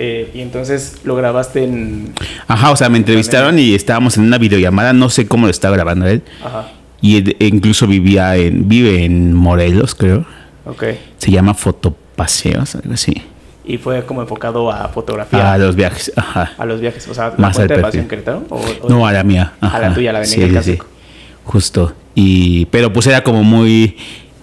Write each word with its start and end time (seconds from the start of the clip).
Eh, 0.00 0.30
y 0.32 0.40
entonces 0.42 0.98
lo 1.02 1.16
grabaste 1.16 1.64
en... 1.64 2.12
Ajá, 2.46 2.70
o 2.70 2.76
sea, 2.76 2.88
me 2.88 2.98
entrevistaron 2.98 3.58
y 3.58 3.74
estábamos 3.74 4.16
en 4.16 4.22
una 4.24 4.38
videollamada, 4.38 4.92
no 4.92 5.10
sé 5.10 5.26
cómo 5.26 5.46
lo 5.46 5.50
estaba 5.50 5.74
grabando 5.74 6.06
él. 6.06 6.22
Ajá. 6.44 6.68
Y 7.00 7.16
él 7.16 7.36
incluso 7.40 7.88
vivía 7.88 8.36
en, 8.36 8.68
vive 8.68 9.04
en 9.04 9.34
Morelos, 9.34 9.96
creo. 9.96 10.24
Ok. 10.66 10.84
Se 11.16 11.32
llama 11.32 11.52
Fotopaseos, 11.54 12.76
algo 12.76 12.94
así. 12.94 13.22
Y 13.64 13.76
fue 13.78 14.04
como 14.06 14.22
enfocado 14.22 14.70
a 14.70 14.88
fotografía. 14.88 15.52
A 15.52 15.58
los 15.58 15.74
viajes, 15.74 16.12
ajá. 16.16 16.52
A 16.56 16.64
los 16.64 16.80
viajes. 16.80 17.06
O 17.08 17.14
sea, 17.14 17.30
¿la 17.30 17.34
Más 17.36 17.56
cuenta 17.56 17.74
al 17.74 17.80
de 17.80 17.82
Pasión. 17.82 18.06
Querétaro? 18.08 18.44
O, 18.50 18.56
o- 18.82 18.88
No, 18.88 19.04
a 19.06 19.12
la 19.12 19.24
mía. 19.24 19.54
A 19.60 19.78
la 19.80 19.92
tuya, 19.92 20.12
la 20.12 20.20
de 20.20 20.26
Sí, 20.26 20.40
sí, 20.48 20.62
sí. 20.62 20.78
Justo. 21.44 21.92
Y, 22.14 22.66
pero 22.66 22.92
pues 22.92 23.06
era 23.08 23.22
como 23.24 23.42
muy, 23.42 23.96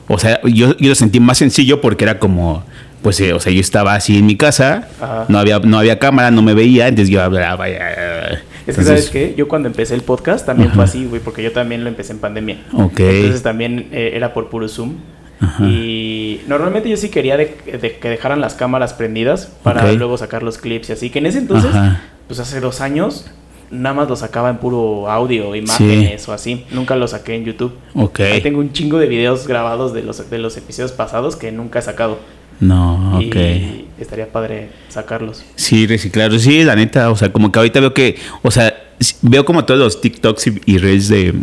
o 0.08 0.18
sea, 0.20 0.42
yo, 0.44 0.76
yo 0.78 0.90
lo 0.90 0.96
sentí 0.96 1.20
más 1.20 1.38
sencillo 1.38 1.82
porque 1.82 2.04
era 2.04 2.20
como, 2.20 2.64
pues, 3.06 3.20
eh, 3.20 3.34
o 3.34 3.40
sea, 3.40 3.54
yo 3.54 3.62
estaba 3.62 3.94
así 3.94 4.18
en 4.18 4.26
mi 4.26 4.36
casa, 4.36 4.88
Ajá. 5.00 5.26
no 5.28 5.38
había, 5.38 5.60
no 5.60 5.78
había 5.78 6.00
cámara, 6.00 6.32
no 6.32 6.42
me 6.42 6.56
veía, 6.56 6.88
entonces 6.88 7.12
yo 7.14 7.22
hablaba. 7.22 7.70
ya, 7.70 8.42
Es 8.66 8.76
que, 8.78 8.84
¿sabes 8.84 9.12
qué? 9.12 9.36
Yo 9.38 9.48
cuando 9.48 9.68
empecé 9.68 9.94
el 9.94 10.02
podcast 10.02 10.44
también 10.44 10.72
fue 10.72 10.84
así, 10.86 11.06
güey, 11.06 11.22
porque 11.22 11.44
yo 11.44 11.52
también 11.52 11.84
lo 11.84 11.90
empecé 11.92 12.14
en 12.14 12.18
pandemia. 12.20 12.58
Ok. 12.74 13.00
Entonces 13.02 13.44
también 13.44 13.90
eh, 13.92 14.14
era 14.16 14.34
por 14.34 14.50
puro 14.50 14.68
Zoom. 14.68 14.96
Ajá. 15.40 15.64
Y 15.68 16.42
normalmente 16.48 16.90
yo 16.90 16.98
sí 16.98 17.10
quería 17.10 17.38
de, 17.38 17.56
de 17.80 17.98
que 18.00 18.10
dejaran 18.10 18.42
las 18.42 18.56
cámaras 18.56 18.96
prendidas 18.96 19.52
para 19.62 19.92
luego 19.92 20.18
sacar 20.18 20.42
los 20.42 20.58
clips 20.58 20.90
y 20.90 20.94
así. 20.94 21.10
Que 21.12 21.20
en 21.20 21.28
ese 21.28 21.38
entonces, 21.38 21.76
Ajá. 21.76 22.02
pues 22.28 22.40
hace 22.40 22.60
dos 22.60 22.82
años, 22.82 23.30
nada 23.70 23.94
más 23.94 24.10
lo 24.10 24.16
sacaba 24.16 24.50
en 24.50 24.58
puro 24.58 25.12
audio, 25.12 25.54
imágenes 25.56 26.28
o 26.28 26.34
así. 26.34 26.66
Nunca 26.72 26.96
lo 26.96 27.08
saqué 27.08 27.36
en 27.36 27.46
YouTube. 27.46 27.74
Ok. 27.94 28.22
Ahí 28.22 28.42
tengo 28.42 28.60
un 28.62 28.72
chingo 28.74 28.98
de 28.98 29.06
videos 29.06 29.48
grabados 29.48 29.94
de 29.94 30.02
los, 30.02 30.28
de 30.28 30.40
los 30.40 30.58
episodios 30.58 30.92
pasados 30.92 31.36
que 31.36 31.52
nunca 31.52 31.78
he 31.78 31.82
sacado. 31.84 32.18
No, 32.60 33.18
ok. 33.18 33.36
Y 33.36 33.86
estaría 34.00 34.28
padre 34.32 34.70
sacarlos. 34.90 35.44
Sí, 35.56 35.88
reciclar. 35.88 36.38
Sí, 36.40 36.64
la 36.64 36.76
neta, 36.76 37.10
o 37.12 37.16
sea, 37.16 37.32
como 37.32 37.52
que 37.52 37.60
ahorita 37.60 37.80
veo 37.80 37.94
que, 37.94 38.18
o 38.42 38.52
sea, 38.52 38.74
veo 39.22 39.46
como 39.46 39.66
todos 39.66 39.80
los 39.80 40.02
TikToks 40.02 40.48
y, 40.48 40.62
y 40.66 40.78
reels 40.78 41.08
de, 41.10 41.34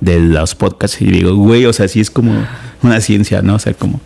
de 0.00 0.20
los 0.20 0.54
podcasts 0.54 1.00
y 1.00 1.06
digo, 1.06 1.34
güey, 1.36 1.64
o 1.66 1.72
sea, 1.72 1.88
sí 1.88 2.00
es 2.00 2.10
como 2.10 2.46
una 2.82 3.00
ciencia, 3.00 3.42
¿no? 3.42 3.54
O 3.54 3.58
sea, 3.58 3.72
como, 3.74 4.00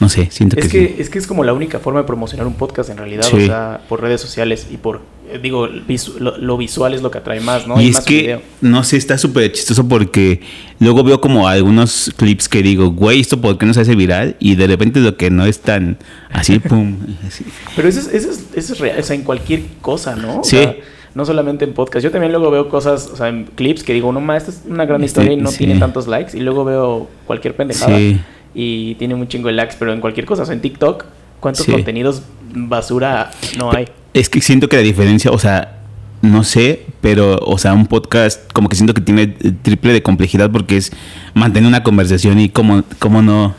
no 0.00 0.08
sé, 0.08 0.28
siento 0.30 0.56
Es 0.58 0.68
que, 0.68 0.70
que, 0.70 0.88
sí. 0.88 0.94
es 0.98 1.10
que 1.10 1.18
es 1.18 1.26
como 1.26 1.44
la 1.44 1.52
única 1.52 1.78
forma 1.78 2.00
de 2.00 2.06
promocionar 2.06 2.46
un 2.46 2.54
podcast 2.54 2.90
en 2.90 2.96
realidad, 2.98 3.22
Sí. 3.22 3.36
o 3.36 3.46
sea, 3.46 3.80
por 3.88 4.00
redes 4.00 4.20
sociales 4.20 4.66
y 4.70 4.76
por, 4.76 5.00
digo, 5.38 5.68
visu- 5.68 6.18
lo, 6.18 6.36
lo 6.38 6.56
visual 6.56 6.94
es 6.94 7.02
lo 7.02 7.10
que 7.10 7.18
atrae 7.18 7.40
más, 7.40 7.66
¿no? 7.66 7.80
y 7.80 7.88
es 7.88 7.94
más 7.96 8.04
que, 8.04 8.20
video. 8.22 8.42
no 8.60 8.82
sé, 8.84 8.96
está 8.96 9.16
súper 9.18 9.52
chistoso 9.52 9.86
porque 9.88 10.40
luego 10.78 11.04
veo 11.04 11.20
como 11.20 11.46
algunos 11.48 12.12
clips 12.16 12.48
que 12.48 12.62
digo, 12.62 12.90
güey, 12.90 13.20
¿esto 13.20 13.40
por 13.40 13.56
qué 13.58 13.66
no 13.66 13.74
se 13.74 13.80
hace 13.82 13.94
viral? 13.94 14.36
Y 14.40 14.54
de 14.56 14.66
repente 14.66 15.00
lo 15.00 15.16
que 15.16 15.30
no 15.30 15.46
es 15.46 15.60
tan 15.60 15.98
así, 16.30 16.58
pum, 16.60 16.96
así. 17.26 17.44
Pero 17.76 17.88
eso 17.88 18.00
es, 18.00 18.08
eso 18.08 18.30
es, 18.30 18.44
eso 18.54 18.72
es 18.72 18.78
real, 18.78 18.98
o 18.98 19.02
sea, 19.02 19.16
en 19.16 19.22
cualquier 19.22 19.62
cosa, 19.80 20.16
¿no? 20.16 20.40
O 20.40 20.44
Sí. 20.44 20.56
sea, 20.56 20.74
no 21.14 21.24
solamente 21.24 21.64
en 21.64 21.72
podcast. 21.72 22.04
Yo 22.04 22.10
también 22.12 22.30
luego 22.32 22.50
veo 22.52 22.68
cosas, 22.68 23.10
o 23.12 23.16
sea, 23.16 23.28
en 23.28 23.44
clips 23.44 23.82
que 23.82 23.92
digo, 23.92 24.12
no 24.12 24.20
más, 24.20 24.48
esta 24.48 24.52
es 24.52 24.62
una 24.70 24.84
gran 24.84 25.02
Este, 25.02 25.20
historia 25.22 25.32
y 25.32 25.42
no 25.42 25.50
sí. 25.50 25.58
tiene 25.58 25.76
tantos 25.78 26.06
likes. 26.06 26.36
Y 26.36 26.40
luego 26.40 26.64
veo 26.64 27.08
cualquier 27.26 27.56
pendejada 27.56 27.96
Sí. 27.98 28.20
y 28.54 28.94
tiene 28.94 29.14
un 29.16 29.26
chingo 29.26 29.48
de 29.48 29.54
likes, 29.54 29.74
pero 29.78 29.92
en 29.92 30.00
cualquier 30.00 30.24
cosa, 30.24 30.42
o 30.42 30.46
sea, 30.46 30.54
en 30.54 30.60
TikTok, 30.60 31.04
¿cuántos 31.40 31.66
Sí. 31.66 31.72
contenidos 31.72 32.22
basura 32.54 33.30
no 33.58 33.72
hay? 33.72 33.86
Es 34.14 34.28
que 34.28 34.40
siento 34.40 34.68
que 34.68 34.76
la 34.76 34.82
diferencia, 34.82 35.30
o 35.30 35.38
sea, 35.38 35.78
no 36.22 36.44
sé, 36.44 36.86
pero, 37.00 37.38
o 37.38 37.58
sea, 37.58 37.72
un 37.74 37.86
podcast 37.86 38.52
como 38.52 38.68
que 38.68 38.76
siento 38.76 38.92
que 38.94 39.00
tiene 39.00 39.28
triple 39.62 39.92
de 39.92 40.02
complejidad 40.02 40.50
porque 40.50 40.76
es 40.76 40.92
mantener 41.34 41.68
una 41.68 41.82
conversación 41.82 42.38
y 42.40 42.48
como, 42.48 42.82
como 42.98 43.22
no, 43.22 43.54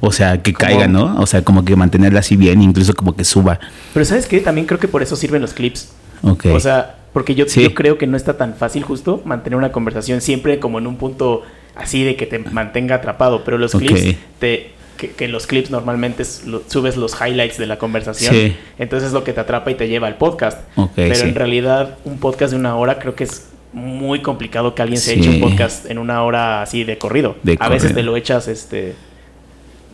o 0.00 0.12
sea, 0.12 0.42
que 0.42 0.52
caiga, 0.52 0.88
¿no? 0.88 1.16
O 1.20 1.26
sea, 1.26 1.42
como 1.42 1.64
que 1.64 1.76
mantenerla 1.76 2.20
así 2.20 2.36
bien, 2.36 2.60
incluso 2.60 2.94
como 2.94 3.14
que 3.16 3.24
suba. 3.24 3.60
Pero 3.94 4.04
¿sabes 4.04 4.26
qué? 4.26 4.40
También 4.40 4.66
creo 4.66 4.80
que 4.80 4.88
por 4.88 5.02
eso 5.02 5.14
sirven 5.16 5.40
los 5.40 5.54
clips. 5.54 5.92
Ok. 6.22 6.46
O 6.52 6.60
sea, 6.60 6.96
porque 7.12 7.34
yo, 7.34 7.46
Sí. 7.46 7.62
yo 7.62 7.74
creo 7.74 7.98
que 7.98 8.06
no 8.06 8.16
está 8.16 8.36
tan 8.36 8.54
fácil 8.54 8.82
justo 8.82 9.22
mantener 9.24 9.56
una 9.56 9.70
conversación 9.72 10.20
siempre 10.20 10.58
como 10.58 10.78
en 10.78 10.86
un 10.86 10.96
punto 10.96 11.42
así 11.76 12.04
de 12.04 12.16
que 12.16 12.26
te 12.26 12.38
mantenga 12.40 12.96
atrapado. 12.96 13.44
Pero 13.44 13.58
los 13.58 13.72
clips, 13.72 14.16
te, 14.38 14.72
que, 15.02 15.10
que 15.10 15.28
los 15.28 15.46
clips 15.46 15.70
normalmente 15.70 16.24
subes 16.24 16.96
los 16.96 17.14
highlights 17.20 17.58
de 17.58 17.66
la 17.66 17.76
conversación. 17.78 18.32
Sí. 18.34 18.56
Entonces 18.78 19.08
es 19.08 19.12
lo 19.12 19.24
que 19.24 19.32
te 19.32 19.40
atrapa 19.40 19.70
y 19.70 19.74
te 19.74 19.88
lleva 19.88 20.06
al 20.06 20.16
podcast. 20.16 20.60
Ok, 20.76 20.92
Pero 20.94 21.14
sí. 21.16 21.22
en 21.28 21.34
realidad 21.34 21.98
un 22.04 22.18
podcast 22.18 22.52
de 22.52 22.58
una 22.58 22.76
hora 22.76 22.98
creo 22.98 23.14
que 23.14 23.24
es 23.24 23.48
muy 23.72 24.20
complicado 24.22 24.74
que 24.74 24.82
alguien 24.82 25.00
se 25.00 25.14
Sí. 25.14 25.20
eche 25.20 25.28
un 25.30 25.40
podcast 25.40 25.90
en 25.90 25.98
una 25.98 26.22
hora 26.22 26.62
así 26.62 26.84
de 26.84 26.98
corrido. 26.98 27.36
De 27.42 27.56
A 27.58 27.68
veces 27.68 27.94
te 27.94 28.02
lo 28.02 28.16
echas 28.16 28.46
este 28.48 28.94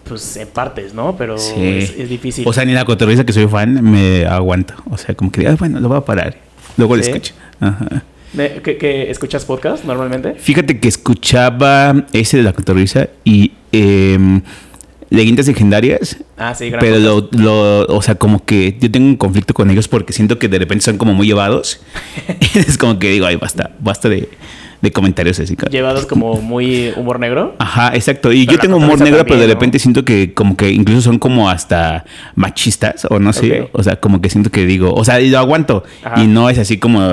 pues 0.04 0.36
en 0.36 0.48
partes, 0.48 0.94
¿no? 0.94 1.16
Pero 1.16 1.34
es, 1.36 1.94
es 1.98 2.08
difícil. 2.08 2.46
O 2.46 2.52
sea, 2.52 2.64
ni 2.64 2.72
la 2.72 2.84
cotorriza 2.84 3.24
que 3.26 3.32
soy 3.32 3.46
fan 3.46 3.82
me 3.82 4.24
aguanta. 4.26 4.76
O 4.90 4.96
sea, 4.96 5.14
como 5.14 5.30
que, 5.30 5.46
ah, 5.46 5.56
bueno, 5.58 5.80
lo 5.80 5.88
voy 5.88 5.98
a 5.98 6.00
parar. 6.02 6.36
Luego 6.76 6.96
lo 6.96 7.02
escucho. 7.02 7.34
Ajá. 7.60 8.02
¿De- 8.32 8.60
¿Que, 8.62 8.76
que 8.78 9.10
escuchas 9.10 9.44
podcast 9.44 9.84
normalmente? 9.84 10.34
Fíjate 10.34 10.78
que 10.80 10.88
escuchaba 10.88 12.04
ese 12.12 12.36
de 12.38 12.42
la 12.42 12.52
cotorriza 12.52 13.08
y 13.24 13.52
eh, 13.72 14.40
leyendas 15.10 15.46
legendarias. 15.46 16.16
Ah, 16.36 16.54
sí, 16.54 16.70
gran 16.70 16.80
Pero 16.80 16.98
lo, 16.98 17.28
lo- 17.32 17.86
o 17.86 18.02
sea, 18.02 18.14
como 18.16 18.44
que 18.44 18.76
yo 18.80 18.90
tengo 18.90 19.06
un 19.06 19.16
conflicto 19.16 19.54
con 19.54 19.70
ellos 19.70 19.88
porque 19.88 20.12
siento 20.12 20.38
que 20.38 20.48
de 20.48 20.58
repente 20.58 20.84
son 20.84 20.98
como 20.98 21.14
muy 21.14 21.26
llevados. 21.26 21.80
es 22.54 22.78
como 22.78 22.98
que 22.98 23.10
digo, 23.10 23.26
ay, 23.26 23.36
basta, 23.36 23.70
basta 23.80 24.08
de, 24.08 24.28
de 24.80 24.92
comentarios 24.92 25.40
así. 25.40 25.56
Llevados 25.70 26.06
como 26.06 26.40
muy 26.40 26.92
humor 26.96 27.18
negro. 27.18 27.54
Ajá, 27.58 27.94
exacto. 27.94 28.32
Y 28.32 28.44
Pero 28.46 28.56
yo 28.56 28.60
tengo 28.60 28.76
humor 28.76 29.00
negro, 29.00 29.24
pero 29.24 29.40
de 29.40 29.46
repente 29.46 29.78
siento 29.78 30.04
que 30.04 30.34
como 30.34 30.56
que 30.56 30.70
incluso 30.70 31.02
son 31.02 31.18
como 31.18 31.48
hasta 31.48 32.04
machistas 32.34 33.06
o 33.10 33.18
no 33.18 33.32
sé. 33.32 33.68
O 33.72 33.82
sea, 33.82 33.96
como 33.96 34.20
que 34.20 34.30
siento 34.30 34.50
que 34.50 34.66
digo, 34.66 34.92
o 34.94 35.04
sea, 35.04 35.20
y 35.20 35.30
lo 35.30 35.38
aguanto. 35.38 35.84
Ajá. 36.04 36.22
Y 36.22 36.26
no 36.26 36.50
es 36.50 36.58
así 36.58 36.78
como, 36.78 37.08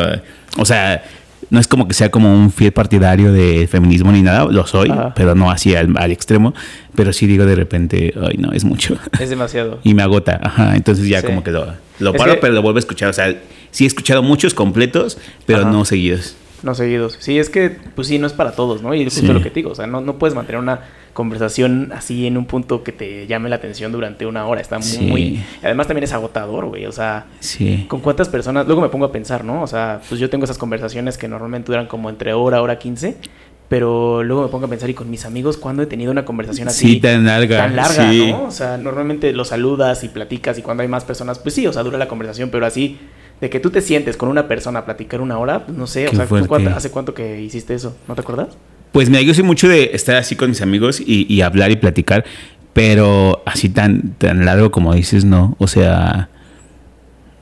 o 0.57 0.65
sea, 0.65 1.03
no 1.49 1.59
es 1.59 1.67
como 1.67 1.87
que 1.87 1.93
sea 1.93 2.09
como 2.11 2.33
un 2.33 2.51
fiel 2.51 2.71
partidario 2.71 3.31
de 3.31 3.67
feminismo 3.67 4.11
ni 4.11 4.21
nada, 4.21 4.45
lo 4.45 4.65
soy, 4.65 4.89
Ajá. 4.89 5.13
pero 5.15 5.35
no 5.35 5.51
así 5.51 5.75
al, 5.75 5.95
al 5.97 6.11
extremo. 6.11 6.53
Pero 6.95 7.13
sí 7.13 7.27
digo 7.27 7.45
de 7.45 7.55
repente, 7.55 8.13
ay, 8.21 8.37
no, 8.37 8.51
es 8.51 8.63
mucho. 8.63 8.97
Es 9.19 9.29
demasiado. 9.29 9.79
y 9.83 9.93
me 9.93 10.01
agota, 10.03 10.39
ajá. 10.41 10.75
Entonces 10.75 11.07
ya 11.07 11.21
Sí. 11.21 11.27
como 11.27 11.43
que 11.43 11.51
lo, 11.51 11.67
lo 11.99 12.13
paro, 12.13 12.33
que- 12.35 12.39
pero 12.41 12.53
lo 12.53 12.61
vuelvo 12.61 12.77
a 12.77 12.79
escuchar. 12.79 13.09
O 13.09 13.13
sea, 13.13 13.33
sí 13.71 13.83
he 13.83 13.87
escuchado 13.87 14.23
muchos 14.23 14.53
completos, 14.53 15.17
pero 15.45 15.61
Ajá. 15.61 15.71
no 15.71 15.85
seguidos. 15.85 16.35
No 16.63 16.73
seguidos. 16.73 17.17
Sí, 17.19 17.37
es 17.37 17.49
que, 17.49 17.77
pues 17.95 18.07
sí, 18.07 18.17
no 18.17 18.25
es 18.25 18.33
para 18.33 18.53
todos, 18.53 18.81
¿no? 18.81 18.93
Y 18.95 19.03
es 19.03 19.13
justo 19.13 19.27
Sí. 19.27 19.33
lo 19.33 19.41
que 19.43 19.49
te 19.51 19.55
digo. 19.59 19.71
O 19.71 19.75
sea, 19.75 19.85
no, 19.85 20.01
no 20.01 20.17
puedes 20.17 20.33
mantener 20.35 20.59
una 20.61 20.79
conversación 21.15 21.91
así 21.95 22.27
en 22.27 22.37
un 22.37 22.45
punto 22.45 22.83
que 22.83 22.91
te 22.91 23.25
llame 23.25 23.49
la 23.49 23.55
atención 23.55 23.91
durante 23.91 24.25
una 24.27 24.45
hora. 24.45 24.61
Está 24.61 24.77
muy. 24.77 24.87
Sí. 24.87 25.05
muy- 25.05 25.43
Además, 25.63 25.87
también 25.87 26.03
es 26.03 26.13
agotador, 26.13 26.65
güey. 26.67 26.85
O 26.85 26.91
sea, 26.91 27.25
Sí. 27.39 27.85
¿con 27.87 28.01
cuántas 28.01 28.29
personas? 28.29 28.67
Luego 28.67 28.81
me 28.81 28.89
pongo 28.89 29.05
a 29.05 29.11
pensar, 29.11 29.43
¿no? 29.43 29.63
O 29.63 29.67
sea, 29.67 30.01
pues 30.07 30.19
yo 30.21 30.29
tengo 30.29 30.43
esas 30.45 30.57
conversaciones 30.59 31.17
que 31.17 31.27
normalmente 31.27 31.71
duran 31.71 31.87
como 31.87 32.09
entre 32.11 32.33
hora, 32.33 32.61
hora 32.61 32.77
15. 32.77 33.17
Pero 33.67 34.21
luego 34.23 34.43
me 34.43 34.49
pongo 34.49 34.67
a 34.67 34.69
pensar, 34.69 34.91
y 34.91 34.93
con 34.93 35.09
mis 35.09 35.25
amigos, 35.25 35.57
¿cuándo 35.57 35.81
he 35.81 35.87
tenido 35.87 36.11
una 36.11 36.23
conversación 36.23 36.67
así? 36.67 36.87
Sí, 36.87 36.99
tan 36.99 37.25
larga. 37.25 37.57
tan 37.57 37.75
larga, 37.75 38.11
sí. 38.11 38.27
¿no? 38.29 38.43
O 38.43 38.51
sea, 38.51 38.77
normalmente 38.77 39.33
los 39.33 39.47
saludas 39.47 40.03
y 40.03 40.09
platicas 40.09 40.59
y 40.59 40.61
cuando 40.61 40.83
hay 40.83 40.87
más 40.89 41.03
personas, 41.03 41.39
pues 41.39 41.55
sí, 41.55 41.65
o 41.65 41.73
sea, 41.73 41.81
dura 41.81 41.97
la 41.97 42.07
conversación, 42.07 42.49
pero 42.51 42.67
así 42.67 42.99
de 43.41 43.49
que 43.49 43.59
tú 43.59 43.71
te 43.71 43.81
sientes 43.81 44.17
con 44.17 44.29
una 44.29 44.47
persona 44.47 44.79
a 44.79 44.85
platicar 44.85 45.19
una 45.19 45.39
hora, 45.39 45.65
pues 45.65 45.75
no 45.75 45.87
sé, 45.87 46.07
o 46.07 46.11
sea, 46.11 46.25
¿tú 46.25 46.27
fuerte. 46.29 46.47
cuánto- 46.47 46.69
¿hace 46.75 46.91
cuánto 46.91 47.15
que 47.15 47.41
hiciste 47.41 47.73
eso? 47.73 47.97
¿No 48.07 48.13
te 48.13 48.21
acuerdas? 48.21 48.49
Pues 48.95 49.09
mira, 49.09 49.21
yo 49.23 49.33
soy 49.33 49.43
mucho 49.43 49.67
de 49.67 49.89
estar 49.91 50.15
así 50.15 50.37
con 50.37 50.51
mis 50.51 50.61
amigos 50.61 51.01
y, 51.05 51.25
y 51.27 51.41
hablar 51.41 51.69
y 51.69 51.75
platicar, 51.75 52.23
pero 52.71 53.43
así 53.45 53.67
tan, 53.67 54.13
tan 54.17 54.45
largo 54.45 54.71
como 54.71 54.93
dices, 54.93 55.25
no. 55.25 55.57
O 55.59 55.67
sea, 55.67 56.29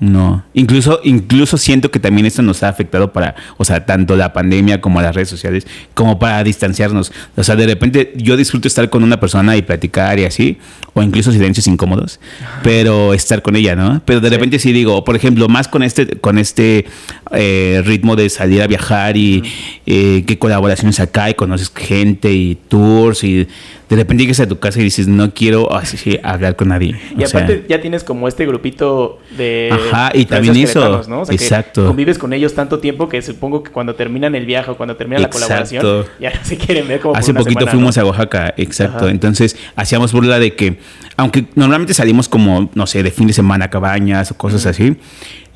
no. 0.03 0.43
Incluso, 0.53 0.99
incluso 1.05 1.57
siento 1.57 1.89
que 1.89 1.97
también 1.97 2.25
esto 2.25 2.41
nos 2.41 2.61
ha 2.61 2.67
afectado 2.67 3.13
para, 3.13 3.35
o 3.55 3.63
sea, 3.63 3.85
tanto 3.85 4.17
la 4.17 4.33
pandemia 4.33 4.81
como 4.81 5.01
las 5.01 5.15
redes 5.15 5.29
sociales, 5.29 5.65
como 5.93 6.19
para 6.19 6.43
distanciarnos. 6.43 7.13
O 7.37 7.43
sea, 7.43 7.55
de 7.55 7.65
repente 7.65 8.13
yo 8.17 8.35
disfruto 8.35 8.67
estar 8.67 8.89
con 8.89 9.03
una 9.03 9.21
persona 9.21 9.55
y 9.55 9.61
platicar 9.61 10.19
y 10.19 10.25
así, 10.25 10.57
o 10.93 11.01
incluso 11.01 11.31
silencios 11.31 11.67
incómodos, 11.67 12.19
pero 12.63 13.13
estar 13.13 13.41
con 13.41 13.55
ella, 13.55 13.77
¿no? 13.77 14.01
Pero 14.03 14.19
de 14.19 14.29
repente 14.29 14.59
sí 14.59 14.73
digo, 14.73 15.05
por 15.05 15.15
ejemplo, 15.15 15.47
más 15.47 15.69
con 15.69 15.83
este, 15.83 16.05
con 16.19 16.37
este 16.37 16.85
eh, 17.31 17.81
ritmo 17.85 18.17
de 18.17 18.29
salir 18.29 18.61
a 18.61 18.67
viajar 18.67 19.15
y 19.15 19.41
eh, 19.85 20.25
qué 20.27 20.37
colaboraciones 20.37 20.99
acá 20.99 21.29
y 21.29 21.35
conoces 21.35 21.71
gente 21.73 22.33
y 22.33 22.55
tours 22.55 23.23
y 23.23 23.47
de 23.95 24.01
repente 24.01 24.23
llegas 24.23 24.39
a 24.39 24.47
tu 24.47 24.59
casa 24.59 24.79
y 24.79 24.83
dices, 24.83 25.07
no 25.07 25.33
quiero 25.33 25.73
así, 25.75 25.97
sí, 25.97 26.19
hablar 26.23 26.55
con 26.55 26.69
nadie. 26.69 26.99
Y 27.17 27.23
O 27.23 27.27
sea, 27.27 27.41
aparte 27.41 27.65
ya 27.69 27.79
tienes 27.81 28.03
como 28.03 28.27
este 28.27 28.45
grupito 28.45 29.19
de... 29.37 29.69
Ajá, 29.71 30.11
y 30.13 30.25
también 30.25 30.55
eso, 30.57 30.79
queretanos, 30.79 31.07
¿no? 31.07 31.21
O 31.21 31.25
sea, 31.25 31.35
que 31.37 31.43
exacto. 31.43 31.85
convives 31.87 32.17
con 32.17 32.33
ellos 32.33 32.53
tanto 32.53 32.79
tiempo 32.79 33.07
que 33.07 33.21
supongo 33.21 33.63
que 33.63 33.71
cuando 33.71 33.95
terminan 33.95 34.35
el 34.35 34.45
viaje 34.45 34.71
o 34.71 34.77
cuando 34.77 34.95
termina 34.95 35.19
la 35.19 35.27
Exacto. 35.27 35.45
colaboración, 35.45 36.05
ya 36.19 36.31
no 36.31 36.39
se 36.43 36.57
quieren 36.57 36.87
ver 36.87 36.99
como 36.99 37.13
por 37.13 37.19
Hace 37.21 37.31
una 37.31 37.39
poquito 37.41 37.59
semana, 37.59 37.71
fuimos 37.71 37.97
¿no? 37.97 38.03
a 38.03 38.05
Oaxaca, 38.05 38.53
exacto. 38.57 39.05
Ajá. 39.05 39.11
Entonces 39.11 39.55
hacíamos 39.75 40.11
burla 40.11 40.39
de 40.39 40.55
que, 40.55 40.77
aunque 41.17 41.45
normalmente 41.55 41.93
salimos 41.93 42.27
como, 42.29 42.69
no 42.73 42.87
sé, 42.87 43.03
de 43.03 43.11
fin 43.11 43.27
de 43.27 43.33
semana 43.33 43.65
a 43.65 43.69
cabañas 43.69 44.31
o 44.31 44.37
cosas 44.37 44.65
así, 44.65 44.97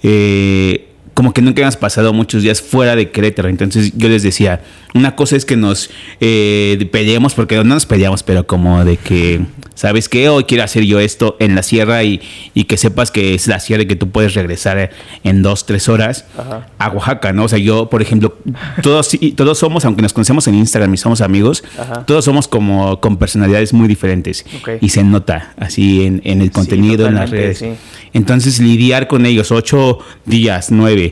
eh, 0.03 0.89
como 1.17 1.33
que 1.33 1.41
nunca 1.41 1.61
habíamos 1.61 1.77
pasado 1.77 2.13
muchos 2.13 2.43
días 2.43 2.61
fuera 2.61 2.95
de 2.95 3.09
Querétaro. 3.09 3.49
Entonces 3.49 3.91
yo 3.95 4.07
les 4.07 4.21
decía, 4.21 4.61
una 4.93 5.15
cosa 5.15 5.35
es 5.35 5.45
que 5.45 5.57
nos 5.57 5.89
eh, 6.21 6.87
peleemos, 6.91 7.33
porque 7.33 7.55
no 7.55 7.63
nos 7.63 7.87
peleamos, 7.87 8.21
pero 8.21 8.45
como 8.45 8.85
de 8.85 8.97
que, 8.97 9.41
¿sabes 9.73 10.09
qué? 10.09 10.29
Hoy 10.29 10.43
quiero 10.43 10.63
hacer 10.63 10.83
yo 10.83 10.99
esto 10.99 11.35
en 11.39 11.55
la 11.55 11.63
sierra 11.63 12.03
y, 12.03 12.21
y 12.53 12.65
que 12.65 12.77
sepas 12.77 13.09
que 13.09 13.33
es 13.33 13.47
la 13.47 13.59
sierra 13.59 13.81
y 13.81 13.87
que 13.87 13.95
tú 13.95 14.11
puedes 14.11 14.35
regresar 14.35 14.91
en 15.23 15.41
dos, 15.41 15.65
tres 15.65 15.89
horas 15.89 16.25
Ajá. 16.37 16.67
a 16.77 16.89
Oaxaca, 16.89 17.33
¿no? 17.33 17.45
O 17.45 17.47
sea, 17.47 17.57
yo, 17.57 17.89
por 17.89 18.03
ejemplo, 18.03 18.37
todos, 18.83 19.09
todos 19.35 19.57
somos, 19.57 19.85
aunque 19.85 20.03
nos 20.03 20.13
conocemos 20.13 20.47
en 20.47 20.53
Instagram 20.53 20.93
y 20.93 20.97
somos 20.97 21.21
amigos, 21.21 21.63
Ajá. 21.79 22.05
todos 22.05 22.25
somos 22.25 22.47
como 22.47 23.01
con 23.01 23.17
personalidades 23.17 23.73
muy 23.73 23.87
diferentes. 23.87 24.45
Ok. 24.61 24.69
Y 24.81 24.89
se 24.89 25.03
nota 25.03 25.55
así 25.57 26.05
en, 26.05 26.21
en 26.25 26.43
el 26.43 26.51
contenido, 26.51 27.07
en 27.07 27.15
las 27.15 27.31
redes. 27.31 27.57
sí. 27.57 27.69
Entonces, 28.13 28.59
lidiar 28.59 29.07
con 29.07 29.25
ellos 29.25 29.51
ocho 29.51 29.99
días, 30.25 30.71
nueve, 30.71 31.06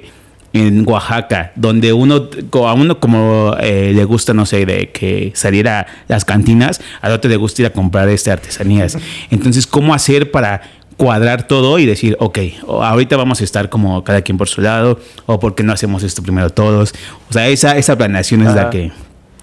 en 0.55 0.87
Oaxaca, 0.87 1.51
donde 1.55 1.91
uno, 1.91 2.29
a 2.65 2.73
uno 2.73 2.99
como 3.01 3.57
eh, 3.59 3.91
le 3.93 4.05
gusta, 4.05 4.33
no 4.33 4.45
sé, 4.45 4.65
de 4.65 4.89
que 4.89 5.33
salir 5.35 5.67
a 5.67 5.85
las 6.07 6.23
cantinas, 6.23 6.79
al 7.01 7.11
otro 7.11 7.29
le 7.29 7.35
gusta 7.35 7.63
ir 7.63 7.65
a 7.65 7.71
comprar 7.71 8.07
este 8.07 8.31
artesanías. 8.31 8.97
Entonces, 9.31 9.67
¿cómo 9.67 9.93
hacer 9.93 10.31
para 10.31 10.61
cuadrar 10.95 11.45
todo 11.45 11.77
y 11.77 11.85
decir, 11.85 12.15
ok, 12.21 12.39
ahorita 12.67 13.17
vamos 13.17 13.41
a 13.41 13.43
estar 13.43 13.69
como 13.69 14.05
cada 14.05 14.21
quien 14.21 14.37
por 14.37 14.47
su 14.47 14.61
lado, 14.61 14.97
o 15.25 15.41
por 15.41 15.55
qué 15.55 15.63
no 15.63 15.73
hacemos 15.73 16.03
esto 16.03 16.23
primero 16.23 16.49
todos? 16.49 16.93
O 17.29 17.33
sea, 17.33 17.49
esa, 17.49 17.77
esa 17.77 17.97
planeación 17.97 18.47
es 18.47 18.55
la 18.55 18.69
que, 18.69 18.93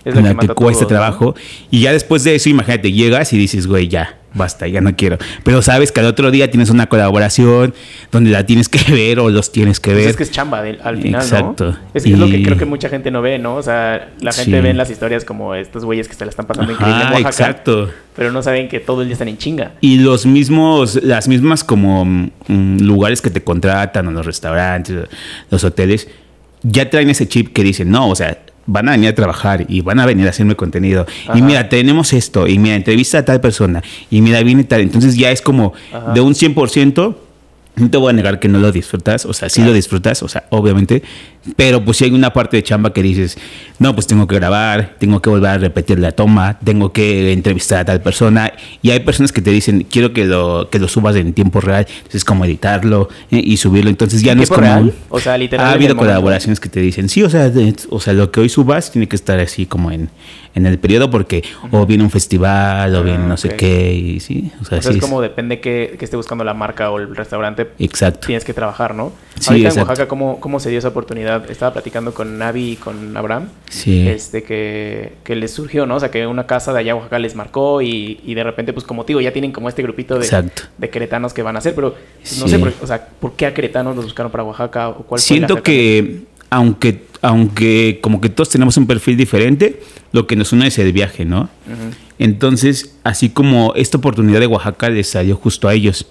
Es 0.07 0.15
la 0.15 0.23
la 0.23 0.35
que 0.35 0.49
cuesta 0.49 0.85
todo, 0.87 0.95
¿no? 0.95 0.99
trabajo. 0.99 1.35
Y 1.71 1.83
ya 1.83 1.93
después 1.93 2.25
de 2.25 2.37
eso, 2.37 2.49
imagínate, 2.49 2.91
llegas 2.91 3.35
y 3.35 3.37
dices, 3.37 3.67
güey, 3.67 3.89
ya, 3.89 4.17
basta, 4.35 4.67
ya 4.69 4.81
no 4.81 4.95
quiero. 4.97 5.19
Pero 5.45 5.63
sabes 5.63 5.93
que 5.93 6.01
al 6.01 6.07
otro 6.07 6.31
día 6.31 6.51
tienes 6.51 6.71
una 6.71 6.89
colaboración 6.89 7.75
donde 8.11 8.31
la 8.31 8.47
tienes 8.47 8.69
que 8.69 8.93
ver 8.93 9.19
o 9.21 9.31
los 9.31 9.53
tienes 9.53 9.81
que 9.81 9.91
Pues 9.93 10.01
ver. 10.03 10.11
es 10.11 10.17
que 10.17 10.23
es 10.23 10.31
chamba 10.31 10.63
de- 10.63 10.79
al 10.83 11.01
final, 11.01 11.21
Exacto. 11.23 11.73
¿no? 11.73 11.79
Es, 11.95 12.05
es 12.07 12.19
lo 12.19 12.27
que 12.29 12.43
creo 12.43 12.57
que 12.59 12.65
mucha 12.65 12.89
gente 12.89 13.11
no 13.11 13.23
ve, 13.23 13.39
¿no? 13.39 13.57
O 13.57 13.63
sea, 13.63 14.11
la 14.21 14.33
gente 14.33 14.57
Sí. 14.57 14.61
ve 14.63 14.71
en 14.71 14.77
las 14.77 14.91
historias 14.91 15.25
como 15.25 15.55
estos 15.55 15.85
güeyes 15.85 16.09
que 16.09 16.15
se 16.15 16.25
la 16.25 16.31
están 16.31 16.47
pasando 16.47 16.73
Ajá, 16.73 16.81
increíble 16.89 17.05
en 17.19 17.25
Oaxaca, 17.25 17.51
exacto. 17.51 17.91
pero 18.17 18.33
no 18.33 18.43
saben 18.43 18.69
que 18.69 18.81
todo 18.81 19.03
el 19.03 19.09
día 19.09 19.15
están 19.15 19.29
en 19.29 19.39
chinga. 19.39 19.73
Y 19.81 19.99
los 19.99 20.27
mismos, 20.27 21.03
las 21.03 21.29
mismas 21.29 21.65
como 21.65 22.05
mm, 22.05 22.79
lugares 22.81 23.21
que 23.23 23.31
te 23.31 23.43
contratan, 23.43 24.07
o 24.09 24.11
los 24.11 24.25
restaurantes, 24.27 25.09
los 25.51 25.65
hoteles, 25.65 26.09
ya 26.63 26.89
traen 26.89 27.11
ese 27.11 27.27
chip 27.29 27.53
que 27.53 27.63
dicen, 27.65 27.91
no, 27.91 28.09
o 28.09 28.15
sea, 28.15 28.39
van 28.67 28.89
a 28.89 28.93
venir 28.93 29.09
a 29.09 29.15
trabajar 29.15 29.65
y 29.69 29.81
van 29.81 30.01
a 30.01 30.07
venir 30.07 30.27
a 30.27 30.31
hacerme 30.31 30.55
contenido. 30.57 31.07
Ajá. 31.29 31.39
Y 31.39 31.43
mira, 31.43 31.69
tenemos 31.69 32.13
esto, 32.13 32.47
y 32.47 32.59
mira, 32.59 32.77
entrevista 32.77 33.19
a 33.19 33.25
tal 33.25 33.41
persona, 33.41 33.83
y 34.11 34.21
mira, 34.21 34.43
viene 34.43 34.65
tal. 34.65 34.81
Entonces 34.81 35.17
ya 35.17 35.31
es 35.31 35.43
como 35.43 35.73
Ajá. 35.93 36.13
de 36.13 36.21
un 36.21 36.35
100%. 36.35 37.15
No 37.75 37.89
te 37.89 37.97
voy 37.97 38.11
a 38.11 38.13
negar 38.13 38.39
que 38.39 38.49
no 38.49 38.59
lo 38.59 38.71
disfrutas, 38.71 39.25
o 39.25 39.33
sea, 39.33 39.49
sí 39.49 39.63
lo 39.65 39.73
disfrutas, 39.73 40.23
o 40.23 40.29
sea, 40.29 40.45
obviamente, 40.51 41.03
pero 41.57 41.83
pues 41.83 41.97
si 41.97 42.05
hay 42.05 42.11
una 42.13 42.31
parte 42.31 42.59
de 42.59 42.63
chamba 42.63 42.93
que 42.93 43.03
dices, 43.03 43.39
no, 43.79 43.95
pues 43.95 44.07
tengo 44.07 44.27
que 44.27 44.35
grabar, 44.35 44.95
tengo 44.99 45.23
que 45.23 45.31
volver 45.31 45.51
a 45.53 45.57
repetir 45.59 45.99
la 45.99 46.13
toma, 46.13 46.59
tengo 46.63 46.93
que 46.93 47.33
entrevistar 47.33 47.79
a 47.81 47.85
tal 47.87 48.03
persona, 48.03 48.53
y 48.83 48.91
hay 48.91 49.01
personas 49.01 49.33
que 49.33 49.41
te 49.41 49.51
dicen, 49.51 49.87
quiero 49.91 50.13
que 50.13 50.27
lo, 50.27 50.69
que 50.71 50.79
lo 50.79 50.87
subas 50.87 51.17
en 51.17 51.33
tiempo 51.33 51.63
real, 51.63 51.87
entonces 51.89 52.17
es 52.17 52.25
como 52.27 52.45
editarlo 52.45 53.09
eh, 53.31 53.41
y 53.43 53.57
subirlo, 53.57 53.89
entonces 53.89 54.21
ya 54.23 54.33
¿En 54.33 54.39
no 54.39 54.45
es 54.45 54.51
como... 54.51 54.61
real? 54.61 54.93
O 55.09 55.19
sea, 55.19 55.39
literal, 55.39 55.67
Ha 55.67 55.73
habido 55.73 55.97
colaboraciones 55.97 56.61
que 56.61 56.69
te 56.69 56.81
dicen, 56.81 57.09
sí, 57.09 57.23
o 57.23 57.31
sea, 57.31 57.49
de- 57.49 57.75
o 57.89 58.01
sea, 58.01 58.13
lo 58.13 58.31
que 58.31 58.41
hoy 58.41 58.51
subas 58.51 58.91
tiene 58.91 59.09
que 59.09 59.17
estar 59.17 59.41
así 59.41 59.65
como 59.65 59.91
en, 59.91 60.11
en 60.55 60.67
el 60.67 60.79
periodo, 60.79 61.09
porque 61.11 61.43
o 61.71 61.87
viene 61.87 62.05
un 62.05 62.11
festival, 62.11 62.95
o 62.95 62.99
Ah, 62.99 63.03
viene 63.03 63.27
no 63.27 63.39
sé 63.39 63.49
ok. 63.49 63.55
qué, 63.57 63.95
y 63.95 64.21
sí, 64.21 64.53
o 64.61 64.65
sea, 64.67 64.79
O 64.79 64.83
sea, 64.83 64.93
sí 64.93 64.99
es- 64.99 65.03
como 65.03 65.23
depende 65.23 65.59
que, 65.61 65.97
que 65.99 66.05
esté 66.05 66.19
buscando 66.19 66.45
la 66.45 66.53
marca 66.53 66.91
o 66.91 66.99
el 66.99 67.17
restaurante, 67.17 67.62
Exacto. 67.79 68.27
tienes 68.27 68.45
que 68.45 68.53
trabajar, 68.55 68.95
¿no? 68.95 69.13
Sí, 69.39 69.49
Ahorita 69.51 69.69
en. 69.71 69.79
Oaxaca, 69.81 70.09
¿cómo, 70.09 70.39
¿cómo 70.41 70.61
se 70.61 70.71
dio 70.71 70.79
esa 70.79 70.89
oportunidad? 70.89 71.51
Estaba 71.51 71.73
platicando 71.73 72.13
con 72.15 72.39
Navi 72.39 72.73
y 72.73 72.77
con 72.77 73.17
Abraham, 73.17 73.49
Sí. 73.71 74.07
este, 74.09 74.43
que, 74.43 75.13
que 75.25 75.35
les 75.37 75.51
surgió, 75.53 75.87
¿no? 75.87 75.97
O 75.97 76.01
sea, 76.01 76.11
que 76.11 76.27
una 76.27 76.47
casa 76.47 76.73
de 76.73 76.81
allá 76.81 76.95
Oaxaca 76.95 77.19
les 77.19 77.35
marcó 77.35 77.83
y, 77.83 78.21
y 78.25 78.35
de 78.35 78.45
repente, 78.45 78.73
pues 78.73 78.85
como 78.87 79.05
te 79.05 79.09
digo, 79.09 79.21
ya 79.21 79.33
tienen 79.33 79.53
como 79.53 79.69
este 79.69 79.83
grupito 79.83 80.19
de, 80.19 80.25
Exacto. 80.25 80.63
de 80.79 80.91
queretanos 80.91 81.33
que 81.33 81.43
van 81.43 81.57
a 81.57 81.61
hacer, 81.61 81.75
pero 81.75 81.91
no 81.91 81.95
Sí. 82.23 82.49
sé, 82.49 82.59
por, 82.59 82.73
o 82.83 82.87
sea, 82.87 83.07
¿por 83.21 83.33
qué 83.35 83.47
a 83.47 83.55
queretanos 83.55 83.97
los 83.97 84.05
buscaron 84.05 84.31
para 84.31 84.45
Oaxaca 84.45 84.89
o 84.91 85.03
cuál 85.05 85.21
Siento 85.21 85.55
fue 85.55 85.63
que, 85.63 86.21
aunque, 86.51 87.05
aunque 87.23 87.99
como 88.03 88.21
que 88.21 88.29
todos 88.29 88.51
tenemos 88.51 88.77
un 88.77 88.87
perfil 88.87 89.17
diferente, 89.17 89.81
lo 90.13 90.27
que 90.27 90.37
nos 90.37 90.53
une 90.53 90.67
es 90.67 90.79
el 90.79 90.93
viaje, 90.93 91.25
¿no? 91.25 91.49
Entonces, 92.19 92.95
así 93.03 93.31
como 93.31 93.73
esta 93.75 93.97
oportunidad 93.99 94.41
de 94.41 94.47
Oaxaca 94.47 94.91
les 94.91 95.09
salió 95.09 95.37
justo 95.37 95.69
a 95.69 95.75
ellos. 95.75 96.07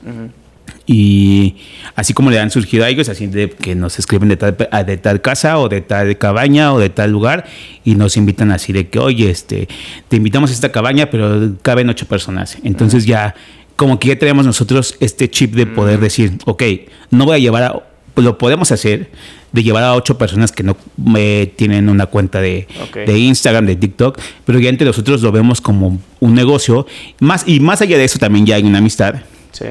Y 0.86 1.56
así 1.96 2.14
como 2.14 2.32
le 2.32 2.40
han 2.40 2.52
surgido 2.52 2.84
a 2.86 2.90
ellos, 2.90 3.08
así 3.10 3.28
de 3.28 3.50
que 3.50 3.76
nos 3.76 4.00
escriben 4.00 4.30
de 4.30 4.38
tal, 4.38 4.58
a- 4.72 4.84
de 4.84 4.98
tal 4.98 5.22
casa 5.22 5.60
o 5.60 5.70
de 5.70 5.82
tal 5.82 6.18
cabaña 6.18 6.74
o 6.74 6.80
de 6.80 6.90
tal 6.90 7.12
lugar 7.12 7.46
y 7.84 7.96
nos 7.96 8.18
invitan 8.18 8.52
así 8.52 8.74
de 8.74 8.90
que, 8.90 9.00
oye, 9.00 9.30
este, 9.30 9.68
te 10.08 10.16
invitamos 10.18 10.50
a 10.50 10.54
esta 10.54 10.72
cabaña, 10.72 11.10
pero 11.10 11.54
caben 11.62 11.90
ocho 11.90 12.06
personas. 12.08 12.58
Entonces 12.64 13.06
ya, 13.06 13.36
como 13.76 14.00
que 14.00 14.10
ya 14.10 14.20
tenemos 14.20 14.46
nosotros 14.46 14.96
este 15.00 15.30
chip 15.30 15.54
de 15.56 15.66
poder 15.68 16.00
decir, 16.00 16.34
ok, 16.46 16.64
no 17.12 17.26
voy 17.26 17.36
a 17.36 17.40
llevar 17.40 17.64
a, 17.64 17.84
lo 18.16 18.38
podemos 18.38 18.72
hacer, 18.72 19.10
de 19.52 19.64
llevar 19.64 19.84
a 19.84 19.96
ocho 19.96 20.18
personas 20.18 20.52
que 20.52 20.64
no 20.64 20.78
eh, 21.18 21.52
tienen 21.58 21.90
una 21.90 22.06
cuenta 22.06 22.40
de, 22.42 22.68
de 23.06 23.18
Instagram, 23.20 23.66
de 23.66 23.76
TikTok, 23.76 24.18
pero 24.46 24.60
ya 24.60 24.70
entre 24.70 24.88
nosotros 24.88 25.22
lo 25.22 25.32
vemos 25.32 25.62
como 25.62 26.00
un 26.20 26.34
negocio. 26.34 26.86
Más, 27.20 27.44
y 27.48 27.60
más 27.60 27.82
allá 27.82 27.98
de 27.98 28.06
eso 28.06 28.18
también 28.18 28.46
ya 28.46 28.56
hay 28.56 28.64
una 28.64 28.78
amistad 28.80 29.16
Sí. 29.52 29.66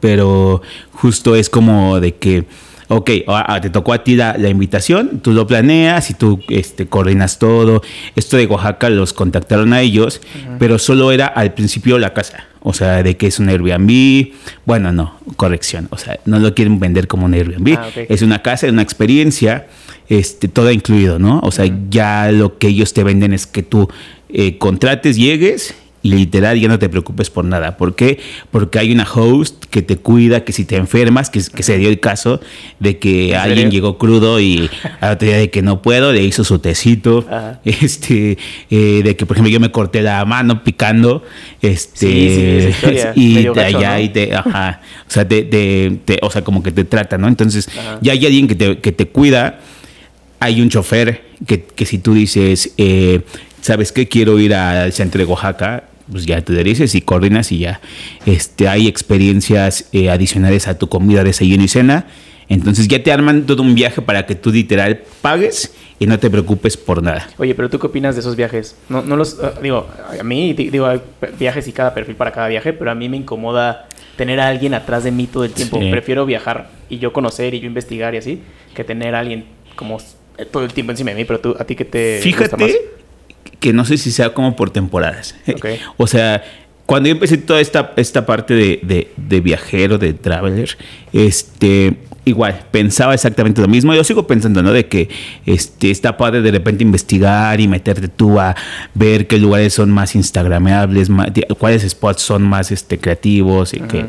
Pero 0.00 0.62
justo 0.92 1.36
es 1.36 1.50
como 1.50 2.00
de 2.00 2.14
que, 2.14 2.44
ok, 2.88 3.10
ah, 3.28 3.44
ah, 3.48 3.60
te 3.60 3.70
tocó 3.70 3.92
a 3.92 4.04
ti 4.04 4.16
la, 4.16 4.36
la 4.38 4.48
invitación, 4.48 5.20
tú 5.20 5.32
lo 5.32 5.46
planeas 5.46 6.10
y 6.10 6.14
tú 6.14 6.40
este, 6.48 6.86
coordinas 6.86 7.38
todo. 7.38 7.82
Esto 8.16 8.36
de 8.36 8.46
Oaxaca 8.46 8.90
los 8.90 9.12
contactaron 9.12 9.72
a 9.72 9.80
ellos, 9.80 10.20
pero 10.58 10.78
solo 10.78 11.12
era 11.12 11.26
al 11.26 11.54
principio 11.54 11.98
la 11.98 12.14
casa. 12.14 12.44
O 12.64 12.72
sea, 12.72 13.02
de 13.02 13.16
que 13.16 13.26
es 13.26 13.40
un 13.40 13.48
Airbnb. 13.48 14.32
Bueno, 14.64 14.92
no, 14.92 15.18
corrección. 15.36 15.88
O 15.90 15.98
sea, 15.98 16.20
no 16.26 16.38
lo 16.38 16.54
quieren 16.54 16.78
vender 16.78 17.08
como 17.08 17.26
un 17.26 17.34
Airbnb. 17.34 17.76
Ah. 17.76 17.88
Es 18.08 18.22
una 18.22 18.40
casa, 18.40 18.66
es 18.66 18.72
una 18.72 18.82
experiencia, 18.82 19.66
este, 20.08 20.46
todo 20.46 20.70
incluido, 20.70 21.18
¿no? 21.18 21.40
O 21.42 21.50
sea, 21.50 21.68
ya 21.90 22.30
lo 22.30 22.58
que 22.58 22.68
ellos 22.68 22.92
te 22.92 23.02
venden 23.02 23.32
es 23.32 23.48
que 23.48 23.64
tú 23.64 23.88
eh, 24.28 24.58
contrates, 24.58 25.16
llegues 25.16 25.74
literal 26.02 26.58
ya 26.58 26.68
no 26.68 26.78
te 26.78 26.88
preocupes 26.88 27.30
por 27.30 27.44
nada. 27.44 27.76
¿Por 27.76 27.94
qué? 27.94 28.18
Porque 28.50 28.78
hay 28.78 28.90
una 28.92 29.04
host 29.04 29.64
que 29.70 29.82
te 29.82 29.96
cuida, 29.96 30.44
que 30.44 30.52
si 30.52 30.64
te 30.64 30.76
enfermas, 30.76 31.30
que, 31.30 31.40
que 31.54 31.62
se 31.62 31.78
dio 31.78 31.88
el 31.88 32.00
caso 32.00 32.40
de 32.80 32.98
que 32.98 33.30
¿En 33.30 33.36
alguien 33.36 33.70
llegó 33.70 33.98
crudo 33.98 34.40
y 34.40 34.68
al 35.00 35.14
otro 35.14 35.28
día 35.28 35.36
de 35.38 35.50
que 35.50 35.62
no 35.62 35.80
puedo, 35.80 36.12
le 36.12 36.22
hizo 36.24 36.42
su 36.44 36.58
tecito. 36.58 37.24
Ajá. 37.28 37.60
Este, 37.64 38.36
eh, 38.70 39.02
de 39.04 39.16
que 39.16 39.26
por 39.26 39.36
ejemplo 39.36 39.50
yo 39.52 39.60
me 39.60 39.70
corté 39.70 40.02
la 40.02 40.24
mano 40.24 40.64
picando, 40.64 41.22
este, 41.62 42.72
Sí, 42.72 42.88
sí, 42.92 42.98
y 43.14 43.44
gacho, 43.44 43.60
allá 43.78 43.94
¿no? 43.96 44.00
y 44.02 44.08
te, 44.08 44.34
ajá, 44.34 44.80
o 45.06 45.10
sea, 45.10 45.26
te, 45.26 45.42
te- 45.42 45.98
te- 46.04 46.18
o 46.22 46.30
sea, 46.30 46.42
como 46.42 46.62
que 46.62 46.72
te 46.72 46.84
trata, 46.84 47.18
¿no? 47.18 47.28
Entonces, 47.28 47.68
Ajá. 47.68 47.98
ya 48.00 48.12
hay 48.12 48.26
alguien 48.26 48.48
que 48.48 48.54
te, 48.54 48.78
que 48.78 48.92
te 48.92 49.06
cuida, 49.06 49.60
hay 50.40 50.60
un 50.60 50.68
chofer 50.68 51.22
que, 51.46 51.62
que 51.64 51.86
si 51.86 51.98
tú 51.98 52.14
dices, 52.14 52.72
eh, 52.76 53.20
¿sabes 53.60 53.92
qué? 53.92 54.08
Quiero 54.08 54.38
ir 54.38 54.54
al 54.54 54.92
centro 54.92 55.18
de 55.18 55.24
Oaxaca, 55.24 55.84
pues 56.12 56.24
ya 56.26 56.40
te 56.42 56.62
dices 56.62 56.94
y 56.94 57.00
coordinas 57.00 57.50
y 57.50 57.58
ya. 57.58 57.80
Este, 58.26 58.68
hay 58.68 58.86
experiencias 58.86 59.88
eh, 59.92 60.10
adicionales 60.10 60.68
a 60.68 60.78
tu 60.78 60.88
comida, 60.88 61.24
desayuno 61.24 61.64
y 61.64 61.68
cena. 61.68 62.06
Entonces 62.48 62.86
ya 62.86 63.02
te 63.02 63.10
arman 63.10 63.46
todo 63.46 63.62
un 63.62 63.74
viaje 63.74 64.02
para 64.02 64.26
que 64.26 64.34
tú 64.34 64.50
literal 64.52 65.00
pagues 65.22 65.72
y 65.98 66.06
no 66.06 66.18
te 66.18 66.28
preocupes 66.28 66.76
por 66.76 67.02
nada. 67.02 67.28
Oye, 67.38 67.54
pero 67.54 67.70
¿tú 67.70 67.78
qué 67.78 67.86
opinas 67.86 68.14
de 68.14 68.20
esos 68.20 68.36
viajes? 68.36 68.76
No, 68.88 69.02
no 69.02 69.16
los... 69.16 69.38
ah, 69.42 69.54
digo, 69.62 69.88
a 70.20 70.22
mí, 70.22 70.52
di- 70.52 70.68
digo, 70.68 70.86
hay 70.86 71.00
viajes 71.38 71.66
y 71.68 71.72
cada 71.72 71.94
perfil 71.94 72.16
para 72.16 72.32
cada 72.32 72.48
viaje, 72.48 72.72
pero 72.72 72.90
a 72.90 72.94
mí 72.94 73.08
me 73.08 73.16
incomoda 73.16 73.88
tener 74.16 74.38
a 74.40 74.48
alguien 74.48 74.74
atrás 74.74 75.04
de 75.04 75.12
mí 75.12 75.26
todo 75.26 75.44
el 75.44 75.52
tiempo. 75.52 75.80
Sí. 75.80 75.90
Prefiero 75.90 76.26
viajar 76.26 76.68
y 76.90 76.98
yo 76.98 77.12
conocer 77.12 77.54
y 77.54 77.60
yo 77.60 77.66
investigar 77.66 78.14
y 78.14 78.18
así, 78.18 78.42
que 78.74 78.84
tener 78.84 79.14
a 79.14 79.20
alguien 79.20 79.44
como 79.76 79.98
eh, 80.36 80.44
todo 80.44 80.64
el 80.64 80.72
tiempo 80.74 80.90
encima 80.92 81.10
de 81.12 81.16
mí, 81.16 81.24
pero 81.24 81.40
tú, 81.40 81.56
¿a 81.58 81.64
ti 81.64 81.74
qué 81.76 81.84
te 81.86 82.20
gusta 82.38 82.56
más? 82.56 82.70
Que 83.62 83.72
no 83.72 83.84
sé 83.86 83.96
si 83.96 84.10
sea 84.10 84.34
como 84.34 84.54
por 84.56 84.68
temporadas. 84.70 85.34
Ok. 85.48 85.66
O 85.96 86.06
sea, 86.06 86.42
cuando 86.84 87.08
yo 87.08 87.12
empecé 87.14 87.38
toda 87.38 87.60
esta, 87.60 87.92
esta 87.96 88.26
parte 88.26 88.52
de, 88.54 88.80
de- 88.82 89.10
de 89.16 89.40
viajero, 89.40 89.96
de 89.98 90.12
traveler, 90.12 90.76
este, 91.12 91.94
igual, 92.24 92.66
pensaba 92.70 93.14
exactamente 93.14 93.60
lo 93.62 93.68
mismo. 93.68 93.94
Yo 93.94 94.04
sigo 94.04 94.26
pensando, 94.26 94.62
¿no? 94.62 94.72
De 94.72 94.86
que 94.86 95.08
este, 95.46 95.90
está 95.90 96.16
padre 96.16 96.42
de 96.42 96.50
repente 96.50 96.82
investigar 96.82 97.60
y 97.60 97.68
meterte 97.68 98.08
tú 98.08 98.38
a 98.40 98.54
ver 98.94 99.26
qué 99.28 99.38
lugares 99.38 99.72
son 99.74 99.90
más 99.90 100.14
instagrameables, 100.16 101.08
más- 101.08 101.28
cuáles 101.58 101.88
spots 101.88 102.20
son 102.22 102.42
más 102.42 102.70
este, 102.72 102.98
creativos 102.98 103.72
y 103.74 103.80
que... 103.80 104.06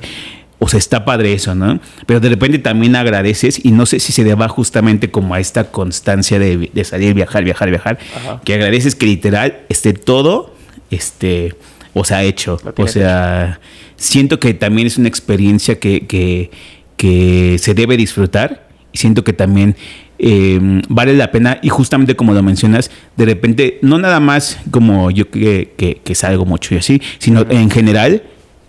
O 0.64 0.70
sea, 0.70 0.78
está 0.78 1.04
padre 1.04 1.34
eso, 1.34 1.56
¿no? 1.56 1.82
Pero 2.06 2.22
de 2.22 2.30
repente 2.30 2.58
también 2.58 2.96
agradeces 2.96 3.60
y 3.66 3.72
no 3.72 3.86
sé 3.86 4.00
si 4.00 4.14
se 4.14 4.24
deba 4.24 4.48
justamente 4.48 5.12
como 5.12 5.34
a 5.34 5.42
esta 5.42 5.66
constancia 5.72 6.40
de, 6.40 6.70
de 6.74 6.84
salir, 6.86 7.14
viajar, 7.14 7.44
viajar, 7.44 7.70
viajar, 7.70 8.00
Ajá. 8.16 8.42
que 8.46 8.54
agradeces 8.54 8.96
que 8.96 9.06
literal 9.06 9.60
esté 9.68 9.92
todo, 9.92 10.56
este, 10.90 11.54
o 11.94 12.06
sea, 12.06 12.24
hecho. 12.24 12.62
O 12.78 12.88
sea, 12.88 13.60
siento 13.98 14.40
que 14.40 14.54
también 14.54 14.88
es 14.88 14.98
una 14.98 15.10
experiencia 15.10 15.80
que, 15.80 16.08
que, 16.08 16.50
que 16.96 17.58
se 17.60 17.74
debe 17.74 17.98
disfrutar 17.98 18.70
y 18.94 19.00
siento 19.00 19.26
que 19.26 19.34
también 19.34 19.76
eh, 20.18 20.62
vale 20.88 21.14
la 21.14 21.30
pena 21.30 21.60
y 21.62 21.68
justamente 21.68 22.16
como 22.16 22.34
lo 22.34 22.42
mencionas, 22.42 22.90
de 23.18 23.26
repente, 23.26 23.80
no 23.82 23.98
nada 23.98 24.22
más 24.22 24.60
como 24.72 25.12
yo 25.12 25.30
que, 25.30 25.74
que, 25.76 25.96
que 25.96 26.16
salgo 26.16 26.46
mucho 26.46 26.74
y 26.74 26.78
así, 26.78 27.02
sino 27.18 27.46
en 27.50 27.70
general 27.70 28.24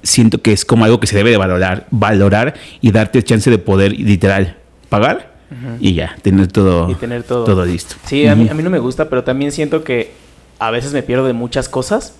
siento 0.05 0.41
que 0.41 0.53
es 0.53 0.65
como 0.65 0.85
algo 0.85 1.01
que 1.01 1.07
se 1.09 1.17
debe 1.17 1.31
de 1.31 1.37
valorar, 1.37 1.87
valorar 1.91 2.55
y 2.81 2.93
darte 2.93 3.19
el 3.19 3.25
chance 3.25 3.51
de 3.51 3.59
poder 3.59 3.93
literal 3.99 4.57
pagar 4.89 5.35
y 5.81 5.95
ya, 5.95 6.17
tener 6.23 6.49
todo, 6.49 6.91
Y 6.91 6.95
tener 6.95 7.23
todo. 7.23 7.45
todo 7.45 7.65
listo. 7.65 7.97
Sí, 8.07 8.27
a 8.27 8.35
mí, 8.35 8.49
a 8.49 8.55
mí 8.55 8.63
no 8.63 8.71
me 8.71 8.79
gusta, 8.79 9.09
pero 9.09 9.23
también 9.25 9.51
siento 9.53 9.85
que 9.85 10.13
a 10.59 10.71
veces 10.71 10.93
me 10.93 11.03
pierdo 11.03 11.27
de 11.27 11.33
muchas 11.33 11.69
cosas 11.69 12.15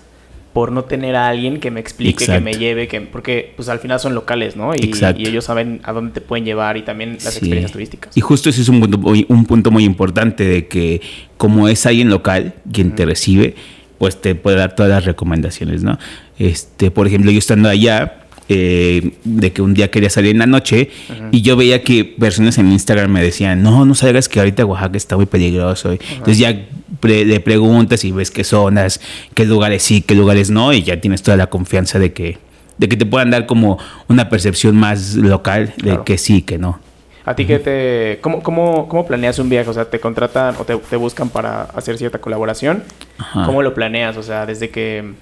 por 0.53 0.71
no 0.71 0.85
tener 0.85 1.17
a 1.17 1.27
alguien 1.27 1.59
que 1.59 1.69
me 1.69 1.81
explique, 1.81 2.25
que 2.25 2.31
me 2.39 2.51
Exacto. 2.51 2.59
lleve, 2.59 2.87
que 2.87 3.01
porque 3.01 3.51
pues 3.57 3.67
al 3.67 3.79
final 3.79 3.99
son 3.99 4.15
locales, 4.15 4.55
¿no? 4.55 4.71
Y, 4.73 4.85
Exacto. 4.85 5.21
y 5.21 5.27
ellos 5.27 5.43
saben 5.43 5.81
a 5.83 5.91
dónde 5.91 6.13
te 6.13 6.21
pueden 6.21 6.45
llevar 6.45 6.77
y 6.77 6.83
también 6.83 7.15
las 7.15 7.23
Sí. 7.33 7.39
experiencias 7.39 7.73
turísticas. 7.73 8.15
Y 8.15 8.21
justo 8.21 8.49
ese 8.49 8.61
es 8.61 8.69
un 8.69 8.79
punto, 8.79 8.97
muy- 8.97 9.25
un 9.27 9.45
punto 9.45 9.69
muy 9.69 9.83
importante 9.83 10.45
de 10.45 10.67
que 10.69 11.01
como 11.35 11.67
es 11.67 11.85
alguien 11.85 12.09
local 12.09 12.53
quien 12.71 12.95
te 12.95 13.05
recibe, 13.05 13.55
pues 13.97 14.19
te 14.21 14.35
puede 14.35 14.57
dar 14.57 14.75
todas 14.75 14.89
las 14.91 15.05
recomendaciones, 15.05 15.83
¿no? 15.83 15.97
Este, 16.37 16.91
por 16.91 17.07
ejemplo, 17.07 17.31
yo 17.31 17.39
estando 17.39 17.69
allá, 17.69 18.21
eh, 18.47 19.13
de 19.23 19.51
que 19.53 19.61
un 19.63 19.73
día 19.73 19.89
quería 19.89 20.09
salir 20.11 20.31
en 20.31 20.37
la 20.39 20.45
noche 20.45 20.91
y 21.31 21.41
yo 21.41 21.55
veía 21.55 21.81
que 21.81 22.05
personas 22.05 22.59
en 22.59 22.71
Instagram 22.71 23.09
me 23.11 23.23
decían, 23.23 23.63
no, 23.63 23.85
no 23.85 23.95
salgas 23.95 24.29
que 24.29 24.39
ahorita 24.39 24.65
Oaxaca 24.65 24.97
está 24.97 25.15
muy 25.15 25.25
peligroso. 25.25 25.91
Entonces 25.93 26.37
ya 26.37 26.65
pre- 26.99 27.25
le 27.25 27.39
preguntas 27.39 28.03
y 28.05 28.11
ves 28.11 28.29
qué 28.29 28.43
zonas, 28.43 29.01
qué 29.33 29.45
lugares 29.45 29.81
sí, 29.81 30.01
qué 30.01 30.13
lugares 30.13 30.51
no, 30.51 30.73
y 30.73 30.83
ya 30.83 31.01
tienes 31.01 31.23
toda 31.23 31.37
la 31.37 31.47
confianza 31.47 31.97
de 31.97 32.13
que, 32.13 32.37
de 32.77 32.87
que 32.87 32.97
te 32.97 33.05
puedan 33.07 33.31
dar 33.31 33.47
como 33.47 33.79
una 34.09 34.29
percepción 34.29 34.75
más 34.75 35.15
local 35.15 35.73
de 35.77 35.83
Claro. 35.83 36.05
que 36.05 36.17
sí, 36.19 36.43
que 36.43 36.59
no. 36.59 36.79
¿A 37.25 37.35
ti 37.35 37.45
qué 37.45 37.59
te... 37.59 38.19
¿Cómo, 38.21 38.43
cómo, 38.43 38.87
cómo 38.87 39.05
planeas 39.07 39.39
un 39.39 39.49
viaje? 39.49 39.69
O 39.69 39.73
sea, 39.73 39.85
¿te 39.85 39.99
contratan 39.99 40.55
o 40.59 40.63
te, 40.63 40.77
te 40.77 40.95
buscan 40.95 41.29
para 41.29 41.63
hacer 41.63 41.97
cierta 41.97 42.19
colaboración? 42.19 42.83
Ajá. 43.17 43.45
¿Cómo 43.45 43.63
lo 43.63 43.73
planeas? 43.73 44.15
O 44.17 44.23
sea, 44.23 44.45
desde 44.45 44.69
que... 44.69 45.13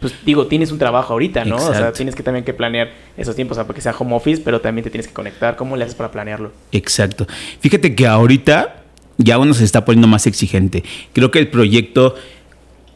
Pues 0.00 0.12
digo, 0.26 0.48
tienes 0.48 0.70
un 0.70 0.78
trabajo 0.78 1.12
ahorita, 1.14 1.44
¿no? 1.44 1.56
O 1.56 1.72
sea, 1.72 1.92
tienes 1.92 2.14
que 2.14 2.22
también 2.22 2.44
que 2.44 2.52
planear 2.52 2.90
esos 3.16 3.34
tiempos, 3.36 3.56
o 3.56 3.60
sea, 3.60 3.66
porque 3.66 3.80
sea 3.80 3.94
home 3.98 4.14
office, 4.14 4.42
pero 4.44 4.60
también 4.60 4.84
te 4.84 4.90
tienes 4.90 5.06
que 5.06 5.14
conectar. 5.14 5.56
¿Cómo 5.56 5.76
le 5.76 5.84
haces 5.84 5.94
para 5.94 6.10
planearlo? 6.10 6.52
Exacto. 6.72 7.26
Fíjate 7.60 7.94
que 7.94 8.06
ahorita 8.06 8.82
ya 9.16 9.38
uno 9.38 9.54
se 9.54 9.64
está 9.64 9.84
poniendo 9.84 10.08
más 10.08 10.26
exigente. 10.26 10.84
Creo 11.14 11.30
que 11.30 11.38
el 11.38 11.48
proyecto 11.48 12.16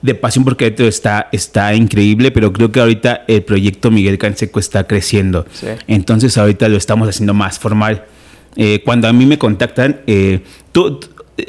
de 0.03 0.15
Pasión 0.15 0.45
por 0.45 0.57
Querétaro 0.57 0.89
está, 0.89 1.29
está 1.33 1.75
increíble, 1.75 2.31
pero 2.31 2.53
creo 2.53 2.71
que 2.71 2.81
ahorita 2.81 3.25
el 3.27 3.43
proyecto 3.43 3.91
Miguel 3.91 4.19
Canseco 4.19 4.61
está 4.61 4.87
creciendo. 4.87 5.47
Sí. 5.53 5.69
Entonces 5.87 6.37
ahorita 6.37 6.69
lo 6.69 6.77
estamos 6.77 7.09
haciendo 7.09 7.33
más 7.33 7.59
formal. 7.59 8.05
Eh, 8.59 8.83
cuando 8.85 9.07
a 9.07 9.13
mí 9.13 9.25
me 9.25 9.39
contactan, 9.39 10.01
eh, 10.07 10.41
tú, 10.73 11.01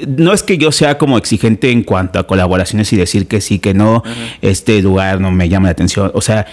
no 0.07 0.31
es 0.31 0.43
que 0.43 0.59
yo 0.59 0.71
sea 0.71 0.99
como 0.99 1.17
exigente 1.17 1.71
en 1.71 1.83
cuanto 1.83 2.19
a 2.19 2.27
colaboraciones 2.27 2.93
y 2.93 2.97
decir 2.97 3.27
que 3.27 3.41
sí, 3.41 3.57
que 3.57 3.73
no, 3.73 4.03
este 4.41 4.81
lugar 4.81 5.19
no 5.19 5.31
me 5.31 5.49
llama 5.49 5.69
la 5.69 5.71
atención. 5.71 6.11
O 6.13 6.21
sea, 6.21 6.45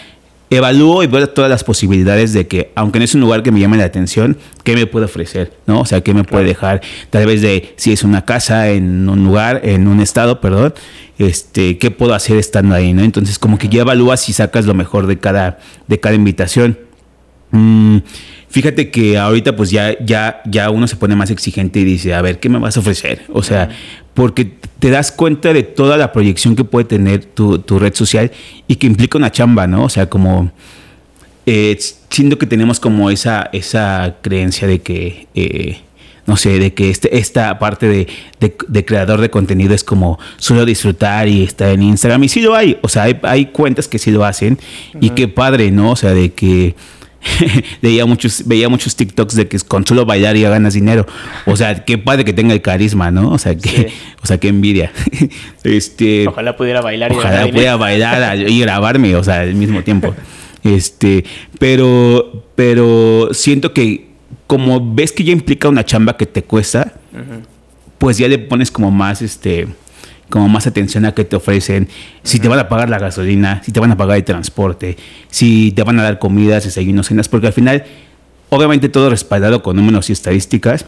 evalúo 0.48 1.02
y 1.02 1.06
veo 1.08 1.28
todas 1.28 1.50
las 1.50 1.62
posibilidades 1.62 2.32
de 2.32 2.46
que, 2.46 2.72
aunque 2.74 2.98
no 2.98 3.04
es 3.04 3.14
un 3.14 3.20
lugar 3.20 3.42
que 3.42 3.52
me 3.52 3.60
llame 3.60 3.76
la 3.76 3.84
atención, 3.84 4.38
¿qué 4.64 4.74
me 4.74 4.86
puede 4.86 5.04
ofrecer? 5.04 5.52
¿No? 5.66 5.80
O 5.80 5.84
sea, 5.84 6.00
¿qué 6.00 6.14
me 6.14 6.24
puede 6.24 6.44
dejar? 6.44 6.80
Tal 7.10 7.26
vez 7.26 7.42
de 7.42 7.74
si 7.76 7.92
es 7.92 8.02
una 8.02 8.24
casa 8.24 8.70
en 8.70 9.08
un 9.08 9.24
lugar, 9.24 9.60
en 9.64 9.88
un 9.88 10.00
estado, 10.00 10.40
perdón, 10.40 10.72
este, 11.18 11.78
¿qué 11.78 11.90
puedo 11.90 12.14
hacer 12.14 12.38
estando 12.38 12.74
ahí? 12.74 12.92
¿no? 12.94 13.02
Entonces, 13.02 13.38
como 13.38 13.58
que 13.58 13.68
ya 13.68 13.82
evalúas 13.82 14.28
y 14.28 14.32
sacas 14.32 14.66
lo 14.66 14.74
mejor 14.74 15.06
de 15.06 15.18
cada, 15.18 15.58
de 15.86 16.00
cada 16.00 16.14
invitación. 16.14 16.78
Mm, 17.50 17.98
fíjate 18.56 18.90
que 18.90 19.18
ahorita 19.18 19.54
pues 19.54 19.70
ya, 19.70 19.94
ya, 20.02 20.40
ya 20.46 20.70
uno 20.70 20.88
se 20.88 20.96
pone 20.96 21.14
más 21.14 21.30
exigente 21.30 21.80
y 21.80 21.84
dice, 21.84 22.14
a 22.14 22.22
ver, 22.22 22.40
¿qué 22.40 22.48
me 22.48 22.58
vas 22.58 22.74
a 22.78 22.80
ofrecer? 22.80 23.20
O 23.34 23.42
sea, 23.42 23.68
porque 24.14 24.50
te 24.78 24.88
das 24.88 25.12
cuenta 25.12 25.52
de 25.52 25.62
toda 25.62 25.98
la 25.98 26.10
proyección 26.10 26.56
que 26.56 26.64
puede 26.64 26.86
tener 26.86 27.26
tu, 27.26 27.58
tu 27.58 27.78
red 27.78 27.92
social 27.94 28.30
y 28.66 28.76
que 28.76 28.86
implica 28.86 29.18
una 29.18 29.30
chamba, 29.30 29.66
¿no? 29.66 29.84
O 29.84 29.88
sea, 29.90 30.08
como 30.08 30.50
eh, 31.44 31.76
siento 32.08 32.38
que 32.38 32.46
tenemos 32.46 32.80
como 32.80 33.10
esa, 33.10 33.50
esa 33.52 34.16
creencia 34.22 34.66
de 34.66 34.80
que, 34.80 35.26
eh, 35.34 35.80
no 36.26 36.38
sé, 36.38 36.58
de 36.58 36.72
que 36.72 36.88
este, 36.88 37.18
esta 37.18 37.58
parte 37.58 37.86
de, 37.86 38.06
de- 38.40 38.56
de 38.66 38.84
creador 38.86 39.20
de 39.20 39.28
contenido 39.28 39.74
es 39.74 39.84
como 39.84 40.18
solo 40.38 40.64
disfrutar 40.64 41.28
y 41.28 41.42
estar 41.42 41.68
en 41.68 41.82
Instagram. 41.82 42.24
Y 42.24 42.28
sí 42.30 42.40
lo 42.40 42.54
hay, 42.54 42.78
o 42.80 42.88
sea, 42.88 43.02
hay, 43.02 43.18
hay 43.22 43.46
cuentas 43.46 43.86
que 43.86 43.98
sí 43.98 44.10
lo 44.10 44.24
hacen 44.24 44.58
y 44.98 45.10
qué 45.10 45.28
padre, 45.28 45.70
¿no? 45.70 45.90
O 45.90 45.96
sea, 45.96 46.14
de 46.14 46.32
que 46.32 46.74
veía 47.82 48.06
muchos, 48.06 48.42
veía 48.46 48.68
muchos 48.68 48.96
TikToks 48.96 49.34
de 49.34 49.48
que 49.48 49.58
con 49.60 49.86
solo 49.86 50.06
bailar 50.06 50.36
ya 50.36 50.50
ganas 50.50 50.74
dinero. 50.74 51.06
O 51.46 51.56
sea, 51.56 51.84
qué 51.84 51.98
padre 51.98 52.24
que 52.24 52.32
tenga 52.32 52.54
el 52.54 52.62
carisma, 52.62 53.10
¿no? 53.10 53.30
O 53.30 53.38
sea, 53.38 53.56
que, 53.56 53.68
Sí. 53.68 53.86
o 54.22 54.26
sea, 54.26 54.38
qué 54.38 54.48
envidia. 54.48 54.92
este, 55.64 56.28
Ojalá 56.28 56.56
pudiera 56.56 56.80
bailar 56.80 57.12
y 57.12 57.16
Ojalá 57.16 57.48
pueda 57.48 57.76
bailar 57.76 58.38
y 58.48 58.60
grabarme, 58.60 59.16
o 59.16 59.24
sea, 59.24 59.40
al 59.40 59.54
mismo 59.54 59.82
tiempo. 59.82 60.14
Este, 60.64 61.24
pero, 61.60 62.44
pero 62.56 63.28
siento 63.32 63.72
que 63.72 64.08
como 64.48 64.94
ves 64.94 65.12
que 65.12 65.22
ya 65.22 65.30
implica 65.30 65.68
una 65.68 65.84
chamba 65.84 66.16
que 66.16 66.26
te 66.26 66.42
cuesta, 66.42 66.94
pues 67.98 68.18
ya 68.18 68.26
le 68.26 68.38
pones 68.38 68.72
como 68.72 68.90
más, 68.90 69.22
este, 69.22 69.68
como 70.30 70.48
más 70.48 70.66
atención 70.66 71.04
a 71.04 71.12
qué 71.12 71.24
te 71.24 71.36
ofrecen, 71.36 71.88
si 72.22 72.40
te 72.40 72.48
van 72.48 72.58
a 72.58 72.68
pagar 72.68 72.88
la 72.88 72.98
gasolina, 72.98 73.62
si 73.64 73.72
te 73.72 73.80
van 73.80 73.92
a 73.92 73.96
pagar 73.96 74.16
el 74.16 74.24
transporte, 74.24 74.96
si 75.30 75.72
te 75.72 75.82
van 75.82 75.98
a 76.00 76.02
dar 76.02 76.18
comidas, 76.18 76.64
desayunos, 76.64 77.06
cenas, 77.06 77.28
porque 77.28 77.46
al 77.46 77.52
final, 77.52 77.84
obviamente 78.48 78.88
todo 78.88 79.10
respaldado 79.10 79.62
con 79.62 79.76
números 79.76 80.10
y 80.10 80.12
estadísticas, 80.12 80.86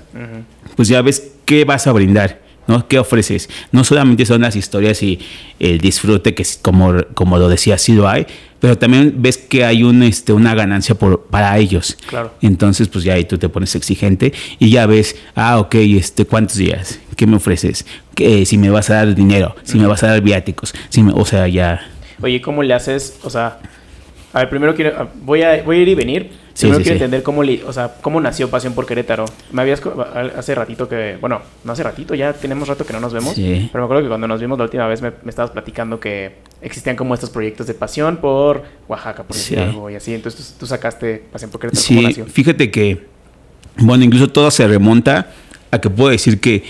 pues 0.76 0.88
ya 0.88 1.02
ves 1.02 1.32
qué 1.44 1.64
vas 1.64 1.86
a 1.86 1.92
brindar, 1.92 2.40
¿no? 2.66 2.88
¿Qué 2.88 2.98
ofreces? 2.98 3.48
No 3.72 3.84
solamente 3.84 4.26
son 4.26 4.42
las 4.42 4.56
historias 4.56 5.02
y 5.02 5.20
el 5.58 5.78
disfrute, 5.78 6.34
que 6.34 6.44
como, 6.60 6.94
como 7.14 7.38
lo 7.38 7.48
decía, 7.48 7.78
sí 7.78 7.92
lo 7.92 8.08
hay, 8.08 8.26
pero 8.60 8.76
también 8.76 9.14
ves 9.18 9.36
que 9.38 9.64
hay 9.64 9.82
un, 9.82 10.02
este, 10.02 10.32
una 10.32 10.54
ganancia 10.54 10.94
por, 10.94 11.22
para 11.26 11.56
ellos. 11.58 11.96
Claro. 12.06 12.34
Entonces, 12.42 12.88
pues 12.88 13.04
ya 13.04 13.14
ahí 13.14 13.24
tú 13.24 13.38
te 13.38 13.48
pones 13.48 13.74
exigente 13.74 14.32
y 14.58 14.70
ya 14.70 14.86
ves, 14.86 15.16
ah, 15.34 15.58
ok, 15.58 15.74
este, 15.74 16.24
¿cuántos 16.24 16.56
días? 16.56 17.00
¿Qué 17.16 17.26
me 17.26 17.36
ofreces? 17.36 17.86
¿Qué, 18.14 18.44
si 18.46 18.58
me 18.58 18.70
vas 18.70 18.90
a 18.90 18.94
dar 18.94 19.14
dinero, 19.14 19.54
si 19.62 19.78
me 19.78 19.86
vas 19.86 20.02
a 20.02 20.08
dar 20.08 20.20
viáticos, 20.20 20.74
si 20.88 21.02
me, 21.02 21.12
o 21.12 21.24
sea, 21.24 21.48
ya... 21.48 21.80
Oye, 22.20 22.40
¿cómo 22.40 22.62
le 22.62 22.74
haces? 22.74 23.18
O 23.22 23.30
sea, 23.30 23.60
a 24.32 24.40
ver, 24.40 24.50
primero 24.50 24.74
quiero, 24.74 24.94
ah, 24.98 25.08
voy 25.22 25.42
a, 25.42 25.62
voy 25.62 25.78
a 25.78 25.82
ir 25.82 25.88
y 25.88 25.94
venir. 25.94 26.30
Sí, 26.58 26.62
primero 26.66 26.78
sí, 26.78 26.82
quiero 26.84 26.98
sí. 26.98 27.04
entender 27.04 27.22
cómo, 27.22 27.42
li- 27.44 27.62
o 27.64 27.72
sea, 27.72 27.94
cómo 28.00 28.20
nació 28.20 28.50
Pasión 28.50 28.72
por 28.74 28.84
Querétaro. 28.84 29.26
Me 29.52 29.62
habías, 29.62 29.80
hace 30.36 30.54
ratito 30.56 30.88
que, 30.88 31.16
bueno, 31.20 31.40
no 31.62 31.72
hace 31.72 31.84
ratito, 31.84 32.16
ya 32.16 32.32
tenemos 32.32 32.66
rato 32.66 32.84
que 32.84 32.92
no 32.92 32.98
nos 32.98 33.12
vemos. 33.12 33.34
Sí. 33.36 33.68
Pero 33.70 33.82
me 33.82 33.86
acuerdo 33.86 34.02
que 34.02 34.08
cuando 34.08 34.26
nos 34.26 34.40
vimos 34.40 34.58
la 34.58 34.64
última 34.64 34.86
vez 34.88 35.00
me, 35.00 35.12
me 35.22 35.30
estabas 35.30 35.52
platicando 35.52 36.00
que 36.00 36.38
existían 36.60 36.96
como 36.96 37.14
estos 37.14 37.30
proyectos 37.30 37.68
de 37.68 37.74
pasión 37.74 38.16
por 38.16 38.64
Oaxaca, 38.88 39.22
por 39.22 39.36
decir 39.36 39.60
algo 39.60 39.88
y 39.88 39.94
así. 39.94 40.12
Entonces 40.14 40.48
tú, 40.54 40.60
tú 40.60 40.66
sacaste 40.66 41.22
Pasión 41.32 41.50
por 41.52 41.60
Querétaro. 41.60 41.84
¿Cómo 41.86 42.00
Sí, 42.00 42.06
nació? 42.06 42.26
fíjate 42.26 42.70
que, 42.72 43.06
bueno, 43.76 44.02
incluso 44.04 44.26
todo 44.28 44.50
se 44.50 44.66
remonta 44.66 45.30
a 45.70 45.80
que 45.80 45.88
puedo 45.90 46.10
decir 46.10 46.40
que, 46.40 46.64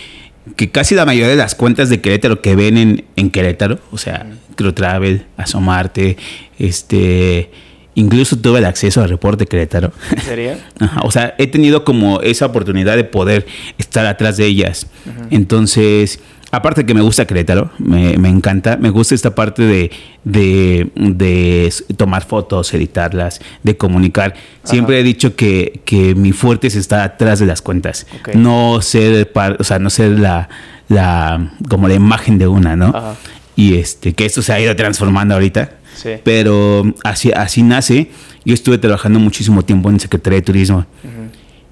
que 0.56 0.70
casi 0.70 0.94
la 0.94 1.06
mayoría 1.06 1.28
de 1.28 1.36
las 1.36 1.54
cuentas 1.54 1.88
de 1.88 2.02
Querétaro 2.02 2.42
que 2.42 2.54
ven 2.56 2.76
en, 2.76 3.04
en 3.16 3.30
Querétaro, 3.30 3.78
o 3.90 3.96
sea, 3.96 4.26
Creo 4.54 4.74
Travel, 4.74 5.24
Asomarte, 5.38 6.16
este, 6.58 7.50
incluso 7.98 8.36
tuve 8.38 8.58
el 8.60 8.64
acceso 8.64 9.02
al 9.02 9.08
reporte 9.08 9.46
Querétaro. 9.46 9.92
¿En 10.10 10.22
serio? 10.22 10.52
Ajá, 10.80 11.00
o 11.04 11.10
sea, 11.10 11.34
he 11.38 11.46
tenido 11.46 11.84
como 11.84 12.20
esa 12.20 12.46
oportunidad 12.46 12.96
de 12.96 13.04
poder 13.04 13.46
estar 13.78 14.06
atrás 14.06 14.36
de 14.36 14.46
ellas. 14.46 14.86
Entonces, 15.30 16.20
aparte 16.50 16.84
que 16.86 16.94
me 16.94 17.00
gusta 17.02 17.26
Querétaro, 17.26 17.70
me, 17.78 18.16
me 18.16 18.28
encanta, 18.28 18.76
me 18.76 18.90
gusta 18.90 19.14
esta 19.14 19.34
parte 19.34 19.62
de, 19.62 19.90
de, 20.24 20.90
de 20.96 21.72
tomar 21.96 22.24
fotos, 22.24 22.72
editarlas, 22.74 23.40
de 23.62 23.76
comunicar. 23.76 24.34
Siempre 24.64 24.96
Ajá. 24.96 25.00
he 25.00 25.04
dicho 25.04 25.36
que, 25.36 25.80
que 25.84 26.14
mi 26.14 26.32
fuerte 26.32 26.66
es 26.66 26.74
estar 26.76 27.00
atrás 27.00 27.38
de 27.38 27.46
las 27.46 27.62
cuentas, 27.62 28.06
no 28.34 28.80
ser, 28.82 29.30
par- 29.32 29.56
o 29.60 29.64
sea, 29.64 29.78
no 29.78 29.90
ser 29.90 30.18
la, 30.18 30.48
la, 30.88 31.52
como 31.68 31.88
la 31.88 31.94
imagen 31.94 32.38
de 32.38 32.46
una, 32.48 32.76
¿no? 32.76 32.86
Ajá. 32.88 33.14
Y 33.56 33.74
este, 33.74 34.12
que 34.14 34.24
esto 34.24 34.40
se 34.40 34.52
ha 34.52 34.60
ido 34.60 34.74
transformando 34.76 35.34
ahorita. 35.34 35.72
Sí. 36.00 36.10
Pero 36.22 36.84
así, 37.04 37.32
así 37.34 37.62
nace. 37.62 38.10
Yo 38.44 38.54
estuve 38.54 38.78
trabajando 38.78 39.18
muchísimo 39.18 39.64
tiempo 39.64 39.90
en 39.90 39.98
Secretaría 39.98 40.38
de 40.38 40.42
Turismo. 40.42 40.78
Ujú. 41.02 41.28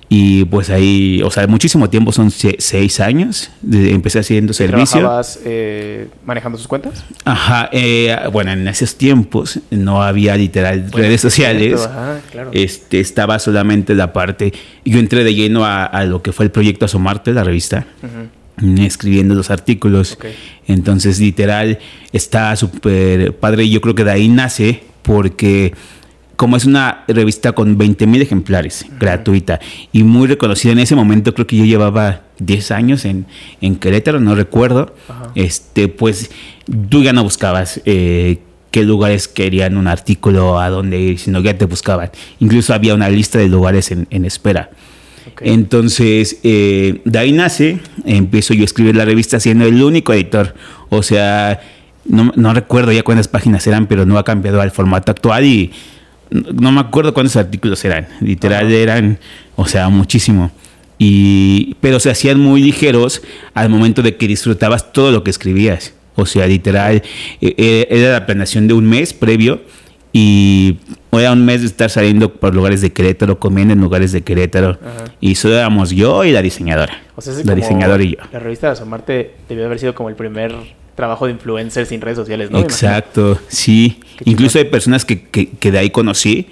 Y 0.09 0.45
pues 0.45 0.71
ahí, 0.71 1.21
o 1.25 1.31
sea, 1.33 1.49
muchísimo 1.49 1.91
tiempo, 1.91 2.13
son 2.13 2.31
se- 2.31 2.55
seis 2.61 3.01
años. 3.01 3.51
empecé 3.73 4.21
haciendo 4.21 4.53
servicio. 4.53 5.01
¿Trabajabas 5.01 5.41
eh, 5.45 6.07
manejando 6.25 6.59
sus 6.59 6.69
cuentas? 6.69 7.05
Ajá, 7.25 7.69
eh, 7.73 8.17
bueno, 8.33 8.53
en 8.53 8.69
esos 8.69 8.95
tiempos 8.97 9.59
no 9.71 10.03
había 10.05 10.37
literal 10.37 10.83
Bueno, 10.93 11.09
redes 11.09 11.21
sociales. 11.21 11.81
ajá, 11.85 12.21
claro. 12.31 12.51
Este, 12.53 13.01
estaba 13.01 13.41
solamente 13.41 13.97
la 13.97 14.13
parte. 14.13 14.53
Yo 14.85 15.01
entré 15.01 15.25
de 15.25 15.35
lleno 15.35 15.65
a, 15.65 15.85
a 15.85 16.05
lo 16.05 16.23
que 16.23 16.31
fue 16.33 16.45
el 16.45 16.51
proyecto 16.53 16.85
Asomarte, 16.85 17.33
la 17.33 17.43
revista, 17.43 17.87
Ujú. 18.01 18.29
Escribiendo 18.79 19.35
los 19.35 19.51
artículos. 19.51 20.19
Entonces, 20.67 21.21
literal, 21.21 21.79
está 22.13 22.55
súper 22.57 23.35
padre. 23.37 23.65
y 23.65 23.71
Yo 23.71 23.81
creo 23.81 23.95
que 23.95 24.05
de 24.05 24.13
ahí 24.13 24.29
nace 24.29 24.85
porque 25.03 25.75
como 26.37 26.57
es 26.57 26.67
una 26.67 27.05
revista 27.09 27.53
con 27.53 27.79
20 27.79 28.07
mil 28.07 28.21
ejemplares, 28.21 28.85
gratuita 29.01 29.59
y 29.91 30.03
muy 30.03 30.29
reconocida 30.29 30.73
en 30.73 30.79
ese 30.79 30.95
momento, 30.95 31.35
creo 31.35 31.47
que 31.47 31.57
yo 31.57 31.65
llevaba 31.65 32.23
10 32.39 32.71
años 32.73 33.05
en, 33.07 33.27
en 33.63 33.77
Querétaro, 33.77 34.21
no 34.21 34.35
recuerdo, 34.35 34.95
este 35.35 35.89
pues 35.89 36.31
tú 36.91 37.03
ya 37.03 37.15
no 37.15 37.23
buscabas 37.23 37.81
eh, 37.87 38.41
qué 38.71 38.83
lugares 38.83 39.29
querían 39.29 39.79
un 39.79 39.89
artículo, 39.89 40.61
a 40.61 40.69
dónde 40.69 41.01
ir, 41.01 41.19
sino 41.19 41.41
ya 41.41 41.57
te 41.57 41.65
buscaban. 41.65 42.11
Incluso 42.41 42.75
había 42.75 42.95
una 42.95 43.09
lista 43.09 43.39
de 43.39 43.49
lugares 43.49 43.91
en, 43.91 44.07
en 44.11 44.27
espera. 44.27 44.71
Entonces, 45.41 46.39
eh, 46.43 47.01
de 47.05 47.19
ahí 47.19 47.33
nace, 47.33 47.79
empiezo 48.05 48.55
yo 48.55 48.63
a 48.63 48.65
escribir 48.65 48.97
la 48.97 49.05
revista 49.05 49.39
siendo 49.41 49.65
el 49.67 49.83
único 49.83 50.13
editor. 50.13 50.55
O 50.89 51.03
sea, 51.03 51.61
no, 52.05 52.33
no 52.37 52.55
recuerdo 52.55 52.93
ya 52.93 53.03
cuántas 53.03 53.29
páginas 53.29 53.67
eran, 53.67 53.87
pero 53.87 54.07
no 54.07 54.19
ha 54.19 54.25
cambiado 54.25 54.61
al 54.61 54.71
formato 54.71 55.11
actual 55.11 55.45
y 55.45 55.73
no 56.31 56.73
me 56.73 56.81
acuerdo 56.81 57.15
cuántos 57.15 57.37
artículos 57.37 57.85
eran. 57.85 58.09
Literal 58.21 58.73
eran, 58.73 59.19
o 59.57 59.67
sea, 59.67 59.89
muchísimo. 59.89 60.51
Y, 60.99 61.77
pero 61.81 62.01
se 62.01 62.11
hacían 62.11 62.41
muy 62.41 62.63
ligeros 62.63 63.23
al 63.55 63.69
momento 63.69 64.03
de 64.03 64.17
que 64.17 64.27
disfrutabas 64.27 64.93
todo 64.93 65.13
lo 65.13 65.23
que 65.23 65.31
escribías. 65.31 65.93
O 66.15 66.25
sea, 66.25 66.47
literal, 66.47 67.03
eh, 67.43 67.87
era 67.91 68.13
la 68.13 68.27
planeación 68.27 68.67
de 68.67 68.75
un 68.75 68.87
mes 68.87 69.13
previo 69.13 69.61
y 70.13 70.79
era 71.13 71.33
un 71.33 71.45
mes 71.45 71.61
de 71.61 71.67
estar 71.67 71.91
saliendo 71.91 72.33
por 72.33 72.55
lugares 72.55 72.81
de 72.81 72.93
Querétaro, 72.93 73.39
comiendo 73.39 73.75
en 73.75 73.81
lugares 73.81 74.13
de 74.13 74.23
Querétaro. 74.23 74.79
Y 75.21 75.35
solo 75.35 75.57
éramos 75.57 75.91
yo 75.91 76.25
y 76.25 76.33
la 76.33 76.43
diseñadora. 76.43 77.03
O 77.15 77.21
sea, 77.21 77.33
es 77.33 77.45
la 77.45 77.55
diseñadora 77.55 78.03
y 78.03 78.17
yo. 78.17 78.23
La 78.33 78.39
revista 78.39 78.69
de 78.69 78.73
Asomarte 78.75 79.35
debió 79.49 79.67
haber 79.67 79.79
sido 79.79 79.95
como 79.95 80.09
el 80.09 80.15
primer 80.15 80.55
trabajo 80.95 81.27
de 81.27 81.33
influencer 81.33 81.87
sin 81.87 82.01
redes 82.01 82.17
sociales, 82.17 82.51
¿no? 82.51 82.59
Exacto, 82.59 83.39
sí. 83.49 84.01
Qué 84.17 84.31
Incluso 84.31 84.59
hay 84.59 84.65
personas 84.65 85.05
que, 85.05 85.23
que, 85.29 85.51
que 85.51 85.71
de 85.71 85.79
ahí 85.79 85.91
conocí 85.91 86.49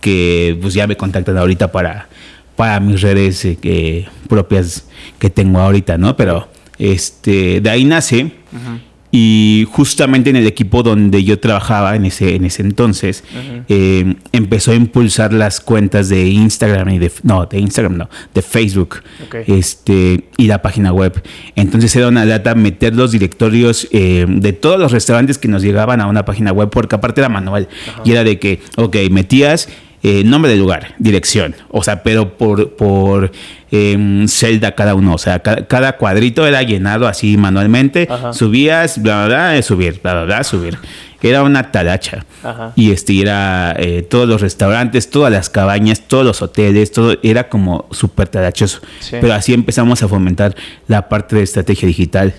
que 0.00 0.58
pues 0.60 0.74
ya 0.74 0.86
me 0.86 0.96
contactan 0.96 1.36
ahorita 1.36 1.70
para, 1.72 2.08
para 2.56 2.80
mis 2.80 3.00
redes 3.02 3.44
eh, 3.44 3.58
que, 3.60 4.06
propias 4.28 4.86
que 5.18 5.30
tengo 5.30 5.60
ahorita, 5.60 5.98
¿no? 5.98 6.16
Pero 6.16 6.48
este, 6.78 7.60
de 7.60 7.70
ahí 7.70 7.84
nace. 7.84 8.24
Ujú. 8.24 8.80
Y 9.12 9.66
justamente 9.72 10.30
en 10.30 10.36
el 10.36 10.46
equipo 10.46 10.82
donde 10.84 11.24
yo 11.24 11.40
trabajaba 11.40 11.96
en 11.96 12.04
ese, 12.04 12.36
en 12.36 12.44
ese 12.44 12.62
entonces, 12.62 13.24
eh, 13.68 14.14
empezó 14.30 14.70
a 14.70 14.76
impulsar 14.76 15.32
las 15.32 15.60
cuentas 15.60 16.08
de 16.08 16.28
Instagram 16.28 16.90
y 16.90 16.98
de 16.98 17.10
no, 17.24 17.44
de 17.46 17.58
Instagram 17.58 17.96
no, 17.96 18.10
de 18.32 18.42
Facebook, 18.42 19.02
Ok. 19.26 19.36
este 19.48 20.24
y 20.36 20.46
la 20.46 20.62
página 20.62 20.92
web. 20.92 21.20
Entonces 21.56 21.94
era 21.96 22.06
una 22.08 22.24
data 22.24 22.54
meter 22.54 22.94
los 22.94 23.10
directorios 23.10 23.88
eh, 23.90 24.26
de 24.28 24.52
todos 24.52 24.78
los 24.78 24.92
restaurantes 24.92 25.38
que 25.38 25.48
nos 25.48 25.62
llegaban 25.62 26.00
a 26.00 26.06
una 26.06 26.24
página 26.24 26.52
web, 26.52 26.70
porque 26.70 26.94
aparte 26.94 27.20
era 27.20 27.28
manual 27.28 27.68
y 28.04 28.12
era 28.12 28.22
de 28.22 28.38
que, 28.38 28.60
ok, 28.76 28.96
metías 29.10 29.68
eh, 30.02 30.24
nombre 30.24 30.50
del 30.50 30.60
lugar, 30.60 30.94
dirección, 30.98 31.54
o 31.68 31.82
sea, 31.82 32.02
pero 32.02 32.38
por, 32.38 32.70
por 32.74 33.32
em, 33.72 34.26
celda 34.28 34.72
cada 34.74 34.94
uno, 34.94 35.14
o 35.14 35.18
sea, 35.18 35.38
ca- 35.40 35.66
cada, 35.66 35.96
cuadrito 35.96 36.46
era 36.46 36.62
llenado 36.62 37.06
así 37.06 37.36
manualmente, 37.36 38.06
Ajá. 38.10 38.32
subías, 38.32 39.00
bla, 39.02 39.26
bla, 39.26 39.52
bla, 39.52 39.62
subir, 39.62 40.00
bla, 40.02 40.12
bla, 40.14 40.24
bla, 40.24 40.44
subir. 40.44 40.78
Era 41.22 41.42
una 41.42 41.70
talacha. 41.70 42.24
Ajá. 42.42 42.72
Y 42.76 42.92
este 42.92 43.20
era 43.20 43.74
eh, 43.78 44.00
todos 44.02 44.26
los 44.26 44.40
restaurantes, 44.40 45.10
todas 45.10 45.30
las 45.30 45.50
cabañas, 45.50 46.00
todos 46.08 46.24
los 46.24 46.40
hoteles, 46.40 46.92
todo 46.92 47.16
era 47.22 47.48
como 47.50 47.86
súper 47.90 48.28
talachoso. 48.28 48.80
Sí. 49.00 49.16
Pero 49.20 49.34
así 49.34 49.52
empezamos 49.52 50.02
a 50.02 50.08
fomentar 50.08 50.54
la 50.88 51.08
parte 51.10 51.36
de 51.36 51.42
estrategia 51.42 51.86
digital. 51.86 52.32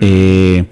Eh, 0.00 0.64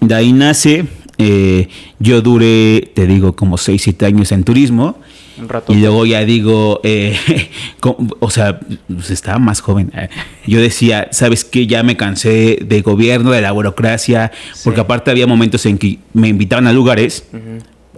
de 0.00 0.14
ahí 0.14 0.32
nace, 0.32 0.86
eh, 1.18 1.68
yo 1.98 2.20
duré, 2.22 2.90
te 2.94 3.06
digo, 3.06 3.34
como 3.36 3.58
6, 3.58 3.80
7 3.82 4.06
años 4.06 4.32
en 4.32 4.44
turismo. 4.44 4.98
Un 5.40 5.48
rato. 5.48 5.72
Y 5.72 5.76
luego 5.76 6.04
ya 6.04 6.24
digo, 6.24 6.80
eh, 6.82 7.16
o 8.20 8.30
sea, 8.30 8.58
pues 8.88 9.10
estaba 9.10 9.38
más 9.38 9.60
joven. 9.60 9.92
eh, 9.94 10.08
Yo 10.46 10.60
decía, 10.60 11.08
¿sabes 11.12 11.44
qué? 11.44 11.66
Ya 11.66 11.82
me 11.82 11.96
cansé 11.96 12.58
de 12.64 12.80
gobierno, 12.82 13.30
de 13.30 13.40
la 13.40 13.52
burocracia, 13.52 14.32
porque 14.64 14.80
aparte 14.80 15.10
había 15.10 15.26
momentos 15.26 15.64
en 15.66 15.78
que 15.78 15.98
me 16.12 16.28
invitaban 16.28 16.66
a 16.66 16.72
lugares 16.72 17.24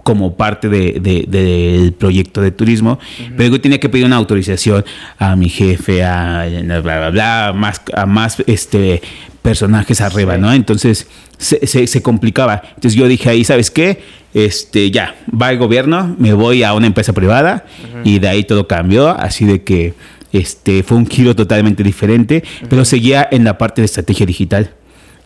como 0.03 0.35
parte 0.35 0.67
de- 0.67 0.99
de- 0.99 1.25
del 1.27 1.93
proyecto 1.93 2.41
de 2.41 2.51
turismo, 2.51 2.97
pero 3.37 3.49
yo 3.55 3.61
tenía 3.61 3.79
que 3.79 3.87
pedir 3.87 4.05
una 4.05 4.15
autorización 4.15 4.83
a 5.19 5.35
mi 5.35 5.47
jefe, 5.49 6.03
a 6.03 6.45
bla, 6.63 6.81
bla, 6.81 7.09
bla, 7.11 7.53
más, 7.55 7.81
a 7.95 8.05
más 8.07 8.41
este, 8.47 9.01
personajes 9.41 10.01
arriba, 10.01 10.35
Sí. 10.35 10.41
¿no? 10.41 10.53
Entonces 10.53 11.07
se, 11.37 11.65
se- 11.67 11.87
se 11.87 12.01
complicaba. 12.01 12.61
Entonces 12.75 12.93
yo 12.95 13.07
dije 13.07 13.29
ahí, 13.29 13.43
¿sabes 13.43 13.71
qué? 13.71 14.01
Este, 14.33 14.91
ya, 14.91 15.15
va 15.29 15.51
el 15.51 15.57
gobierno, 15.57 16.15
me 16.19 16.33
voy 16.33 16.63
a 16.63 16.73
una 16.73 16.87
empresa 16.87 17.11
privada 17.13 17.65
y 18.03 18.19
de 18.19 18.27
ahí 18.29 18.43
todo 18.43 18.67
cambió, 18.67 19.09
así 19.09 19.45
de 19.45 19.63
que 19.63 19.93
este, 20.31 20.83
fue 20.83 20.95
un 20.97 21.05
giro 21.07 21.35
totalmente 21.35 21.83
diferente, 21.83 22.43
pero 22.69 22.85
seguía 22.85 23.27
en 23.29 23.43
la 23.43 23.57
parte 23.57 23.81
de 23.81 23.85
estrategia 23.85 24.25
digital. 24.25 24.71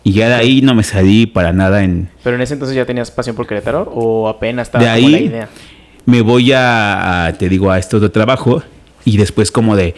Y 0.03 0.13
ya 0.13 0.29
de 0.29 0.35
ahí 0.35 0.61
no 0.61 0.73
me 0.75 0.83
salí 0.83 1.25
para 1.25 1.51
nada 1.51 1.83
en, 1.83 2.09
Pero 2.23 2.35
en 2.35 2.41
ese 2.43 2.53
entonces 2.53 2.75
ya 2.75 2.85
tenías 2.85 3.09
pasión 3.11 3.35
por 3.35 3.45
Querétaro 3.47 3.83
o 3.93 4.27
apenas 4.29 4.67
estaba 4.67 4.83
De 4.83 4.95
como 5.01 5.09
la 5.09 5.17
ahí- 5.17 5.25
idea. 5.25 5.49
me 6.05 6.21
voy 6.21 6.51
a, 6.53 7.25
a, 7.25 7.33
te 7.33 7.49
digo, 7.49 7.69
a 7.71 7.77
este 7.79 7.95
otro 7.97 8.11
trabajo 8.11 8.63
y 9.03 9.17
después 9.17 9.51
como 9.51 9.75
de, 9.75 9.93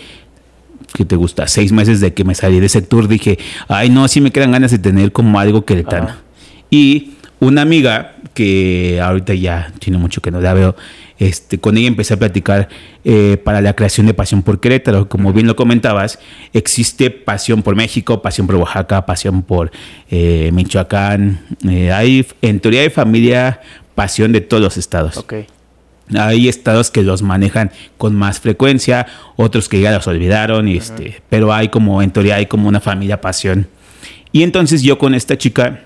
¿qué 0.97 1.05
te 1.05 1.15
gusta? 1.15 1.47
Seis 1.47 1.71
meses 1.71 2.01
de 2.01 2.13
que 2.13 2.23
me 2.23 2.35
salí 2.35 2.59
de 2.59 2.65
ese 2.65 2.81
tour, 2.81 3.07
dije, 3.07 3.37
ay 3.67 3.89
no, 3.89 4.07
sí 4.07 4.19
me 4.19 4.31
quedan 4.31 4.51
ganas 4.51 4.71
de 4.71 4.79
tener 4.79 5.11
como 5.11 5.39
algo 5.39 5.63
queretano. 5.63 6.07
Ajá. 6.07 6.21
Y 6.69 7.11
una 7.39 7.61
amiga 7.61 8.15
que 8.33 8.99
ahorita 9.01 9.33
ya 9.33 9.71
tiene 9.79 9.97
mucho 9.97 10.21
que 10.21 10.31
no 10.31 10.41
la 10.41 10.53
veo, 10.53 10.75
este, 11.19 11.59
con 11.59 11.77
ella 11.77 11.87
empecé 11.87 12.13
a 12.13 12.17
platicar 12.17 12.69
eh, 13.03 13.37
para 13.43 13.61
la 13.61 13.73
creación 13.73 14.05
de 14.05 14.13
Pasión 14.13 14.43
por 14.43 14.59
Querétaro. 14.59 15.09
Como 15.09 15.33
bien 15.33 15.47
lo 15.47 15.55
comentabas, 15.55 16.19
existe 16.53 17.09
Pasión 17.09 17.63
por 17.63 17.75
México, 17.75 18.21
Pasión 18.21 18.47
por 18.47 18.57
Oaxaca, 18.57 19.05
Pasión 19.05 19.41
por 19.41 19.71
eh, 20.09 20.51
Michoacán. 20.53 21.39
eh, 21.67 21.91
hay, 21.91 22.25
en 22.41 22.59
teoría 22.59 22.81
hay 22.81 22.89
familia 22.89 23.61
Pasión 23.95 24.31
de 24.31 24.41
todos 24.41 24.61
los 24.61 24.77
estados. 24.77 25.25
Hay 26.15 26.47
estados 26.47 26.89
que 26.89 27.03
los 27.03 27.21
manejan 27.21 27.71
con 27.97 28.15
más 28.15 28.39
frecuencia, 28.39 29.07
otros 29.35 29.67
que 29.67 29.81
ya 29.81 29.91
los 29.91 30.07
olvidaron, 30.07 30.67
y 30.67 30.77
este, 30.77 31.21
pero 31.29 31.53
hay 31.53 31.69
como, 31.69 32.01
en 32.01 32.11
teoría 32.11 32.35
hay 32.35 32.45
como 32.45 32.67
una 32.67 32.79
familia 32.79 33.19
pasión. 33.19 33.67
Y 34.31 34.43
entonces 34.43 34.83
yo 34.83 34.97
con 34.97 35.13
esta 35.15 35.37
chica 35.37 35.85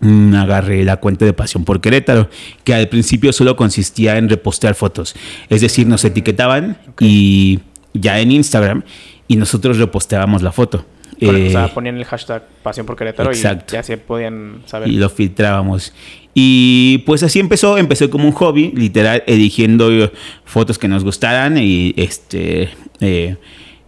mm, 0.00 0.34
agarré 0.34 0.84
la 0.84 0.96
cuenta 0.96 1.24
de 1.24 1.32
Pasión 1.32 1.64
por 1.64 1.80
Querétaro, 1.80 2.28
que 2.62 2.74
al 2.74 2.88
principio 2.88 3.32
solo 3.32 3.56
consistía 3.56 4.16
en 4.18 4.28
repostear 4.28 4.74
fotos. 4.74 5.14
Es 5.48 5.60
decir, 5.60 5.86
nos 5.86 6.04
etiquetaban 6.04 6.76
y 7.00 7.60
ya 7.92 8.20
en 8.20 8.32
Instagram 8.32 8.82
y 9.28 9.36
nosotros 9.36 9.78
reposteábamos 9.78 10.42
la 10.42 10.52
foto. 10.52 10.84
Eh, 11.20 11.48
o 11.48 11.50
sea, 11.52 11.72
ponían 11.72 11.96
el 11.96 12.04
hashtag 12.04 12.42
pasión 12.62 12.86
por 12.86 12.96
Querétaro 12.96 13.30
exacto. 13.30 13.74
y 13.74 13.76
ya 13.76 13.82
se 13.82 13.96
podían 13.96 14.62
saber. 14.66 14.88
y 14.88 14.96
lo 14.96 15.08
filtrábamos. 15.08 15.92
Y 16.34 16.98
pues 17.06 17.22
así 17.22 17.38
empezó, 17.38 17.78
empezó 17.78 18.10
como 18.10 18.26
un 18.26 18.32
hobby, 18.32 18.72
literal, 18.74 19.22
eligiendo 19.26 19.90
eh, 19.92 20.12
fotos 20.44 20.78
que 20.78 20.88
nos 20.88 21.04
gustaran 21.04 21.56
y 21.58 21.94
este 21.96 22.70
eh, 23.00 23.36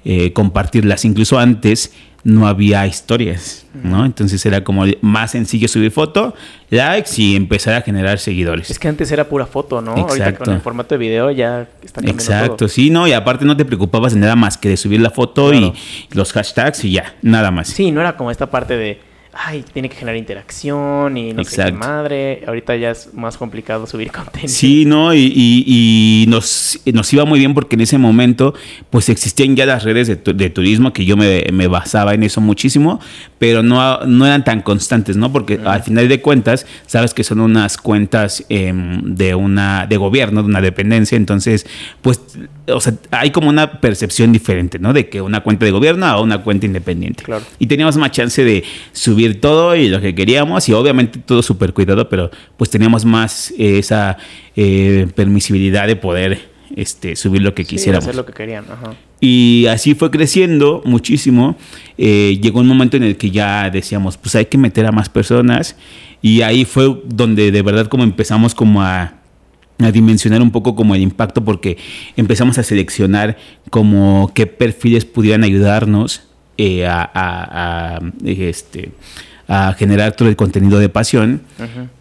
eh, 0.05 0.33
compartirlas. 0.33 1.05
Incluso 1.05 1.39
antes 1.41 1.93
no 2.23 2.49
había 2.49 2.85
historias, 2.89 3.67
¿no? 3.85 4.05
Entonces 4.05 4.45
era 4.47 4.65
como 4.65 4.85
más 5.01 5.31
sencillo 5.31 5.69
subir 5.69 5.93
foto, 5.93 6.35
likes 6.71 7.11
y 7.19 7.37
empezar 7.37 7.75
a 7.75 7.83
generar 7.83 8.19
seguidores. 8.19 8.69
Es 8.69 8.81
que 8.81 8.89
antes 8.89 9.13
era 9.13 9.29
pura 9.29 9.47
foto, 9.47 9.81
¿no? 9.81 9.93
Ahorita 9.93 10.15
Exacto. 10.17 10.45
con 10.45 10.55
el 10.55 10.61
formato 10.61 10.97
de 10.97 10.99
video 10.99 11.31
ya 11.31 11.69
está 11.85 12.01
cambiando 12.01 12.23
Exacto, 12.23 12.57
todo. 12.57 12.69
sí, 12.69 12.91
no, 12.91 13.07
y 13.07 13.13
aparte 13.13 13.45
no 13.45 13.57
te 13.57 13.65
preocupabas 13.65 14.13
de 14.15 14.19
nada 14.19 14.35
más 14.35 14.59
que 14.59 14.69
de 14.69 14.77
subir 14.77 15.01
la 15.01 15.11
foto 15.11 15.51
Claro. 15.51 15.73
y 16.11 16.15
los 16.17 16.33
hashtags 16.33 16.85
y 16.85 16.93
ya, 16.93 17.15
nada 17.23 17.53
más. 17.53 17.69
Sí, 17.69 17.93
no 17.93 18.01
era 18.01 18.17
como 18.17 18.33
esta 18.33 18.51
parte 18.51 18.77
de, 18.77 18.99
ay, 19.44 19.64
tiene 19.72 19.88
que 19.88 19.96
generar 19.96 20.16
interacción 20.16 21.16
y 21.16 21.33
no 21.33 21.44
sé 21.44 21.57
qué 21.57 21.62
Exacto. 21.62 21.79
madre. 21.79 22.42
Ahorita 22.46 22.75
ya 22.77 22.90
es 22.90 23.12
más 23.14 23.37
complicado 23.37 23.87
subir 23.87 24.11
contenido. 24.12 24.49
Sí, 24.49 24.85
¿no? 24.87 25.12
Y, 25.14 25.18
y- 25.35 25.64
y 25.66 26.27
nos, 26.29 26.81
nos 26.92 27.12
iba 27.12 27.25
muy 27.25 27.38
bien 27.38 27.55
porque 27.55 27.77
en 27.77 27.83
ese 27.83 27.99
momento 27.99 28.55
pues 28.90 29.09
existían 29.09 29.55
ya 29.57 29.66
las 29.66 29.85
redes 29.85 30.09
de, 30.09 30.16
tu- 30.16 30.37
de 30.37 30.51
turismo 30.51 30.92
que 30.92 31.05
yo 31.05 31.16
me, 31.16 31.44
me 31.53 31.66
basaba 31.68 32.14
en 32.14 32.22
eso 32.22 32.40
muchísimo, 32.40 33.01
pero 33.38 33.62
no, 33.62 34.01
no 34.07 34.27
eran 34.27 34.44
tan 34.44 34.62
constantes, 34.62 35.16
¿no? 35.16 35.33
Porque 35.33 35.61
al 35.64 35.83
final 35.83 36.09
de 36.09 36.20
cuentas, 36.20 36.66
sabes 36.87 37.12
que 37.14 37.22
son 37.25 37.40
unas 37.40 37.77
cuentas 37.77 38.44
em, 38.49 39.03
de 39.14 39.35
una 39.35 39.87
de 39.87 39.96
gobierno, 39.96 40.42
de 40.42 40.49
una 40.49 40.61
dependencia, 40.61 41.16
entonces 41.16 41.66
pues, 42.03 42.20
o 42.68 42.81
sea, 42.81 42.94
hay 43.11 43.31
como 43.31 43.48
una 43.48 43.81
percepción 43.81 44.33
diferente, 44.33 44.79
¿no? 44.79 44.92
De 44.92 45.09
que 45.09 45.20
una 45.20 45.40
cuenta 45.42 45.64
de 45.64 45.70
gobierno 45.72 46.07
a 46.07 46.20
una 46.20 46.42
cuenta 46.42 46.66
independiente. 46.66 47.22
Claro. 47.22 47.44
Y 47.59 47.66
teníamos 47.66 47.96
más 47.96 48.11
chance 48.11 48.42
de 48.44 48.64
subir 48.92 49.40
todo 49.40 49.76
y 49.76 49.88
lo 49.88 50.00
que 50.00 50.14
queríamos 50.14 50.68
y 50.68 50.72
obviamente 50.72 51.18
todo 51.24 51.42
súper 51.42 51.72
cuidado, 51.72 52.09
pero 52.09 52.31
pues 52.57 52.70
teníamos 52.70 53.05
más 53.05 53.52
eh, 53.59 53.79
esa 53.79 54.16
eh, 54.57 55.07
permisibilidad 55.14 55.87
de 55.87 55.96
poder 55.96 56.57
este, 56.74 57.14
subir 57.16 57.42
lo 57.42 57.55
que 57.55 57.62
Sí, 57.62 57.70
quisiéramos. 57.70 58.05
hacer 58.05 58.16
lo 58.16 58.26
que 58.26 58.33
querían. 58.33 58.64
Ajá. 58.70 58.94
Y 59.20 59.66
así 59.70 59.94
fue 59.94 60.11
creciendo 60.11 60.83
muchísimo. 60.85 61.57
Eh, 61.96 62.38
llegó 62.42 62.61
un 62.61 62.66
momento 62.66 62.96
en 62.96 63.05
el 63.05 63.16
que 63.16 63.31
ya 63.31 63.70
decíamos, 63.70 64.16
pues 64.16 64.35
hay 64.35 64.46
que 64.46 64.59
meter 64.59 64.87
a 64.87 64.92
más 64.92 65.09
personas. 65.09 65.76
Y 66.20 66.42
ahí 66.42 66.64
fue 66.64 67.00
donde 67.07 67.50
de 67.52 67.62
verdad 67.62 67.87
como 67.87 68.02
empezamos 68.05 68.55
como 68.55 68.83
a 68.83 69.14
a 69.79 69.91
dimensionar 69.91 70.43
un 70.43 70.51
poco 70.51 70.75
como 70.75 70.95
el 70.95 71.03
impacto 71.03 71.45
porque 71.45 71.77
empezamos 72.17 72.59
a 72.59 72.62
seleccionar 72.62 73.37
como 73.71 74.33
qué 74.35 74.47
perfiles 74.47 75.05
pudieran 75.05 75.45
ayudarnos 75.45 76.23
eh, 76.57 76.87
a, 76.87 77.03
a, 77.03 77.97
a, 77.97 78.01
este, 78.25 78.93
a 79.49 79.75
generar 79.75 80.12
todo 80.12 80.29
el 80.29 80.37
contenido 80.37 80.79
de 80.79 80.89
pasión. 80.89 81.43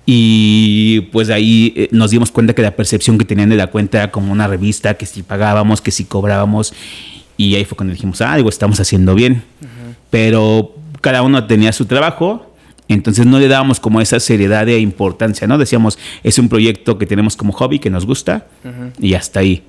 Y 0.05 1.01
pues 1.11 1.29
ahí 1.29 1.73
eh, 1.75 1.89
nos 1.91 2.11
dimos 2.11 2.31
cuenta 2.31 2.53
que 2.53 2.61
la 2.61 2.75
percepción 2.75 3.17
que 3.17 3.25
tenían 3.25 3.49
de 3.49 3.57
la 3.57 3.67
cuenta 3.67 3.97
era 3.97 4.11
como 4.11 4.31
una 4.31 4.47
revista, 4.47 4.95
que 4.95 5.05
si 5.05 5.23
pagábamos, 5.23 5.81
que 5.81 5.91
si 5.91 6.05
cobrábamos. 6.05 6.73
Y 7.37 7.55
ahí 7.55 7.65
fue 7.65 7.75
cuando 7.75 7.93
dijimos, 7.93 8.21
ah, 8.21 8.33
algo 8.33 8.49
estamos 8.49 8.79
haciendo 8.79 9.13
bien. 9.13 9.43
Pero 10.09 10.75
cada 11.01 11.21
uno 11.21 11.45
tenía 11.45 11.73
su 11.73 11.85
trabajo 11.85 12.54
entonces 12.93 13.25
no 13.25 13.39
le 13.39 13.47
dábamos 13.47 13.79
como 13.79 14.01
esa 14.01 14.19
seriedad 14.19 14.67
e 14.69 14.79
importancia, 14.79 15.47
¿no? 15.47 15.57
Decíamos, 15.57 15.97
es 16.23 16.37
un 16.37 16.49
proyecto 16.49 16.97
que 16.97 17.05
tenemos 17.05 17.35
como 17.35 17.53
hobby, 17.53 17.79
que 17.79 17.89
nos 17.89 18.05
gusta, 18.05 18.47
y 18.99 19.13
hasta 19.13 19.39
ahí. 19.39 19.63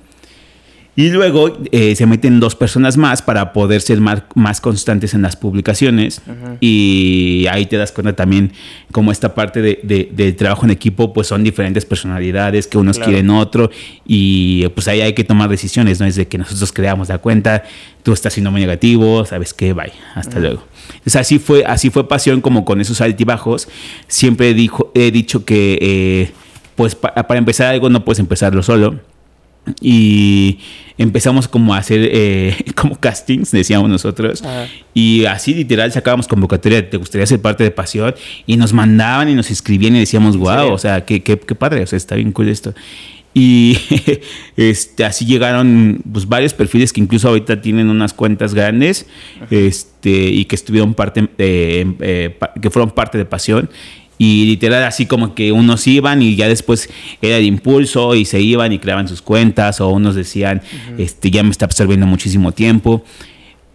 Y 0.97 1.11
luego 1.11 1.55
eh, 1.71 1.95
se 1.95 2.07
meten 2.07 2.39
dos 2.39 2.55
personas 2.55 2.97
más 2.97 3.21
para 3.21 3.53
poder 3.53 3.81
ser 3.81 4.01
más, 4.01 4.23
más 4.33 4.59
constantes 4.59 5.13
en 5.13 5.21
las 5.21 5.35
publicaciones. 5.35 6.23
Y 6.59 7.45
ahí 7.51 7.67
te 7.67 7.77
das 7.77 7.91
cuenta 7.91 8.15
también 8.15 8.51
como 8.91 9.11
esta 9.11 9.35
parte 9.35 9.61
de, 9.61 10.09
de, 10.11 10.33
trabajo 10.33 10.65
en 10.65 10.71
equipo, 10.71 11.13
pues 11.13 11.27
son 11.27 11.43
diferentes 11.43 11.85
personalidades, 11.85 12.65
que 12.65 12.79
unos 12.79 12.97
quieren 12.97 13.29
otro. 13.29 13.69
Y 14.07 14.67
pues 14.69 14.87
ahí 14.87 15.01
hay 15.01 15.13
que 15.13 15.23
tomar 15.23 15.49
decisiones, 15.49 15.99
¿no? 15.99 16.07
Es 16.07 16.15
de 16.15 16.27
que 16.27 16.39
nosotros 16.39 16.73
creamos 16.73 17.09
la 17.09 17.19
cuenta, 17.19 17.63
tú 18.01 18.11
estás 18.11 18.33
siendo 18.33 18.49
muy 18.49 18.61
negativo, 18.61 19.23
¿sabes 19.23 19.53
qué? 19.53 19.73
Bye, 19.73 19.93
hasta 20.15 20.39
luego. 20.39 20.63
Entonces 20.93 21.17
así 21.17 21.37
fue, 21.37 21.63
así 21.63 21.91
fue 21.91 22.07
pasión 22.07 22.41
como 22.41 22.65
con 22.65 22.81
esos 22.81 23.01
altibajos. 23.01 23.67
Siempre 24.07 24.55
dijo, 24.55 24.91
he 24.95 25.11
dicho 25.11 25.45
que 25.45 25.77
eh, 25.79 26.31
pues 26.75 26.95
para 26.95 27.37
empezar 27.37 27.67
algo 27.67 27.91
no 27.91 28.03
puedes 28.03 28.17
empezarlo 28.17 28.63
solo 28.63 28.99
y 29.81 30.59
empezamos 30.97 31.47
como 31.47 31.73
a 31.73 31.77
hacer 31.77 32.09
eh, 32.11 32.55
como 32.75 32.99
castings, 32.99 33.51
decíamos 33.51 33.89
nosotros, 33.89 34.43
y 34.93 35.25
así 35.25 35.53
literal 35.53 35.91
sacábamos 35.91 36.27
convocatoria, 36.27 36.89
te 36.89 36.97
gustaría 36.97 37.25
ser 37.25 37.41
parte 37.41 37.63
de 37.63 37.71
Pasión, 37.71 38.15
y 38.45 38.57
nos 38.57 38.73
mandaban 38.73 39.29
y 39.29 39.35
nos 39.35 39.51
escribían 39.51 39.95
y 39.95 39.99
decíamos, 39.99 40.37
wow, 40.37 40.71
o 40.71 40.77
sea, 40.77 41.05
qué, 41.05 41.21
qué, 41.21 41.39
qué, 41.39 41.55
padre, 41.55 41.83
o 41.83 41.87
sea, 41.87 41.97
está 41.97 42.15
bien 42.15 42.31
cool 42.31 42.49
esto. 42.49 42.73
Y 43.33 43.77
este, 44.57 45.05
así 45.05 45.23
llegaron 45.25 46.01
pues, 46.11 46.27
varios 46.27 46.55
perfiles 46.55 46.91
que 46.91 47.01
incluso 47.01 47.27
ahorita 47.27 47.61
tienen 47.61 47.87
unas 47.89 48.11
cuentas 48.11 48.55
grandes 48.55 49.05
este, 49.51 50.09
y 50.09 50.45
que 50.45 50.55
estuvieron 50.55 50.95
parte, 50.95 51.29
eh, 51.37 52.35
que 52.59 52.69
fueron 52.71 52.89
parte 52.89 53.19
de 53.19 53.25
Pasión 53.25 53.69
y 54.17 54.45
literal 54.45 54.83
así 54.83 55.05
como 55.05 55.35
que 55.35 55.51
unos 55.51 55.85
iban 55.87 56.21
y 56.21 56.35
ya 56.35 56.47
después 56.47 56.89
era 57.21 57.37
el 57.37 57.45
impulso 57.45 58.15
y 58.15 58.25
se 58.25 58.41
iban 58.41 58.71
y 58.73 58.79
creaban 58.79 59.07
sus 59.07 59.21
cuentas 59.21 59.79
o 59.81 59.89
unos 59.89 60.15
decían, 60.15 60.61
este, 60.97 61.29
ya 61.31 61.43
me 61.43 61.51
está 61.51 61.65
absorbiendo 61.65 62.05
muchísimo 62.07 62.51
tiempo. 62.51 63.03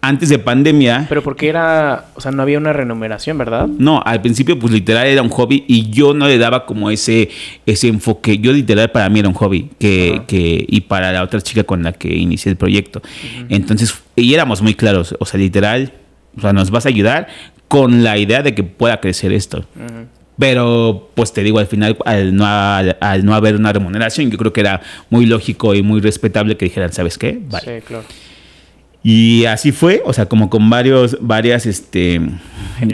Antes 0.01 0.27
de 0.27 0.37
pandemia... 0.37 1.05
Pero 1.07 1.23
porque 1.23 1.47
era, 1.47 2.07
o 2.15 2.19
sea, 2.19 2.33
no 2.33 2.41
había 2.41 2.57
una 2.57 2.73
remuneración, 2.73 3.37
¿verdad? 3.37 3.67
No, 3.67 4.03
al 4.05 4.19
principio 4.19 4.59
pues 4.59 4.73
literal 4.73 5.07
era 5.07 5.21
un 5.21 5.29
hobby 5.29 5.63
y 5.65 5.89
yo 5.91 6.13
no 6.13 6.27
le 6.27 6.37
daba 6.37 6.65
como 6.65 6.91
ese, 6.91 7.29
ese 7.65 7.87
enfoque. 7.87 8.37
Yo 8.37 8.51
literal 8.51 8.91
para 8.91 9.07
mí 9.07 9.19
era 9.19 9.29
un 9.29 9.35
hobby 9.35 9.69
que, 9.79 10.23
que, 10.27 10.65
y 10.67 10.81
para 10.81 11.13
la 11.13 11.23
otra 11.23 11.39
chica 11.39 11.63
con 11.63 11.83
la 11.83 11.93
que 11.93 12.13
inicié 12.13 12.49
el 12.49 12.57
proyecto. 12.57 13.01
Entonces, 13.47 13.97
y 14.17 14.33
éramos 14.33 14.61
muy 14.61 14.75
claros, 14.75 15.15
o 15.21 15.25
sea, 15.25 15.39
literal, 15.39 15.93
o 16.37 16.41
sea, 16.41 16.51
nos 16.51 16.69
vas 16.69 16.85
a 16.85 16.89
ayudar 16.89 17.29
con 17.69 18.03
la 18.03 18.17
idea 18.17 18.43
de 18.43 18.53
que 18.53 18.63
pueda 18.63 18.99
crecer 18.99 19.31
esto. 19.31 19.63
Pero, 20.37 21.11
pues 21.13 21.31
te 21.31 21.43
digo, 21.43 21.59
al 21.59 21.67
final, 21.67 21.97
al 22.05 22.35
no, 22.35 22.45
al, 22.45 23.25
no, 23.25 23.35
haber 23.35 23.55
una 23.55 23.71
remuneración, 23.71 24.31
yo 24.31 24.37
creo 24.37 24.51
que 24.51 24.61
era 24.61 24.81
muy 25.09 25.25
lógico 25.25 25.75
y 25.75 25.83
muy 25.83 26.01
respetable 26.01 26.57
que 26.57 26.65
dijeran, 26.65 26.91
¿sabes 26.91 27.17
qué? 27.17 27.39
Sí, 27.63 27.69
claro. 27.85 28.03
Y 29.05 29.43
así 29.45 29.73
fue, 29.73 30.01
o 30.05 30.13
sea, 30.13 30.27
como 30.27 30.49
con 30.49 30.69
varios, 30.69 31.17
varias, 31.19 31.65
este, 31.65 32.21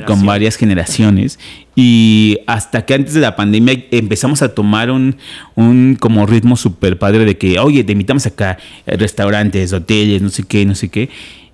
con 0.08 0.26
varias 0.26 0.56
generaciones. 0.56 1.38
Y 1.76 2.40
hasta 2.48 2.84
que 2.84 2.96
antes 2.96 3.14
de 3.14 3.20
la 3.20 3.36
pandemia 3.36 3.86
empezamos 3.92 4.42
a 4.42 4.56
tomar 4.56 4.90
un, 4.90 5.18
un 5.54 5.96
como 6.00 6.26
ritmo 6.26 6.58
súper 6.58 6.98
padre 6.98 7.26
de 7.26 7.38
que, 7.38 7.60
oye, 7.60 7.84
te 7.84 7.92
invitamos 7.92 8.26
acá, 8.26 8.58
restaurantes, 8.88 9.72
hoteles, 9.72 10.24
no 10.24 10.30
sé 10.30 10.44
qué, 10.44 10.66
no 10.66 10.74
sé 10.74 10.90
qué. 10.90 11.10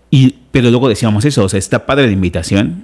Y, 0.10 0.36
pero 0.52 0.70
luego 0.70 0.88
decíamos 0.88 1.26
eso, 1.26 1.44
o 1.44 1.50
sea, 1.50 1.60
está 1.60 1.86
padre 1.86 2.06
la 2.06 2.14
invitación, 2.14 2.82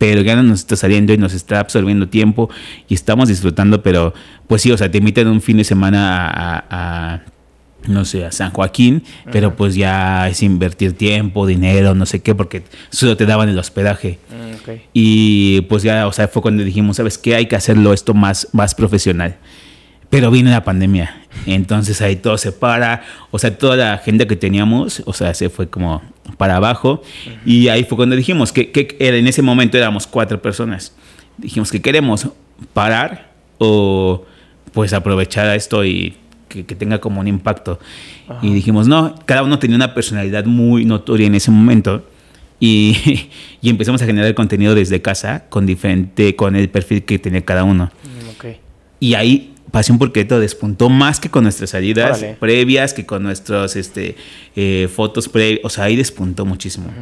pero 0.00 0.22
ya 0.22 0.34
no 0.34 0.42
nos 0.42 0.60
está 0.60 0.76
saliendo 0.76 1.12
y 1.12 1.18
nos 1.18 1.34
está 1.34 1.60
absorbiendo 1.60 2.08
tiempo 2.08 2.48
y 2.88 2.94
estamos 2.94 3.28
disfrutando, 3.28 3.82
pero 3.82 4.14
pues 4.46 4.62
sí, 4.62 4.72
o 4.72 4.78
sea, 4.78 4.90
te 4.90 4.96
invitan 4.96 5.28
un 5.28 5.42
fin 5.42 5.58
de 5.58 5.64
semana 5.64 6.64
a, 6.70 7.20
no 7.86 8.06
sé, 8.06 8.24
a 8.24 8.32
San 8.32 8.50
Joaquín, 8.50 9.02
pero 9.30 9.56
pues 9.56 9.74
ya 9.74 10.26
es 10.26 10.42
invertir 10.42 10.94
tiempo, 10.94 11.46
dinero, 11.46 11.94
no 11.94 12.06
sé 12.06 12.20
qué, 12.20 12.34
porque 12.34 12.62
solo 12.88 13.18
te 13.18 13.26
daban 13.26 13.50
el 13.50 13.58
hospedaje. 13.58 14.18
Mm, 14.30 14.70
y 14.94 15.60
pues 15.68 15.82
ya, 15.82 16.06
o 16.06 16.12
sea, 16.12 16.28
fue 16.28 16.40
cuando 16.40 16.64
dijimos, 16.64 16.96
¿sabes 16.96 17.18
qué? 17.18 17.34
Hay 17.34 17.44
que 17.44 17.56
hacerlo 17.56 17.92
esto 17.92 18.14
más, 18.14 18.48
más 18.52 18.74
profesional. 18.74 19.36
Pero 20.10 20.32
vino 20.32 20.50
la 20.50 20.64
pandemia, 20.64 21.22
entonces 21.46 22.00
ahí 22.02 22.16
todo 22.16 22.36
se 22.36 22.50
para, 22.50 23.04
o 23.30 23.38
sea, 23.38 23.56
toda 23.56 23.76
la 23.76 23.92
agenda 23.94 24.26
que 24.26 24.34
teníamos, 24.34 25.02
o 25.06 25.12
sea, 25.12 25.32
se 25.34 25.48
fue 25.48 25.68
como 25.68 26.02
para 26.36 26.56
abajo. 26.56 27.02
Y 27.46 27.68
ahí 27.68 27.84
fue 27.84 27.96
cuando 27.96 28.16
dijimos 28.16 28.52
que, 28.52 28.72
que, 28.72 28.96
en 28.98 29.26
ese 29.26 29.42
momento 29.42 29.78
éramos 29.78 30.06
cuatro 30.06 30.42
personas. 30.42 30.94
Dijimos 31.38 31.70
que 31.70 31.80
queremos 31.80 32.28
parar 32.72 33.30
o 33.58 34.24
pues 34.72 34.92
aprovechar 34.92 35.54
esto 35.56 35.84
y 35.84 36.16
que, 36.48 36.64
tenga 36.64 37.00
como 37.00 37.20
un 37.20 37.28
impacto. 37.28 37.78
Y 38.42 38.52
dijimos, 38.52 38.88
no, 38.88 39.14
cada 39.26 39.42
uno 39.42 39.58
tenía 39.58 39.76
una 39.76 39.94
personalidad 39.94 40.44
muy 40.44 40.84
notoria 40.84 41.26
en 41.26 41.36
ese 41.36 41.50
momento. 41.50 42.04
Y, 42.58 43.28
y 43.62 43.70
empezamos 43.70 44.02
a 44.02 44.06
generar 44.06 44.34
contenido 44.34 44.74
desde 44.74 45.00
casa 45.00 45.44
con 45.48 45.66
diferente, 45.66 46.34
con 46.34 46.56
el 46.56 46.68
perfil 46.68 47.04
que 47.04 47.18
tenía 47.18 47.44
cada 47.44 47.62
uno. 47.62 47.90
Mm, 48.04 48.20
y 49.02 49.14
ahí 49.14 49.54
Pasión 49.70 49.98
por 49.98 50.12
Querétaro 50.12 50.40
despuntó 50.40 50.88
más 50.88 51.20
que 51.20 51.30
con 51.30 51.44
nuestras 51.44 51.70
salidas 51.70 52.24
previas, 52.38 52.94
que 52.94 53.06
con 53.06 53.22
nuestras 53.22 53.76
este, 53.76 54.16
eh, 54.56 54.88
fotos 54.94 55.28
previas. 55.28 55.60
O 55.64 55.68
sea, 55.68 55.84
ahí 55.84 55.96
despuntó 55.96 56.44
muchísimo. 56.44 56.92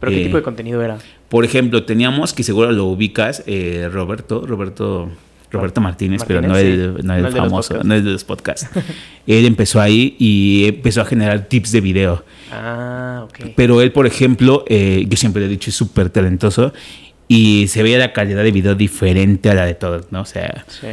¿Pero 0.00 0.12
qué 0.12 0.24
tipo 0.24 0.36
de 0.36 0.42
contenido 0.42 0.82
era? 0.82 0.98
Por 1.28 1.44
ejemplo, 1.44 1.84
teníamos, 1.84 2.32
que 2.32 2.42
seguro 2.42 2.72
lo 2.72 2.86
ubicas, 2.86 3.42
eh, 3.46 3.88
Roberto, 3.92 4.46
Roberto, 4.46 5.10
Roberto 5.50 5.80
Martínez, 5.80 6.22
pero 6.26 6.40
no, 6.40 6.56
el, 6.56 7.04
no, 7.04 7.14
el, 7.14 7.32
famoso, 7.32 7.82
no 7.82 7.94
es 7.94 8.04
de 8.04 8.12
los 8.12 8.24
podcasts. 8.24 8.68
él 9.26 9.44
empezó 9.44 9.80
ahí 9.80 10.16
y 10.18 10.66
empezó 10.66 11.02
a 11.02 11.04
generar 11.04 11.46
tips 11.48 11.72
de 11.72 11.80
video. 11.80 12.24
Ah, 12.52 13.24
ok. 13.24 13.50
Pero 13.56 13.82
él, 13.82 13.92
por 13.92 14.06
ejemplo, 14.06 14.64
eh, 14.68 15.04
yo 15.08 15.16
siempre 15.16 15.40
le 15.40 15.46
he 15.46 15.50
dicho, 15.50 15.70
es 15.70 15.76
súper 15.76 16.10
talentoso 16.10 16.72
y 17.28 17.68
se 17.68 17.82
veía 17.82 17.98
la 17.98 18.12
calidad 18.12 18.42
de 18.42 18.50
video 18.50 18.74
diferente 18.74 19.50
a 19.50 19.54
la 19.54 19.66
de 19.66 19.74
todos, 19.74 20.10
¿no? 20.10 20.22
O 20.22 20.24
sea, 20.24 20.64
sí. 20.68 20.86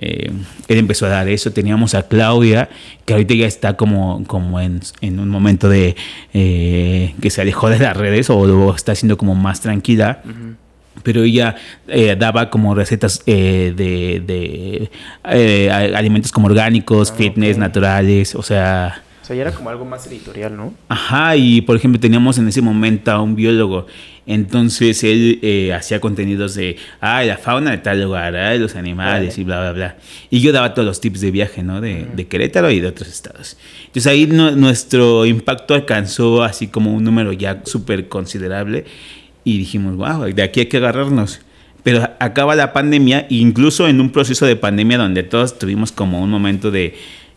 Eh, 0.00 0.30
él 0.68 0.78
empezó 0.78 1.06
a 1.06 1.08
dar 1.08 1.28
eso. 1.28 1.52
Teníamos 1.52 1.94
a 1.94 2.04
Claudia, 2.04 2.68
que 3.04 3.14
ahorita 3.14 3.34
ya 3.34 3.46
está 3.46 3.76
como, 3.76 4.24
como 4.26 4.60
en, 4.60 4.80
en 5.00 5.18
un 5.18 5.28
momento 5.28 5.68
de 5.68 5.96
eh, 6.32 7.14
que 7.20 7.30
se 7.30 7.40
alejó 7.40 7.68
de 7.70 7.78
las 7.78 7.96
redes 7.96 8.30
o, 8.30 8.74
está 8.74 8.94
siendo 8.94 9.16
como 9.16 9.34
más 9.34 9.60
tranquila. 9.60 10.22
Pero 11.02 11.22
ella 11.22 11.54
eh, 11.86 12.16
daba 12.18 12.50
como 12.50 12.74
recetas 12.74 13.24
de, 13.24 13.72
de 13.72 14.90
alimentos 15.94 16.32
como 16.32 16.48
orgánicos, 16.48 17.10
ah, 17.12 17.14
fitness, 17.14 17.56
naturales, 17.56 18.34
o 18.34 18.42
sea... 18.42 19.02
O 19.22 19.24
sea, 19.28 19.36
ya 19.36 19.42
era 19.42 19.52
como 19.52 19.68
algo 19.68 19.84
más 19.84 20.06
editorial, 20.06 20.56
¿no? 20.56 20.72
Ajá, 20.88 21.36
y 21.36 21.60
por 21.60 21.76
ejemplo 21.76 22.00
teníamos 22.00 22.38
en 22.38 22.48
ese 22.48 22.62
momento 22.62 23.10
a 23.12 23.20
un 23.20 23.36
biólogo 23.36 23.86
entonces 24.28 25.02
él 25.04 25.38
eh, 25.40 25.72
hacía 25.72 26.00
contenidos 26.00 26.54
de, 26.54 26.76
ah, 27.00 27.24
la 27.24 27.38
fauna 27.38 27.70
de 27.70 27.78
tal 27.78 28.02
lugar, 28.02 28.36
ah, 28.36 28.54
los 28.56 28.76
animales 28.76 29.38
y 29.38 29.44
bla, 29.44 29.58
bla, 29.60 29.72
bla. 29.72 29.96
Y 30.28 30.40
yo 30.40 30.52
daba 30.52 30.74
todos 30.74 30.86
los 30.86 31.00
tips 31.00 31.22
de 31.22 31.30
viaje, 31.30 31.62
¿no? 31.62 31.80
De, 31.80 32.06
de 32.14 32.26
Querétaro 32.26 32.70
y 32.70 32.78
de 32.80 32.88
otros 32.88 33.08
estados. 33.08 33.56
Entonces 33.86 34.06
ahí 34.06 34.26
nuestro 34.26 35.24
impacto 35.24 35.72
alcanzó 35.72 36.42
así 36.42 36.68
como 36.68 36.92
un 36.92 37.04
número 37.04 37.32
ya 37.32 37.62
súper 37.64 38.08
considerable 38.08 38.84
y 39.44 39.56
dijimos, 39.56 39.96
wow, 39.96 40.24
de 40.30 40.42
aquí 40.42 40.60
hay 40.60 40.66
que 40.66 40.76
agarrarnos. 40.76 41.40
Pero 41.82 42.02
acaba 42.20 42.54
la 42.54 42.74
pandemia, 42.74 43.26
incluso 43.30 43.88
en 43.88 43.98
un 43.98 44.10
proceso 44.10 44.44
de 44.44 44.56
pandemia 44.56 44.98
donde 44.98 45.22
todos 45.22 45.58
tuvimos 45.58 45.90
como 45.90 46.20
un 46.20 46.28
momento 46.28 46.70
de, 46.70 46.96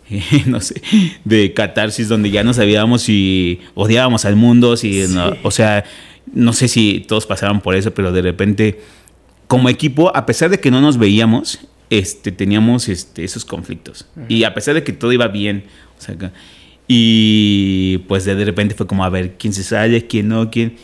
no 0.45 0.60
sé, 0.60 0.82
de 1.23 1.54
catarsis 1.54 2.10
donde 2.10 2.32
ya 2.32 2.43
no 2.43 2.54
sabíamos 2.54 3.04
si 3.04 3.62
odiábamos 3.75 4.25
al 4.25 4.36
mundo, 4.36 4.75
si, 4.75 5.06
o 5.43 5.51
sea, 5.51 5.86
no 6.34 6.54
sé 6.54 6.68
si 6.68 7.06
todos 7.08 7.26
pasaban 7.26 7.62
por 7.62 7.76
eso, 7.76 7.94
pero 7.94 8.12
de 8.12 8.22
repente, 8.22 8.82
como 9.48 9.70
equipo, 9.70 10.16
a 10.16 10.26
pesar 10.26 10.50
de 10.50 10.60
que 10.60 10.72
no 10.72 10.82
nos 10.82 10.98
veíamos, 10.98 11.60
este, 11.90 12.32
teníamos 12.32 12.88
este, 12.90 13.24
esos 13.24 13.46
conflictos. 13.46 14.08
Y 14.30 14.44
a 14.44 14.54
pesar 14.54 14.76
de 14.76 14.84
que 14.84 14.94
todo 14.94 15.12
iba 15.12 15.28
bien, 15.28 15.66
o 15.98 16.02
sea, 16.02 16.16
y 16.88 18.00
pues 18.08 18.26
de 18.26 18.44
repente 18.44 18.76
fue 18.76 18.86
como 18.86 19.06
a 19.06 19.10
ver 19.10 19.36
quién 19.38 19.54
se 19.54 19.64
sale, 19.64 20.08
quién 20.08 20.28
no, 20.28 20.50
quién. 20.52 20.76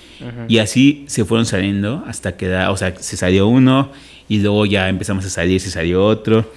Y 0.47 0.59
así 0.59 1.03
se 1.07 1.25
fueron 1.25 1.45
saliendo 1.45 2.03
hasta 2.07 2.37
que, 2.37 2.47
da, 2.47 2.71
o 2.71 2.77
sea, 2.77 2.95
se 2.97 3.17
salió 3.17 3.47
uno 3.47 3.91
y 4.29 4.39
luego 4.39 4.65
ya 4.65 4.89
empezamos 4.89 5.25
a 5.25 5.29
salir, 5.29 5.59
se 5.59 5.69
salió 5.69 6.05
otro. 6.05 6.51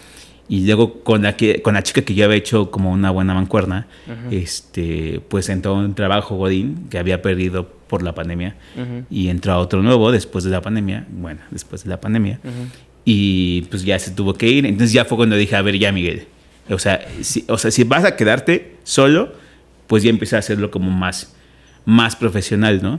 Y 0.51 0.67
luego 0.67 1.05
con 1.05 1.23
la, 1.23 1.37
que, 1.37 1.63
con 1.63 1.75
la 1.75 1.85
chica 1.85 2.03
que 2.03 2.13
ya 2.13 2.25
había 2.25 2.37
hecho 2.37 2.73
como 2.73 2.91
una 2.91 3.13
buena 3.13 3.35
mancuerna, 3.35 3.87
este, 4.33 5.21
pues 5.29 5.49
entró 5.49 5.77
un 5.77 5.95
trabajo 5.95 6.37
Godín 6.37 6.89
que 6.91 6.99
había 6.99 7.23
perdido 7.23 7.69
por 7.87 8.03
la 8.03 8.17
pandemia 8.17 8.57
y 9.09 9.29
entró 9.29 9.53
a 9.53 9.59
otro 9.59 9.81
nuevo 9.81 10.11
después 10.11 10.43
de 10.43 10.51
la 10.51 10.61
pandemia, 10.61 11.07
bueno, 11.09 11.41
después 11.53 11.85
de 11.85 11.91
la 11.91 12.01
pandemia. 12.01 12.41
Y 13.05 13.63
pues 13.71 13.85
ya 13.85 13.97
se 14.01 14.11
tuvo 14.11 14.35
que 14.35 14.49
ir. 14.49 14.67
Entonces 14.67 14.93
ya 14.93 15.05
fue 15.05 15.17
cuando 15.17 15.37
dije, 15.37 15.55
a 15.55 15.63
ver, 15.63 15.79
ya 15.79 15.93
Miguel. 15.93 16.27
O 16.69 16.81
sea, 16.81 17.01
si, 17.21 17.45
o 17.47 17.57
sea, 17.57 17.71
si 17.71 17.85
vas 17.85 18.05
a 18.05 18.17
quedarte 18.17 18.77
solo, 18.83 19.33
pues 19.87 20.03
ya 20.03 20.11
empieza 20.11 20.35
a 20.35 20.41
hacerlo 20.41 20.73
como 20.73 20.91
más, 20.91 21.33
más 21.85 22.17
profesional, 22.17 22.83
¿no? 22.83 22.99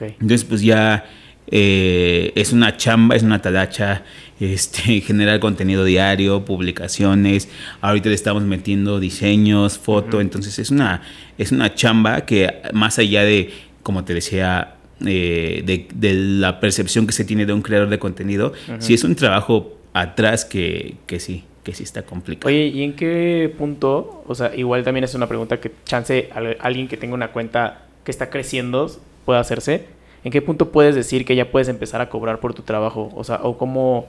Entonces 0.00 0.44
pues 0.44 0.62
ya 0.62 1.04
eh, 1.50 2.32
es 2.34 2.52
una 2.52 2.76
chamba, 2.76 3.16
es 3.16 3.22
una 3.22 3.40
talacha, 3.40 4.04
este, 4.40 5.00
generar 5.00 5.40
contenido 5.40 5.84
diario, 5.84 6.44
publicaciones. 6.44 7.48
Ahorita 7.80 8.08
le 8.08 8.14
estamos 8.14 8.42
metiendo 8.42 9.00
diseños, 9.00 9.78
foto, 9.78 10.20
entonces 10.20 10.58
es 10.58 10.70
una, 10.70 11.02
es 11.38 11.52
una 11.52 11.74
chamba 11.74 12.22
que 12.22 12.62
más 12.72 12.98
allá 12.98 13.24
de, 13.24 13.50
como 13.82 14.04
te 14.04 14.14
decía, 14.14 14.74
eh, 15.06 15.62
de, 15.64 16.14
la 16.14 16.60
percepción 16.60 17.06
que 17.06 17.12
se 17.12 17.24
tiene 17.24 17.46
de 17.46 17.52
un 17.52 17.62
creador 17.62 17.88
de 17.88 17.98
contenido, 17.98 18.52
sí 18.78 18.94
es 18.94 19.04
un 19.04 19.14
trabajo 19.14 19.78
atrás 19.94 20.44
que, 20.44 20.96
que 21.06 21.18
sí, 21.20 21.44
que 21.64 21.72
sí 21.72 21.82
está 21.82 22.02
complicado. 22.02 22.48
Oye, 22.48 22.66
¿y 22.66 22.82
en 22.82 22.94
qué 22.94 23.52
punto? 23.56 24.24
O 24.26 24.34
sea, 24.34 24.54
igual 24.54 24.84
también 24.84 25.04
es 25.04 25.14
una 25.14 25.28
pregunta 25.28 25.60
que 25.60 25.72
chance 25.84 26.28
alguien 26.60 26.88
que 26.88 26.96
tenga 26.96 27.14
una 27.14 27.28
cuenta 27.28 27.86
que 28.04 28.10
está 28.10 28.28
creciendo 28.28 28.90
pueda 29.24 29.40
hacerse 29.40 29.97
¿en 30.24 30.32
qué 30.32 30.42
punto 30.42 30.70
puedes 30.70 30.94
decir 30.94 31.24
que 31.24 31.36
ya 31.36 31.50
puedes 31.50 31.68
empezar 31.68 32.00
a 32.00 32.08
cobrar 32.08 32.40
por 32.40 32.54
tu 32.54 32.62
trabajo? 32.62 33.10
O 33.14 33.24
sea, 33.24 33.40
o 33.42 33.56
cómo, 33.56 34.06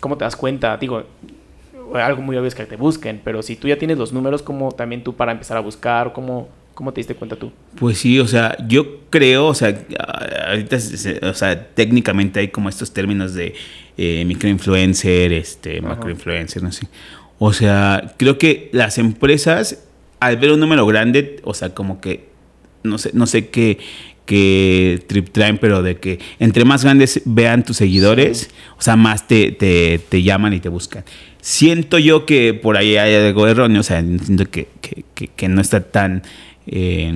cómo 0.00 0.16
te 0.16 0.24
das 0.24 0.36
cuenta, 0.36 0.76
digo, 0.76 1.04
algo 1.94 2.22
muy 2.22 2.36
obvio 2.36 2.48
es 2.48 2.54
que 2.54 2.64
te 2.66 2.76
busquen, 2.76 3.20
pero 3.22 3.42
si 3.42 3.56
tú 3.56 3.68
ya 3.68 3.78
tienes 3.78 3.98
los 3.98 4.12
números, 4.12 4.42
¿cómo 4.42 4.72
también 4.72 5.02
tú 5.04 5.14
para 5.14 5.32
empezar 5.32 5.56
a 5.56 5.60
buscar? 5.60 6.12
¿Cómo, 6.12 6.48
cómo 6.74 6.92
te 6.92 7.00
diste 7.00 7.14
cuenta 7.14 7.36
tú? 7.36 7.52
Pues 7.78 7.98
sí, 7.98 8.18
o 8.18 8.26
sea, 8.26 8.56
yo 8.66 9.00
creo, 9.10 9.46
o 9.46 9.54
sea, 9.54 9.78
ahorita, 10.48 10.76
o 11.22 11.34
sea, 11.34 11.68
técnicamente 11.68 12.40
hay 12.40 12.48
como 12.48 12.68
estos 12.68 12.92
términos 12.92 13.34
de 13.34 13.54
eh, 13.96 14.24
microinfluencer, 14.24 15.32
este, 15.32 15.80
macroinfluencer, 15.80 16.62
no 16.62 16.72
sé. 16.72 16.88
O 17.38 17.52
sea, 17.52 18.14
creo 18.16 18.38
que 18.38 18.70
las 18.72 18.98
empresas, 18.98 19.84
al 20.20 20.36
ver 20.36 20.52
un 20.52 20.60
número 20.60 20.86
grande, 20.86 21.40
o 21.44 21.54
sea, 21.54 21.74
como 21.74 22.00
que, 22.00 22.28
no 22.82 22.98
sé, 22.98 23.10
no 23.12 23.26
sé 23.26 23.48
qué, 23.48 23.78
que 24.26 25.02
Trip 25.06 25.28
traen, 25.30 25.58
pero 25.58 25.82
de 25.82 25.96
que 25.96 26.18
entre 26.38 26.64
más 26.64 26.84
grandes 26.84 27.22
vean 27.24 27.64
tus 27.64 27.76
seguidores, 27.76 28.50
o 28.78 28.82
sea, 28.82 28.96
más 28.96 29.26
te, 29.26 29.52
te, 29.52 30.00
te, 30.08 30.22
llaman 30.22 30.52
y 30.54 30.60
te 30.60 30.68
buscan. 30.68 31.04
Siento 31.40 31.98
yo 31.98 32.24
que 32.24 32.54
por 32.54 32.76
ahí 32.76 32.96
hay 32.96 33.14
algo 33.14 33.46
erróneo, 33.46 33.80
o 33.80 33.84
sea, 33.84 34.00
siento 34.00 34.46
que, 34.50 34.68
que, 34.80 35.28
que, 35.28 35.48
no 35.48 35.60
está 35.60 35.82
tan, 35.82 36.22
eh, 36.66 37.12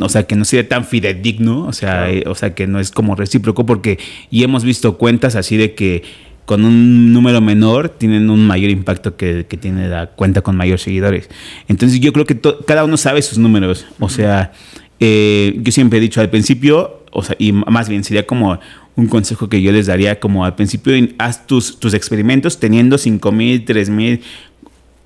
o 0.00 0.08
sea, 0.08 0.22
que 0.22 0.36
no 0.36 0.44
sea 0.46 0.66
tan 0.66 0.86
fidedigno, 0.86 1.66
o 1.66 1.72
sea, 1.72 2.10
eh, 2.10 2.24
o 2.26 2.34
sea, 2.34 2.54
que 2.54 2.66
no 2.66 2.80
es 2.80 2.90
como 2.90 3.14
recíproco, 3.14 3.66
porque 3.66 3.98
y 4.30 4.42
hemos 4.42 4.64
visto 4.64 4.96
cuentas 4.96 5.36
así 5.36 5.58
de 5.58 5.74
que 5.74 6.02
con 6.46 6.64
un 6.64 7.12
número 7.12 7.42
menor 7.42 7.90
tienen 7.90 8.30
un 8.30 8.46
mayor 8.46 8.70
impacto 8.70 9.18
que, 9.18 9.44
que 9.46 9.58
tiene 9.58 9.86
la 9.86 10.06
cuenta 10.06 10.40
con 10.40 10.56
mayores 10.56 10.80
seguidores. 10.80 11.28
Entonces 11.68 12.00
yo 12.00 12.10
creo 12.14 12.24
que 12.24 12.40
cada 12.66 12.84
uno 12.84 12.96
sabe 12.96 13.20
sus 13.20 13.36
números, 13.36 13.84
o 14.00 14.08
sea... 14.08 14.52
Eh, 15.00 15.58
yo 15.62 15.72
siempre 15.72 15.98
he 15.98 16.02
dicho 16.02 16.20
al 16.20 16.30
principio, 16.30 17.04
o 17.12 17.22
sea, 17.22 17.36
y 17.38 17.52
más 17.52 17.88
bien 17.88 18.04
sería 18.04 18.26
como 18.26 18.58
un 18.96 19.06
consejo 19.06 19.48
que 19.48 19.62
yo 19.62 19.70
les 19.70 19.86
daría, 19.86 20.18
como 20.18 20.44
al 20.44 20.54
principio, 20.54 20.92
haz 21.18 21.46
tus, 21.46 21.78
tus 21.78 21.94
experimentos 21.94 22.58
teniendo 22.58 22.98
5 22.98 23.30
mil, 23.32 23.64
3 23.64 23.90
mil, 23.90 24.20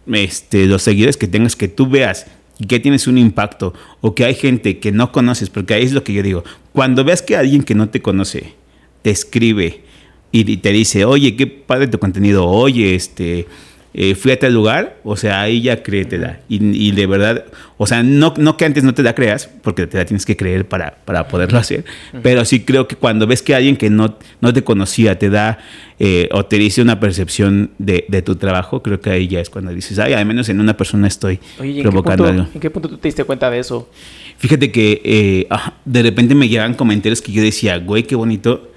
este, 0.06 0.66
los 0.66 0.82
seguidores 0.82 1.16
que 1.16 1.28
tengas, 1.28 1.56
que 1.56 1.68
tú 1.68 1.86
veas 1.86 2.26
que 2.68 2.80
tienes 2.80 3.06
un 3.06 3.18
impacto 3.18 3.74
o 4.00 4.14
que 4.14 4.24
hay 4.24 4.34
gente 4.34 4.78
que 4.78 4.92
no 4.92 5.12
conoces, 5.12 5.50
porque 5.50 5.74
ahí 5.74 5.84
es 5.84 5.92
lo 5.92 6.04
que 6.04 6.12
yo 6.12 6.22
digo, 6.22 6.44
cuando 6.72 7.04
veas 7.04 7.22
que 7.22 7.36
alguien 7.36 7.62
que 7.62 7.74
no 7.74 7.88
te 7.88 8.00
conoce 8.00 8.54
te 9.02 9.10
escribe 9.10 9.82
y 10.30 10.56
te 10.56 10.70
dice, 10.70 11.04
oye, 11.04 11.36
qué 11.36 11.46
padre 11.46 11.88
tu 11.88 11.98
contenido, 11.98 12.46
oye, 12.46 12.94
este 12.94 13.46
eh, 13.94 14.14
fui 14.14 14.32
a 14.32 14.38
tal 14.38 14.54
lugar, 14.54 14.96
o 15.04 15.16
sea, 15.16 15.42
ahí 15.42 15.62
ya 15.62 15.82
créetela. 15.82 16.40
Y, 16.48 16.64
y 16.88 16.92
de 16.92 17.06
verdad, 17.06 17.44
o 17.76 17.86
sea, 17.86 18.02
no, 18.02 18.32
no 18.38 18.56
que 18.56 18.64
antes 18.64 18.84
no 18.84 18.94
te 18.94 19.02
la 19.02 19.14
creas, 19.14 19.50
porque 19.62 19.86
te 19.86 19.98
la 19.98 20.04
tienes 20.04 20.24
que 20.24 20.36
creer 20.36 20.66
para, 20.66 20.96
para 21.04 21.28
poderlo 21.28 21.58
hacer, 21.58 21.84
pero 22.22 22.44
sí 22.44 22.60
creo 22.60 22.88
que 22.88 22.96
cuando 22.96 23.26
ves 23.26 23.42
que 23.42 23.54
alguien 23.54 23.76
que 23.76 23.90
no, 23.90 24.16
no 24.40 24.52
te 24.52 24.64
conocía 24.64 25.18
te 25.18 25.28
da 25.28 25.58
eh, 25.98 26.28
o 26.32 26.46
te 26.46 26.56
dice 26.56 26.80
una 26.80 27.00
percepción 27.00 27.70
de, 27.78 28.06
de, 28.08 28.22
tu 28.22 28.36
trabajo, 28.36 28.82
creo 28.82 29.00
que 29.00 29.10
ahí 29.10 29.28
ya 29.28 29.40
es 29.40 29.50
cuando 29.50 29.72
dices, 29.72 29.98
ay, 29.98 30.14
al 30.14 30.24
menos 30.26 30.48
en 30.48 30.60
una 30.60 30.76
persona 30.76 31.06
estoy 31.06 31.38
provocando 31.82 32.26
algo. 32.26 32.46
¿En 32.54 32.60
qué 32.60 32.70
punto 32.70 32.88
tú 32.88 32.96
te 32.96 33.08
diste 33.08 33.24
cuenta 33.24 33.50
de 33.50 33.58
eso? 33.58 33.90
Fíjate 34.38 34.72
que 34.72 35.02
eh, 35.04 35.46
ah, 35.50 35.74
de 35.84 36.02
repente 36.02 36.34
me 36.34 36.48
llegan 36.48 36.74
comentarios 36.74 37.20
que 37.20 37.30
yo 37.30 37.42
decía, 37.42 37.78
güey, 37.78 38.04
qué 38.04 38.16
bonito 38.16 38.71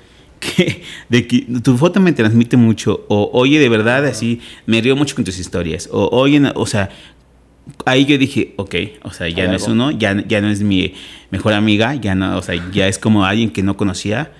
de 1.09 1.27
que 1.27 1.47
tu 1.63 1.77
foto 1.77 1.99
me 1.99 2.11
transmite 2.11 2.57
mucho, 2.57 3.05
o 3.07 3.29
oye, 3.33 3.59
de 3.59 3.69
verdad, 3.69 4.05
así, 4.05 4.41
me 4.65 4.81
río 4.81 4.95
mucho 4.95 5.15
con 5.15 5.23
tus 5.23 5.39
historias, 5.39 5.89
o 5.91 6.09
oye, 6.11 6.41
o 6.55 6.65
sea, 6.65 6.89
ahí 7.85 8.05
yo 8.05 8.17
dije, 8.17 8.53
ok, 8.57 8.75
o 9.03 9.11
sea, 9.11 9.27
ya 9.27 9.47
no 9.47 9.55
es 9.55 9.67
uno, 9.67 9.91
ya, 9.91 10.23
ya 10.27 10.41
no 10.41 10.49
es 10.49 10.61
mi 10.61 10.93
mejor 11.31 11.53
amiga, 11.53 11.95
ya 11.95 12.15
no, 12.15 12.37
o 12.37 12.41
sea, 12.41 12.55
ya 12.71 12.87
es 12.87 12.99
como 12.99 13.25
alguien 13.25 13.49
que 13.49 13.63
no 13.63 13.77
conocía, 13.77 14.31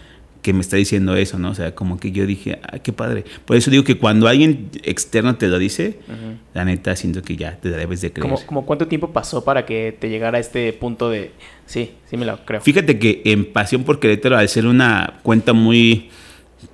que 0.46 0.54
me 0.54 0.62
está 0.62 0.78
diciendo 0.78 1.16
eso, 1.16 1.40
¿no? 1.40 1.50
O 1.50 1.56
sea, 1.56 1.74
como 1.74 2.00
que 2.00 2.12
yo 2.12 2.28
dije, 2.28 2.60
ah, 2.62 2.78
qué 2.78 2.94
padre. 2.94 3.26
Por 3.46 3.58
eso 3.58 3.72
digo 3.72 3.84
que 3.84 3.98
cuando 3.98 4.28
alguien 4.28 4.70
externo 4.84 5.38
te 5.38 5.48
lo 5.48 5.58
dice, 5.58 5.98
la 6.54 6.64
neta 6.66 6.96
siento 6.96 7.24
que 7.24 7.36
ya 7.36 7.58
te 7.58 7.72
debes 7.72 8.02
de 8.02 8.14
creer. 8.14 8.32
¿Como, 8.46 8.64
cuánto 8.64 8.88
tiempo 8.88 9.10
pasó 9.12 9.44
para 9.44 9.66
que 9.66 9.98
te 10.00 10.08
llegara 10.08 10.38
a 10.38 10.42
este 10.42 10.72
punto 10.74 11.10
de, 11.10 11.32
sí, 11.66 11.94
sí 12.08 12.16
me 12.16 12.28
lo 12.28 12.46
creo? 12.46 12.62
Fíjate 12.62 13.00
que 13.00 13.24
en 13.26 13.52
Pasión 13.52 13.86
por 13.86 14.00
Querétaro, 14.00 14.38
al 14.38 14.48
ser 14.48 14.68
una 14.68 15.16
cuenta 15.24 15.54
muy, 15.54 16.12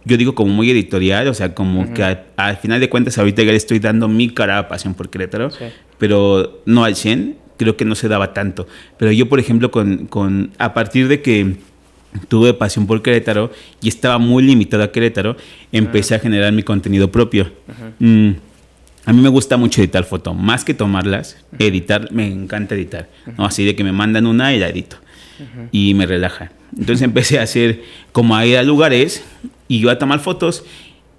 yo 0.03 0.17
digo 0.17 0.35
como 0.35 0.51
muy 0.51 0.69
editorial, 0.69 1.29
o 1.29 1.33
sea, 1.33 1.55
como 1.55 1.93
que 1.93 2.03
al, 2.35 2.57
final 2.57 2.81
de 2.81 2.89
cuentas 2.89 3.17
ahorita 3.17 3.41
ya 3.41 3.51
le 3.51 3.57
estoy 3.57 3.79
dando 3.79 4.09
mi 4.09 4.31
cara 4.31 4.57
a 4.57 4.67
Pasión 4.67 4.95
por 4.95 5.09
Querétaro, 5.09 5.47
pero 5.97 6.61
no 6.65 6.83
al 6.83 6.97
100, 6.97 7.37
creo 7.55 7.77
que 7.77 7.85
no 7.85 7.95
se 7.95 8.09
daba 8.09 8.33
tanto. 8.33 8.67
Pero 8.97 9.13
yo, 9.13 9.29
por 9.29 9.39
ejemplo, 9.39 9.71
con, 9.71 10.07
con 10.07 10.51
a 10.57 10.73
partir 10.73 11.07
de 11.07 11.21
que 11.21 11.55
tuve 12.27 12.53
pasión 12.53 12.87
por 12.87 13.01
Querétaro 13.01 13.51
y 13.81 13.89
estaba 13.89 14.17
muy 14.17 14.43
limitado 14.43 14.83
a 14.83 14.91
Querétaro, 14.91 15.37
empecé 15.71 16.15
a 16.15 16.19
generar 16.19 16.51
mi 16.51 16.63
contenido 16.63 17.11
propio. 17.11 17.51
Mm, 17.99 18.31
a 19.05 19.13
mí 19.13 19.21
me 19.21 19.29
gusta 19.29 19.57
mucho 19.57 19.81
editar 19.81 20.03
fotos, 20.03 20.35
más 20.35 20.63
que 20.63 20.73
tomarlas, 20.73 21.37
editar, 21.57 22.11
me 22.11 22.27
encanta 22.27 22.75
editar. 22.75 23.09
¿no? 23.37 23.45
Así 23.45 23.65
de 23.65 23.75
que 23.75 23.83
me 23.83 23.91
mandan 23.91 24.27
una 24.27 24.53
y 24.53 24.59
la 24.59 24.69
edito. 24.69 24.97
Y 25.71 25.95
me 25.95 26.05
relaja. 26.05 26.51
Entonces 26.77 27.01
empecé 27.05 27.39
a 27.39 27.43
hacer 27.43 27.81
como 28.11 28.35
a 28.35 28.45
ir 28.45 28.57
a 28.57 28.63
lugares 28.63 29.23
y 29.67 29.79
yo 29.79 29.89
a 29.89 29.97
tomar 29.97 30.19
fotos. 30.19 30.63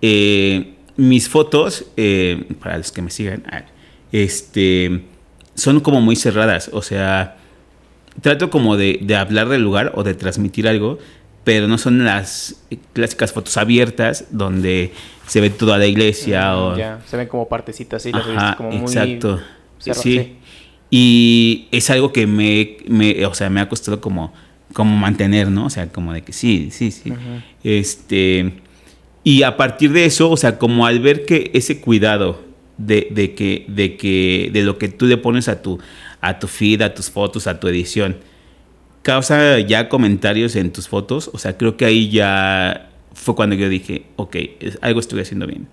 Eh, 0.00 0.74
mis 0.96 1.28
fotos, 1.28 1.86
eh, 1.96 2.44
para 2.60 2.78
los 2.78 2.92
que 2.92 3.02
me 3.02 3.10
sigan, 3.10 3.42
ah, 3.50 3.64
este, 4.12 5.02
son 5.54 5.80
como 5.80 6.00
muy 6.00 6.14
cerradas. 6.14 6.70
O 6.72 6.82
sea, 6.82 7.36
trato 8.20 8.50
como 8.50 8.76
de, 8.76 8.98
de, 9.02 9.16
hablar 9.16 9.48
del 9.48 9.62
lugar 9.62 9.92
o 9.94 10.02
de 10.02 10.14
transmitir 10.14 10.68
algo, 10.68 10.98
pero 11.44 11.68
no 11.68 11.78
son 11.78 12.04
las 12.04 12.62
clásicas 12.92 13.32
fotos 13.32 13.56
abiertas 13.56 14.26
donde 14.30 14.92
se 15.26 15.40
ve 15.40 15.50
toda 15.50 15.78
la 15.78 15.86
iglesia 15.86 16.56
o... 16.56 16.76
Ya, 16.76 17.00
se 17.06 17.16
ven 17.16 17.28
como 17.28 17.48
partecitas, 17.48 18.02
sí, 18.02 18.12
las 18.12 18.56
como 18.56 18.70
muy... 18.70 18.80
Exacto, 18.82 19.40
sí. 19.78 20.36
Y 20.90 21.68
es 21.72 21.88
algo 21.90 22.12
que 22.12 22.26
me, 22.26 22.76
me, 22.86 23.24
o 23.24 23.34
sea, 23.34 23.48
me 23.48 23.60
ha 23.60 23.68
costado 23.68 24.00
como, 24.00 24.32
como 24.74 24.96
mantener, 24.96 25.50
¿no? 25.50 25.66
O 25.66 25.70
sea, 25.70 25.88
como 25.88 26.12
de 26.12 26.22
que 26.22 26.32
sí, 26.32 26.70
sí, 26.70 26.90
sí. 26.90 27.12
Este... 27.64 28.52
Y 29.24 29.44
a 29.44 29.56
partir 29.56 29.92
de 29.92 30.04
eso, 30.04 30.30
o 30.30 30.36
sea, 30.36 30.58
como 30.58 30.84
al 30.84 30.98
ver 30.98 31.24
que 31.24 31.52
ese 31.54 31.80
cuidado 31.80 32.42
de, 32.76 33.08
de, 33.10 33.34
que, 33.34 33.64
de, 33.68 33.96
que, 33.96 34.50
de 34.52 34.62
lo 34.62 34.78
que 34.78 34.88
tú 34.88 35.06
le 35.06 35.16
pones 35.16 35.48
a 35.48 35.62
tu, 35.62 35.78
a 36.22 36.38
tu 36.38 36.46
feed, 36.46 36.80
a 36.80 36.94
tus 36.94 37.10
fotos, 37.10 37.46
a 37.46 37.60
tu 37.60 37.68
edición, 37.68 38.16
causa 39.02 39.58
ya 39.58 39.88
comentarios 39.90 40.56
en 40.56 40.72
tus 40.72 40.88
fotos, 40.88 41.28
o 41.34 41.38
sea, 41.38 41.58
creo 41.58 41.76
que 41.76 41.84
ahí 41.84 42.08
ya 42.08 42.88
fue 43.12 43.34
cuando 43.34 43.54
yo 43.54 43.68
dije, 43.68 44.06
ok, 44.16 44.36
algo 44.80 45.00
estoy 45.00 45.20
haciendo 45.20 45.46
bien. 45.46 45.68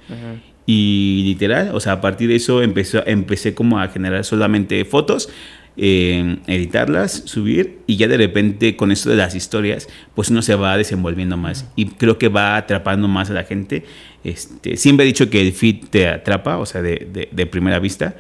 Y 0.66 1.24
literal, 1.26 1.72
o 1.74 1.80
sea, 1.80 1.94
a 1.94 2.02
partir 2.02 2.30
de 2.30 2.36
eso 2.36 2.62
empezó, 2.62 3.06
empecé 3.08 3.54
como 3.54 3.80
a 3.80 3.88
generar 3.88 4.26
solamente 4.26 4.84
fotos, 4.86 5.30
eh, 5.78 6.38
editarlas, 6.48 7.24
subir 7.26 7.80
y 7.88 7.96
ya 7.96 8.08
de 8.08 8.18
repente 8.18 8.76
con 8.76 8.92
esto 8.92 9.10
de 9.10 9.16
las 9.16 9.34
historias, 9.34 9.88
pues 10.14 10.30
uno 10.30 10.42
se 10.42 10.56
va 10.56 10.78
desenvolviendo 10.78 11.38
más. 11.38 11.66
Y 11.76 11.86
creo 11.86 12.18
que 12.18 12.28
va 12.28 12.58
atrapando 12.58 13.08
más 13.08 13.30
a 13.30 13.34
la 13.34 13.46
gente. 13.46 13.86
Este, 14.24 14.76
siempre 14.78 15.06
he 15.06 15.08
dicho 15.08 15.30
que 15.30 15.42
el 15.42 15.54
feed 15.54 15.86
te 15.90 16.08
atrapa, 16.08 16.58
o 16.58 16.66
sea, 16.66 16.82
de, 16.82 17.30
de, 17.32 17.46
primera 17.46 17.80
vista, 17.80 18.16